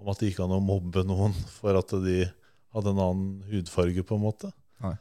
om 0.00 0.10
at 0.12 0.20
det 0.20 0.30
gikk 0.32 0.42
an 0.44 0.56
å 0.56 0.62
mobbe 0.64 1.04
noen 1.06 1.36
for 1.58 1.78
at 1.78 1.94
de 2.04 2.24
hadde 2.74 2.90
en 2.90 3.00
annen 3.00 3.34
hudfarge, 3.48 4.02
på 4.04 4.18
en 4.18 4.24
måte. 4.24 4.50
Nei. 4.82 4.96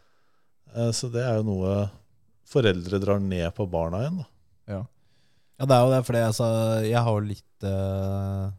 Eh, 0.75 0.91
Så 0.95 1.09
det 1.11 1.23
er 1.25 1.39
jo 1.39 1.47
noe 1.49 1.77
foreldre 2.47 2.99
drar 3.01 3.21
ned 3.23 3.47
på 3.57 3.65
barna 3.71 4.03
igjen. 4.03 4.19
Da. 4.21 4.27
Ja. 4.75 4.81
Ja, 5.57 5.67
det 5.69 5.75
er 5.75 5.83
jo 5.85 5.93
det, 5.93 6.03
fordi 6.07 6.21
altså, 6.27 6.45
jeg 6.83 7.01
har 7.05 7.13
jo 7.13 7.25
litt 7.29 7.65
uh, 7.69 8.51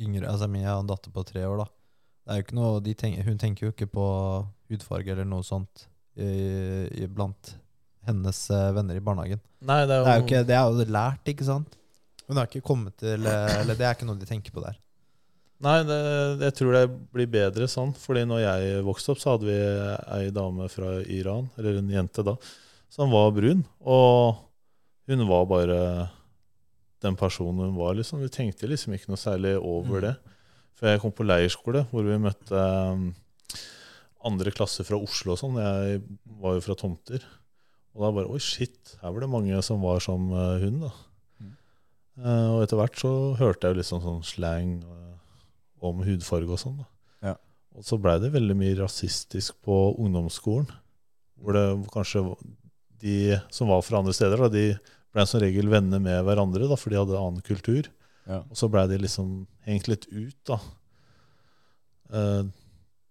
yngre 0.00 0.28
Altså, 0.30 0.48
jeg 0.52 0.68
har 0.68 0.82
en 0.82 0.90
datter 0.90 1.12
på 1.14 1.24
tre 1.26 1.44
år, 1.48 1.62
da. 1.62 1.66
Det 2.20 2.32
er 2.32 2.40
jo 2.40 2.44
ikke 2.44 2.58
noe, 2.58 2.82
de 2.84 2.94
tenker, 2.94 3.26
hun 3.26 3.40
tenker 3.40 3.66
jo 3.66 3.72
ikke 3.74 3.88
på 3.90 4.06
hudfarge 4.70 5.14
eller 5.14 5.26
noe 5.26 5.42
sånt 5.46 5.86
i, 6.14 6.28
i, 7.00 7.08
blant 7.10 7.54
hennes 8.10 8.42
eh, 8.52 8.68
venner 8.76 8.98
i 8.98 9.02
barnehagen. 9.06 9.40
Nei, 9.64 9.80
det 9.86 9.96
er 9.96 10.00
jo, 10.00 10.04
Det 10.04 10.12
er 10.12 10.20
jo 10.20 10.26
ikke, 10.28 10.44
det 10.50 10.56
er 10.58 10.68
jo 10.84 10.92
lært, 10.98 11.32
ikke 11.34 11.46
sant? 11.48 11.76
Hun 12.30 12.38
har 12.38 12.46
ikke 12.50 12.62
kommet 12.66 12.94
til 13.00 13.26
eh, 13.26 13.56
Eller 13.62 13.74
det 13.78 13.86
er 13.88 13.96
ikke 13.96 14.06
noe 14.10 14.20
de 14.20 14.28
tenker 14.28 14.54
på 14.54 14.62
der. 14.66 14.76
Nei, 15.60 15.78
det, 15.84 15.96
jeg 16.40 16.54
tror 16.56 16.72
det 16.72 16.84
blir 17.12 17.26
bedre 17.28 17.66
sånn. 17.68 17.90
Fordi 18.00 18.22
når 18.28 18.38
jeg 18.46 18.84
vokste 18.86 19.12
opp, 19.12 19.18
så 19.20 19.34
hadde 19.34 19.48
vi 19.50 19.56
ei 20.16 20.30
dame 20.32 20.68
fra 20.72 20.94
Iran, 21.04 21.50
eller 21.60 21.80
en 21.82 21.90
jente 21.92 22.24
da, 22.24 22.32
som 22.88 23.12
var 23.12 23.28
brun. 23.36 23.60
Og 23.84 24.38
hun 25.10 25.26
var 25.28 25.44
bare 25.50 25.80
den 27.04 27.16
personen 27.20 27.60
hun 27.66 27.76
var, 27.76 27.92
liksom. 27.98 28.22
Vi 28.24 28.32
tenkte 28.32 28.68
liksom 28.70 28.96
ikke 28.96 29.12
noe 29.12 29.20
særlig 29.20 29.52
over 29.60 30.00
Mm. 30.00 30.06
det. 30.08 30.14
Før 30.80 30.94
jeg 30.94 31.00
kom 31.02 31.12
på 31.12 31.26
leirskole, 31.28 31.82
hvor 31.92 32.08
vi 32.08 32.16
møtte 32.24 32.64
andre 34.24 34.52
klasser 34.52 34.84
fra 34.88 34.98
Oslo 35.00 35.34
og 35.34 35.40
sånn. 35.40 35.58
Jeg 35.60 36.00
var 36.40 36.56
jo 36.56 36.64
fra 36.64 36.76
Tomter. 36.78 37.24
Og 37.96 38.04
da 38.04 38.10
bare 38.14 38.30
Oi, 38.30 38.40
shit, 38.42 38.94
her 39.00 39.14
var 39.14 39.24
det 39.24 39.30
mange 39.32 39.62
som 39.66 39.82
var 39.82 40.02
som 40.04 40.30
eh, 40.30 40.62
hun, 40.64 40.84
da. 40.84 40.92
Mm. 41.40 41.54
Uh, 42.20 42.48
og 42.54 42.62
etter 42.64 42.78
hvert 42.78 43.00
så 43.00 43.12
hørte 43.40 43.66
jeg 43.66 43.74
jo 43.74 43.80
liksom 43.80 44.02
sånn 44.04 44.22
slang 44.26 44.76
uh, 44.84 45.16
om 45.86 46.02
hudfarge 46.06 46.54
og 46.54 46.60
sånn. 46.62 46.78
da. 46.82 46.88
Ja. 47.30 47.34
Og 47.78 47.86
så 47.86 47.98
blei 48.02 48.18
det 48.22 48.32
veldig 48.34 48.56
mye 48.58 48.78
rasistisk 48.78 49.58
på 49.66 49.80
ungdomsskolen. 49.96 50.70
Hvor 51.40 51.56
det 51.56 51.64
kanskje 51.94 52.24
de 53.00 53.38
som 53.50 53.70
var 53.72 53.82
fra 53.82 54.02
andre 54.02 54.14
steder, 54.14 54.44
da, 54.44 54.50
de 54.52 54.74
blei 55.10 55.26
som 55.26 55.40
regel 55.42 55.70
venner 55.72 56.02
med 56.02 56.20
hverandre, 56.26 56.68
da, 56.70 56.76
for 56.78 56.92
de 56.92 57.00
hadde 57.00 57.18
annen 57.18 57.42
kultur. 57.46 57.88
Ja. 58.28 58.42
Og 58.44 58.58
så 58.58 58.68
blei 58.70 58.84
de 58.90 59.00
liksom 59.00 59.32
hengt 59.66 59.88
litt 59.90 60.06
ut, 60.12 60.36
da. 60.46 60.60
Uh, 62.10 62.44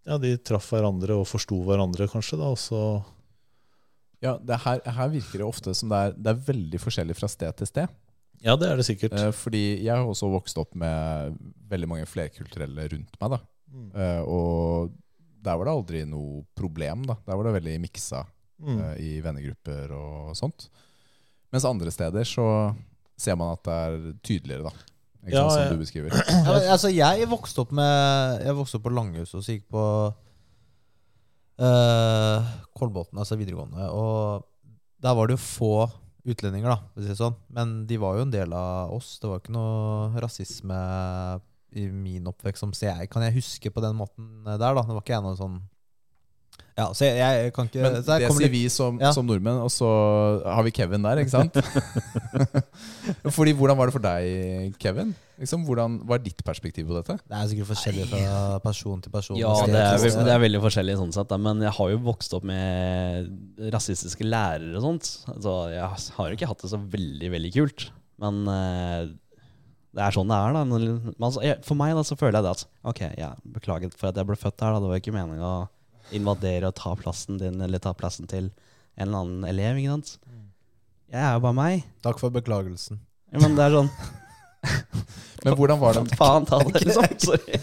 ja, 0.08 0.18
de 0.22 0.38
traff 0.46 0.70
hverandre 0.72 1.18
og 1.20 1.28
forsto 1.28 1.58
hverandre, 1.68 2.08
kanskje, 2.12 2.40
da, 2.40 2.54
og 2.54 2.62
så 2.62 2.84
Ja, 4.22 4.34
det 4.44 4.58
her, 4.66 4.82
her 4.84 5.10
virker 5.14 5.40
det 5.40 5.48
ofte 5.48 5.74
som 5.78 5.90
det 5.94 6.00
er, 6.10 6.16
det 6.18 6.32
er 6.34 6.42
veldig 6.50 6.80
forskjellig 6.84 7.16
fra 7.16 7.30
sted 7.32 7.56
til 7.62 7.70
sted. 7.70 7.94
Ja, 8.44 8.56
det 8.60 8.68
er 8.72 8.80
det 8.80 8.86
sikkert. 8.88 9.14
Eh, 9.20 9.32
fordi 9.36 9.62
jeg 9.84 9.92
har 9.96 10.08
også 10.08 10.30
vokst 10.32 10.58
opp 10.62 10.76
med 10.80 11.38
veldig 11.72 11.88
mange 11.92 12.08
flerkulturelle 12.08 12.86
rundt 12.94 13.16
meg. 13.20 13.32
da. 13.36 13.40
Mm. 13.72 13.90
Eh, 13.96 14.22
og 14.28 14.94
der 15.44 15.56
var 15.60 15.68
det 15.70 15.74
aldri 15.78 16.04
noe 16.08 16.44
problem. 16.56 17.04
da. 17.08 17.16
Der 17.28 17.36
var 17.40 17.48
det 17.50 17.58
veldig 17.62 17.80
miksa 17.88 18.26
Mm. 18.60 18.76
eh, 18.84 18.96
i 19.00 19.10
vennegrupper 19.24 19.92
og 19.96 20.34
sånt. 20.36 20.66
Mens 21.54 21.64
andre 21.64 21.92
steder 21.96 22.26
så 22.28 22.76
ser 23.16 23.38
man 23.40 23.54
at 23.56 23.64
det 23.64 23.72
er 23.72 24.14
tydeligere, 24.22 24.64
da. 24.68 24.72
Ikke 25.24 25.32
Ja, 25.38 25.44
sant, 25.48 25.54
som 25.54 25.64
ja. 25.64 25.70
du 25.70 25.80
beskriver. 25.80 26.12
Ja, 26.12 26.58
altså, 26.76 26.92
jeg 26.92 27.28
vokste 27.32 27.60
opp 27.64 27.72
med 27.72 28.44
Jeg 28.44 28.56
vokste 28.56 28.76
opp 28.80 28.84
på 28.84 28.92
Langhus 28.96 29.32
og 29.36 29.44
så 29.44 29.56
gikk 29.56 29.66
på 29.72 29.84
uh, 31.60 32.50
Kolbotn, 32.78 33.20
altså 33.20 33.38
videregående. 33.40 33.90
Og 33.92 34.46
der 35.04 35.16
var 35.16 35.30
det 35.30 35.38
jo 35.38 35.44
få 35.44 35.74
utlendinger, 36.30 36.74
da, 36.74 37.04
si 37.04 37.16
sånn. 37.18 37.38
Men 37.56 37.84
de 37.90 38.00
var 38.02 38.18
jo 38.18 38.26
en 38.28 38.34
del 38.34 38.54
av 38.56 38.94
oss. 38.96 39.18
Det 39.22 39.30
var 39.30 39.42
ikke 39.42 39.56
noe 39.56 40.24
rasisme 40.24 40.80
i 41.78 41.86
min 41.94 42.28
oppvekst 42.30 42.64
som 42.64 42.74
jeg 42.74 43.10
kan 43.12 43.24
jeg 43.26 43.38
huske 43.38 43.72
på 43.74 43.84
den 43.84 43.98
måten 43.98 44.42
der, 44.48 44.58
da. 44.58 44.82
Det 44.82 44.96
var 44.96 45.04
ikke 45.04 45.18
jeg 45.18 45.26
noe 45.26 45.38
sånn 45.40 45.60
Ja, 46.80 46.86
så 46.96 47.04
jeg, 47.10 47.18
jeg 47.20 47.54
kan 47.56 47.68
ikke 47.68 47.82
Men 47.84 47.96
så 48.04 48.16
det 48.20 48.30
sier 48.32 48.40
litt- 48.46 48.52
vi 48.54 48.62
som, 48.72 49.00
Ja. 49.02 49.10
som 49.12 49.26
nordmenn, 49.28 49.58
og 49.60 49.68
så 49.74 49.90
har 50.46 50.64
vi 50.64 50.72
Kevin 50.72 51.04
der, 51.04 51.20
ikke 51.26 51.34
sant? 51.34 51.58
Fordi 53.36 53.54
Hvordan 53.58 53.78
var 53.80 53.90
det 53.90 53.96
for 53.96 54.04
deg, 54.04 54.76
Kevin? 54.80 55.14
Liksom, 55.40 55.64
hvordan 55.68 55.98
var 56.08 56.20
ditt 56.24 56.42
perspektiv 56.44 56.88
på 56.90 56.98
dette? 56.98 57.16
Det 57.24 57.36
er 57.38 57.48
sikkert 57.52 57.70
forskjellig 57.72 58.08
fra 58.12 58.60
person 58.64 59.00
til 59.04 59.12
person. 59.14 59.38
Ja, 59.40 59.54
det 59.68 59.80
er, 59.80 60.04
det 60.28 60.34
er 60.34 60.42
veldig 60.44 60.60
forskjellig 60.66 60.98
sånn 61.00 61.14
sett, 61.16 61.32
men 61.40 61.64
jeg 61.64 61.72
har 61.78 61.94
jo 61.94 62.02
vokst 62.04 62.34
opp 62.36 62.44
med 62.48 63.30
rasistiske 63.72 64.28
lærere 64.28 64.76
og 64.80 64.84
sånt. 64.84 65.08
Så 65.40 65.56
jeg 65.72 65.84
har 66.20 66.36
ikke 66.36 66.50
hatt 66.52 66.66
det 66.66 66.72
så 66.74 66.80
veldig, 66.92 67.32
veldig 67.38 67.54
kult. 67.56 67.88
Men 68.20 68.42
eh, 68.52 69.08
det 69.96 70.04
er 70.06 70.16
sånn 70.16 70.28
det 70.30 70.36
er, 70.44 70.58
da. 70.60 70.66
Men 70.68 71.14
altså, 71.24 71.44
For 71.66 71.80
meg 71.80 71.96
da, 71.96 72.04
så 72.08 72.20
føler 72.20 72.40
jeg 72.42 72.46
det 72.50 72.56
at 72.58 72.66
Ok, 72.92 73.00
ja, 73.18 73.32
beklaget 73.56 73.96
for 73.98 74.12
at 74.12 74.20
jeg 74.20 74.28
ble 74.28 74.36
født 74.40 74.60
her, 74.66 74.76
da. 74.76 74.84
Det 74.84 74.92
var 74.92 75.00
ikke 75.00 75.16
meningen 75.16 75.46
å 75.48 75.56
invadere 76.16 76.70
og 76.72 76.76
ta 76.80 76.94
plassen 77.00 77.38
din 77.42 77.62
eller 77.62 77.82
ta 77.84 77.94
plassen 77.98 78.28
til 78.30 78.50
en 79.00 79.08
eller 79.08 79.22
annen 79.24 79.46
elev, 79.50 79.78
ikke 79.80 79.96
sant. 79.98 80.16
Jeg 81.10 81.22
er 81.26 81.34
jo 81.38 81.44
bare 81.46 81.58
meg. 81.58 81.86
Takk 82.06 82.20
for 82.22 82.34
beklagelsen. 82.34 83.00
Ja, 83.34 83.40
men 83.44 83.56
det 83.58 83.66
er 83.68 83.76
sånn 83.78 83.92
Men 85.46 85.56
hvordan 85.56 85.80
var 85.80 85.96
det? 85.96 86.02
Faen 86.20 86.46
ta 86.50 86.58
det, 86.66 86.82
liksom. 86.84 87.06
Sorry. 87.24 87.60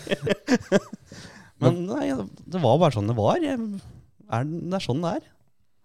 Men 1.62 1.82
nei, 1.88 2.06
det 2.44 2.60
var 2.62 2.78
bare 2.80 2.92
sånn 2.96 3.08
det 3.10 3.16
var. 3.16 3.38
Jeg, 3.44 3.56
er, 4.28 4.46
det 4.48 4.76
er 4.78 4.84
sånn 4.84 5.02
det 5.04 5.12
er. 5.18 5.26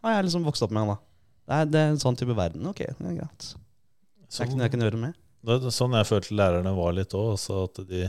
Har 0.04 0.16
jeg 0.18 0.28
liksom 0.28 0.46
vokst 0.48 0.64
opp 0.66 0.74
med. 0.76 0.90
da 0.92 0.96
Det 1.00 1.58
er, 1.58 1.70
det 1.74 1.82
er 1.82 1.92
en 1.94 2.02
sånn 2.02 2.18
type 2.20 2.36
verden. 2.38 2.66
Ok, 2.72 2.82
det 2.88 3.08
er 3.12 3.18
greit. 3.22 3.50
Det 3.52 4.28
er 4.28 4.32
Sånn, 4.32 4.48
ikke 4.48 4.58
noe 4.60 4.68
jeg 4.68 4.74
kan 4.76 4.86
gjøre 4.86 5.02
med. 5.02 5.20
det 5.48 5.58
er 5.68 5.76
sånn 5.76 5.96
jeg 6.00 6.08
følte 6.10 6.38
lærerne 6.40 6.74
var 6.78 6.96
litt 6.96 7.16
òg. 7.20 7.34
At 7.60 7.82
de, 7.92 8.06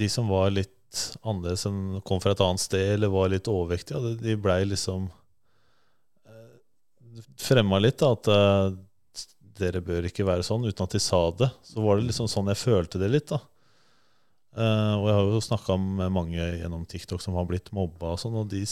de 0.00 0.08
som 0.12 0.28
var 0.32 0.52
litt 0.54 0.75
annerledes, 1.22 1.60
som 1.66 2.00
kom 2.06 2.20
fra 2.22 2.32
et 2.34 2.42
annet 2.44 2.62
sted 2.62 2.94
eller 2.94 3.12
var 3.12 3.30
litt 3.32 3.48
overvektige, 3.50 3.98
ja, 4.00 4.14
de- 4.22 4.36
blei 4.40 4.60
liksom 4.64 5.08
eh, 6.26 7.22
Fremma 7.40 7.80
litt, 7.80 7.98
da, 8.02 8.12
at 8.16 8.28
eh, 8.32 9.26
dere 9.56 9.80
bør 9.84 10.08
ikke 10.08 10.26
være 10.28 10.44
sånn, 10.44 10.66
uten 10.68 10.84
at 10.84 10.92
de 10.92 11.00
sa 11.00 11.20
det. 11.32 11.50
Så 11.64 11.80
var 11.84 11.96
det 11.96 12.10
liksom 12.10 12.28
sånn 12.28 12.50
jeg 12.52 12.60
følte 12.60 13.00
det 13.00 13.08
litt, 13.12 13.30
da. 13.32 13.40
Eh, 14.56 14.94
og 15.00 15.06
jeg 15.08 15.16
har 15.16 15.30
jo 15.32 15.42
snakka 15.48 15.76
med 15.80 16.12
mange 16.12 16.36
gjennom 16.60 16.84
TikTok 16.88 17.24
som 17.24 17.36
har 17.40 17.48
blitt 17.48 17.72
mobba 17.76 18.14
og 18.14 18.20
sånn, 18.20 18.36
og 18.40 18.48
de 18.52 18.62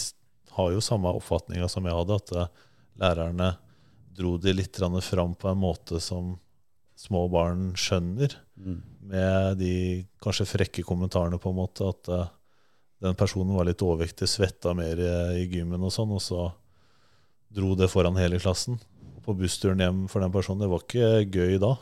har 0.55 0.73
jo 0.73 0.85
samme 0.85 1.13
oppfatninga 1.19 1.69
som 1.73 1.85
jeg 1.89 1.97
hadde, 1.97 2.21
at 2.21 2.35
lærerne 3.01 3.55
dro 4.15 4.37
de 4.39 4.53
litt 4.55 4.77
fram 5.03 5.35
på 5.35 5.49
en 5.51 5.59
måte 5.59 6.01
som 6.01 6.37
små 6.99 7.27
barn 7.33 7.73
skjønner, 7.79 8.41
Mm. 8.55 8.83
med 9.11 9.57
de 9.59 9.71
kanskje 10.23 10.47
frekke 10.47 10.85
kommentarene 10.87 11.41
på 11.43 11.51
en 11.51 11.57
måte, 11.59 11.89
at 11.91 12.09
uh, 12.09 12.29
den 13.03 13.17
personen 13.19 13.51
var 13.57 13.67
litt 13.67 13.83
overvektig, 13.83 14.29
svetta 14.31 14.71
mer 14.79 15.01
i, 15.03 15.09
i 15.43 15.49
gymmen 15.51 15.83
og 15.83 15.91
sånn, 15.91 16.13
og 16.15 16.23
så 16.23 16.45
dro 17.51 17.75
det 17.75 17.91
foran 17.91 18.15
hele 18.17 18.39
klassen. 18.39 18.79
På 19.27 19.35
bussturen 19.35 19.83
hjem 19.83 20.05
for 20.07 20.23
den 20.23 20.33
personen, 20.33 20.63
det 20.63 20.71
var 20.71 20.85
ikke 20.87 21.11
gøy 21.35 21.59
da. 21.59 21.75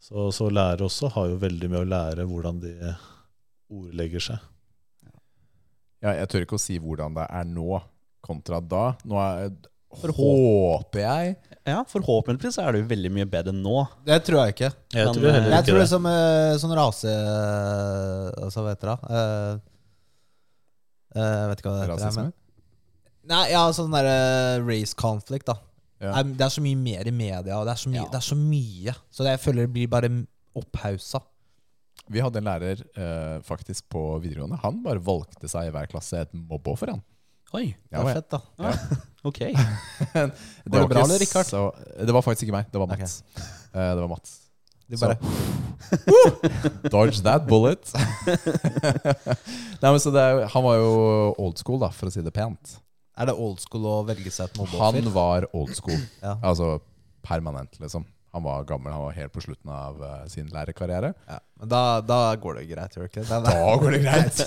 Så, 0.00 0.30
så 0.32 0.48
lærere 0.48 0.88
også 0.88 1.12
har 1.12 1.28
jo 1.30 1.38
veldig 1.44 1.70
med 1.70 1.82
å 1.82 1.90
lære 1.92 2.26
hvordan 2.28 2.60
de 2.64 2.72
ordlegger 3.68 4.22
seg. 4.30 4.38
Ja, 6.04 6.12
jeg 6.16 6.28
tør 6.30 6.44
ikke 6.46 6.58
å 6.58 6.62
si 6.62 6.76
hvordan 6.80 7.16
det 7.16 7.28
er 7.32 7.46
nå 7.48 7.80
kontra 8.24 8.60
da. 8.64 8.94
Nå 9.04 9.20
er, 9.20 9.52
håper 10.16 11.00
jeg 11.00 11.36
Ja, 11.66 11.80
forhåpentligvis 11.90 12.58
er 12.62 12.72
det 12.76 12.80
jo 12.84 12.88
veldig 12.92 13.10
mye 13.16 13.26
bedre 13.26 13.52
nå. 13.56 13.86
Det 14.06 14.20
tror 14.26 14.44
jeg 14.44 14.54
ikke. 14.54 14.70
Jeg 14.94 15.06
Men, 15.08 15.14
tror 15.16 15.30
heller 15.34 15.50
Jeg 15.50 15.58
ikke 15.64 15.66
tror 15.70 15.78
det 15.80 15.86
er 15.86 15.92
som 15.92 16.06
eh, 16.06 16.56
sånn 16.62 16.74
rase... 16.78 17.14
Altså, 18.44 18.62
hva 18.62 18.74
heter 18.74 18.90
det? 18.92 18.98
Eh, 19.10 19.54
eh, 21.16 21.30
jeg 21.40 21.48
vet 21.50 21.62
ikke 21.62 21.70
hva 21.72 21.76
det 21.80 21.86
heter. 21.86 21.94
rasisme. 21.96 22.26
Men, 22.26 23.32
nei, 23.32 23.44
ja, 23.50 23.64
sånn 23.74 23.94
derre 23.96 24.16
race 24.66 24.94
conflict, 24.98 25.48
da. 25.50 25.56
Ja. 26.02 26.12
Er- 26.20 26.28
Det 26.36 26.44
er 26.46 26.52
så 26.54 26.62
mye 26.62 26.76
mer 26.78 27.08
i 27.08 27.14
media, 27.14 27.56
og 27.58 27.66
det 27.66 27.72
er 27.74 27.82
så 27.82 27.90
mye. 27.90 28.02
Ja. 28.04 28.10
Det 28.12 28.20
er 28.20 28.26
så, 28.28 28.36
mye. 28.38 28.94
så 29.10 29.24
det, 29.26 29.34
jeg 29.34 29.40
føler 29.46 29.66
det 29.66 29.72
blir 29.74 29.88
bare 29.90 30.12
opphausa. 30.56 31.22
Vi 32.08 32.20
hadde 32.22 32.38
en 32.38 32.46
lærer 32.46 32.84
eh, 32.94 33.40
faktisk 33.42 33.88
på 33.90 34.20
videregående. 34.22 34.60
Han 34.62 34.82
bare 34.84 35.02
valgte 35.02 35.48
seg 35.50 35.66
i 35.66 35.72
hver 35.74 35.88
klasse 35.90 36.20
et 36.22 36.32
mobbeoffer, 36.36 36.92
han. 36.94 37.02
Oi, 37.54 37.76
Det 37.90 37.98
var 38.02 38.08
Ja, 38.10 38.14
fett, 38.14 38.30
da. 38.30 38.40
ok. 39.28 39.38
Det 40.12 40.24
det 40.64 40.80
var 40.80 40.88
bra, 40.90 41.04
eller, 41.04 41.18
Rikard? 41.22 41.46
så- 41.46 41.74
Det 42.06 42.12
var 42.12 42.22
faktisk 42.22 42.42
ikke 42.48 42.56
meg. 42.58 42.66
Det 42.72 42.78
var 42.80 42.86
Mats. 42.90 43.00
Mats. 43.00 43.46
Uh, 43.74 43.94
det 43.94 44.00
var 44.02 44.08
Mats. 44.08 44.34
Det 44.88 44.98
Så- 44.98 45.06
bare, 45.10 46.90
Dodge 46.90 47.22
that 47.22 47.46
bullet. 47.46 47.92
Nei, 49.82 49.90
men 49.90 50.00
så 50.02 50.10
det 50.14 50.24
han 50.52 50.62
var 50.66 50.76
jo 50.80 50.90
old 51.38 51.58
school, 51.58 51.78
da, 51.82 51.88
for 51.94 52.08
å 52.10 52.12
si 52.14 52.22
det 52.22 52.32
pent. 52.34 52.76
er 53.16 53.26
det 53.30 53.34
old 53.34 53.60
school 53.62 53.86
å 53.88 53.96
velge 54.06 54.30
seg 54.30 54.50
et 54.50 54.58
mobbeoffer? 54.60 55.00
Han 55.02 55.12
var 55.14 55.46
old 55.56 55.74
school. 55.78 55.96
Ja. 56.26 56.36
Altså 56.42 56.80
permanent, 57.26 57.78
liksom. 57.82 58.04
Han 58.36 58.42
var 58.44 58.64
gammel, 58.68 58.92
han 58.92 59.00
var 59.06 59.14
helt 59.16 59.32
på 59.32 59.40
slutten 59.40 59.70
av 59.72 60.00
uh, 60.02 60.26
sin 60.28 60.46
lærerkarriere. 60.52 61.14
Ja, 61.26 61.38
men 61.58 61.68
da, 61.72 61.82
da 62.04 62.18
går 62.36 62.58
det 62.60 62.66
greit, 62.74 62.94
gjør 62.98 63.06
det 63.06 63.10
ikke? 63.14 63.24
Da, 63.30 63.40
Da 63.46 63.76
går 63.80 63.96
det 63.96 64.02
greit. 64.04 64.42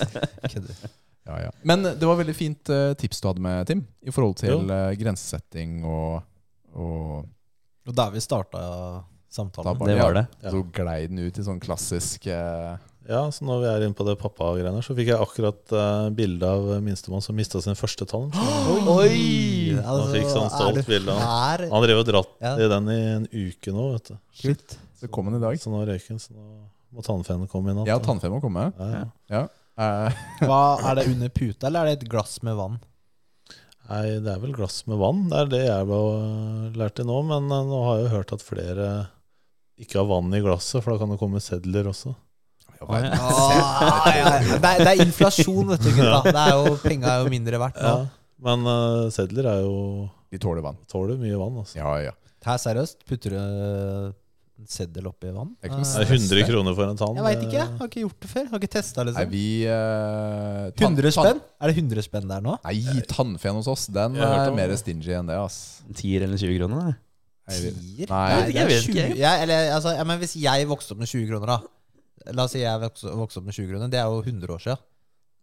Ja, 1.30 1.38
ja. 1.46 1.52
Men 1.70 1.86
det 1.86 2.02
var 2.10 2.18
veldig 2.20 2.34
fint 2.38 2.70
eh, 2.74 2.92
tips 2.98 3.22
du 3.22 3.30
hadde 3.30 3.44
med, 3.46 3.68
Tim, 3.70 3.86
i 4.02 4.12
forhold 4.16 4.36
til 4.42 4.56
Jo. 4.56 4.60
eh, 4.74 4.92
grensesetting 4.98 5.84
og, 5.86 6.24
og 6.74 7.28
Og 7.90 7.96
der 7.98 8.12
vi 8.14 8.22
starta 8.26 8.62
samtalen. 9.30 9.78
bare, 9.78 9.94
Det 9.94 10.02
var 10.02 10.16
det. 10.18 10.26
Ja. 10.44 10.52
Så 10.54 10.64
glei 10.74 11.00
den 11.08 11.22
ut 11.22 11.38
i 11.38 11.46
sånn 11.46 11.62
klassisk 11.62 12.26
eh, 12.34 12.78
Ja, 13.10 13.22
så 13.34 13.46
når 13.46 13.62
vi 13.64 13.68
er 13.72 13.86
inne 13.88 13.98
på 13.98 14.06
det 14.06 14.18
pappa-greiene, 14.22 14.82
så 14.86 14.94
fikk 14.98 15.08
jeg 15.10 15.18
akkurat 15.18 15.72
uh, 15.74 16.10
bilde 16.14 16.46
av 16.46 16.68
minstemann 16.86 17.24
som 17.26 17.34
mista 17.38 17.58
sin 17.64 17.74
første 17.78 18.06
tann. 18.06 18.28
Oi! 19.00 19.74
Han 19.82 20.04
fikk 20.14 20.28
sånn 20.30 20.52
stolt 20.54 20.84
bilde. 20.86 21.16
Han, 21.18 21.64
han 21.72 21.86
drev 21.88 22.04
og 22.04 22.06
dratt 22.10 22.36
Ja. 22.44 22.52
i 22.62 22.68
den 22.70 22.92
i 22.94 23.00
en 23.16 23.26
uke 23.32 23.74
nå, 23.74 23.88
vet 23.96 24.12
du. 24.12 24.20
Shit. 24.44 24.76
Så 25.00 25.10
kom 25.10 25.26
den 25.32 25.40
i 25.40 25.42
dag. 25.42 25.58
Så 25.58 25.72
nå 25.74 25.82
røyken, 25.90 26.20
så 26.22 26.36
nå 26.36 26.46
må 26.94 27.02
tannfeen 27.06 27.48
komme 27.50 27.74
inn. 27.74 27.82
Ja, 27.90 27.98
tannfeen 28.04 28.34
må 28.36 28.42
komme. 28.44 28.68
Ja, 28.78 28.90
ja. 28.94 29.04
Ja. 29.34 29.42
Eh, 29.80 30.22
Hva, 30.50 30.62
er 30.90 31.00
det 31.00 31.10
under 31.14 31.32
puta, 31.34 31.68
eller 31.70 31.82
er 31.82 31.92
det 31.92 32.00
et 32.02 32.12
glass 32.12 32.40
med 32.46 32.58
vann? 32.60 32.80
Nei, 33.90 34.04
det 34.22 34.30
er 34.30 34.42
vel 34.44 34.54
glass 34.54 34.84
med 34.90 35.00
vann. 35.02 35.24
Det 35.32 35.38
er 35.40 35.48
det 35.54 35.62
jeg 35.66 35.88
ble 35.90 36.02
lært 36.78 37.00
til 37.00 37.08
nå. 37.10 37.22
Men 37.26 37.48
eh, 37.50 37.70
nå 37.72 37.80
har 37.88 37.98
jeg 37.98 38.06
jo 38.08 38.16
hørt 38.18 38.34
at 38.36 38.46
flere 38.46 38.90
ikke 39.80 40.02
har 40.02 40.10
vann 40.10 40.34
i 40.36 40.42
glasset, 40.44 40.84
for 40.84 40.94
da 40.94 41.00
kan 41.02 41.14
det 41.14 41.20
komme 41.22 41.40
sedler 41.42 41.88
også. 41.90 42.12
ja, 42.82 43.00
ja. 43.00 43.12
Ah, 43.16 44.10
ja, 44.12 44.24
ja. 44.36 44.58
Det, 44.60 44.60
er, 44.60 44.82
det 44.84 44.92
er 44.92 45.04
inflasjon, 45.08 45.72
vet 45.72 45.86
du, 45.86 45.92
gutta. 45.96 46.20
Det 46.28 46.42
er 46.44 46.56
jo, 46.58 46.74
Penga 46.84 47.14
er 47.14 47.24
jo 47.24 47.32
mindre 47.32 47.62
verdt 47.64 47.80
nå. 47.80 47.94
Ja. 47.96 48.08
Men 48.44 48.68
uh, 48.68 49.08
sedler 49.12 49.48
er 49.52 49.64
jo 49.66 49.80
De 50.32 50.40
tåler 50.40 50.64
vann. 50.64 50.78
tåler 50.92 51.18
mye 51.20 51.40
vann. 51.40 51.58
Altså. 51.64 51.80
Ja, 51.80 51.96
ja. 52.04 52.14
Her 52.46 52.60
seriøst, 52.62 53.02
putter 53.08 53.36
du 53.36 53.40
en 54.60 54.68
seddel 54.68 55.08
oppi 55.08 55.30
vann? 55.32 55.54
Det 55.56 55.70
er 55.70 55.72
ikke 55.72 55.80
noe 55.80 55.90
Det 55.90 56.04
er 56.04 56.16
100 56.20 56.48
kroner 56.50 56.76
for 56.76 56.92
en 56.92 56.98
tann. 57.00 57.16
Jeg 57.20 57.26
veit 57.26 57.44
ikke. 57.48 57.58
Jeg 57.60 57.68
har 57.80 57.88
ikke 57.90 58.02
gjort 58.04 58.20
det 58.26 58.30
før. 58.34 58.48
Har 58.52 58.60
ikke 58.60 58.72
testa, 58.76 59.04
Nei, 59.04 59.12
liksom. 59.14 59.30
vi 59.32 59.44
eh, 59.64 60.72
tann- 60.76 60.98
100 61.00 61.12
spenn? 61.16 61.40
Er 61.62 61.72
det 61.72 61.78
100 61.80 62.04
spenn 62.10 62.28
der 62.34 62.42
nå? 62.44 62.58
Nei, 62.66 63.02
tannfen 63.08 63.60
hos 63.60 63.70
oss, 63.72 63.88
den 63.88 64.16
Jeg 64.20 64.26
har 64.26 64.36
hørt 64.36 64.48
er 64.48 64.52
om 64.52 64.60
mer 64.60 64.68
det. 64.74 64.80
stingy 64.84 65.14
enn 65.16 65.28
det, 65.32 65.38
ass. 65.40 65.60
10 65.96 66.16
eller 66.24 66.38
20 66.38 66.60
kroner? 66.60 66.92
da. 66.92 66.98
Jeg 67.50 67.74
Tier? 67.74 68.12
Nei, 68.12 68.28
det 68.30 68.50
er 68.52 68.60
jeg 68.60 68.68
vet 68.70 68.84
20 68.84 68.92
ikke. 68.94 69.18
Jeg, 69.24 69.42
eller, 69.48 69.72
altså, 69.80 69.96
ja, 69.98 70.04
men 70.06 70.20
hvis 70.22 70.36
jeg 70.38 70.68
vokste 70.70 70.92
opp 70.94 71.00
med 71.02 71.08
20 71.10 71.28
kroner, 71.32 71.48
da. 71.56 72.34
La 72.36 72.44
oss 72.46 72.52
si 72.54 72.60
jeg 72.62 72.82
vokste, 72.84 73.16
vokste 73.16 73.40
opp 73.42 73.46
med 73.48 73.56
20 73.56 73.70
kroner. 73.72 73.90
Det 73.90 73.98
er 73.98 74.06
jo 74.12 74.20
100 74.22 74.54
år 74.54 74.60
siden. 74.68 74.84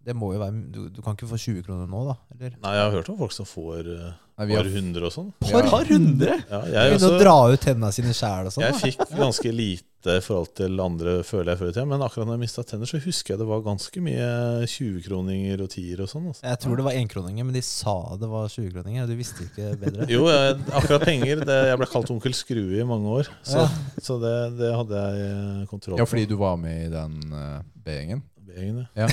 Det 0.06 0.14
må 0.14 0.30
jo 0.36 0.42
være 0.42 0.60
Du, 0.70 0.84
du 0.92 1.02
kan 1.02 1.16
ikke 1.16 1.28
få 1.32 1.38
20 1.40 1.64
kroner 1.66 1.90
nå, 1.90 2.04
da? 2.06 2.14
Eller? 2.36 2.54
Nei, 2.62 2.76
jeg 2.78 2.84
har 2.86 2.94
hørt 2.94 3.10
om 3.10 3.18
folk 3.18 3.34
som 3.34 3.48
får 3.48 3.88
uh, 3.90 4.06
Nei, 4.36 4.46
har- 4.52 4.62
par 4.62 4.70
hundre 4.76 5.08
og 5.08 5.12
sånn. 5.14 5.28
Ja. 5.48 5.60
Par 5.66 5.88
hundre! 5.90 6.38
Ja, 6.46 6.58
jeg, 6.68 6.94
Begynne 6.94 7.08
å 7.08 7.20
dra 7.22 7.36
ut 7.50 7.62
tennene 7.64 7.92
sine 7.96 8.12
sjæl 8.14 8.50
og 8.50 8.54
sånn. 8.54 8.66
jeg 8.68 8.80
fikk 8.82 9.06
ganske 9.16 9.52
lite 9.54 9.84
i 10.06 10.20
forhold 10.22 10.52
til 10.54 10.76
andre, 10.78 11.14
føler 11.26 11.50
jeg, 11.54 11.58
før 11.58 11.70
i 11.70 11.74
tida. 11.74 11.86
Men 11.90 12.04
akkurat 12.04 12.28
når 12.28 12.36
jeg 12.36 12.42
mista 12.44 12.62
tenner, 12.68 12.86
så 12.86 13.00
husker 13.02 13.32
jeg 13.32 13.40
det 13.40 13.48
var 13.48 13.64
ganske 13.64 14.02
mye 14.04 14.28
20-kroninger 14.70 15.64
og 15.64 15.72
tier 15.72 16.04
og 16.04 16.10
sånn. 16.12 16.28
Altså. 16.30 16.44
Jeg 16.46 16.60
tror 16.62 16.78
det 16.78 16.86
var 16.86 16.98
enkroninger, 17.00 17.48
men 17.48 17.56
de 17.56 17.64
sa 17.66 17.96
det 18.20 18.28
var 18.30 18.52
20-kroninger. 18.52 19.08
Du 19.10 19.16
visste 19.18 19.48
ikke 19.48 19.72
bedre. 19.80 20.06
Jo, 20.14 20.28
jeg, 20.30 20.60
akkurat 20.70 21.08
penger 21.08 21.42
det, 21.48 21.58
Jeg 21.72 21.80
ble 21.80 21.90
kalt 21.96 22.12
onkel 22.14 22.36
Skrue 22.36 22.78
i 22.78 22.86
mange 22.86 23.16
år, 23.18 23.32
så, 23.40 23.64
Ja. 23.64 23.98
så 24.04 24.20
det, 24.22 24.36
det 24.60 24.70
hadde 24.76 25.02
jeg 25.08 25.66
kontroll 25.72 25.96
kontroll 25.96 26.00
Ja, 26.04 26.06
fordi 26.08 26.28
du 26.30 26.36
var 26.38 26.56
med 26.60 26.86
i 26.86 26.92
den 26.92 27.18
uh, 27.32 27.60
B-gjengen. 27.84 28.22
B-gjengen, 28.56 28.86
Ja. 28.96 29.08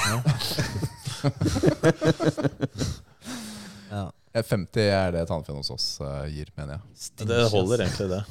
Ja. 3.91 4.03
Eh, 4.33 4.41
50 4.41 4.81
er 4.89 5.11
det 5.13 5.27
tannfen 5.29 5.59
hos 5.59 5.67
oss 5.69 5.83
uh, 6.01 6.23
gir, 6.25 6.47
mener 6.57 6.79
jeg. 6.79 6.81
Stingy, 6.97 7.29
Det 7.29 7.41
holder 7.53 7.83
egentlig, 7.85 8.07
det. 8.09 8.21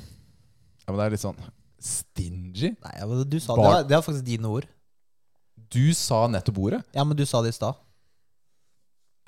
Ja, 0.82 0.88
Men 0.88 0.96
det 0.98 1.04
er 1.04 1.14
litt 1.14 1.22
sånn 1.22 1.38
stingy. 1.82 2.72
Nei, 2.74 2.94
ja, 2.98 3.06
men 3.06 3.22
du 3.22 3.36
sa, 3.38 3.54
det, 3.54 3.66
var, 3.68 3.84
det 3.86 3.94
var 3.94 4.02
faktisk 4.02 4.26
dine 4.26 4.50
ord. 4.50 4.66
Du 5.70 5.94
sa 5.94 6.24
nettopp 6.30 6.58
ordet. 6.58 6.80
Ja, 6.96 7.04
men 7.06 7.14
du 7.18 7.22
sa 7.28 7.38
det 7.46 7.52
i 7.54 7.56
stad. 7.56 7.78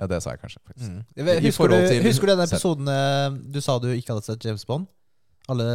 Ja, 0.01 0.09
det 0.11 0.19
sa 0.25 0.35
jeg 0.35 0.41
kanskje. 0.43 0.59
faktisk. 0.67 0.91
Mm. 0.91 0.99
Husker, 1.47 1.71
du, 1.71 1.77
husker 2.09 2.27
du 2.27 2.33
den 2.33 2.43
episoden 2.43 2.91
eh, 2.91 3.39
du 3.55 3.61
sa 3.63 3.77
du 3.79 3.87
ikke 3.93 4.11
hadde 4.11 4.27
sett 4.27 4.43
James 4.43 4.67
Bond? 4.67 4.89
Alle 5.47 5.67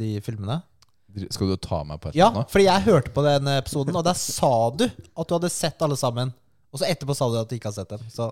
de 0.00 0.16
filmene? 0.26 0.58
Skal 1.30 1.48
du 1.50 1.56
ta 1.56 1.82
meg 1.84 1.98
på 2.00 2.08
et 2.10 2.14
Ja, 2.18 2.28
eller 2.28 2.42
annet? 2.44 2.50
fordi 2.52 2.64
jeg 2.68 2.82
hørte 2.86 3.10
på 3.16 3.22
den 3.26 3.48
episoden, 3.56 3.96
og 3.96 4.04
der 4.06 4.14
sa 4.14 4.52
du 4.70 4.84
at 4.86 5.26
du 5.28 5.34
hadde 5.34 5.50
sett 5.50 5.82
alle 5.82 5.96
sammen. 5.98 6.32
Og 6.72 6.78
så 6.78 6.86
etterpå 6.86 7.16
sa 7.18 7.28
du 7.32 7.36
at 7.40 7.48
du 7.50 7.56
ikke 7.56 7.66
har 7.72 7.74
sett 7.80 7.88
dem. 7.90 7.98
Så 8.08 8.30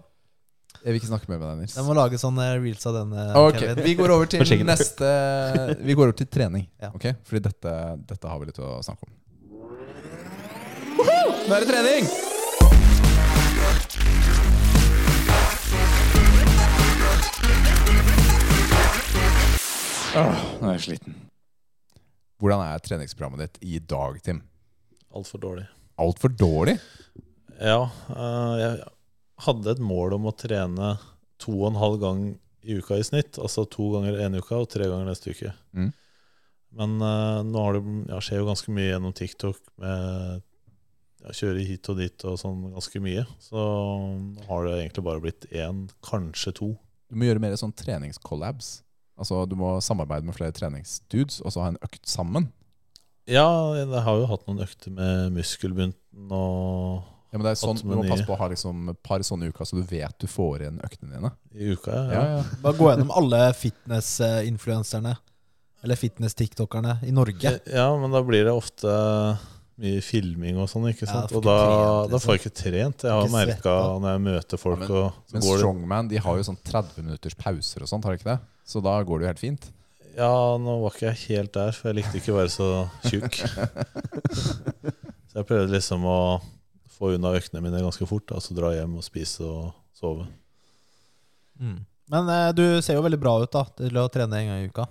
Jeg 0.85 0.93
vil 0.93 1.01
ikke 1.01 1.09
snakke 1.11 1.29
mer 1.29 1.39
med 1.41 1.49
deg, 1.49 1.59
Nils. 1.65 1.75
jeg 1.75 1.85
må 1.89 1.95
lage 1.97 2.19
sånne 2.23 2.45
reels 2.63 2.87
av 2.87 2.95
den. 2.95 3.13
eh, 3.19 3.35
Ok, 3.41 3.59
Kevin. 3.59 3.85
Vi 3.85 3.95
går 3.99 4.11
over 4.15 4.27
til 4.31 4.39
Forsiktig. 4.45 4.67
neste 4.69 5.09
Vi 5.89 5.95
går 5.99 6.03
over 6.13 6.13
til 6.21 6.27
trening. 6.31 6.69
Ja. 6.81 6.91
Ok, 6.95 7.09
Fordi 7.25 7.41
dette, 7.49 7.75
dette 8.07 8.29
har 8.29 8.39
vi 8.39 8.47
litt 8.53 8.59
å 8.63 8.79
snakke 8.85 9.09
om. 9.09 9.15
Nå 11.49 11.55
er 11.57 11.65
det 11.65 11.69
trening! 11.73 12.07
Åh, 20.17 20.39
nå 20.61 20.69
er 20.71 20.77
jeg 20.79 20.85
sliten. 20.89 21.15
Hvordan 22.39 22.63
er 22.63 22.83
treningsprogrammet 22.83 23.41
ditt 23.43 23.63
i 23.67 23.79
dag, 23.83 24.19
Tim? 24.23 24.43
Altfor 25.11 25.41
dårlig. 25.43 25.65
Altfor 25.99 26.31
dårlig? 26.31 26.77
Ja, 27.59 27.89
eh, 28.15 28.53
jeg 28.61 28.75
hadde 29.43 29.73
et 29.75 29.83
mål 29.83 30.15
om 30.19 30.29
å 30.31 30.37
trene 30.39 30.93
to 31.43 31.55
og 31.57 31.73
en 31.73 31.81
halv 31.81 31.99
gang 32.03 32.21
i 32.63 32.79
uka 32.79 32.99
i 32.99 33.07
snitt. 33.07 33.41
Altså 33.43 33.67
to 33.71 33.91
ganger 33.97 34.21
ene 34.23 34.43
uka 34.43 34.61
og 34.61 34.71
tre 34.71 34.87
ganger 34.87 35.11
neste 35.11 35.35
uke. 35.35 35.51
Mm. 35.75 35.91
Men 36.79 36.99
eh, 37.03 37.41
nå 37.49 37.65
har 37.65 37.79
det, 37.79 37.83
ja, 38.13 38.21
skjer 38.23 38.45
jo 38.45 38.51
ganske 38.53 38.75
mye 38.77 38.91
gjennom 38.93 39.17
TikTok 39.19 39.59
med 39.83 40.45
ja, 41.25 41.35
kjøre 41.35 41.65
hit 41.67 41.91
og 41.91 41.99
dit 41.99 42.27
og 42.29 42.39
sånn 42.39 42.69
ganske 42.77 43.03
mye. 43.03 43.25
Så 43.43 43.65
har 44.47 44.69
det 44.69 44.77
egentlig 44.77 45.09
bare 45.11 45.25
blitt 45.25 45.49
én, 45.51 45.89
kanskje 46.07 46.55
to. 46.61 46.75
Du 47.09 47.19
må 47.19 47.27
gjøre 47.27 47.43
mer 47.43 47.59
sånn 47.59 47.75
treningscollabs. 47.75 48.77
Altså, 49.19 49.43
Du 49.51 49.57
må 49.59 49.77
samarbeide 49.83 50.25
med 50.29 50.35
flere 50.37 50.53
treningsdudes 50.55 51.41
og 51.43 51.53
så 51.53 51.65
ha 51.65 51.69
en 51.73 51.81
økt 51.83 52.07
sammen. 52.07 52.49
Ja, 53.29 53.45
jeg 53.77 53.89
har 53.93 54.17
jo 54.23 54.27
hatt 54.31 54.47
noen 54.49 54.63
økter 54.65 54.91
med 54.95 55.33
muskelbunten 55.37 56.31
og 56.33 57.03
Ja, 57.29 57.37
men 57.37 57.45
det 57.45 57.51
er 57.51 57.59
sånn, 57.61 57.77
Du 57.83 57.91
må 57.93 58.07
passe 58.09 58.25
på 58.25 58.33
å 58.33 58.39
ha 58.41 58.47
liksom 58.49 58.87
et 58.95 59.03
par 59.05 59.21
sånne 59.21 59.51
uker, 59.53 59.67
så 59.69 59.77
du 59.77 59.83
vet 59.85 60.15
du 60.19 60.27
får 60.27 60.63
igjen 60.63 60.79
øktene 60.81 61.13
dine. 61.19 61.31
i 61.53 61.75
uka. 61.75 61.93
Ja, 61.93 62.13
Ja, 62.15 62.23
ja. 62.39 62.45
Bare 62.63 62.79
gå 62.79 62.89
gjennom 62.89 63.11
alle 63.13 63.53
fitness-influenserne. 63.53 65.17
Eller 65.85 65.95
fitness-tiktokerne 66.01 66.97
i 67.07 67.13
Norge. 67.13 67.61
Ja, 67.71 67.91
men 68.01 68.11
da 68.11 68.23
blir 68.27 68.45
det 68.49 68.55
ofte 68.55 68.89
mye 69.79 70.03
filming 70.03 70.59
og 70.59 70.69
sånn, 70.71 70.89
ikke 70.91 71.07
sant? 71.07 71.31
Ja, 71.31 71.39
og 71.39 71.45
da, 71.47 71.55
ikke 71.55 71.73
trent, 71.79 72.13
da 72.13 72.21
får 72.23 72.35
jeg 72.35 72.43
ikke 72.43 72.55
trent. 72.59 73.05
Jeg 73.07 73.15
har 73.15 73.33
merka 73.33 73.75
når 74.03 74.15
jeg 74.15 74.23
møter 74.27 74.61
folk, 74.61 74.85
Ja, 74.85 75.03
og 75.07 75.35
Men 75.35 75.45
Strongman 75.47 76.11
de 76.11 76.23
har 76.25 76.39
jo 76.41 76.47
sånn 76.49 76.59
30 76.67 77.05
minutters 77.07 77.37
pauser 77.39 77.85
og 77.87 77.91
sånt, 77.91 78.07
har 78.09 78.17
de 78.17 78.21
ikke 78.21 78.33
det? 78.33 78.39
Så 78.69 78.83
da 78.85 78.97
går 79.07 79.21
det 79.21 79.27
jo 79.27 79.33
helt 79.33 79.45
fint. 79.45 79.69
Ja, 80.19 80.33
nå 80.59 80.75
var 80.83 80.97
ikke 80.97 81.13
jeg 81.13 81.21
helt 81.29 81.55
der, 81.55 81.77
for 81.77 81.91
jeg 81.91 82.01
likte 82.01 82.19
ikke 82.19 82.35
å 82.35 82.41
være 82.41 82.51
så 82.51 82.69
tjukk. 83.07 83.39
så 85.31 85.39
jeg 85.39 85.47
prøvde 85.47 85.77
liksom 85.77 86.07
å 86.11 86.19
få 86.99 87.15
unna 87.15 87.37
øktene 87.39 87.63
mine 87.63 87.85
ganske 87.85 88.09
fort, 88.11 88.35
altså 88.35 88.57
dra 88.59 88.73
hjem 88.75 88.99
og 88.99 89.07
spise 89.07 89.47
og 89.47 89.71
sove. 89.95 90.27
Mm. 91.63 91.79
Men 92.11 92.31
eh, 92.35 92.51
du 92.57 92.65
ser 92.83 92.99
jo 92.99 93.05
veldig 93.05 93.21
bra 93.23 93.37
ut 93.45 93.53
da 93.55 93.63
til 93.79 94.01
å 94.01 94.09
trene 94.11 94.43
en 94.43 94.51
gang 94.51 94.65
i 94.65 94.71
uka. 94.73 94.89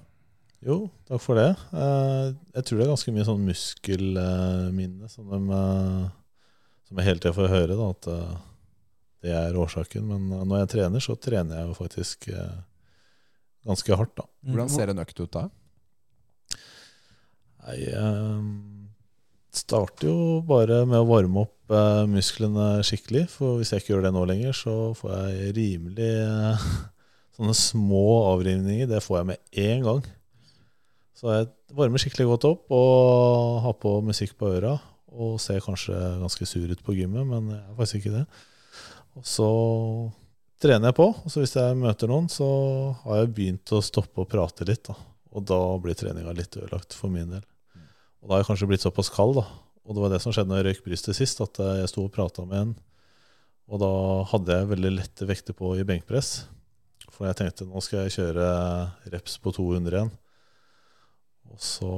Jo, 0.66 0.88
takk 1.06 1.22
for 1.22 1.38
det. 1.38 1.52
Eh, 1.70 2.32
jeg 2.58 2.66
tror 2.66 2.80
det 2.80 2.86
er 2.88 2.94
ganske 2.96 3.14
mye 3.14 3.26
sånn 3.28 3.44
muskelminne 3.46 5.10
som, 5.12 5.28
de, 5.30 5.42
eh, 5.54 6.08
som 6.90 7.02
jeg 7.02 7.10
hele 7.12 7.22
tida 7.22 7.36
får 7.38 7.52
høre, 7.52 7.78
da, 7.78 7.90
at 7.94 8.10
eh, 8.14 8.40
det 9.28 9.36
er 9.38 9.60
årsaken. 9.62 10.08
Men 10.10 10.50
når 10.50 10.64
jeg 10.64 10.72
trener, 10.74 11.04
så 11.04 11.18
trener 11.22 11.62
jeg 11.62 11.70
jo 11.70 11.78
faktisk 11.78 12.30
ganske 13.68 14.00
hardt, 14.00 14.16
da. 14.18 14.26
Mm. 14.42 14.52
Hvordan 14.54 14.74
ser 14.74 14.94
en 14.94 15.04
økt 15.04 15.22
ut 15.22 15.38
da? 15.38 15.46
Jeg 17.68 17.94
eh, 18.00 18.52
starter 19.62 20.10
jo 20.10 20.42
bare 20.48 20.84
med 20.90 21.04
å 21.04 21.10
varme 21.10 21.46
opp 21.46 21.54
musklene 22.10 22.78
skikkelig. 22.88 23.28
For 23.30 23.60
hvis 23.60 23.76
jeg 23.76 23.84
ikke 23.84 23.94
gjør 23.94 24.08
det 24.08 24.16
nå 24.16 24.26
lenger, 24.26 24.58
så 24.58 24.76
får 24.98 25.18
jeg 25.20 25.58
rimelig 25.62 26.14
Sånne 27.38 27.54
små 27.54 28.32
avrivninger, 28.32 28.88
det 28.90 28.98
får 29.06 29.20
jeg 29.20 29.26
med 29.30 29.60
én 29.62 29.84
gang. 29.86 30.00
Så 31.18 31.31
jeg 31.34 31.48
varmer 31.73 32.02
skikkelig 32.02 32.27
godt 32.30 32.45
opp 32.52 32.73
og 32.77 33.57
har 33.64 33.73
på 33.81 33.95
musikk 34.06 34.35
på 34.38 34.52
øra. 34.60 34.76
Og 35.18 35.39
ser 35.41 35.64
kanskje 35.65 35.95
ganske 36.22 36.45
sur 36.45 36.69
ut 36.69 36.84
på 36.85 36.94
gymmet, 36.94 37.26
men 37.26 37.49
jeg 37.56 37.61
er 37.64 37.77
faktisk 37.77 37.99
ikke 38.02 38.18
det. 38.19 38.26
Og 39.18 39.26
så 39.26 39.48
trener 40.61 40.91
jeg 40.91 40.98
på. 40.99 41.07
Og 41.10 41.34
så 41.34 41.41
hvis 41.41 41.56
jeg 41.57 41.77
møter 41.80 42.11
noen, 42.11 42.27
så 42.30 42.48
har 43.06 43.23
jeg 43.23 43.31
begynt 43.34 43.73
å 43.73 43.81
stoppe 43.81 44.22
og 44.22 44.30
prate 44.30 44.68
litt. 44.69 44.84
da. 44.91 44.98
Og 45.34 45.48
da 45.49 45.57
blir 45.81 45.98
treninga 45.98 46.35
litt 46.38 46.53
ødelagt 46.60 46.94
for 46.98 47.10
min 47.14 47.31
del. 47.34 47.45
Og 48.22 48.30
da 48.30 48.35
har 48.35 48.44
jeg 48.44 48.49
kanskje 48.52 48.69
blitt 48.69 48.85
såpass 48.85 49.10
kald, 49.14 49.39
da. 49.39 49.48
Og 49.88 49.95
det 49.95 50.03
var 50.03 50.14
det 50.14 50.22
som 50.22 50.35
skjedde 50.35 50.52
når 50.52 50.61
jeg 50.61 50.68
røyk 50.68 50.85
brystet 50.85 51.18
sist, 51.18 51.41
at 51.41 51.57
jeg 51.64 51.89
sto 51.89 52.06
og 52.06 52.14
prata 52.14 52.45
med 52.45 52.60
en. 52.60 52.77
Og 53.73 53.81
da 53.81 53.91
hadde 54.35 54.53
jeg 54.60 54.69
veldig 54.69 54.94
lette 54.99 55.27
vekter 55.27 55.57
på 55.57 55.73
i 55.80 55.88
benkpress. 55.88 56.45
For 57.10 57.26
jeg 57.26 57.39
tenkte 57.39 57.65
nå 57.65 57.81
skal 57.81 58.06
jeg 58.06 58.19
kjøre 58.19 58.48
reps 59.15 59.39
på 59.41 59.56
200 59.56 59.95
igjen. 59.95 60.14
Og 61.53 61.61
så 61.64 61.90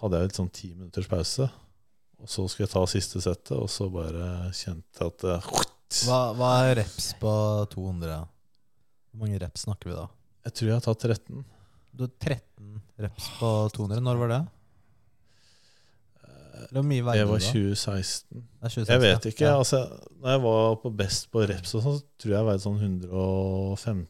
hadde 0.00 0.20
jeg 0.20 0.28
litt 0.30 0.38
sånn 0.38 0.52
ti 0.54 0.70
minutters 0.74 1.08
pause. 1.10 1.48
Og 2.20 2.28
så 2.28 2.44
skulle 2.48 2.66
jeg 2.68 2.74
ta 2.74 2.82
siste 2.90 3.20
settet, 3.24 3.56
og 3.56 3.68
så 3.72 3.88
bare 3.92 4.50
kjente 4.56 5.00
jeg 5.00 5.12
at 5.14 5.24
det, 5.24 5.36
Hva, 6.06 6.18
hva 6.38 6.50
er 6.68 6.76
reps 6.82 7.10
på 7.20 7.32
200? 7.72 8.18
Hvor 9.10 9.22
mange 9.24 9.40
reps 9.42 9.64
snakker 9.66 9.90
vi 9.90 9.96
da? 9.96 10.06
Jeg 10.46 10.54
tror 10.56 10.68
jeg 10.70 10.76
har 10.76 10.84
tatt 10.86 11.06
13. 11.08 11.44
Du 11.96 12.04
har 12.06 12.12
13 12.22 12.80
reps 13.06 13.28
på 13.40 13.48
200. 13.76 14.02
Når 14.04 14.20
var 14.20 14.32
det? 14.34 14.40
Eller 16.60 16.76
hvor 16.76 16.86
mye 16.90 17.04
veide 17.08 17.24
du 17.24 17.30
var 17.32 17.40
2016. 17.42 18.28
Det 18.30 18.68
er 18.68 18.74
2016, 18.76 18.92
Jeg 18.92 19.00
vet 19.02 19.26
ikke. 19.32 19.44
ja. 19.48 19.56
altså 19.58 19.80
Når 20.20 20.30
jeg 20.34 20.42
var 20.44 20.76
på 20.84 20.92
best 21.00 21.28
på 21.32 21.42
reps, 21.48 21.74
og 21.74 21.82
sånn, 21.86 21.98
så 21.98 22.20
tror 22.20 22.30
jeg 22.34 22.38
jeg 22.38 22.48
veide 22.52 22.64
sånn 22.68 22.80
115 22.84 24.06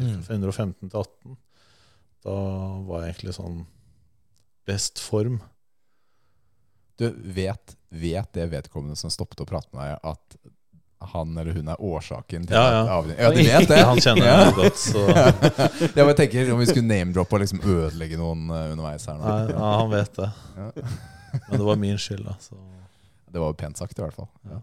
Mm. 0.00 0.20
Fra 0.22 0.36
115 0.38 0.88
til 0.88 1.00
18. 1.00 1.32
Da 2.24 2.36
var 2.86 3.04
jeg 3.04 3.14
egentlig 3.14 3.36
sånn 3.36 3.60
best 4.68 5.00
form. 5.02 5.40
Du 7.00 7.08
vet, 7.16 7.76
vet 7.88 8.32
det 8.36 8.50
vedkommende 8.52 8.98
som 8.98 9.12
stoppet 9.12 9.40
å 9.40 9.48
prate 9.48 9.70
med 9.72 9.86
deg, 9.86 10.00
at 10.12 10.40
han 11.10 11.32
eller 11.38 11.56
hun 11.56 11.68
er 11.72 11.80
årsaken 11.80 12.44
til 12.44 12.56
Ja, 12.56 12.64
at 12.82 13.06
ja. 13.08 13.14
Ja, 13.16 13.28
du 13.32 13.38
vet 13.40 13.68
det? 13.70 13.78
Han 13.88 14.00
kjenner 14.04 14.26
jeg 14.26 14.50
godt, 14.58 14.76
så 14.76 15.04
Ja, 15.96 16.02
men 16.02 16.10
jeg 16.10 16.16
tenker 16.18 16.50
Om 16.52 16.60
vi 16.60 16.66
skulle 16.68 16.90
name-droppe 16.90 17.38
og 17.38 17.40
liksom 17.40 17.62
ødelegge 17.64 18.18
noen 18.20 18.42
eh, 18.52 18.66
underveis 18.74 19.06
her 19.08 19.16
nå. 19.16 19.24
Nei, 19.24 19.54
ja, 19.54 19.70
han 19.80 19.94
vet 19.94 20.18
det. 20.18 20.28
Ja. 20.58 20.66
Men 21.46 21.54
det 21.54 21.68
var 21.70 21.80
min 21.80 22.02
skyld, 22.04 22.26
da. 22.28 22.36
Så. 22.44 22.58
Det 23.32 23.40
var 23.40 23.54
jo 23.54 23.56
pent 23.62 23.80
sagt, 23.80 23.96
i 23.96 24.04
hvert 24.04 24.18
fall. 24.18 24.28
Ja. 24.50 24.60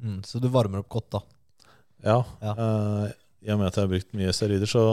Mm, 0.00 0.22
så 0.24 0.40
du 0.40 0.48
varmer 0.52 0.80
opp 0.80 0.88
godt, 0.96 1.10
da. 1.18 1.22
Ja. 2.06 2.16
Ja. 2.40 2.56
Uh, 2.56 3.04
I 3.44 3.52
og 3.52 3.60
med 3.60 3.68
at 3.68 3.76
jeg 3.76 3.84
har 3.84 3.92
brukt 3.92 4.16
mye 4.16 4.32
steroider, 4.36 4.70
så 4.70 4.86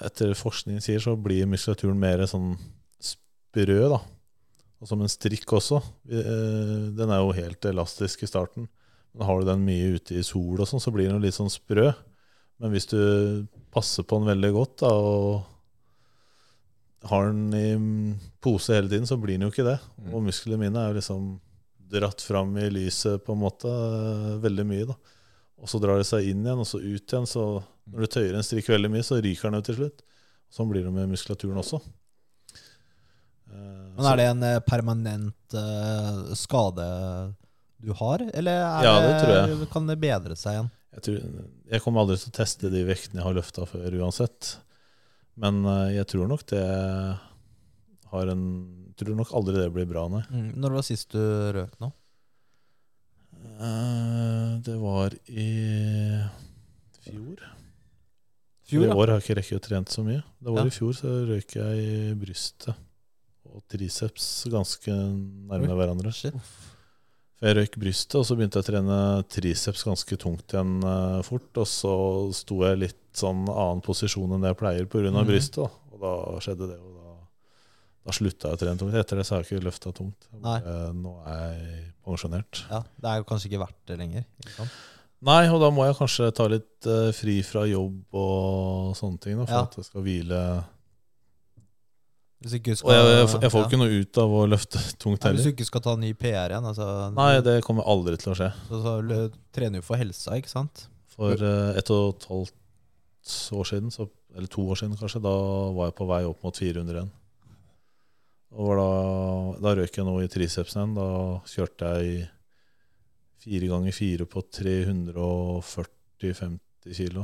etter 0.00 0.32
forskningen 0.38 0.82
sier, 0.84 1.02
så 1.02 1.16
blir 1.18 1.48
muskulaturen 1.50 2.00
mer 2.00 2.24
sånn 2.28 2.54
sprø, 3.02 3.80
da. 3.92 4.00
Og 4.82 4.88
som 4.90 5.02
en 5.04 5.10
strikk 5.10 5.52
også. 5.54 5.78
Eh, 6.10 6.90
Den 6.96 7.10
er 7.12 7.20
jo 7.22 7.36
helt 7.36 7.64
elastisk 7.68 8.24
i 8.24 8.30
starten. 8.30 8.68
Men 9.12 9.28
har 9.28 9.40
du 9.40 9.46
den 9.46 9.64
mye 9.66 9.98
ute 9.98 10.16
i 10.16 10.24
sol 10.26 10.58
og 10.58 10.66
sånn, 10.68 10.82
så 10.82 10.90
blir 10.90 11.06
den 11.08 11.20
jo 11.20 11.26
litt 11.26 11.36
sånn 11.36 11.52
sprø. 11.52 11.92
Men 12.62 12.72
hvis 12.72 12.88
du 12.90 13.46
passer 13.74 14.06
på 14.06 14.18
den 14.18 14.30
veldig 14.32 14.52
godt 14.56 14.76
da, 14.82 14.90
og 14.92 15.44
har 17.10 17.26
den 17.30 17.54
i 17.54 17.74
mm, 17.74 18.12
pose 18.40 18.74
hele 18.76 18.88
tiden, 18.90 19.06
så 19.06 19.18
blir 19.18 19.36
den 19.36 19.48
jo 19.48 19.52
ikke 19.52 19.66
det. 19.66 19.78
Mm. 19.98 20.12
Og 20.14 20.26
musklene 20.28 20.60
mine 20.62 20.78
er 20.78 20.92
jo 20.92 21.00
liksom 21.00 21.24
dratt 21.92 22.22
fram 22.24 22.54
i 22.56 22.68
lyset 22.72 23.24
på 23.26 23.34
en 23.34 23.42
måte 23.42 23.68
eh, 23.68 24.36
veldig 24.42 24.66
mye. 24.68 24.88
da. 24.92 24.96
Og 25.62 25.70
så 25.70 25.78
drar 25.82 26.00
det 26.00 26.08
seg 26.08 26.30
inn 26.30 26.42
igjen, 26.46 26.62
og 26.62 26.68
så 26.68 26.80
ut 26.80 27.02
igjen. 27.02 27.28
Så 27.28 27.46
når 27.90 28.04
du 28.06 28.12
tøyer 28.14 28.36
en 28.38 28.46
strikk 28.46 28.68
veldig 28.70 28.90
mye, 28.92 29.04
så 29.06 29.18
ryker 29.22 29.48
den 29.50 29.58
jo 29.60 29.66
til 29.66 29.78
slutt. 29.80 30.02
Sånn 30.52 30.68
blir 30.70 30.84
det 30.86 30.92
med 30.94 31.10
muskulaturen 31.10 31.58
også. 31.62 31.80
Eh, 33.52 33.88
Men 33.96 34.08
er 34.12 34.20
det 34.20 34.26
en 34.30 34.42
eh, 34.48 34.58
permanent 34.64 35.56
eh, 35.58 36.20
skade 36.38 36.86
du 37.82 37.90
har, 37.98 38.22
eller 38.32 38.60
er 38.62 38.86
Ja, 38.86 38.92
det 39.02 39.32
jeg. 39.58 39.68
kan 39.72 39.88
det 39.90 39.98
bedre 40.00 40.36
seg 40.38 40.54
igjen? 40.54 40.68
Jeg, 40.92 41.02
tror, 41.06 41.46
jeg 41.72 41.82
kommer 41.82 42.04
aldri 42.04 42.18
til 42.20 42.30
å 42.30 42.36
teste 42.36 42.70
de 42.70 42.84
vektene 42.86 43.18
jeg 43.20 43.26
har 43.26 43.34
løfta 43.40 43.64
før 43.66 43.96
uansett. 44.04 44.52
Men 45.40 45.64
jeg 45.90 46.04
tror 46.12 46.28
nok 46.28 46.44
det 46.52 46.62
har 48.12 48.32
en 48.34 48.44
Tror 49.00 49.16
nok 49.16 49.30
aldri 49.32 49.54
det 49.56 49.70
blir 49.72 49.86
bra, 49.88 50.02
nei. 50.12 50.20
Mm. 50.28 50.50
Når 50.60 50.74
var 50.76 50.84
sist 50.84 51.14
du 51.16 51.18
røk 51.56 51.78
nå? 51.80 51.88
Det 54.62 54.74
var 54.78 55.14
i 55.32 55.46
fjor. 57.00 57.40
Fjor, 58.72 58.88
I 58.88 58.96
år 58.96 59.12
har 59.12 59.20
jeg 59.20 59.26
ikke 59.26 59.38
rekket 59.40 59.60
å 59.60 59.64
trent 59.68 59.92
så 59.92 60.02
mye. 60.06 60.22
Det 60.40 60.52
var 60.56 60.64
Ja. 60.64 60.66
i 60.72 60.74
fjor, 60.74 60.92
så 60.96 61.12
røyk 61.28 61.56
jeg 61.60 61.86
i 61.86 62.14
brystet 62.18 62.72
og 63.52 63.60
triceps 63.68 64.26
ganske 64.48 64.88
nærme 64.92 65.68
Oi. 65.68 65.76
hverandre. 65.76 66.12
Shit. 66.16 66.34
Jeg 67.42 67.56
røyk 67.58 67.74
brystet, 67.82 68.14
og 68.20 68.24
så 68.24 68.36
begynte 68.38 68.60
jeg 68.60 68.64
å 68.64 68.68
trene 68.70 68.98
triceps 69.28 69.82
ganske 69.84 70.16
tungt 70.22 70.54
igjen 70.54 70.76
uh, 70.86 71.18
fort. 71.26 71.50
Og 71.58 71.66
så 71.66 71.92
sto 72.38 72.60
jeg 72.62 72.78
litt 72.78 73.00
sånn 73.18 73.42
annen 73.50 73.82
posisjon 73.84 74.30
enn 74.36 74.44
det 74.44 74.52
jeg 74.54 74.60
pleier 74.62 74.86
pga. 74.86 75.10
Mm. 75.10 75.26
brystet. 75.26 75.58
Da. 75.58 75.70
Og 75.92 76.00
da 76.04 76.12
skjedde 76.40 76.68
det, 76.70 76.78
og 76.78 76.94
da, 77.00 77.16
da 78.06 78.14
slutta 78.14 78.52
jeg 78.52 78.56
å 78.56 78.62
trene 78.62 78.78
tungt. 78.78 78.94
Etter 79.02 79.18
det 79.20 79.26
så 79.26 79.34
har 79.36 79.42
jeg 79.42 79.50
ikke 79.58 79.66
løfta 79.66 79.92
tungt. 79.98 80.30
Nei. 80.40 80.56
Eh, 80.62 80.92
Nå 81.02 81.16
er 81.26 81.42
jeg 81.58 81.92
pensjonert. 82.06 82.62
Ja, 82.70 82.80
det 83.02 83.10
er 83.10 83.20
jo 83.20 83.28
kanskje 83.28 83.50
ikke 83.50 83.64
verdt 83.66 83.82
det 83.90 83.98
lenger. 84.00 84.24
Ikke 84.46 84.56
sant? 84.62 84.78
Nei, 85.22 85.44
og 85.54 85.60
da 85.62 85.68
må 85.70 85.84
jeg 85.86 85.94
kanskje 86.00 86.30
ta 86.34 86.48
litt 86.50 86.86
uh, 86.90 87.10
fri 87.14 87.36
fra 87.46 87.62
jobb 87.70 88.16
og 88.18 88.94
sånne 88.98 89.20
ting, 89.22 89.36
da, 89.38 89.46
for 89.46 89.54
Ja. 89.54 89.66
at 89.68 89.76
jeg 89.78 89.86
skal 89.86 90.02
hvile. 90.06 90.40
Hvis 92.42 92.56
ikke 92.58 92.74
skal, 92.74 92.90
Og 92.90 92.96
jeg, 92.96 93.10
jeg, 93.20 93.28
jeg 93.44 93.52
får 93.54 93.60
ja. 93.62 93.66
ikke 93.68 93.78
noe 93.78 93.98
ut 94.02 94.18
av 94.18 94.32
å 94.34 94.40
løfte 94.50 94.80
tungt 95.02 95.22
heller. 95.22 95.38
Hvis 95.38 95.46
du 95.46 95.52
ikke 95.54 95.68
skal 95.68 95.84
ta 95.84 95.94
ny 96.00 96.10
PR 96.18 96.50
igjen, 96.56 96.66
altså, 96.72 96.88
Nei, 97.14 97.28
det 97.46 97.60
kommer 97.62 97.86
aldri 97.86 98.16
til 98.18 98.32
å 98.34 98.38
skje. 98.40 98.50
så, 98.66 98.80
så 98.82 99.20
trener 99.54 99.78
du 99.78 99.86
for 99.86 100.00
helsa, 100.00 100.34
ikke 100.40 100.50
sant? 100.50 100.88
For 101.14 101.38
uh, 101.38 101.70
ett 101.78 101.92
og 101.94 102.16
et 102.16 102.26
halvt 102.32 102.58
år 103.54 103.68
siden, 103.70 103.94
så, 103.94 104.08
eller 104.34 104.50
to 104.50 104.64
år 104.74 104.80
siden 104.80 104.98
kanskje, 104.98 105.22
da 105.22 105.36
var 105.76 105.92
jeg 105.92 105.98
på 106.00 106.08
vei 106.10 106.22
opp 106.26 106.42
mot 106.42 106.58
400 106.58 106.96
igjen. 106.98 107.12
Og 108.52 108.74
da, 108.76 108.88
da 109.64 109.76
røk 109.78 109.94
jeg 109.96 110.04
noe 110.04 110.26
i 110.26 110.28
tricepsen 110.32 110.82
igjen. 110.82 110.96
Da 110.98 111.06
kjørte 111.48 111.92
jeg 112.02 112.24
fire 113.42 113.66
ganger 113.70 113.92
fire 113.96 114.24
på 114.30 114.38
340-50 114.58 116.96
kilo. 116.96 117.22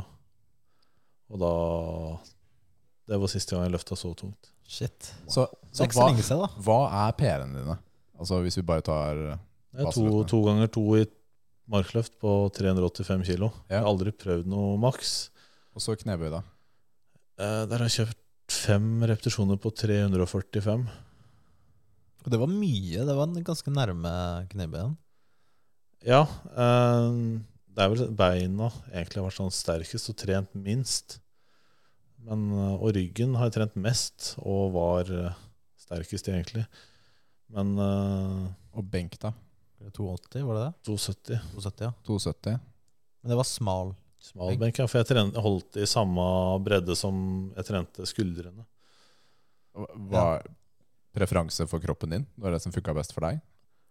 Og 1.28 1.36
da 1.42 1.52
Det 3.08 3.16
var 3.20 3.28
siste 3.32 3.54
gang 3.54 3.64
jeg 3.68 3.76
løfta 3.76 3.94
så 3.96 4.08
tungt. 4.16 4.42
Shit. 4.68 5.14
Så, 5.28 5.46
så 5.72 5.84
så 5.88 6.36
hva, 6.36 6.48
hva 6.60 6.80
er 7.06 7.12
PR-ene 7.16 7.58
dine? 7.62 7.76
Altså 8.18 8.34
Hvis 8.44 8.58
vi 8.58 8.68
bare 8.68 8.84
tar 8.84 9.14
Det 9.16 9.86
er 9.86 9.92
to, 9.94 10.04
to 10.28 10.38
ganger 10.44 10.68
to 10.72 10.84
i 10.98 11.04
markløft 11.68 12.14
på 12.20 12.50
385 12.56 13.24
kilo. 13.28 13.46
Ja. 13.68 13.72
Jeg 13.72 13.78
har 13.82 13.88
aldri 13.90 14.10
prøvd 14.16 14.46
noe 14.48 14.78
maks. 14.80 15.10
Og 15.76 15.80
så 15.84 15.90
knebøy, 16.00 16.30
da. 16.32 16.40
Eh, 17.38 17.64
der 17.68 17.76
har 17.76 17.86
jeg 17.86 17.96
kjøpt 18.02 18.24
fem 18.58 18.86
repetisjoner 19.04 19.56
på 19.60 19.68
345. 19.76 20.86
Og 22.24 22.28
det 22.32 22.38
var 22.40 22.50
mye. 22.50 23.04
Det 23.04 23.14
var 23.14 23.26
en 23.28 23.46
ganske 23.46 23.70
nærme 23.72 24.12
knebøyen. 24.52 24.96
Ja. 26.06 26.22
eh, 26.54 27.40
det 27.78 27.84
er 27.84 27.92
vel 27.92 28.08
beina 28.18 28.68
egentlig 28.90 29.20
har 29.20 29.26
vært 29.28 29.38
sånn 29.38 29.54
sterkest 29.54 30.10
og 30.10 30.16
trent 30.18 30.54
minst. 30.58 31.18
Men, 32.26 32.48
eh, 32.52 32.74
og 32.78 32.94
ryggen 32.96 33.36
har 33.38 33.48
jeg 33.48 33.58
trent 33.58 33.76
mest 33.78 34.32
og 34.42 34.72
var 34.74 35.10
eh, 35.14 35.36
sterkest, 35.78 36.28
egentlig. 36.28 36.66
Men 37.54 37.76
eh, 37.78 38.48
Og 38.78 38.84
benk, 38.90 39.18
da. 39.22 39.32
280, 39.94 40.42
var 40.42 40.56
det 40.58 40.62
det? 40.64 40.72
270 40.90 41.38
270, 41.54 41.84
ja. 41.86 41.92
270. 42.06 42.58
Men 43.22 43.30
det 43.30 43.38
var 43.38 43.46
smal. 43.46 43.92
smal 44.22 44.58
benk, 44.58 44.78
ja, 44.82 44.86
for 44.90 44.98
jeg 45.00 45.08
trent, 45.12 45.38
holdt 45.38 45.78
i 45.78 45.86
samme 45.86 46.24
bredde 46.66 46.96
som 46.98 47.20
jeg 47.56 47.68
trente 47.68 48.06
skuldrene. 48.10 48.66
Hva 49.78 50.24
er 50.38 50.48
Preferanse 51.14 51.64
for 51.70 51.80
kroppen 51.82 52.10
din? 52.12 52.26
Det 52.34 52.42
var 52.44 52.52
det 52.54 52.60
som 52.62 52.74
funka 52.74 52.92
best 52.94 53.14
for 53.14 53.24
deg? 53.24 53.38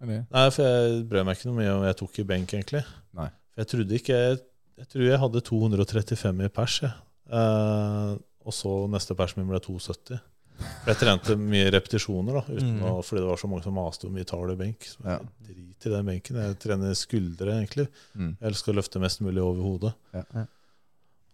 Eller? 0.01 0.25
Nei, 0.31 0.45
for 0.53 0.61
jeg 0.63 1.03
brød 1.09 1.25
meg 1.25 1.37
ikke 1.39 1.49
noe 1.49 1.57
mye 1.57 1.73
om 1.73 1.83
jeg 1.87 1.97
tok 1.97 2.19
i 2.21 2.23
benk, 2.29 2.53
egentlig. 2.53 2.83
Nei. 3.17 3.29
For 3.53 3.63
jeg 3.63 3.69
trodde 3.73 3.97
ikke 3.97 4.17
Jeg, 4.21 4.39
jeg 4.77 4.87
tror 4.93 5.05
jeg 5.07 5.19
hadde 5.23 5.41
235 5.41 6.43
i 6.45 6.49
pers, 6.53 6.79
jeg. 6.85 6.91
Eh, 7.33 8.11
og 8.47 8.53
så 8.53 8.73
neste 8.93 9.15
persen 9.17 9.41
min 9.41 9.49
ble 9.49 9.59
270. 9.59 10.19
For 10.57 10.89
jeg 10.89 10.97
trente 11.01 11.35
mye 11.37 11.69
repetisjoner, 11.73 12.33
da, 12.39 12.41
Mm. 12.63 12.79
å, 12.81 12.91
fordi 13.05 13.21
det 13.21 13.29
var 13.29 13.37
så 13.41 13.47
mange 13.49 13.63
som 13.65 13.73
maste 13.77 14.07
om 14.07 14.13
mye 14.13 14.25
tar 14.25 14.45
du 14.47 14.53
i 14.53 14.59
benk. 14.61 14.79
Så 14.85 14.97
Ja. 15.05 15.17
jeg 15.45 15.55
Drit 15.55 15.85
i 15.85 15.89
den 15.89 16.05
benken. 16.05 16.35
Jeg 16.35 16.59
trener 16.59 16.93
skuldre, 16.97 17.51
egentlig. 17.57 17.87
Mm. 18.15 18.37
Jeg 18.41 18.51
å 18.73 18.77
løfte 18.77 18.99
mest 19.01 19.21
mulig 19.21 19.41
over 19.43 19.61
hodet. 19.61 19.93
Ja. 20.13 20.23
Ja. 20.33 20.45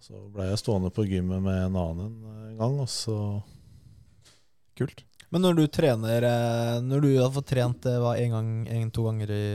Så 0.04 0.20
blei 0.34 0.50
jeg 0.50 0.58
stående 0.60 0.92
på 0.92 1.06
gymmet 1.08 1.42
med 1.42 1.56
en 1.66 1.76
annen 1.80 2.24
en 2.52 2.58
gang, 2.58 2.80
og 2.80 2.88
så 2.92 3.44
Kult. 4.76 5.04
Men 5.34 5.42
når 5.48 5.58
du 5.58 5.64
trener 5.74 6.28
eh, 6.30 6.76
Når 6.86 7.02
du 7.02 7.10
har 7.18 7.32
fått 7.34 7.50
trent 7.50 7.82
det 7.86 7.96
var 8.04 8.20
en 8.22 8.36
gang, 8.38 8.52
en, 8.70 8.92
to 8.94 9.08
ganger 9.08 9.34
i 9.34 9.46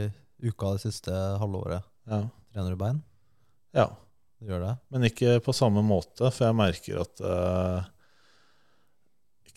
uka 0.43 0.73
det 0.75 0.83
siste 0.85 1.13
halvåret, 1.39 1.83
ja. 2.07 2.21
trener 2.53 2.75
du 2.75 2.79
bein? 2.79 3.01
ja. 3.75 3.89
Du 4.39 4.47
gjør 4.47 4.61
det? 4.63 4.73
Men 4.95 5.03
ikke 5.09 5.33
på 5.43 5.51
samme 5.51 5.81
måte, 5.83 6.29
for 6.31 6.45
jeg 6.45 6.55
merker 6.55 7.01
at 7.01 7.19
uh, 7.19 7.87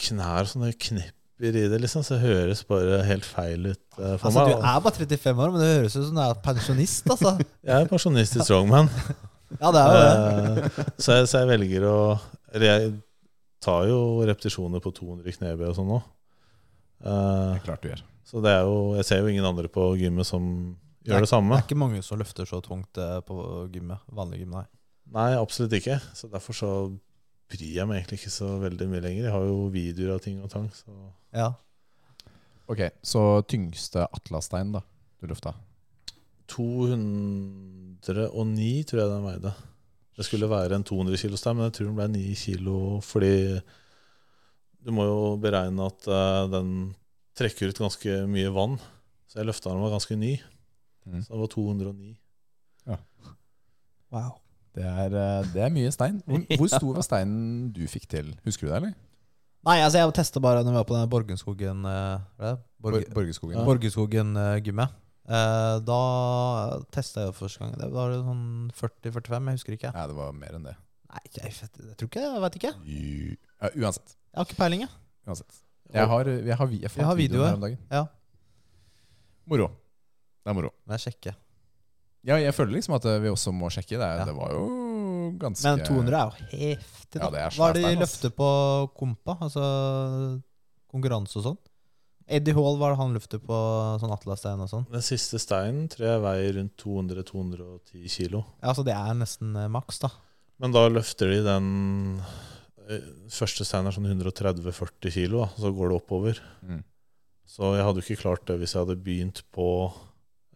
knær 0.08 0.48
sånne 0.50 0.72
knepper 0.74 1.58
i 1.58 1.68
det, 1.70 1.78
liksom, 1.84 2.02
så 2.02 2.16
det 2.16 2.24
høres 2.24 2.64
bare 2.66 2.98
helt 3.06 3.26
feil 3.26 3.68
ut 3.70 3.78
uh, 4.00 4.16
for 4.16 4.26
Altså, 4.26 4.42
meg. 4.42 4.50
du 4.50 4.66
er 4.72 4.82
bare 4.82 4.98
35 4.98 5.44
år, 5.44 5.54
men 5.54 5.62
det 5.62 5.70
høres 5.70 5.94
ut 5.94 6.08
som 6.08 6.18
du 6.18 6.22
er 6.24 6.42
pensjonist, 6.48 7.06
altså. 7.14 7.36
Jeg 7.68 7.76
er 7.76 7.92
pensjonist 7.92 8.34
i 8.34 8.42
strongman, 8.48 8.90
Ja, 9.60 9.70
det 9.70 9.84
er 9.84 9.86
jo 9.86 10.02
det. 10.02 10.66
Uh, 10.66 10.82
så, 10.96 11.20
jeg, 11.20 11.30
så 11.30 11.44
jeg 11.44 11.50
velger 11.52 11.86
å 11.86 11.96
Eller 12.50 12.66
jeg 12.72 12.92
tar 13.62 13.86
jo 13.88 13.98
repetisjoner 14.26 14.80
på 14.82 14.90
200 14.96 15.32
knebøy 15.38 15.68
og 15.70 15.76
sånn 15.78 15.88
nå. 15.94 16.00
Det 17.02 17.10
Eh, 17.10 17.54
er 17.56 17.60
klart 17.66 17.82
du 17.82 17.88
gjør. 17.90 18.02
så 18.24 18.42
det 18.42 18.50
er 18.52 18.62
jo 18.66 18.94
Jeg 18.96 19.04
ser 19.08 19.18
jo 19.22 19.26
ingen 19.32 19.44
andre 19.48 19.68
på 19.68 19.88
gymmet 19.98 20.26
som 20.26 20.76
Det 21.02 21.10
gjør 21.10 21.16
er- 21.16 21.20
det 21.26 21.32
samme. 21.32 21.54
Det 21.56 21.64
er 21.64 21.68
ikke 21.74 21.78
mange 21.82 22.02
som 22.04 22.18
løfter 22.18 22.44
så 22.46 22.60
tungt 22.62 22.98
eh, 22.98 23.20
på 23.26 23.34
gymmet. 23.72 23.98
Vanlig 24.12 24.38
gym, 24.40 24.50
nei. 24.50 24.64
Nei, 25.12 25.32
absolutt 25.34 25.72
ikke. 25.72 26.00
Så 26.14 26.28
derfor 26.30 26.52
så 26.54 26.98
bryr 27.50 27.74
jeg 27.74 27.86
meg 27.88 27.96
egentlig 28.04 28.18
ikke 28.20 28.30
så 28.30 28.60
veldig 28.62 28.88
mye 28.88 29.00
lenger. 29.02 29.22
Jeg 29.24 29.32
har 29.32 29.42
jo 29.44 29.68
videoer 29.70 30.14
av 30.14 30.20
ting 30.20 30.42
og 30.42 30.50
tang. 30.50 30.68
Så 30.70 30.86
Ja. 31.34 31.52
Ok, 32.68 32.78
Så 33.02 33.42
tyngste 33.46 34.06
atlastein 34.14 34.72
da 34.72 34.80
du 35.20 35.26
løfta? 35.26 35.54
209 36.48 38.84
tror 38.88 39.00
jeg 39.02 39.10
den 39.10 39.24
veide. 39.26 39.52
Det 40.16 40.26
skulle 40.26 40.50
være 40.50 40.76
en 40.76 40.84
200 40.84 41.20
kilo 41.20 41.38
der, 41.40 41.54
men 41.56 41.68
jeg 41.68 41.76
tror 41.76 41.88
den 41.88 41.98
ble 41.98 42.08
9 42.12 42.34
kilo 42.36 42.78
fordi 43.04 43.36
du 44.82 44.90
må 44.92 45.06
jo 45.06 45.20
beregne 45.40 45.86
at 45.86 46.08
uh, 46.10 46.50
den 46.52 46.90
trekker 47.38 47.70
ut 47.70 47.80
ganske 47.84 48.16
mye 48.28 48.50
vann. 48.52 48.76
Så 49.30 49.40
jeg 49.40 49.48
løfta 49.48 49.70
den 49.70 49.84
var 49.84 49.94
ganske 49.94 50.16
ny. 50.18 50.34
Mm. 51.06 51.22
Så 51.22 51.32
det 51.32 51.40
var 51.40 51.52
209. 51.54 52.16
Wow. 54.12 54.34
Det 54.76 54.84
er, 54.84 55.14
eh, 55.16 55.46
det 55.52 55.62
er 55.64 55.72
mye 55.72 55.92
stein. 55.92 56.20
Hvor, 56.26 56.44
hvor 56.60 56.68
stor 56.68 56.98
var 56.98 57.04
steinen 57.06 57.72
du 57.72 57.82
fikk 57.88 58.08
til? 58.12 58.32
Husker 58.44 58.66
du 58.66 58.70
det, 58.72 58.76
eller? 58.76 58.92
Nei, 59.62 59.78
altså 59.78 60.00
jeg 60.00 60.14
testa 60.16 60.42
bare 60.42 60.64
når 60.64 60.74
vi 60.74 60.80
var 60.80 60.86
på 60.88 60.96
den 60.96 61.10
Borgenskogen 61.12 61.84
eh, 61.86 62.24
hva 62.36 62.48
er 62.48 62.56
det? 62.56 62.62
Borg 62.82 62.98
Eh, 65.28 65.76
da 65.86 65.98
testa 66.90 67.20
jeg 67.22 67.30
det 67.32 67.38
første 67.38 67.58
gang. 67.62 67.76
Det 67.78 67.90
var 67.94 68.10
sånn 68.16 68.70
40-45, 68.74 69.50
jeg 69.52 69.58
husker 69.60 69.76
ikke. 69.76 69.92
Nei, 69.94 70.06
det 70.10 70.16
var 70.18 70.32
mer 70.34 70.56
enn 70.58 70.64
det. 70.66 70.74
Nei, 71.12 71.20
jeg, 71.36 71.52
vet, 71.60 71.78
jeg 71.86 71.96
tror 72.00 72.08
ikke, 72.10 72.24
jeg 72.26 72.42
vet 72.46 72.58
ikke. 72.60 72.72
U- 72.82 73.36
Ja, 73.62 73.68
uansett. 73.86 74.16
Jeg 74.32 74.40
har 74.40 74.46
ikke 74.48 74.56
peiling, 74.58 74.80
jeg. 74.80 74.90
uansset. 75.28 75.60
Jeg 75.92 76.08
har, 76.08 76.24
jeg 76.24 76.56
har, 76.56 76.66
vi- 76.66 76.80
jeg 76.82 76.90
fant 76.90 77.02
Jeg 77.02 77.06
har 77.06 77.16
videoen 77.16 77.30
videoer. 77.38 77.46
her 77.48 77.54
om 77.54 77.60
dagen. 77.60 77.78
Ja. 77.92 78.06
Moro. 79.46 79.68
Det 80.42 80.50
er 80.50 80.54
moro. 80.54 80.70
Men 80.86 80.98
jeg 80.98 81.04
sjekker. 81.12 81.36
Ja, 82.24 82.36
jeg 82.38 82.54
føler 82.54 82.72
liksom 82.78 82.94
at 82.96 83.04
eh, 83.10 83.18
vi 83.22 83.28
også 83.28 83.52
må 83.54 83.68
sjekke. 83.70 83.98
Det, 83.98 84.08
Ja. 84.18 84.24
det 84.24 84.34
var 84.34 84.50
jo 84.54 85.32
ganske 85.38 85.62
Men 85.64 85.84
200 85.86 86.14
er 86.14 86.24
jo 86.24 86.46
heftig, 86.56 87.18
da. 87.20 87.24
Ja, 87.26 87.30
det 87.30 87.40
er 87.40 87.50
Hva 87.58 87.68
er 87.68 87.72
det 87.74 87.82
de 87.82 87.88
svært, 87.88 88.02
ass. 88.02 88.02
løfter 88.02 88.30
på 88.30 88.48
kompa? 88.98 89.38
Altså 89.42 90.42
konkurranse 90.90 91.36
og 91.36 91.44
sånn? 91.46 91.58
Eddie 92.26 92.54
Hall, 92.56 92.76
hva 92.78 92.88
er 92.88 92.94
det 92.94 93.00
han 93.00 93.16
løfter 93.16 93.40
på 93.42 93.56
sånn 94.02 94.14
atlasstein 94.14 94.62
og 94.64 94.70
sånn? 94.70 94.86
Den 94.92 95.04
siste 95.04 95.40
steinen 95.42 95.88
tror 95.92 96.08
jeg 96.08 96.22
veier 96.24 96.56
rundt 96.58 96.76
200-210 96.82 98.14
kilo. 98.16 98.44
Ja, 98.60 98.72
altså 98.72 98.84
det 98.86 98.94
er 98.96 99.18
nesten 99.18 99.56
eh, 99.58 99.70
maks, 99.72 100.02
da. 100.04 100.12
Men 100.62 100.74
da 100.74 100.84
løfter 100.90 101.32
de 101.32 101.40
den 101.46 101.68
eh, 102.86 103.10
Første 103.32 103.66
stein 103.66 103.88
er 103.88 103.96
sånn 103.96 104.10
130-40 104.10 105.14
kilo, 105.14 105.44
da, 105.46 105.50
så 105.58 105.72
går 105.74 105.90
det 105.90 105.98
oppover. 105.98 106.42
Mm. 106.62 106.82
Så 107.48 107.74
jeg 107.76 107.84
hadde 107.86 108.02
jo 108.02 108.06
ikke 108.06 108.22
klart 108.22 108.46
det 108.48 108.58
hvis 108.60 108.76
jeg 108.76 108.84
hadde 108.84 109.02
begynt 109.02 109.42
på 109.52 109.66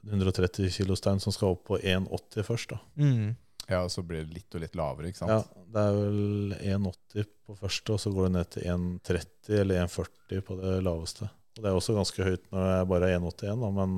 130 0.06 0.70
kilo 0.70 0.97
stein 0.97 1.18
som 1.20 1.34
skal 1.34 1.56
opp 1.56 1.66
på 1.72 1.80
1,80 1.80 2.47
først. 2.47 2.76
da. 2.76 2.78
Mm. 3.01 3.34
Ja, 3.66 3.80
og 3.82 3.90
så 3.90 4.05
blir 4.06 4.22
det 4.22 4.36
litt 4.36 4.55
og 4.55 4.62
litt 4.62 4.76
lavere, 4.78 5.10
ikke 5.10 5.24
sant? 5.24 5.32
Ja, 5.34 5.64
Det 5.74 5.82
er 5.82 5.97
vel 5.97 6.52
1,80 6.60 7.26
på 7.47 7.56
første, 7.59 7.97
og 7.97 8.01
så 8.01 8.12
går 8.14 8.28
det 8.28 8.34
ned 8.36 8.52
til 8.55 8.68
1,30 8.70 9.60
eller 9.60 9.82
1,40 9.86 10.44
på 10.47 10.59
det 10.60 10.76
laveste. 10.86 11.28
Og 11.56 11.62
Det 11.64 11.70
er 11.70 11.78
også 11.78 11.94
ganske 11.96 12.26
høyt 12.26 12.44
når 12.52 12.66
jeg 12.74 12.88
bare 12.92 13.10
er 13.10 13.18
1,81, 13.20 13.60
da, 13.64 13.70
men 13.78 13.96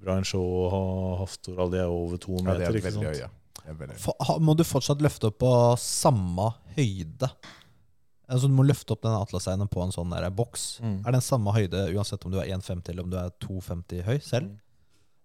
Brian 0.00 0.24
Shaw 0.24 0.40
og 0.40 1.18
Haftor 1.20 1.58
de 1.74 1.80
er 1.82 1.90
over 1.92 2.16
to 2.22 2.38
Ja, 2.38 2.42
meter. 2.46 2.72
det 2.72 2.80
er 2.80 2.90
veldig 2.90 3.14
ja. 3.20 3.28
Det 3.60 3.66
er 3.68 3.74
veldig 3.82 3.96
høye. 3.98 4.02
For, 4.06 4.38
må 4.40 4.54
du 4.56 4.64
fortsatt 4.64 5.02
løfte 5.04 5.28
opp 5.28 5.38
på 5.42 5.50
samme 5.82 6.46
høyde? 6.78 7.28
Altså 8.30 8.46
Du 8.48 8.54
må 8.54 8.64
løfte 8.64 8.94
opp 8.94 9.02
den 9.04 9.16
atlaseinen 9.18 9.68
på 9.68 9.82
en 9.84 9.92
sånn 9.92 10.12
der 10.14 10.30
boks. 10.32 10.78
Mm. 10.80 11.00
Er 11.04 11.16
den 11.18 11.24
samme 11.26 11.52
høyde 11.52 11.84
uansett 11.92 12.24
om 12.24 12.32
du 12.32 12.38
er 12.40 12.48
1,50 12.54 12.92
eller 12.94 13.04
om 13.04 13.10
du 13.12 13.18
er 13.20 13.32
2,50 13.42 14.04
høy 14.06 14.18
selv? 14.22 14.52
Mm. 14.52 14.58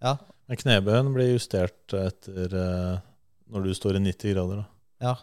Ja. 0.04 0.16
Men 0.50 0.60
knebøyen 0.62 1.14
blir 1.16 1.32
justert 1.38 1.94
etter 1.96 2.56
eh, 2.60 2.96
når 3.54 3.64
du 3.70 3.74
står 3.78 4.00
i 4.00 4.02
90 4.10 4.34
grader. 4.36 4.64
da. 4.66 4.66
ja. 5.06 5.16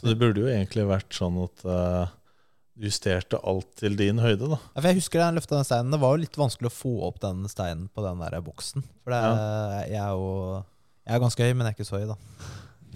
Så 0.00 0.08
det 0.10 0.16
burde 0.20 0.42
jo 0.42 0.48
egentlig 0.50 0.88
vært 0.88 1.12
sånn 1.14 1.36
at 1.44 1.62
eh, 1.68 2.14
du 2.76 2.84
justerte 2.84 3.38
alt 3.48 3.70
til 3.80 3.96
din 3.96 4.18
høyde. 4.20 4.50
da. 4.52 4.58
Ja, 4.74 4.80
For 4.82 4.88
jeg 4.90 4.98
husker 5.00 5.20
da 5.22 5.28
jeg 5.30 5.38
løfta 5.38 5.56
den 5.56 5.66
steinen. 5.68 5.92
Det 5.94 6.00
var 6.02 6.14
jo 6.14 6.22
litt 6.26 6.36
vanskelig 6.36 6.68
å 6.68 6.74
få 6.76 6.94
opp 7.08 7.20
den 7.22 7.46
steinen 7.48 7.86
på 7.88 8.04
den 8.04 8.20
der 8.20 8.36
boksen. 8.44 8.84
For 9.04 9.14
det, 9.14 9.20
jeg 9.92 10.00
er 10.02 10.14
jo 10.16 10.64
Jeg 11.06 11.14
er 11.14 11.22
ganske 11.22 11.46
høy, 11.46 11.52
men 11.54 11.66
jeg 11.68 11.72
er 11.72 11.76
ikke 11.78 11.86
så 11.88 12.00
høy, 12.00 12.08
da. 12.10 12.16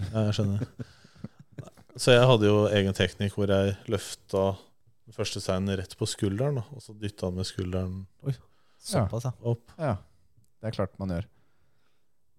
Ja, 0.01 0.25
jeg 0.27 0.35
skjønner. 0.37 0.65
Så 2.01 2.13
jeg 2.15 2.27
hadde 2.27 2.47
jo 2.49 2.57
egen 2.71 2.95
teknikk 2.97 3.35
hvor 3.37 3.51
jeg 3.51 3.75
løfta 3.91 4.43
den 4.55 5.15
første 5.15 5.41
steinen 5.43 5.75
rett 5.79 5.93
på 5.99 6.07
skulderen, 6.07 6.61
og 6.71 6.83
så 6.83 6.95
dytta 6.97 7.29
med 7.35 7.47
skulderen 7.47 8.01
Såpass, 8.81 9.27
ja. 9.27 9.31
opp. 9.45 9.73
Ja, 9.77 9.95
det 10.61 10.71
er 10.71 10.75
klart 10.77 10.95
man 11.01 11.11
gjør. 11.13 11.27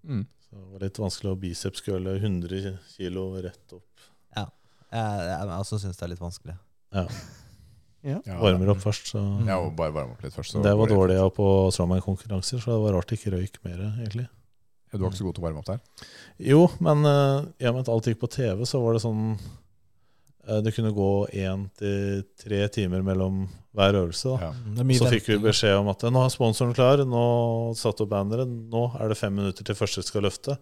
Mm. 0.08 0.24
Så 0.42 0.56
det 0.56 0.66
var 0.72 0.84
litt 0.86 0.98
vanskelig 0.98 1.30
å 1.32 1.38
bicepskøle 1.42 2.16
100 2.18 2.72
kilo 2.96 3.26
rett 3.44 3.76
opp. 3.76 4.06
Jeg, 4.34 4.50
jeg, 4.90 5.28
jeg 5.30 5.52
også 5.58 5.78
syns 5.84 6.00
det 6.00 6.06
er 6.08 6.12
litt 6.14 6.24
vanskelig. 6.24 6.56
Ja, 8.02 8.16
Ja, 8.26 8.34
Varmer 8.42 8.72
opp 8.72 8.80
først. 8.82 9.12
Så. 9.12 9.20
Ja, 9.46 9.60
og 9.62 9.76
bare 9.78 9.94
varme 9.94 10.16
opp 10.16 10.22
litt 10.24 10.34
først. 10.34 10.56
så 10.56 10.62
Det 10.64 10.72
var 10.74 10.90
dårlig 10.90 11.14
ja, 11.20 11.26
på 11.30 11.44
strongman-konkurranser, 11.70 12.58
så 12.58 12.72
det 12.72 12.78
var 12.82 12.96
rart 12.96 13.12
det 13.12 13.20
ikke 13.20 13.30
røyk 13.36 13.60
mer, 13.62 13.76
egentlig. 14.02 14.24
Ja, 14.90 14.98
Du 14.98 15.04
var 15.04 15.12
ikke 15.12 15.20
så 15.20 15.26
god 15.28 15.36
til 15.36 15.44
å 15.44 15.46
varme 15.46 15.62
opp 15.62 15.68
der? 15.70 16.08
Jo, 16.42 16.64
men 16.82 17.06
uh, 17.06 17.44
i 17.62 17.68
og 17.70 17.76
med 17.76 17.84
at 17.84 17.92
alt 17.94 18.08
gikk 18.10 18.18
på 18.24 18.30
TV, 18.34 18.64
så 18.66 18.80
var 18.82 18.96
det 18.98 19.04
sånn 19.04 19.22
eh, 19.38 20.58
Det 20.66 20.74
kunne 20.74 20.90
gå 20.96 21.10
én 21.44 21.68
til 21.78 22.24
tre 22.42 22.60
timer 22.74 23.06
mellom 23.06 23.44
hver 23.72 24.00
øvelse. 24.02 24.34
da. 24.34 24.50
Ja. 24.50 24.84
Så 24.98 25.08
fikk 25.14 25.30
vi 25.30 25.38
beskjed 25.46 25.78
om 25.78 25.88
at 25.94 26.02
nå 26.02 26.26
er 26.26 26.34
sponsoren 26.34 26.74
klar, 26.74 27.06
nå 27.06 27.24
satte 27.78 28.02
opp 28.04 28.10
banneret, 28.10 28.50
nå 28.50 28.88
er 28.98 29.14
det 29.14 29.20
fem 29.22 29.32
minutter 29.38 29.64
til 29.64 29.78
første 29.78 30.02
skal 30.04 30.26
løfte. 30.26 30.58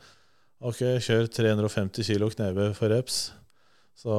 Ok, 0.60 0.84
kjør 1.00 1.24
350 1.32 2.04
kilo 2.04 2.28
knebøy 2.30 2.74
for 2.76 2.92
reps. 2.92 3.30
Så 3.96 4.12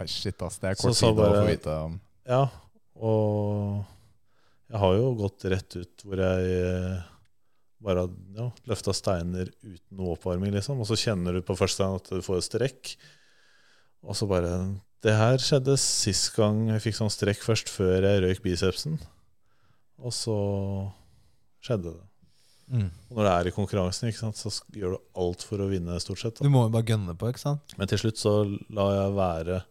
Nei, 0.00 0.08
shit, 0.08 0.40
ass. 0.42 0.56
Det 0.62 0.72
er 0.72 0.80
kort 0.80 0.96
tid 0.96 1.18
å 1.20 1.30
få 1.36 1.46
vite 1.46 1.78
om. 1.84 1.96
ja, 2.24 2.44
og 3.00 3.82
jeg 4.70 4.80
har 4.80 4.96
jo 4.96 5.08
gått 5.18 5.46
rett 5.50 5.76
ut 5.76 6.04
hvor 6.06 6.20
jeg 6.22 6.52
eh, 6.56 7.08
bare 7.84 8.04
har 8.04 8.12
ja, 8.36 8.46
løfta 8.70 8.94
steiner 8.96 9.48
uten 9.50 9.98
noe 9.98 10.14
oppvarming, 10.14 10.52
liksom. 10.54 10.80
Og 10.80 10.88
så 10.88 10.98
kjenner 11.00 11.36
du 11.36 11.42
på 11.44 11.56
første 11.58 11.82
stein 11.82 11.96
at 11.98 12.12
du 12.12 12.22
får 12.24 12.38
et 12.38 12.48
strekk. 12.48 12.92
Og 14.06 14.16
så 14.16 14.28
bare 14.30 14.52
Det 15.04 15.12
her 15.16 15.40
skjedde 15.40 15.76
sist 15.80 16.34
gang 16.36 16.66
jeg 16.68 16.84
fikk 16.84 16.96
sånn 16.98 17.12
strekk 17.12 17.40
først, 17.44 17.72
før 17.72 18.04
jeg 18.04 18.22
røyk 18.24 18.42
bicepsen. 18.44 18.98
Og 20.00 20.12
så 20.16 20.36
skjedde 21.64 21.94
det. 21.94 22.06
Mm. 22.70 22.90
Og 23.10 23.16
når 23.16 23.26
det 23.26 23.32
er 23.32 23.48
i 23.48 23.54
konkurransen, 23.54 24.10
ikke 24.10 24.20
sant, 24.20 24.38
så 24.38 24.52
gjør 24.76 24.94
du 24.94 25.00
alt 25.24 25.42
for 25.44 25.64
å 25.64 25.68
vinne, 25.72 25.96
stort 26.04 26.20
sett. 26.22 26.40
Du 26.44 26.52
må 26.52 26.66
jo 26.66 26.72
bare 26.72 26.86
gønne 26.92 27.16
på, 27.18 27.32
ikke 27.32 27.42
sant? 27.42 27.74
Men 27.80 27.90
til 27.90 28.04
slutt 28.04 28.20
så 28.20 28.34
la 28.46 28.86
jeg 28.94 29.16
være 29.16 29.62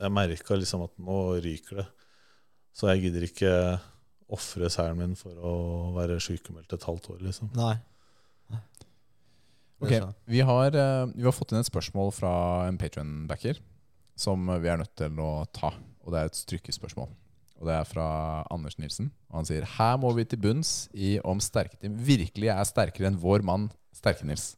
Jeg 0.00 0.14
merka 0.14 0.56
liksom 0.58 0.86
at 0.86 0.94
nå 1.02 1.18
ryker 1.44 1.82
det. 1.82 1.88
Så 2.72 2.88
jeg 2.88 3.04
gidder 3.04 3.26
ikke 3.26 3.52
ofre 4.32 4.70
seieren 4.72 4.98
min 4.98 5.16
for 5.18 5.36
å 5.36 5.54
være 5.96 6.20
sykemeldt 6.22 6.72
et 6.72 6.86
halvt 6.88 7.10
år, 7.14 7.18
liksom. 7.28 7.50
Nei. 7.58 7.74
Ok, 9.82 9.96
vi 10.30 10.40
har, 10.46 10.76
eh, 10.78 11.06
vi 11.10 11.24
har 11.26 11.34
fått 11.34 11.52
inn 11.52 11.58
et 11.58 11.66
spørsmål 11.66 12.12
fra 12.14 12.32
en 12.68 12.78
Patreon-backer 12.78 13.58
som 14.14 14.46
vi 14.46 14.70
er 14.70 14.78
nødt 14.78 14.94
til 14.94 15.18
å 15.18 15.44
ta. 15.52 15.72
Og 16.06 16.14
det 16.14 16.20
er 16.20 16.30
et 16.30 16.38
strykkespørsmål. 16.38 17.10
Og 17.62 17.68
det 17.68 17.74
er 17.74 17.86
fra 17.86 18.06
Anders 18.50 18.78
Nilsen. 18.78 19.10
Og 19.30 19.40
han 19.40 19.48
sier 19.48 19.66
her 19.76 19.98
må 20.02 20.12
vi 20.16 20.24
til 20.26 20.40
bunns 20.42 20.88
i 20.94 21.16
om 21.26 21.38
Sterketeam 21.42 21.94
virkelig 21.94 22.50
er 22.50 22.66
sterkere 22.66 23.10
enn 23.10 23.20
vår 23.22 23.44
mann 23.46 23.70
Sterke-Nils. 23.94 24.56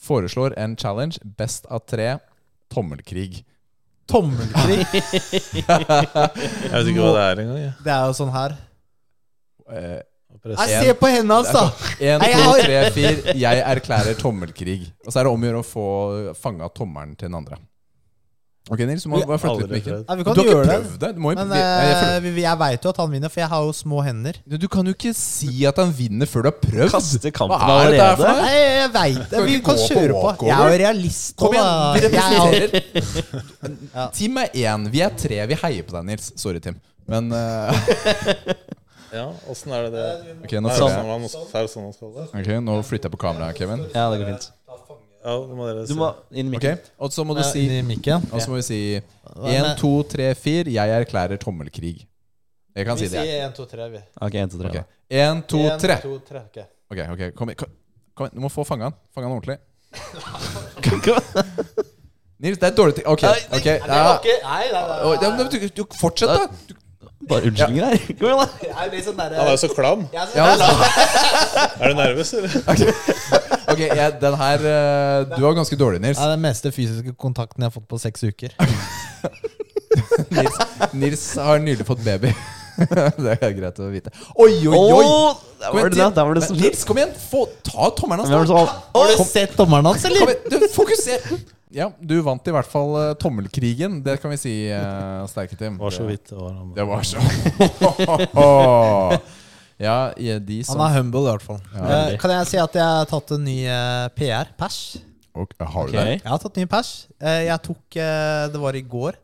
Foreslår 0.00 0.56
en 0.60 0.76
challenge 0.80 1.20
best 1.36 1.68
av 1.72 1.86
tre 1.88 2.18
tommelkrig. 2.72 3.42
Tommelkrig. 4.10 4.84
Jeg 5.54 5.64
vet 5.64 6.92
ikke 6.92 7.00
hva 7.00 7.12
det 7.16 7.24
er 7.24 7.42
engang. 7.44 7.60
Ja. 7.62 7.72
Det 7.86 7.94
er 7.96 8.06
jo 8.10 8.16
sånn 8.18 8.32
her. 8.34 8.56
Eh, 9.70 9.98
Presse. 10.40 10.62
Nei, 10.62 10.84
se 10.86 10.92
på 10.96 11.08
hendene 11.10 11.36
hans, 11.36 11.50
da! 11.52 11.64
Jeg 12.00 12.20
to, 12.22 12.52
tre, 12.62 12.76
fire. 12.94 13.34
Jeg 13.36 13.64
erklærer 13.74 14.16
tommelkrig. 14.16 14.78
Og 15.04 15.12
så 15.12 15.20
er 15.20 15.26
det 15.28 15.32
om 15.34 15.42
å 15.42 15.48
gjøre 15.50 15.60
å 15.60 15.66
få 15.66 15.88
fanga 16.38 16.70
tommelen 16.72 17.12
til 17.18 17.28
den 17.28 17.36
andre. 17.42 17.58
Ok, 18.68 18.78
Nils, 18.86 19.02
du 19.02 19.08
må 19.10 19.16
bare 19.26 19.38
flytte 19.40 19.62
litt 19.66 19.70
mikken. 19.72 20.04
Nei, 20.06 20.14
vi 20.16 20.22
Du 20.22 20.24
kan 20.28 20.36
har 20.36 20.44
ikke 20.44 20.54
det. 20.60 20.66
prøvd 20.68 20.98
det? 21.00 21.08
Du, 21.16 21.20
må 21.24 21.30
jo, 21.32 21.36
Men 21.40 21.48
jeg, 21.56 21.64
jeg, 21.90 21.96
eh, 22.16 22.20
vi- 22.36 22.42
jeg 22.44 22.56
veit 22.60 22.82
jo 22.84 22.88
at 22.92 22.96
han 23.00 23.10
vinner, 23.10 23.28
for 23.32 23.40
jeg 23.40 23.48
har 23.48 23.60
jo 23.64 23.72
små 23.72 24.02
hender. 24.04 24.34
du 24.46 24.68
kan 24.68 24.84
jo 24.86 24.92
ikke 24.94 25.14
si 25.16 25.64
at 25.66 25.76
han 25.80 25.92
vinner 25.92 26.26
før 26.28 26.42
du 26.42 26.48
har 26.52 26.58
prøvd. 26.60 26.90
Kaste 26.92 27.30
kampen 27.32 27.58
Hva 27.58 27.80
er 27.86 27.90
dette 27.90 28.04
her 28.04 28.16
for 28.16 28.24
allerede. 28.26 28.36
noe? 28.36 28.44
Nei, 28.44 28.54
jeg 28.60 28.90
veit 28.92 29.16
det. 29.16 29.24
Skal 29.30 29.44
Vi 29.48 29.54
ikke 29.56 29.64
kan 29.64 29.74
gå 29.74 29.80
på 29.80 29.86
kjøre 29.94 30.12
på. 30.12 30.22
walkover? 30.22 30.46
Jeg 30.46 30.60
er 30.60 30.70
jo 30.70 30.76
realist. 30.84 31.36
Kom 31.36 31.52
igjen, 31.54 31.92
vi 31.94 31.98
er- 31.98 32.02
representerer. 32.10 32.70
Team 34.20 34.36
er 34.38 34.48
én. 34.54 34.90
Vi 34.92 35.00
er 35.00 35.10
tre. 35.16 35.46
Vi 35.46 35.54
heier 35.64 35.82
på 35.82 35.92
deg, 35.96 36.04
Nils. 36.04 36.32
Sorry, 36.36 36.60
Tim. 36.60 36.76
Men 37.08 37.32
eh, 37.32 37.72
Ja, 39.10 39.24
åssen 39.50 39.72
er 39.74 39.88
det 39.88 39.96
det 39.96 40.02
Ok, 40.44 40.52
nå 40.62 40.70
Er 40.70 40.70
det 40.70 40.70
føler 40.70 40.78
sånn 40.78 40.94
jeg 40.94 41.02
man, 41.08 41.22
er 41.26 41.30
det 41.64 41.70
sånn 41.72 41.82
man 41.82 41.90
skal 41.96 42.10
det? 42.14 42.26
Ok, 42.30 42.46
Nå 42.62 42.76
flytter 42.86 43.10
jeg 43.10 43.14
på 43.16 43.22
kameraet, 43.24 43.58
Kevin. 43.58 43.80
Ja, 43.90 44.04
det 44.12 44.20
går 44.20 44.28
fint. 44.30 44.44
Ja, 45.20 45.34
det 45.36 45.52
må 45.56 45.66
dere 45.68 45.82
Du 45.84 45.94
må 45.98 46.06
inn 46.32 46.48
i 46.48 46.56
Ok, 46.56 46.64
mikken. 46.64 46.78
Og 46.98 47.12
så 47.12 47.24
må 47.28 47.34
du 47.36 47.42
Ja, 47.42 47.48
si 47.50 47.60
inn 47.66 47.72
i 47.76 47.82
mikken. 47.84 48.22
Og 48.32 48.40
så 48.40 48.48
må 48.52 48.56
vi 48.56 48.62
si 48.64 48.78
én, 49.52 49.66
to, 49.76 49.90
tre, 50.08 50.30
fire. 50.34 50.70
Jeg 50.72 50.88
erklærer 51.02 51.36
tommelkrig. 51.40 52.06
Jeg 52.76 52.86
kan 52.86 52.96
si 52.98 53.08
det. 53.10 53.26
jeg. 53.26 53.44
1, 53.50 53.54
2, 53.58 53.64
3, 53.66 53.88
vi. 53.90 53.98
Ok, 54.20 54.34
en, 54.34 54.48
to, 54.50 54.58
tre. 54.58 54.68
Ok. 54.70 54.76
Én, 55.10 55.42
to, 55.42 55.58
En, 55.58 55.78
tre. 55.80 55.96
to, 56.00 56.18
tre, 56.24 56.38
ok. 56.46 56.58
Ok, 56.90 56.98
ok, 57.12 57.34
kom 57.36 57.48
igjen. 57.50 57.58
Kom, 57.58 57.68
kom 58.14 58.26
igjen. 58.26 58.34
Du 58.38 58.42
må 58.46 58.48
få 58.48 58.64
fange 58.64 58.82
han. 58.88 58.94
Fange 59.14 59.26
han 59.28 59.36
ordentlig. 59.36 59.58
Nils, 62.40 62.56
det 62.58 62.66
er 62.70 62.74
dårlig 62.76 62.94
ting. 62.94 63.06
Ok. 63.06 63.22
ok 63.52 63.64
Nei, 63.66 63.78
ja. 63.84 64.18
nei, 64.46 64.64
nei, 64.72 65.14
ja, 65.20 65.30
men 65.36 65.46
du, 65.50 65.68
du, 65.68 65.84
Fortsett, 66.00 66.28
da. 66.30 66.36
Du, 66.68 66.74
Bare 67.28 67.42
unnskyldninger 67.50 67.84
her. 67.84 67.96
Kom 68.18 68.26
igjen, 68.30 68.40
da. 68.40 68.46
Jeg 68.64 68.72
er 68.86 68.90
litt 68.94 69.04
sånn 69.04 69.18
Han 69.20 69.32
er 69.44 69.50
jo 69.52 69.56
så 69.60 69.68
klam. 69.74 70.00
Jeg 70.14 70.22
er 70.24 70.28
ja, 70.40 70.46
Er 71.82 71.86
du 71.92 71.96
nervøs, 72.00 72.30
eller? 72.38 72.50
Ok, 73.72 73.82
jeg, 73.86 74.14
den 74.20 74.36
her 74.40 74.64
eh, 74.70 75.26
Du 75.34 75.42
var 75.44 75.58
ganske 75.58 75.78
dårlig, 75.80 76.00
Nils. 76.04 76.18
Det 76.18 76.26
er 76.26 76.34
den 76.36 76.44
meste 76.44 76.72
fysiske 76.74 77.14
kontakten 77.18 77.64
jeg 77.64 77.70
har 77.70 77.74
fått 77.74 77.88
på 77.90 78.00
seks 78.02 78.24
uker. 78.26 78.54
Nils, 80.36 80.58
Nils 80.94 81.26
har 81.40 81.62
nylig 81.62 81.86
fått 81.88 82.02
baby. 82.06 82.32
det 83.24 83.36
er 83.36 83.54
greit 83.56 83.80
å 83.80 83.88
vite. 83.92 84.12
Oi, 84.34 84.52
oi, 84.68 84.76
oi! 84.76 85.04
Åh, 85.04 85.40
Der 85.60 85.74
var 85.74 85.80
igjen, 85.80 85.96
det, 85.96 86.10
der 86.16 86.28
var 86.28 86.36
det 86.38 86.42
Men 86.44 86.48
som 86.48 86.60
Nils, 86.60 86.84
kom 86.88 87.00
igjen! 87.00 87.14
Få, 87.30 87.46
ta 87.66 87.90
tommelen 87.96 88.28
Men 88.28 88.38
var 88.38 88.46
hans, 88.46 88.52
da! 88.70 88.92
Har 88.96 89.10
du 89.10 89.24
sett 89.28 89.56
tommelen 89.58 89.90
hans, 89.90 90.04
Kom 90.06 90.14
eller? 90.14 90.36
igjen, 90.36 90.62
du, 90.62 90.68
fokuser! 90.74 91.18
Ja, 91.70 91.86
du 92.02 92.16
vant 92.26 92.48
i 92.50 92.54
hvert 92.54 92.66
fall 92.66 92.96
eh, 92.98 93.12
tommelkrigen. 93.20 94.00
Det 94.02 94.16
kan 94.18 94.32
vi 94.32 94.38
si, 94.42 94.54
uh, 94.74 95.22
sterke 95.30 95.54
Tim. 95.58 95.76
Var 95.78 95.94
så 95.94 96.08
vidt 96.08 96.32
det 96.32 96.38
var. 96.40 96.56
Det 96.74 96.86
var 96.88 97.06
så 97.06 97.18
Ja, 99.80 100.12
de 100.16 100.58
som 100.66 100.76
Han 100.80 100.90
er 100.90 100.98
humble, 100.98 101.22
i 101.24 101.30
hvert 101.30 101.44
fall. 101.44 101.60
Ja. 101.72 101.84
Eh, 102.10 102.16
kan 102.20 102.34
jeg 102.34 102.48
si 102.50 102.58
at 102.60 102.74
jeg 102.76 102.84
har 102.84 103.08
tatt 103.08 103.32
en 103.36 103.46
ny 103.46 103.56
eh, 103.64 104.08
PR? 104.16 104.50
Pers? 104.60 104.80
Okay, 105.32 105.64
Har 105.64 105.86
du 105.88 105.94
okay. 105.94 106.04
det? 106.04 106.16
Jeg 106.20 106.28
har 106.28 106.40
tatt 106.42 106.58
ny 106.60 106.66
pers. 106.68 106.90
Eh, 107.22 107.44
jeg 107.46 107.62
tok 107.64 107.96
eh, 108.02 108.46
Det 108.52 108.60
var 108.60 108.76
i 108.76 108.82
går. 108.84 109.16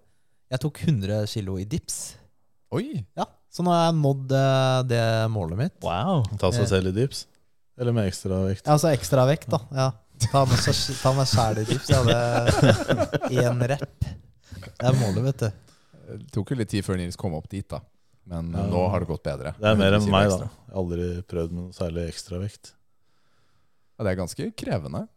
Jeg 0.55 0.63
tok 0.63 0.81
100 0.87 1.27
kilo 1.29 1.59
i 1.61 1.67
dips. 1.69 1.99
Oi! 2.73 3.03
Ja, 3.19 3.27
Så 3.53 3.65
nå 3.67 3.73
har 3.75 3.89
jeg 3.89 3.99
nådd 3.99 4.33
eh, 4.39 4.81
det 4.93 5.05
målet 5.35 5.61
mitt. 5.61 5.77
Wow. 5.85 6.25
Ta 6.41 6.53
seg 6.55 6.71
selv 6.71 6.93
i 6.93 6.95
dips? 7.03 7.27
Eller 7.77 7.93
med 7.93 8.09
ekstra 8.09 8.41
vekt? 8.47 8.65
Ja, 8.65 8.77
Altså 8.77 8.93
ekstra 8.95 9.27
vekt, 9.29 9.51
da. 9.53 9.61
Ja. 9.77 9.91
Ta 10.31 10.47
med 10.49 10.63
ta 11.03 11.13
meg 11.13 11.29
sjæl 11.29 11.61
i 11.61 11.67
dips. 11.69 11.91
Jeg 11.93 12.07
hadde 12.07 13.43
én 13.45 13.61
rep. 13.75 14.07
Det 14.65 14.89
er 14.89 14.97
målet, 15.03 15.21
vet 15.27 15.45
du. 15.45 15.51
Det 16.07 16.31
tok 16.33 16.55
jo 16.55 16.59
litt 16.63 16.71
tid 16.73 16.87
før 16.87 16.97
Nils 17.01 17.19
kom 17.21 17.35
opp 17.37 17.51
dit, 17.53 17.67
da. 17.69 17.83
Men 18.27 18.51
Ja. 18.53 18.65
nå 18.67 18.89
har 18.91 19.01
det 19.01 19.07
gått 19.09 19.23
bedre. 19.23 19.55
Det 19.59 19.69
er 19.71 19.77
mer 19.79 19.93
enn 19.95 20.11
meg, 20.11 20.27
ekstra. 20.27 20.49
da. 20.49 20.51
Jeg 20.67 20.75
har 20.75 20.83
aldri 20.83 21.23
prøvd 21.31 21.53
med 21.53 21.63
noe 21.65 21.77
særlig 21.77 22.09
ekstravekt. 22.11 22.73
Ja, 23.99 24.05
det 24.05 24.13
er 24.13 24.19
ganske 24.23 24.49
krevende. 24.59 25.09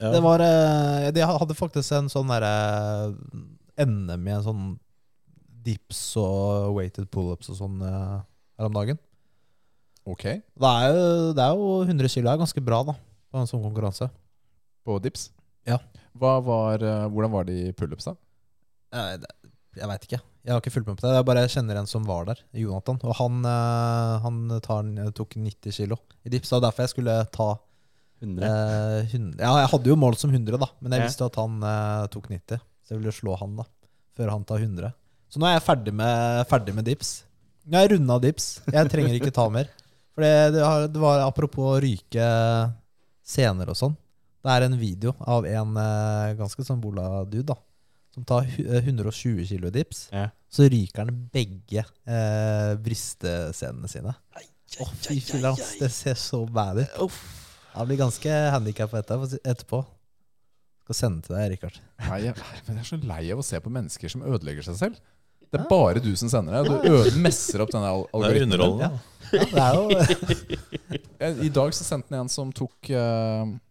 Ja. 0.00 0.12
Det 0.14 0.22
var 0.22 0.38
Jeg 0.38 1.14
De 1.14 1.20
hadde 1.26 1.54
faktisk 1.58 1.92
en 1.92 2.08
sånn 2.08 2.28
derre 2.30 3.14
NM 3.78 4.28
i 4.28 4.30
en 4.34 4.42
sånn 4.46 4.62
dips 5.68 6.16
og 6.16 6.74
weighted 6.78 7.10
pullups 7.10 7.50
og 7.50 7.58
sånn 7.58 7.82
eh, 7.82 8.20
her 8.58 8.68
om 8.70 8.72
dagen. 8.72 8.98
Ok, 10.08 10.22
Det 10.24 10.64
er 10.64 10.94
jo, 10.94 11.32
det 11.36 11.42
er 11.44 11.52
jo 11.58 11.66
100 11.84 12.08
kilo 12.08 12.30
er 12.30 12.38
ganske 12.40 12.62
bra 12.64 12.78
da, 12.88 12.94
på 13.30 13.38
en 13.42 13.46
sånn 13.50 13.60
konkurranse. 13.62 14.08
på 14.86 14.94
dips. 15.04 15.26
Ja. 15.66 15.76
Hva 16.16 16.38
var, 16.42 16.80
eh, 16.82 17.08
hvordan 17.12 17.30
var 17.30 17.44
de 17.44 17.72
pullups, 17.76 18.06
da? 18.08 18.14
Jeg, 18.94 19.20
jeg 19.76 19.86
veit 19.90 20.06
ikke. 20.08 20.20
Jeg 20.48 20.54
har 20.56 20.62
ikke 20.62 20.72
fulgt 20.72 20.86
med 20.88 20.96
på 20.96 21.04
det. 21.04 21.10
Jeg 21.18 21.26
bare 21.28 21.42
kjenner 21.52 21.76
en 21.76 21.88
som 21.90 22.04
var 22.08 22.24
der, 22.30 22.38
Jonathan. 22.56 22.96
Og 23.04 23.16
han, 23.18 23.34
eh, 23.44 24.12
han 24.24 24.36
tar, 24.64 24.86
tok 25.18 25.34
90 25.36 25.74
kilo 25.76 25.98
i 26.24 26.32
dips. 26.32 26.48
Det 26.48 26.56
var 26.56 26.62
derfor 26.70 26.86
jeg 26.86 26.92
skulle 26.94 27.16
ta 27.34 27.48
100. 28.22 28.46
eh, 28.48 29.02
100. 29.12 29.36
Ja, 29.44 29.50
jeg 29.60 29.68
hadde 29.74 29.92
jo 29.92 29.98
mål 30.00 30.16
som 30.16 30.32
100, 30.32 30.56
da, 30.58 30.70
men 30.80 30.96
jeg 30.96 31.02
Ja. 31.04 31.06
visste 31.10 31.26
at 31.28 31.36
han 31.36 31.60
eh, 31.62 32.06
tok 32.08 32.30
90. 32.32 32.62
Så 32.80 32.94
jeg 32.96 33.02
ville 33.02 33.12
slå 33.12 33.36
han 33.38 33.56
da, 33.60 33.66
før 34.16 34.30
han 34.32 34.44
tar 34.48 34.64
100. 34.64 34.94
Så 35.28 35.36
nå 35.38 35.44
er 35.50 35.58
jeg 35.58 35.66
ferdig 35.68 35.92
med, 35.92 36.46
ferdig 36.48 36.74
med 36.74 36.88
dips. 36.88 37.12
Jeg 37.68 37.76
har 37.84 37.92
runda 37.92 38.18
dips. 38.18 38.48
Jeg 38.72 38.88
trenger 38.88 39.12
ikke 39.20 39.34
ta 39.36 39.44
mer. 39.52 39.68
For 40.16 40.24
det, 40.24 40.54
det, 40.56 40.98
var 40.98 41.20
apropos 41.28 41.76
å 41.76 41.80
ryke 41.84 42.24
scener 43.22 43.68
og 43.68 43.76
sånn. 43.76 43.96
Det 44.42 44.54
er 44.54 44.64
en 44.64 44.78
video 44.80 45.12
av 45.28 45.44
en 45.44 45.76
eh, 45.76 46.34
ganske 46.38 46.64
sånn 46.64 46.80
bola-dude 46.80 47.44
da, 47.52 47.58
som 48.14 48.24
tar 48.28 48.48
eh, 48.62 48.80
120 48.84 49.44
kilo 49.48 49.68
i 49.70 49.74
dips. 49.74 50.06
Ja. 50.12 50.28
Så 50.50 50.68
ryker 50.70 51.04
han 51.04 51.26
begge 51.32 51.84
eh, 51.84 52.72
brystescenene 52.82 53.90
sine. 53.90 54.14
Å, 54.78 54.88
fy 55.00 55.18
filler'n, 55.24 55.58
det 55.80 55.90
ser 55.92 56.16
så 56.20 56.42
bad 56.48 56.82
ut. 56.84 57.20
Han 57.74 57.88
blir 57.88 58.00
ganske 58.00 58.32
handikappa 58.54 59.02
etterpå. 59.04 59.84
Skal 60.88 60.96
sende 60.96 61.24
til 61.26 61.36
deg, 61.36 61.52
Rikard. 61.52 61.78
Nei, 62.06 62.18
jeg, 62.24 62.34
men 62.66 62.80
jeg 62.80 62.84
er 62.84 62.88
så 62.88 62.98
lei 63.04 63.22
av 63.34 63.40
å 63.42 63.46
se 63.46 63.60
på 63.60 63.72
mennesker 63.72 64.12
som 64.12 64.24
ødelegger 64.24 64.64
seg 64.70 64.78
selv. 64.80 65.00
Det 65.48 65.62
er 65.62 65.68
bare 65.68 66.00
du 66.04 66.10
som 66.16 66.28
sender 66.32 66.58
det. 66.58 66.68
Du 66.68 66.88
øde, 66.98 67.14
messer 67.24 67.64
opp 67.64 67.72
denne 67.72 67.88
algoritmen. 67.92 68.52
Det 68.52 68.58
er 68.58 68.64
algoritmen. 68.64 68.88
underholdende. 68.88 69.00
Ja, 69.28 69.44
det 69.52 69.64
er 69.64 71.28
jo 71.28 71.44
I 71.48 71.50
dag 71.52 71.74
så 71.76 71.84
sendte 71.84 72.14
han 72.14 72.24
en 72.24 72.32
som 72.32 72.52
tok 72.56 72.88
eh, 72.88 73.50
ja, 73.52 73.67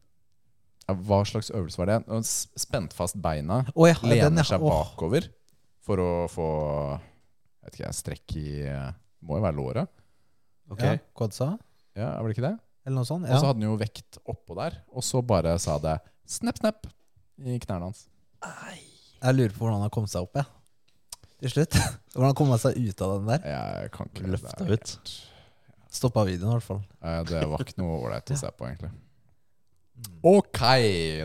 Hva 0.88 1.20
slags 1.28 1.50
øvelse 1.52 1.82
var 1.82 1.90
det? 1.92 1.98
Han 2.08 2.24
s- 2.24 2.48
fast 2.96 3.18
beina, 3.22 3.66
oh, 3.76 3.88
ja, 3.90 3.96
lener 4.04 4.30
den, 4.30 4.38
ja. 4.40 4.48
seg 4.48 4.64
bakover 4.64 5.28
for 5.84 6.00
å 6.00 6.12
få 6.32 6.48
jeg 6.98 7.68
vet 7.68 7.80
ikke, 7.82 7.94
strekk 7.94 8.36
i 8.40 8.48
Må 9.28 9.40
jo 9.40 9.44
være 9.44 9.58
låret. 9.58 9.90
Ok. 10.72 10.84
Ja, 10.84 10.98
Kodsa? 11.18 11.58
Ja, 11.98 12.14
var 12.22 12.30
det 12.30 12.38
ikke 12.38 12.48
det? 12.48 12.58
eller 12.88 13.02
noe 13.02 13.08
sånt. 13.08 13.28
Og 13.28 13.36
så 13.36 13.50
hadde 13.50 13.60
han 13.60 13.68
jo 13.68 13.78
vekt 13.82 14.20
oppå 14.24 14.56
der, 14.56 14.78
og 14.96 15.04
så 15.04 15.20
bare 15.26 15.58
sa 15.60 15.76
det 15.84 15.98
snepp, 16.30 16.62
snepp 16.62 16.88
i 17.44 17.58
knærne 17.60 17.90
hans. 17.90 18.06
Jeg 19.20 19.36
lurer 19.36 19.56
på 19.56 19.66
hvordan 19.66 19.84
han 19.84 19.92
kom 19.92 20.08
seg 20.08 20.24
opp, 20.24 20.40
jeg. 20.40 20.48
Til 21.38 21.52
slutt. 21.54 21.76
Hvordan 22.18 22.34
kom 22.34 22.50
han 22.50 22.58
seg 22.58 22.78
ut 22.82 23.02
av 23.06 23.12
den 23.20 23.28
der? 23.30 23.44
Jeg 23.46 23.90
kan 23.94 24.08
ikke 24.10 24.30
Løfta 24.34 24.66
ut. 24.66 24.94
Stoppa 25.94 26.24
videoen, 26.26 26.50
i 26.50 26.56
hvert 26.56 26.66
fall. 26.66 26.80
Det 27.30 27.44
var 27.52 27.62
ikke 27.62 27.78
noe 27.78 28.00
ålreit 28.08 28.32
å 28.34 28.38
se 28.40 28.50
på, 28.58 28.66
egentlig. 28.66 28.90
Ok, 30.28 30.60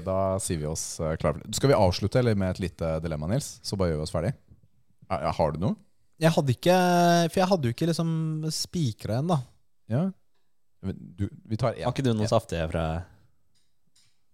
da 0.06 0.16
sier 0.40 0.60
vi 0.62 0.68
oss 0.68 0.84
eh, 1.00 1.16
klare 1.20 1.36
for 1.36 1.44
det. 1.44 1.56
Skal 1.58 1.72
vi 1.72 1.76
avslutte 1.76 2.20
eller 2.20 2.36
med 2.38 2.54
et 2.54 2.62
lite 2.66 2.94
dilemma, 3.04 3.28
Nils? 3.30 3.54
Så 3.64 3.76
bare 3.76 3.92
gjør 3.92 4.02
vi 4.02 4.06
oss 4.06 4.14
ferdig. 4.14 4.32
Har 5.12 5.52
du 5.52 5.58
noe? 5.60 5.76
Jeg 6.22 6.32
hadde 6.32 6.54
ikke 6.54 6.74
For 7.32 7.40
jeg 7.42 7.48
hadde 7.50 7.68
jo 7.68 7.74
ikke 7.74 7.88
liksom 7.90 8.10
spikra 8.54 9.18
en, 9.20 9.32
da. 9.32 9.38
Ja. 9.92 10.02
Du, 10.82 11.26
vi 11.50 11.58
tar 11.60 11.74
en. 11.76 11.84
Har 11.84 11.94
ikke 11.94 12.06
du 12.06 12.12
noe 12.16 12.30
saftige 12.30 12.64
fra 12.72 12.84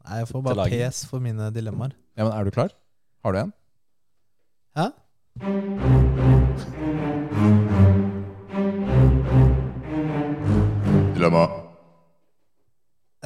Nei, 0.09 0.23
jeg 0.23 0.29
får 0.31 0.45
bare 0.47 0.69
pes 0.73 1.03
for 1.11 1.21
mine 1.21 1.51
dilemmaer. 1.53 1.93
Ja, 2.17 2.25
men 2.25 2.33
er 2.33 2.49
du 2.49 2.55
klar? 2.55 2.73
Har 3.27 3.35
du 3.35 3.43
en? 3.43 3.53
Hæ? 4.79 4.89
Dilemma. 11.15 11.68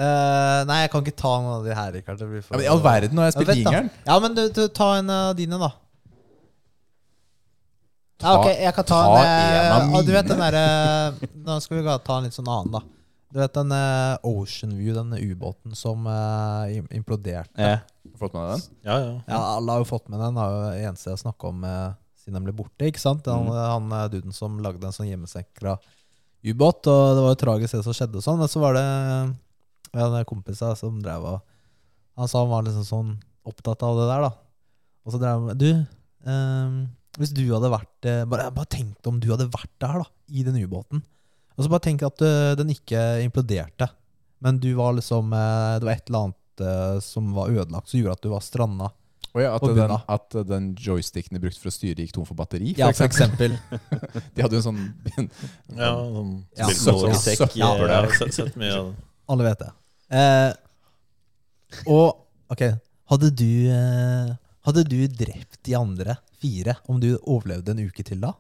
Eh, 0.03 0.61
nei, 0.69 0.79
jeg 0.83 0.91
kan 0.93 1.05
ikke 1.05 1.17
ta 1.21 1.33
noen 1.43 1.55
av 1.61 1.67
de 1.69 1.75
her, 1.79 1.93
Rikard. 1.99 2.19
Det 2.19 2.29
blir 2.31 2.43
for- 2.43 2.55
Ja, 2.55 2.59
men 2.59 2.67
I 2.67 2.71
all 2.73 2.83
verden, 2.85 3.19
har 3.21 3.29
jeg 3.31 3.35
spilt 3.37 3.53
Ja, 3.53 3.59
jingeren. 3.61 3.91
Ja, 4.07 4.19
men 4.25 4.35
du, 4.39 4.43
du 4.57 4.63
ta 4.69 4.89
en 4.99 5.11
av 5.11 5.37
dine, 5.39 5.59
da. 5.63 5.71
Ja, 8.23 8.29
Ta- 8.29 8.39
ok, 8.39 8.49
jeg 8.55 8.75
kan 8.77 8.85
ta, 8.87 8.99
ta 9.03 9.15
en, 9.19 9.27
eh, 9.27 9.67
en 9.67 9.73
av 9.73 9.87
mine. 9.89 10.03
Du 10.07 10.13
vet 10.15 10.29
den 10.31 10.39
derre 10.39 11.31
Nå 11.43 11.57
skal 11.63 11.81
vi 11.83 11.95
ta 12.07 12.19
en 12.19 12.25
litt 12.29 12.37
sånn 12.37 12.49
annen, 12.51 12.71
da. 12.77 12.83
Du 13.33 13.39
vet 13.41 13.55
den 13.57 13.73
eh, 13.73 14.17
Ocean 14.29 14.75
View, 14.79 14.95
den 14.95 15.15
ubåten 15.17 15.75
som 15.79 16.07
uh, 16.07 16.67
imploderte. 16.93 17.57
ja. 17.57 17.79
Har 18.13 18.13
du 18.13 18.19
fått 18.19 18.35
med 18.35 18.51
den? 18.51 18.63
Ja, 18.85 18.97
ja. 19.01 19.13
Ja, 19.27 19.39
alle 19.57 19.73
har 19.73 19.79
jo 19.83 19.85
fått 19.89 20.09
med 20.13 20.21
den. 20.21 20.35
Det 20.37 20.43
er 20.45 20.53
jo 20.53 20.89
eneste 20.91 21.09
jeg 21.11 21.17
har 21.17 21.23
snakka 21.23 21.49
om 21.49 21.65
uh, 21.65 21.95
siden 22.23 22.35
den 22.39 22.45
ble 22.47 22.53
borte. 22.55 22.87
ikke 22.87 23.01
sant? 23.01 23.27
Han, 23.27 23.47
Mm. 23.49 23.57
han 23.57 23.93
eh, 23.99 24.09
duden 24.13 24.33
som 24.37 24.59
lagde 24.63 24.85
en 24.87 24.93
sånn 24.95 25.09
hjemmesekra 25.09 25.79
ubåt. 26.45 26.87
Og 26.87 27.17
det 27.17 27.23
var 27.25 27.33
jo 27.35 27.41
tragisk 27.43 27.73
det 27.79 27.83
som 27.87 27.97
skjedde 27.97 28.21
og 28.21 28.23
sånn. 28.27 28.39
Men 28.39 28.49
så 28.53 28.61
var 28.63 28.75
det 28.79 28.85
ja, 29.93 30.07
en 30.09 30.29
kompis 30.29 30.63
av 30.65 30.75
som 30.81 31.01
drev 31.05 31.25
og 31.35 31.41
Han 32.21 32.29
sa 32.29 32.43
han 32.43 32.51
var 32.53 32.65
liksom 32.67 32.85
sånn 32.85 33.13
opptatt 33.49 33.83
av 33.87 33.97
det 33.99 34.09
der, 34.11 34.27
da. 34.27 34.33
Og 35.07 35.15
så 35.15 35.21
drev 35.23 35.47
han 35.49 35.59
Du, 35.59 35.71
ehm, 36.29 36.77
hvis 37.19 37.33
du 37.37 37.43
hadde 37.51 37.71
vært 37.73 38.09
eh, 38.09 38.23
bare, 38.29 38.51
bare 38.55 38.69
tenk 38.73 39.09
om 39.09 39.19
du 39.21 39.31
hadde 39.33 39.49
vært 39.53 39.73
der, 39.83 40.03
da, 40.03 40.07
i 40.29 40.45
den 40.47 40.61
ubåten. 40.63 41.03
Og 41.57 41.65
så 41.65 41.73
bare 41.73 41.85
tenk 41.85 42.05
at 42.07 42.23
eh, 42.25 42.53
den 42.61 42.71
ikke 42.73 43.01
imploderte. 43.25 43.89
Men 44.43 44.59
du 44.63 44.73
var 44.75 44.97
liksom 44.97 45.33
eh, 45.37 45.79
Det 45.79 45.87
var 45.89 45.93
et 45.97 46.09
eller 46.11 46.25
annet 46.27 46.63
uh, 46.63 47.01
som 47.05 47.33
var 47.37 47.53
ødelagt, 47.53 47.89
som 47.91 48.01
gjorde 48.01 48.17
at 48.19 48.25
du 48.25 48.31
var 48.33 48.45
stranda. 48.45 48.89
Oh 49.33 49.41
ja, 49.41 49.55
at, 49.57 49.63
den, 49.65 49.93
at 50.13 50.35
den 50.49 50.65
joysticken 50.77 51.39
de 51.39 51.41
brukte 51.41 51.63
for 51.63 51.71
å 51.71 51.73
styre, 51.73 52.05
gikk 52.05 52.13
tom 52.13 52.27
for 52.29 52.37
batteri? 52.37 52.75
Ja, 52.77 52.91
for 52.93 53.07
eksempel. 53.07 53.55
De 54.37 54.45
hadde 54.45 54.59
jo 54.59 54.61
en 54.61 54.67
sånn 54.67 54.83
ja 55.79 55.93
sånn 55.97 56.35
Ja, 56.59 56.69
søppelsekk. 56.69 57.41
søppel- 57.41 58.59
med- 58.61 58.69
Ja, 58.69 58.83
jeg. 58.83 58.93
Alle 59.33 59.47
vet 59.47 59.63
det. 59.65 59.71
Eh, 60.13 60.53
og 61.89 62.19
ok, 62.53 62.63
hadde 63.13 63.31
du 63.33 63.49
eh, 63.73 64.33
Hadde 64.67 64.83
du 64.87 64.99
drept 65.09 65.57
de 65.67 65.73
andre 65.79 66.19
fire 66.39 66.75
om 66.93 67.01
du 67.03 67.15
overlevde 67.23 67.73
en 67.75 67.81
uke 67.89 68.05
til 68.07 68.21
da? 68.23 68.35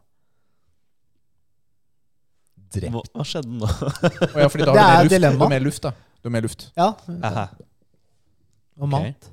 drept. 2.72 2.92
Hva, 2.94 3.02
hva 3.18 3.24
skjedde 3.28 3.50
nå? 3.58 3.66
Å 3.68 4.38
ja, 4.40 4.48
fordi 4.48 4.64
da 4.68 4.72
Det 4.76 4.84
har 4.86 5.02
er 5.02 5.08
du 5.08 5.10
mer 5.10 5.10
luft. 5.10 5.10
Du 5.10 5.14
dilemma. 5.16 5.42
har 5.44 5.50
mer 5.52 5.64
luft, 5.66 5.82
da. 5.84 5.90
Du 6.22 6.28
har 6.28 6.32
mer 6.36 6.44
luft. 6.46 6.62
Ja. 6.78 6.86
Aha. 7.28 7.42
Og 8.80 8.88
mat. 8.88 9.26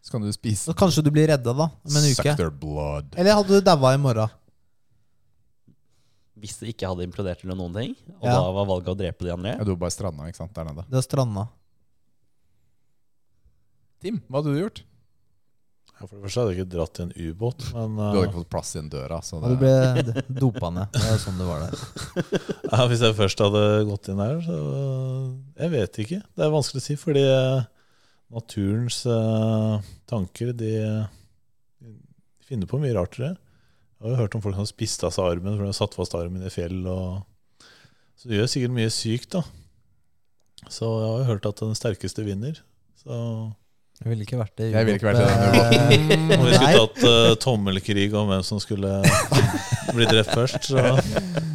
Så 0.00 0.14
kan 0.14 0.22
du 0.24 0.30
spise 0.32 0.70
Så 0.70 0.72
kanskje 0.78 1.02
du 1.04 1.10
blir 1.12 1.28
redda 1.28 1.52
da 1.52 1.66
om 1.68 1.98
en 2.00 2.06
uke. 2.06 2.14
Suck 2.22 2.38
their 2.40 2.48
blood. 2.54 3.10
Eller 3.20 3.36
hadde 3.36 3.58
du 3.58 3.66
daua 3.66 3.90
i 3.92 4.00
morgen? 4.00 4.32
Hvis 6.38 6.54
det 6.62 6.70
ikke 6.72 6.88
hadde 6.88 7.04
implodert 7.04 7.42
eller 7.44 7.58
noen 7.58 7.74
ting, 7.76 7.92
og 8.20 8.24
Ja. 8.30 8.38
da 8.38 8.50
var 8.54 8.66
valget 8.70 8.92
å 8.94 8.96
drepe 9.02 9.26
de 9.26 9.32
andre 9.34 9.56
Ja, 9.58 9.64
du 9.66 9.72
var 9.74 9.80
bare 9.84 9.90
stranda, 9.98 10.28
ikke 10.30 10.38
sant, 10.40 10.54
der 10.54 10.68
nede. 10.70 10.84
Det 10.88 11.00
er 11.02 11.04
stranda. 11.04 11.48
Tim, 14.02 14.20
hva 14.28 14.40
hadde 14.40 14.54
du 14.54 14.60
gjort? 14.60 14.84
Ja, 15.98 16.06
For 16.06 16.14
det 16.14 16.28
første 16.28 16.42
hadde 16.42 16.52
jeg 16.52 16.60
ikke 16.60 16.72
dratt 16.76 16.98
i 17.00 17.04
en 17.04 17.14
ubåt, 17.16 17.64
men 17.74 17.96
Du 17.96 18.02
hadde 18.04 18.20
eh, 18.20 18.28
ikke 18.28 18.38
fått 18.38 18.52
plass 18.54 18.68
i 18.76 18.78
en 18.78 18.92
døra. 18.92 19.18
Så 19.26 19.40
det... 19.42 19.50
du 19.50 19.64
ble 19.64 20.22
dopa 20.44 20.70
ned. 20.74 20.94
Det 20.94 21.08
er 21.10 21.18
sånn 21.22 21.40
det 21.40 21.48
var 21.48 21.64
der. 21.64 21.82
ja, 22.70 22.84
hvis 22.92 23.02
jeg 23.02 23.16
først 23.18 23.42
hadde 23.42 23.64
gått 23.88 24.12
inn 24.12 24.22
der, 24.22 24.38
så 24.46 24.60
Jeg 25.58 25.74
vet 25.74 26.00
ikke. 26.04 26.20
Det 26.22 26.46
er 26.46 26.54
vanskelig 26.54 26.84
å 26.84 26.86
si, 26.86 26.98
fordi 27.00 27.26
eh, 27.26 27.66
naturens 28.38 29.00
eh, 29.10 29.90
tanker, 30.10 30.54
de, 30.54 30.72
de 31.82 31.94
finner 32.46 32.70
på 32.70 32.78
mye 32.78 32.94
rart, 32.94 33.16
tror 33.16 33.32
jeg. 33.32 33.38
Jeg 33.98 34.06
har 34.06 34.14
jo 34.14 34.22
hørt 34.22 34.38
om 34.38 34.42
folk 34.44 34.54
som 34.54 34.62
har 34.62 34.70
spist 34.70 35.02
av 35.02 35.10
seg 35.16 35.32
armen 35.32 35.56
for 35.56 35.66
de 35.66 35.72
har 35.72 35.80
satt 35.80 35.98
fast 35.98 36.14
armen 36.14 36.46
i 36.46 36.54
fjell. 36.54 36.84
Og, 36.86 37.64
så 38.14 38.30
det 38.30 38.38
gjør 38.38 38.52
sikkert 38.54 38.78
mye 38.78 38.92
sykt, 38.94 39.32
da. 39.34 39.42
Så 40.70 40.86
jeg 40.86 41.08
har 41.08 41.24
jo 41.24 41.30
hørt 41.32 41.48
at 41.50 41.64
den 41.64 41.74
sterkeste 41.74 42.22
vinner. 42.22 42.60
Så 43.02 43.16
Jeg 43.98 44.12
ville 44.12 44.22
ikke 44.24 44.38
vært 44.38 44.54
det. 44.60 44.68
Jeg 44.70 44.86
ville 44.86 44.98
ikke 45.00 45.08
vært 45.08 45.22
det. 45.24 46.38
Om 46.38 46.44
vi 46.46 46.54
skulle 46.58 46.74
tatt 46.78 47.00
uh, 47.02 47.32
tommelkrig 47.42 48.04
om 48.14 48.28
hvem 48.30 48.44
som 48.46 48.60
skulle 48.62 48.92
bli 49.96 50.06
drept 50.06 50.30
først, 50.36 50.68
så, 50.70 50.84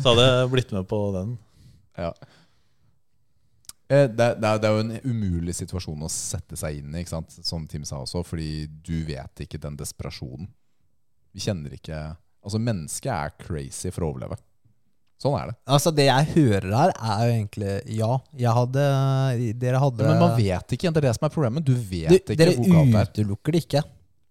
så 0.03 0.11
hadde 0.11 0.25
jeg 0.27 0.49
blitt 0.51 0.73
med 0.75 0.87
på 0.91 0.99
den. 1.15 1.35
ja. 1.99 2.11
Eh, 3.91 4.07
det, 4.09 4.25
er- 4.25 4.37
det, 4.39 4.47
er, 4.47 4.59
det 4.63 4.67
er 4.69 4.73
jo 4.77 4.83
en 4.83 4.93
umulig 5.05 5.53
situasjon 5.57 6.05
å 6.07 6.09
sette 6.09 6.55
seg 6.57 6.79
inn 6.79 6.93
i, 6.95 7.01
ikke 7.03 7.11
sant? 7.13 7.33
som 7.45 7.65
Tim 7.69 7.83
sa 7.85 7.99
også, 8.01 8.23
fordi 8.25 8.65
du 8.87 9.03
vet 9.05 9.43
ikke 9.43 9.59
den 9.61 9.75
desperasjonen. 9.79 10.47
Vi 11.35 11.43
kjenner 11.43 11.75
ikke 11.79 11.99
Altså, 12.43 12.59
mennesket 12.59 13.07
er 13.13 13.29
crazy 13.39 13.87
for 13.93 14.03
å 14.03 14.09
overleve. 14.11 14.35
Sånn 15.23 15.35
er 15.39 15.51
det. 15.51 15.55
Altså, 15.71 15.91
det 15.95 16.05
jeg 16.09 16.25
hører 16.33 16.65
her, 16.75 16.91
er 16.99 17.19
jo 17.23 17.33
egentlig 17.37 17.73
ja. 17.95 18.09
Jeg 18.43 18.53
hadde 18.57 18.81
Dere 19.61 19.79
hadde 19.79 20.07
Men 20.09 20.19
man 20.19 20.33
vet 20.35 20.73
ikke. 20.75 20.91
Det 20.91 20.99
er 20.99 21.05
det 21.07 21.13
som 21.15 21.27
er 21.29 21.31
problemet. 21.31 21.63
Du 21.63 21.71
vet 21.77 22.11
du, 22.11 22.17
ikke 22.33 22.35
Dere 22.41 22.55
hvor 22.57 22.67
galt 22.73 22.91
det 22.91 22.99
er. 22.99 23.11
utelukker 23.13 23.55
det 23.55 23.61
ikke. 23.63 23.83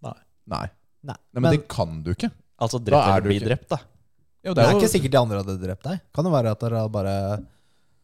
Nei. 0.05 0.13
Nei. 0.53 0.67
Nei, 1.09 1.17
men, 1.41 1.49
det 1.57 1.63
kan 1.73 1.95
du 2.05 2.11
ikke. 2.13 2.29
Altså 2.63 2.79
Da 2.79 2.85
drept 2.91 3.01
er 3.01 3.09
eller 3.15 3.25
du 3.25 3.29
bli 3.31 3.39
ikke- 3.41 3.49
drept, 3.49 3.69
da. 3.73 3.79
Jo, 4.45 4.53
Det 4.59 4.63
er 4.67 4.75
ikke 4.77 4.91
sikkert 4.93 5.15
de 5.15 5.19
andre 5.23 5.41
hadde 5.41 5.57
drept 5.63 5.85
deg. 5.89 6.01
Kan 6.15 6.25
det 6.29 6.33
være 6.35 6.51
at 6.53 6.61
dere 6.67 6.83
bare 6.93 7.15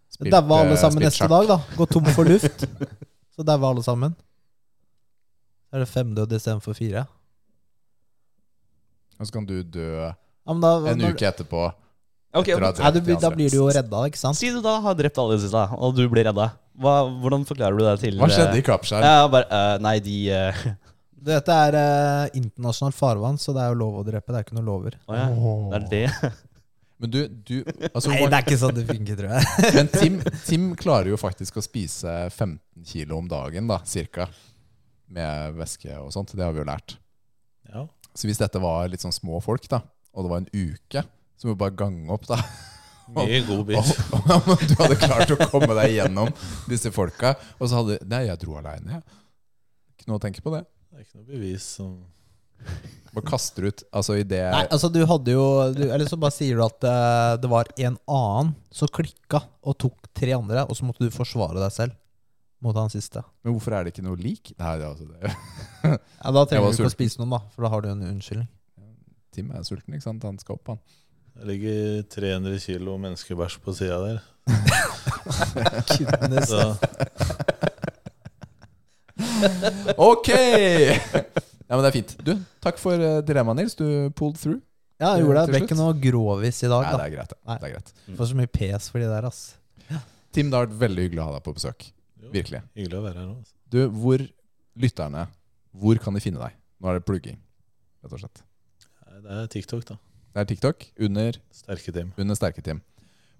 Spilt, 0.08 0.32
daua 0.32 0.60
alle 0.62 0.72
eh, 0.78 0.80
sammen 0.80 1.02
neste 1.04 1.20
sjakk. 1.26 1.28
dag, 1.34 1.46
da? 1.52 1.58
Gå 1.76 1.86
tom 1.92 2.04
for 2.16 2.24
luft. 2.24 2.64
Så 3.36 3.44
daua 3.46 3.68
alle 3.74 3.82
sammen. 3.84 4.14
Så 5.68 5.76
er 5.76 5.84
det 5.84 5.88
fem 5.92 6.14
døde 6.16 6.38
istedenfor 6.40 6.74
fire. 6.78 7.04
Og 9.18 9.26
så 9.28 9.34
kan 9.34 9.44
du 9.46 9.56
dø 9.62 9.84
Ja, 9.84 10.14
da, 10.46 10.70
en 10.88 10.98
når- 11.02 11.12
uke 11.14 11.26
etterpå. 11.28 11.66
Ok, 12.38 12.48
okay. 12.54 12.56
å 12.56 12.86
ha 12.86 12.90
du, 12.94 13.00
da 13.18 13.30
blir 13.34 13.52
du 13.52 13.58
jo 13.58 13.68
redda, 13.72 14.02
ikke 14.10 14.20
sant? 14.20 14.38
Si 14.38 14.50
du 14.54 14.60
da 14.64 14.78
har 14.84 14.96
drept 14.98 15.18
alle 15.20 15.38
disse, 15.38 15.50
da, 15.52 15.68
og 15.74 15.96
du 15.96 16.04
blir 16.10 16.28
redda. 16.28 16.50
Hva, 16.78 16.98
hvordan 17.22 17.46
forklarer 17.48 17.74
du 17.74 17.82
det 17.82 17.96
til 18.04 18.20
Hva 18.20 18.28
skjedde 18.30 18.54
eh, 18.54 18.60
i 18.60 18.66
Kapskjær? 18.66 19.02
Ja, 19.02 19.24
bare, 19.30 19.48
uh, 19.50 19.78
nei, 19.82 19.96
de 20.04 20.18
uh... 20.30 20.60
Dette 21.28 21.54
er 21.66 21.74
uh, 21.74 22.36
internasjonalt 22.38 22.94
farvann, 22.94 23.40
så 23.42 23.50
det 23.56 23.64
er 23.64 23.72
jo 23.72 23.80
lov 23.80 23.96
å 23.98 24.04
drepe. 24.06 24.30
Det 24.30 24.38
er 24.38 24.46
ikke 24.46 24.54
noen 24.54 24.68
lover. 24.70 24.94
Oh, 25.10 25.16
ja, 25.18 25.80
det 25.80 25.80
er 25.80 25.88
det. 25.90 26.30
Men 27.02 27.12
du, 27.14 27.18
du 27.46 27.54
altså, 27.92 28.10
Nei, 28.10 28.22
det 28.26 28.38
er 28.38 28.44
ikke 28.46 28.58
sånn 28.58 28.74
det 28.74 28.84
funker, 28.86 29.18
tror 29.18 29.34
jeg. 29.34 29.50
Men 29.76 29.90
Tim, 29.92 30.16
Tim 30.46 30.70
klarer 30.78 31.10
jo 31.12 31.18
faktisk 31.18 31.58
å 31.58 31.62
spise 31.62 32.14
15 32.30 32.86
kilo 32.86 33.18
om 33.18 33.28
dagen, 33.30 33.70
da, 33.70 33.80
cirka. 33.86 34.28
Med 35.10 35.58
væske 35.58 35.94
og 35.98 36.10
sånt. 36.14 36.34
Det 36.38 36.46
har 36.46 36.54
vi 36.54 36.62
jo 36.62 36.66
lært. 36.70 36.96
Ja. 37.70 37.84
Så 38.14 38.30
hvis 38.30 38.40
dette 38.40 38.62
var 38.62 38.90
litt 38.90 39.02
sånn 39.02 39.14
små 39.14 39.38
folk, 39.42 39.66
da, 39.70 39.82
og 40.14 40.26
det 40.26 40.32
var 40.32 40.42
en 40.42 40.50
uke, 40.54 41.04
så 41.38 41.48
må 41.48 41.54
du 41.54 41.60
bare 41.60 41.76
gange 41.78 42.10
opp, 42.12 42.26
da. 42.28 42.40
Mye 43.16 43.40
god 43.46 43.64
bit. 43.70 43.92
du 44.68 44.74
hadde 44.82 44.98
klart 45.00 45.30
å 45.32 45.38
komme 45.48 45.72
deg 45.78 45.94
gjennom 45.94 46.28
disse 46.68 46.92
folka, 46.92 47.32
og 47.56 47.70
så 47.70 47.80
hadde 47.80 48.02
Nei, 48.10 48.26
jeg 48.28 48.40
dro 48.42 48.58
aleine, 48.60 48.98
jeg. 48.98 49.18
Ikke 49.96 50.10
noe 50.10 50.20
å 50.20 50.22
tenke 50.22 50.44
på 50.44 50.52
det. 50.52 50.66
Det 50.90 50.98
er 50.98 51.06
ikke 51.06 51.20
noe 51.22 51.28
bevis 51.30 51.64
som 51.78 51.96
Bare 53.14 53.22
kaster 53.22 53.68
ut 53.70 53.84
Altså 53.94 54.16
i 54.18 54.24
det 54.26 54.40
Nei, 54.50 54.64
altså 54.66 54.88
du 54.90 54.98
hadde 55.06 55.30
jo 55.30 55.44
du, 55.70 55.84
Eller 55.86 56.08
så 56.10 56.16
bare 56.18 56.34
sier 56.34 56.58
du 56.58 56.64
at 56.64 56.82
uh, 56.82 57.36
det 57.38 57.50
var 57.52 57.70
en 57.78 57.94
annen 58.10 58.50
som 58.74 58.90
klikka 58.90 59.44
og 59.62 59.76
tok 59.78 60.08
tre 60.16 60.34
andre, 60.34 60.64
og 60.66 60.74
så 60.74 60.88
måtte 60.88 61.06
du 61.06 61.14
forsvare 61.14 61.60
deg 61.62 61.70
selv 61.74 61.94
mot 62.64 62.74
han 62.74 62.90
siste. 62.90 63.22
Men 63.46 63.54
hvorfor 63.54 63.76
er 63.76 63.86
det 63.86 63.92
ikke 63.92 64.02
noe 64.02 64.18
lik? 64.18 64.50
Nei, 64.58 64.72
det, 64.80 64.86
er 64.86 64.90
altså, 64.90 65.06
det, 65.06 65.92
Ja, 66.18 66.32
Da 66.34 66.42
trenger 66.50 66.72
du 66.72 66.78
ikke 66.80 66.90
å 66.90 66.94
spise 66.94 67.20
noen, 67.20 67.36
da, 67.36 67.38
for 67.54 67.64
da 67.64 67.70
har 67.70 67.84
du 67.84 67.90
en 67.92 68.06
unnskyldning. 68.08 68.48
Tim 69.34 69.52
er 69.54 69.66
sulten, 69.66 69.94
ikke 69.94 70.06
sant? 70.08 70.24
Han 70.26 70.40
skal 70.42 70.56
opp, 70.58 70.72
han. 70.72 70.80
Det 71.38 71.46
ligger 71.46 72.02
300 72.10 72.58
kilo 72.58 72.96
menneskebæsj 72.98 73.58
på 73.62 73.72
sida 73.78 73.98
der. 74.02 74.18
Goodness. 75.98 76.48
Så 76.50 76.76
Ok! 79.96 80.28
Ja, 81.68 81.76
men 81.76 81.82
det 81.84 81.90
er 81.90 81.94
fint. 81.94 82.14
Du, 82.24 82.32
takk 82.64 82.78
for 82.80 82.96
uh, 82.96 83.18
dilemmaet, 83.26 83.58
Nils. 83.60 83.74
Du 83.78 83.84
pulled 84.16 84.38
through. 84.40 84.58
Ja, 84.98 85.12
jeg 85.14 85.26
gjorde 85.26 85.42
det. 85.44 85.46
Det 85.46 85.54
ble 85.54 85.60
ikke 85.68 85.78
noe 85.78 85.94
grovis 86.02 86.62
i 86.64 86.70
dag, 86.72 86.86
Nei, 86.88 86.94
det 86.96 87.04
er 87.04 87.12
greit. 87.14 87.30
det. 87.34 87.38
Nei. 87.46 87.56
det 87.60 87.68
er 87.68 87.74
greit. 87.76 87.92
Får 88.18 88.30
så 88.32 88.38
mye 88.40 88.50
pes 88.58 88.88
for 88.90 89.02
de 89.04 89.10
der, 89.10 89.28
ass. 89.28 89.42
Tim, 90.34 90.48
det 90.50 90.58
har 90.58 90.66
vært 90.66 90.80
veldig 90.80 91.04
hyggelig 91.06 91.22
å 91.22 91.26
ha 91.28 91.36
deg 91.36 91.44
på 91.46 91.54
besøk. 91.56 91.86
jo, 92.18 92.30
Virkelig. 92.34 92.60
hyggelig 92.76 92.98
å 92.98 93.04
være 93.04 93.20
her. 93.22 93.28
Altså. 93.36 93.54
Du, 93.72 93.78
hvor 94.00 94.24
lytterne 94.78 95.26
Hvor 95.78 96.00
kan 96.02 96.16
de 96.16 96.20
finne 96.24 96.40
deg? 96.42 96.56
Nå 96.80 96.90
er 96.90 96.98
det 96.98 97.04
plugging, 97.06 97.38
rett 98.02 98.12
og 98.16 98.20
slett. 98.24 98.42
Det 99.22 99.36
er 99.38 99.46
TikTok, 99.52 99.84
da. 99.88 99.96
Det 100.38 100.44
er 100.44 100.50
TikTok 100.52 100.84
under, 101.02 101.34
Sterke 101.50 101.90
team. 101.92 102.12
under 102.16 102.36
Sterke 102.38 102.62
Team. 102.62 102.78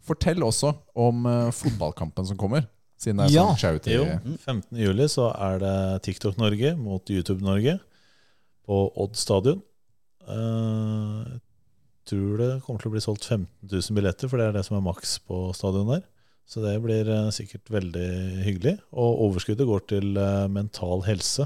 Fortell 0.02 0.42
også 0.42 0.72
om 0.98 1.26
eh, 1.30 1.50
fotballkampen 1.54 2.26
som 2.26 2.36
kommer, 2.40 2.64
siden 2.98 3.20
det 3.20 3.28
er 3.28 3.34
Ja. 3.36 3.44
sånn 3.52 3.60
charity. 3.60 3.92
Jo, 3.94 4.06
15. 4.42 4.78
juli 4.82 5.06
så 5.06 5.28
er 5.38 5.60
det 5.62 6.02
TikTok 6.08 6.38
Norge 6.40 6.72
mot 6.80 7.06
YouTube 7.12 7.40
Norge 7.44 7.76
på 8.66 8.80
Odd 8.98 9.14
stadion. 9.16 9.62
Eh, 10.26 11.38
Jeg 12.08 12.16
tror 12.16 12.38
det 12.40 12.62
kommer 12.64 12.80
til 12.80 12.88
å 12.88 12.94
bli 12.94 13.00
solgt 13.04 13.26
15 13.28 13.68
000 13.68 13.94
billetter, 13.98 14.28
for 14.32 14.40
det 14.40 14.46
er 14.48 14.52
det 14.56 14.64
som 14.64 14.78
er 14.78 14.84
maks 14.86 15.18
på 15.28 15.52
stadion 15.54 15.86
der. 15.92 16.02
Så 16.48 16.62
det 16.64 16.78
blir 16.82 17.04
eh, 17.12 17.28
sikkert 17.30 17.68
veldig 17.68 18.08
hyggelig. 18.46 18.78
Og 18.96 19.20
overskuddet 19.28 19.66
går 19.68 19.86
til 19.92 20.16
eh, 20.16 20.46
mental 20.48 21.02
helse. 21.04 21.44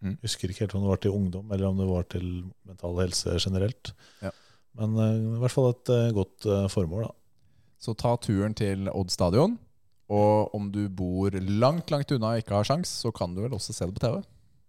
Mm. 0.00 0.16
Husker 0.22 0.48
ikke 0.48 0.62
helt 0.62 0.76
om 0.78 0.84
det 0.86 0.92
var 0.92 1.02
til 1.02 1.10
ungdom, 1.16 1.50
eller 1.50 1.66
om 1.66 1.76
det 1.82 1.88
var 1.90 2.04
til 2.14 2.28
mental 2.64 2.94
helse 3.02 3.34
generelt. 3.42 3.90
Ja. 4.22 4.30
Men 4.80 4.96
eh, 5.00 5.14
i 5.36 5.40
hvert 5.42 5.54
fall 5.54 5.70
et 5.72 5.92
eh, 5.92 6.12
godt 6.16 6.48
eh, 6.48 6.66
formål, 6.72 7.08
da. 7.08 7.14
Så 7.82 7.94
ta 7.98 8.14
turen 8.20 8.56
til 8.56 8.88
Odd 8.92 9.12
stadion. 9.12 9.56
Og 10.12 10.54
om 10.54 10.68
du 10.72 10.84
bor 10.92 11.34
langt, 11.34 11.90
langt 11.90 12.12
unna 12.14 12.34
og 12.34 12.42
ikke 12.42 12.54
har 12.54 12.68
sjans, 12.68 12.92
så 13.02 13.10
kan 13.14 13.34
du 13.34 13.42
vel 13.42 13.56
også 13.56 13.74
se 13.74 13.88
det 13.88 13.96
på 13.96 14.04
TV. 14.04 14.20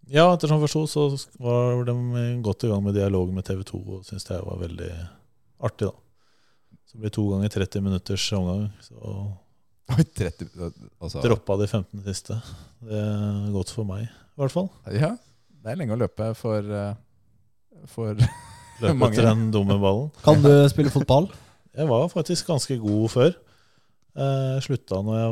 Ja, 0.09 0.25
etter 0.31 0.49
som 0.49 0.57
jeg 0.57 0.65
forsto, 0.65 0.84
så 0.89 1.41
var 1.43 1.84
de 1.88 1.95
godt 2.43 2.65
i 2.65 2.71
gang 2.71 2.81
med 2.85 2.95
dialog 2.97 3.29
med 3.35 3.45
TV 3.45 3.61
2 3.67 3.79
og 3.81 4.05
syntes 4.07 4.25
det 4.29 4.39
var 4.39 4.61
veldig 4.63 4.91
artig, 5.67 5.89
da. 5.91 5.93
Så 6.88 6.95
det 6.95 7.03
blir 7.03 7.13
to 7.13 7.25
ganger 7.34 7.53
30 7.53 7.84
minutters 7.84 8.25
omgang. 8.38 8.69
Så 8.81 8.97
Oi, 9.93 10.03
30 10.19 10.47
altså, 10.99 11.21
droppa 11.23 11.55
de 11.61 11.67
15 11.69 12.03
siste. 12.07 12.39
Det 12.84 13.03
er 13.03 13.53
godt 13.53 13.71
for 13.75 13.88
meg, 13.88 14.07
i 14.07 14.41
hvert 14.41 14.55
fall. 14.55 14.71
Ja, 14.95 15.13
det 15.63 15.73
er 15.73 15.79
lenge 15.79 15.95
å 15.95 16.01
løpe 16.01 16.31
for, 16.39 16.75
for 17.93 18.27
Løpe 18.81 19.07
etter 19.09 19.25
den 19.31 19.47
dumme 19.53 19.77
ballen. 19.81 20.09
Kan 20.23 20.41
du 20.43 20.51
spille 20.69 20.91
fotball? 20.93 21.29
Jeg 21.77 21.87
var 21.89 22.07
faktisk 22.09 22.47
ganske 22.49 22.77
god 22.81 23.09
før. 23.13 23.31
Eh, 24.17 24.53
Jeg 24.57 24.63
slutta 24.67 25.01
når 25.05 25.17
jeg 25.21 25.31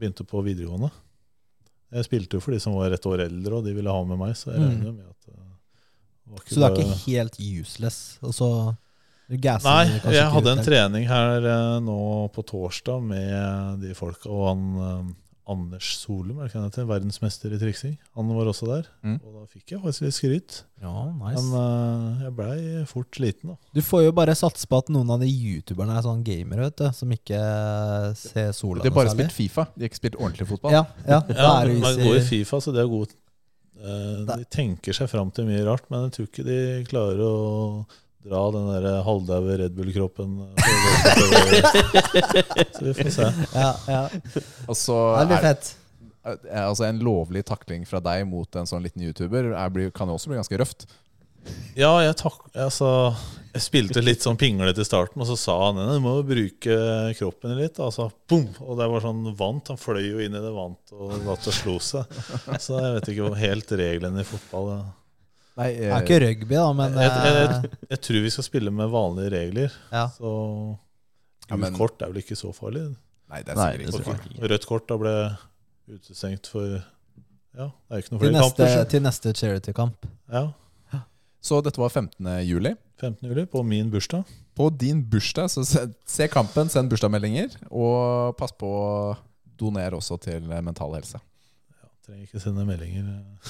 begynte 0.00 0.24
på 0.26 0.42
videregående. 0.46 0.90
Jeg 1.94 2.04
spilte 2.08 2.34
jo 2.38 2.40
for 2.42 2.50
de 2.54 2.58
som 2.62 2.74
var 2.74 2.90
et 2.94 3.06
år 3.06 3.20
eldre, 3.28 3.58
og 3.60 3.64
de 3.66 3.74
ville 3.76 3.90
ha 3.90 4.04
med 4.04 4.18
meg, 4.18 4.32
så 4.34 4.50
jeg 4.52 4.60
Mm. 4.60 4.68
regner 4.70 4.92
med 4.92 5.04
at 5.06 5.28
eh, 5.28 5.50
det 6.24 6.32
var 6.32 6.40
Så 6.46 6.54
du 6.54 6.64
er 6.64 6.70
ikke 6.74 7.04
helt 7.06 7.36
useless? 7.60 8.18
Altså, 8.22 8.76
du 9.30 9.36
gasser 9.38 9.68
Nei, 9.70 10.12
jeg 10.12 10.30
hadde 10.32 10.50
en 10.58 10.64
trening 10.64 11.06
her 11.08 11.46
eh, 11.46 11.80
nå 11.80 12.28
på 12.34 12.42
torsdag 12.44 13.02
med 13.02 13.80
de 13.80 13.94
folka, 13.94 14.28
og 14.28 14.48
han 14.48 14.64
eh, 14.76 15.14
Anders 15.50 15.90
Solum, 16.00 16.38
er 16.40 16.48
det 16.48 16.70
til, 16.72 16.86
verdensmester 16.88 17.52
i 17.52 17.58
triksing. 17.60 17.96
Han 18.16 18.30
var 18.32 18.48
også 18.48 18.68
der. 18.70 18.86
Mm. 19.04 19.18
Og 19.20 19.34
da 19.36 19.42
fikk 19.50 19.74
jeg 19.74 19.80
faktisk 19.82 20.04
litt 20.06 20.16
skryt. 20.16 20.54
Ja, 20.80 20.92
nice. 21.12 21.42
Men 21.42 21.50
uh, 21.52 22.22
jeg 22.24 22.34
blei 22.38 22.84
fort 22.88 23.10
sliten, 23.12 23.52
da. 23.52 23.72
Du 23.76 23.82
får 23.84 24.06
jo 24.06 24.14
bare 24.16 24.36
satse 24.38 24.68
på 24.70 24.80
at 24.80 24.88
noen 24.94 25.12
av 25.12 25.20
de 25.20 25.28
youtuberne 25.28 25.98
er 25.98 26.06
sånn 26.06 26.22
gamere, 26.24 26.70
vet 26.70 26.78
du, 26.80 26.86
som 26.96 27.12
ikke 27.12 27.42
ser 28.20 28.54
sola 28.56 28.84
De 28.84 28.88
har 28.88 28.96
bare 28.96 29.12
spilt 29.12 29.36
Fifa. 29.36 29.66
De 29.74 29.84
har 29.84 29.92
ikke 29.92 30.00
spilt 30.00 30.16
ordentlig 30.20 30.48
fotball. 30.54 30.78
Ja, 30.78 30.86
ja, 31.04 31.20
Ja, 31.36 31.50
er 31.58 31.68
det 31.68 31.76
man 31.82 32.00
går 32.00 32.22
i. 32.22 32.24
Fifa, 32.30 32.62
så 32.64 32.72
det 32.72 32.80
er 32.80 32.88
god 32.94 33.12
uh, 33.84 34.24
De 34.32 34.48
tenker 34.48 34.96
seg 34.96 35.12
fram 35.12 35.34
til 35.34 35.50
mye 35.50 35.60
rart, 35.68 35.84
men 35.92 36.08
jeg 36.08 36.16
tror 36.16 36.30
ikke 36.30 36.48
de 36.48 36.60
klarer 36.88 37.20
å 37.20 37.34
dra 38.24 38.42
den 38.54 38.66
der 38.72 39.02
halvdaue 39.04 39.56
Red 39.60 39.74
Bull-kroppen. 39.76 40.34
eh, 40.56 41.64
Så 42.72 42.84
vi 42.84 42.94
får 42.94 43.10
se. 43.12 43.30
Ja, 43.54 43.70
ja. 43.88 44.02
Og 44.68 44.76
så 44.78 44.96
Det 45.20 45.26
blir 45.30 45.38
er, 45.38 45.46
fett. 45.50 45.74
er- 46.24 46.66
altså 46.66 46.86
en 46.88 47.00
lovlig 47.04 47.44
takling 47.44 47.86
fra 47.88 48.00
deg 48.00 48.26
mot 48.30 48.56
en 48.56 48.66
sånn 48.70 48.82
liten 48.84 49.02
YouTuber 49.04 49.52
er, 49.54 49.90
kan 49.92 50.08
jo 50.08 50.14
også 50.18 50.32
bli 50.32 50.40
ganske 50.40 50.58
røft. 50.60 50.86
Ja, 51.76 51.90
jeg, 52.00 52.14
tak 52.16 52.38
altså, 52.56 52.88
jeg 53.52 53.60
spilte 53.60 54.00
litt 54.00 54.22
sånn 54.24 54.38
pinglete 54.40 54.80
i 54.80 54.86
starten, 54.88 55.20
og 55.20 55.28
så 55.28 55.36
sa 55.36 55.58
han 55.66 55.76
du 55.76 55.98
må 56.00 56.14
jo 56.16 56.24
bruke 56.30 56.76
kroppen 57.18 57.52
litt. 57.58 57.76
Altså, 57.84 58.06
boom, 58.30 58.46
og 58.64 58.78
det 58.80 58.86
var 58.88 59.04
sånn 59.04 59.26
vant. 59.36 59.68
Han 59.68 59.76
fløy 59.76 60.06
jo 60.08 60.22
inn 60.24 60.32
i 60.32 60.40
det 60.40 60.54
vant 60.56 60.94
og 60.96 61.12
datt 61.26 61.44
og 61.52 61.52
slo 61.52 61.76
seg. 61.84 62.08
Så 62.64 62.80
jeg 62.80 62.94
vet 62.96 63.10
ikke 63.12 63.28
om 63.28 63.36
helt 63.36 63.68
reglene 63.76 64.24
i 64.24 64.28
fotball 64.30 64.70
ja. 64.72 64.82
Nei, 65.56 65.68
Det 65.78 65.86
er 65.92 66.02
ikke 66.02 66.20
rugby, 66.24 66.54
da, 66.58 66.72
men 66.74 66.96
jeg, 66.98 67.10
jeg, 67.14 67.34
eh, 67.34 67.52
jeg, 67.62 67.70
jeg 67.94 68.00
tror 68.02 68.22
vi 68.24 68.30
skal 68.34 68.44
spille 68.48 68.70
med 68.74 68.88
vanlige 68.90 69.30
regler. 69.36 69.76
ja. 69.92 70.08
Så 70.16 70.78
Ja, 71.50 71.56
men- 71.60 71.74
kort 71.76 72.00
er 72.02 72.08
vel 72.10 72.22
ikke 72.22 72.36
så 72.40 72.50
farlig. 72.56 72.96
Nei, 73.30 73.42
det 73.42 73.52
er 73.52 73.56
Nei, 73.60 73.70
sikkert 73.72 73.86
ikke 73.88 73.98
så 73.98 74.04
farlig. 74.08 74.50
Rødt 74.50 74.66
kort 74.66 74.86
da 74.88 74.96
ble 74.96 75.14
utestengt 75.94 76.46
for 76.50 76.66
Ja, 77.54 77.68
det 77.68 77.90
er 77.90 78.00
jo 78.00 78.02
ikke 78.02 78.12
noe 78.14 78.20
til, 78.20 78.30
flere 78.30 78.40
neste, 78.40 78.64
kamper. 78.66 78.88
til 78.90 79.02
neste 79.04 79.32
charity-kamp. 79.38 80.06
Ja, 80.32 80.44
Så 81.44 81.58
dette 81.62 81.76
var 81.78 81.90
15. 81.92 82.24
juli. 82.48 82.74
15. 82.98 83.28
juli, 83.28 83.44
på 83.46 83.62
min 83.62 83.90
bursdag. 83.92 84.24
På 84.56 84.70
din 84.76 85.02
bursdag, 85.04 85.50
så 85.52 85.62
se, 85.66 85.82
se 86.06 86.26
kampen, 86.28 86.70
send 86.72 86.88
bursdagsmeldinger. 86.90 87.50
Og 87.70 88.34
pass 88.38 88.50
på 88.56 88.64
å 88.64 89.16
donere 89.60 89.92
også 89.98 90.16
til 90.24 90.40
mental 90.48 90.94
helse. 90.96 91.20
Trenger 92.04 92.26
ikke 92.26 92.40
sende 92.42 92.64
meldinger. 92.68 93.04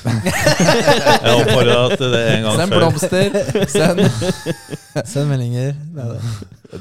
Jeg 1.24 1.32
håper 1.35 1.97
til 1.98 2.12
det 2.12 2.20
en 2.36 2.44
gang 2.44 2.59
Send 2.60 2.70
før. 2.70 2.85
blomster. 2.85 3.39
Send 3.72 4.02
Send 5.12 5.26
meldinger. 5.32 5.72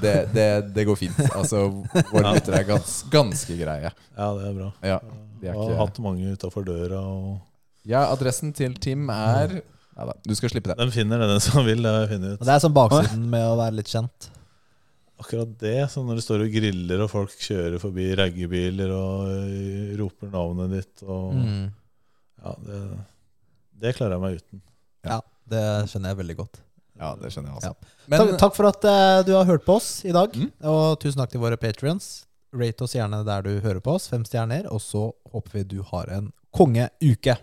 Det 0.04 0.14
det. 0.36 0.46
det, 0.76 0.86
går 0.86 1.00
fint. 1.00 1.18
Altså, 1.34 1.64
våre 2.12 2.36
lyttere 2.36 2.60
er 2.62 2.68
gans, 2.68 2.94
ganske 3.14 3.58
greie. 3.58 3.90
Ja, 3.90 4.28
det 4.38 4.52
er 4.52 4.54
bra. 4.60 4.70
Ja, 4.86 5.00
de 5.42 5.48
Jeg 5.50 5.56
er 5.56 5.74
har 5.74 5.82
hatt 5.82 5.98
mange 6.06 6.36
utafor 6.38 6.62
døra, 6.68 7.02
og 7.02 7.42
Ja, 7.90 8.06
adressen 8.14 8.54
til 8.54 8.78
Tim 8.80 9.10
er 9.10 9.58
ja, 9.58 10.06
da, 10.08 10.14
Du 10.30 10.36
skal 10.38 10.54
slippe 10.54 10.70
det. 10.72 10.78
den 10.80 10.94
finner 10.94 11.20
det 11.26 11.32
den 11.34 11.42
som 11.44 11.66
vil. 11.66 11.82
Det 11.82 11.90
har 11.96 12.06
jeg 12.06 12.14
funnet 12.14 12.36
Og 12.36 12.42
ut. 12.42 12.46
det 12.48 12.54
er 12.54 12.64
sånn 12.68 12.78
baksiden 12.78 13.26
med 13.34 13.50
å 13.50 13.58
være 13.60 13.80
litt 13.82 13.90
kjent. 13.90 14.30
Akkurat 15.22 15.52
det, 15.62 15.78
så 15.94 16.02
når 16.04 16.18
du 16.20 16.24
står 16.26 16.44
og 16.48 16.52
griller, 16.56 17.04
og 17.06 17.12
folk 17.12 17.34
kjører 17.38 17.78
forbi 17.80 18.10
raggebiler 18.18 18.92
og 18.96 19.30
øh, 19.30 19.94
roper 20.02 20.32
navnet 20.34 20.78
ditt 20.80 21.04
og 21.06 21.34
Mm. 21.38 21.72
Ja, 22.44 22.52
det, 22.60 22.80
det 23.80 23.94
klarer 23.96 24.18
jeg 24.18 24.24
meg 24.24 24.42
uten. 24.42 24.62
Ja, 25.08 25.22
det 25.48 25.64
skjønner 25.92 26.12
jeg 26.12 26.20
veldig 26.20 26.36
godt. 26.42 26.60
Ja, 27.00 27.14
det 27.22 27.32
skjønner 27.32 27.54
jeg 27.54 27.56
altså. 27.56 27.72
takk, 27.72 28.12
Men 28.12 28.34
takk 28.42 28.58
for 28.58 28.68
at 28.68 28.84
uh, 28.84 29.22
du 29.24 29.32
har 29.38 29.48
hørt 29.48 29.64
på 29.66 29.78
oss 29.80 30.04
i 30.04 30.12
dag. 30.12 30.36
Mm. 30.36 30.52
Og 30.74 31.00
tusen 31.00 31.24
takk 31.24 31.32
til 31.32 31.44
våre 31.44 31.58
patrions. 31.62 32.26
Rate 32.54 32.84
oss 32.86 32.98
gjerne 32.98 33.24
der 33.26 33.48
du 33.48 33.54
hører 33.64 33.80
på 33.80 33.96
oss. 33.96 34.10
Fem 34.12 34.26
stjerner. 34.28 34.68
Og 34.76 34.84
så 34.84 35.08
håper 35.32 35.60
vi 35.62 35.64
du 35.78 35.80
har 35.94 36.12
en 36.14 36.34
kongeuke. 36.54 37.38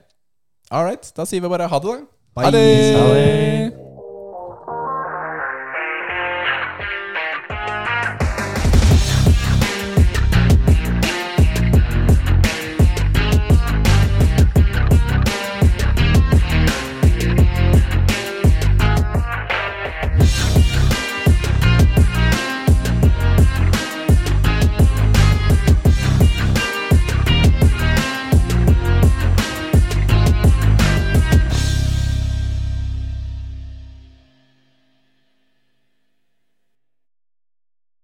all 0.71 0.85
right, 0.85 1.13
da 1.17 1.25
sier 1.27 1.43
vi 1.43 1.49
bare 1.51 1.67
ha 1.67 1.79
det, 1.83 1.97
da. 1.97 2.05
Bye. 2.37 2.45
Ha 2.45 2.51
det! 2.55 3.90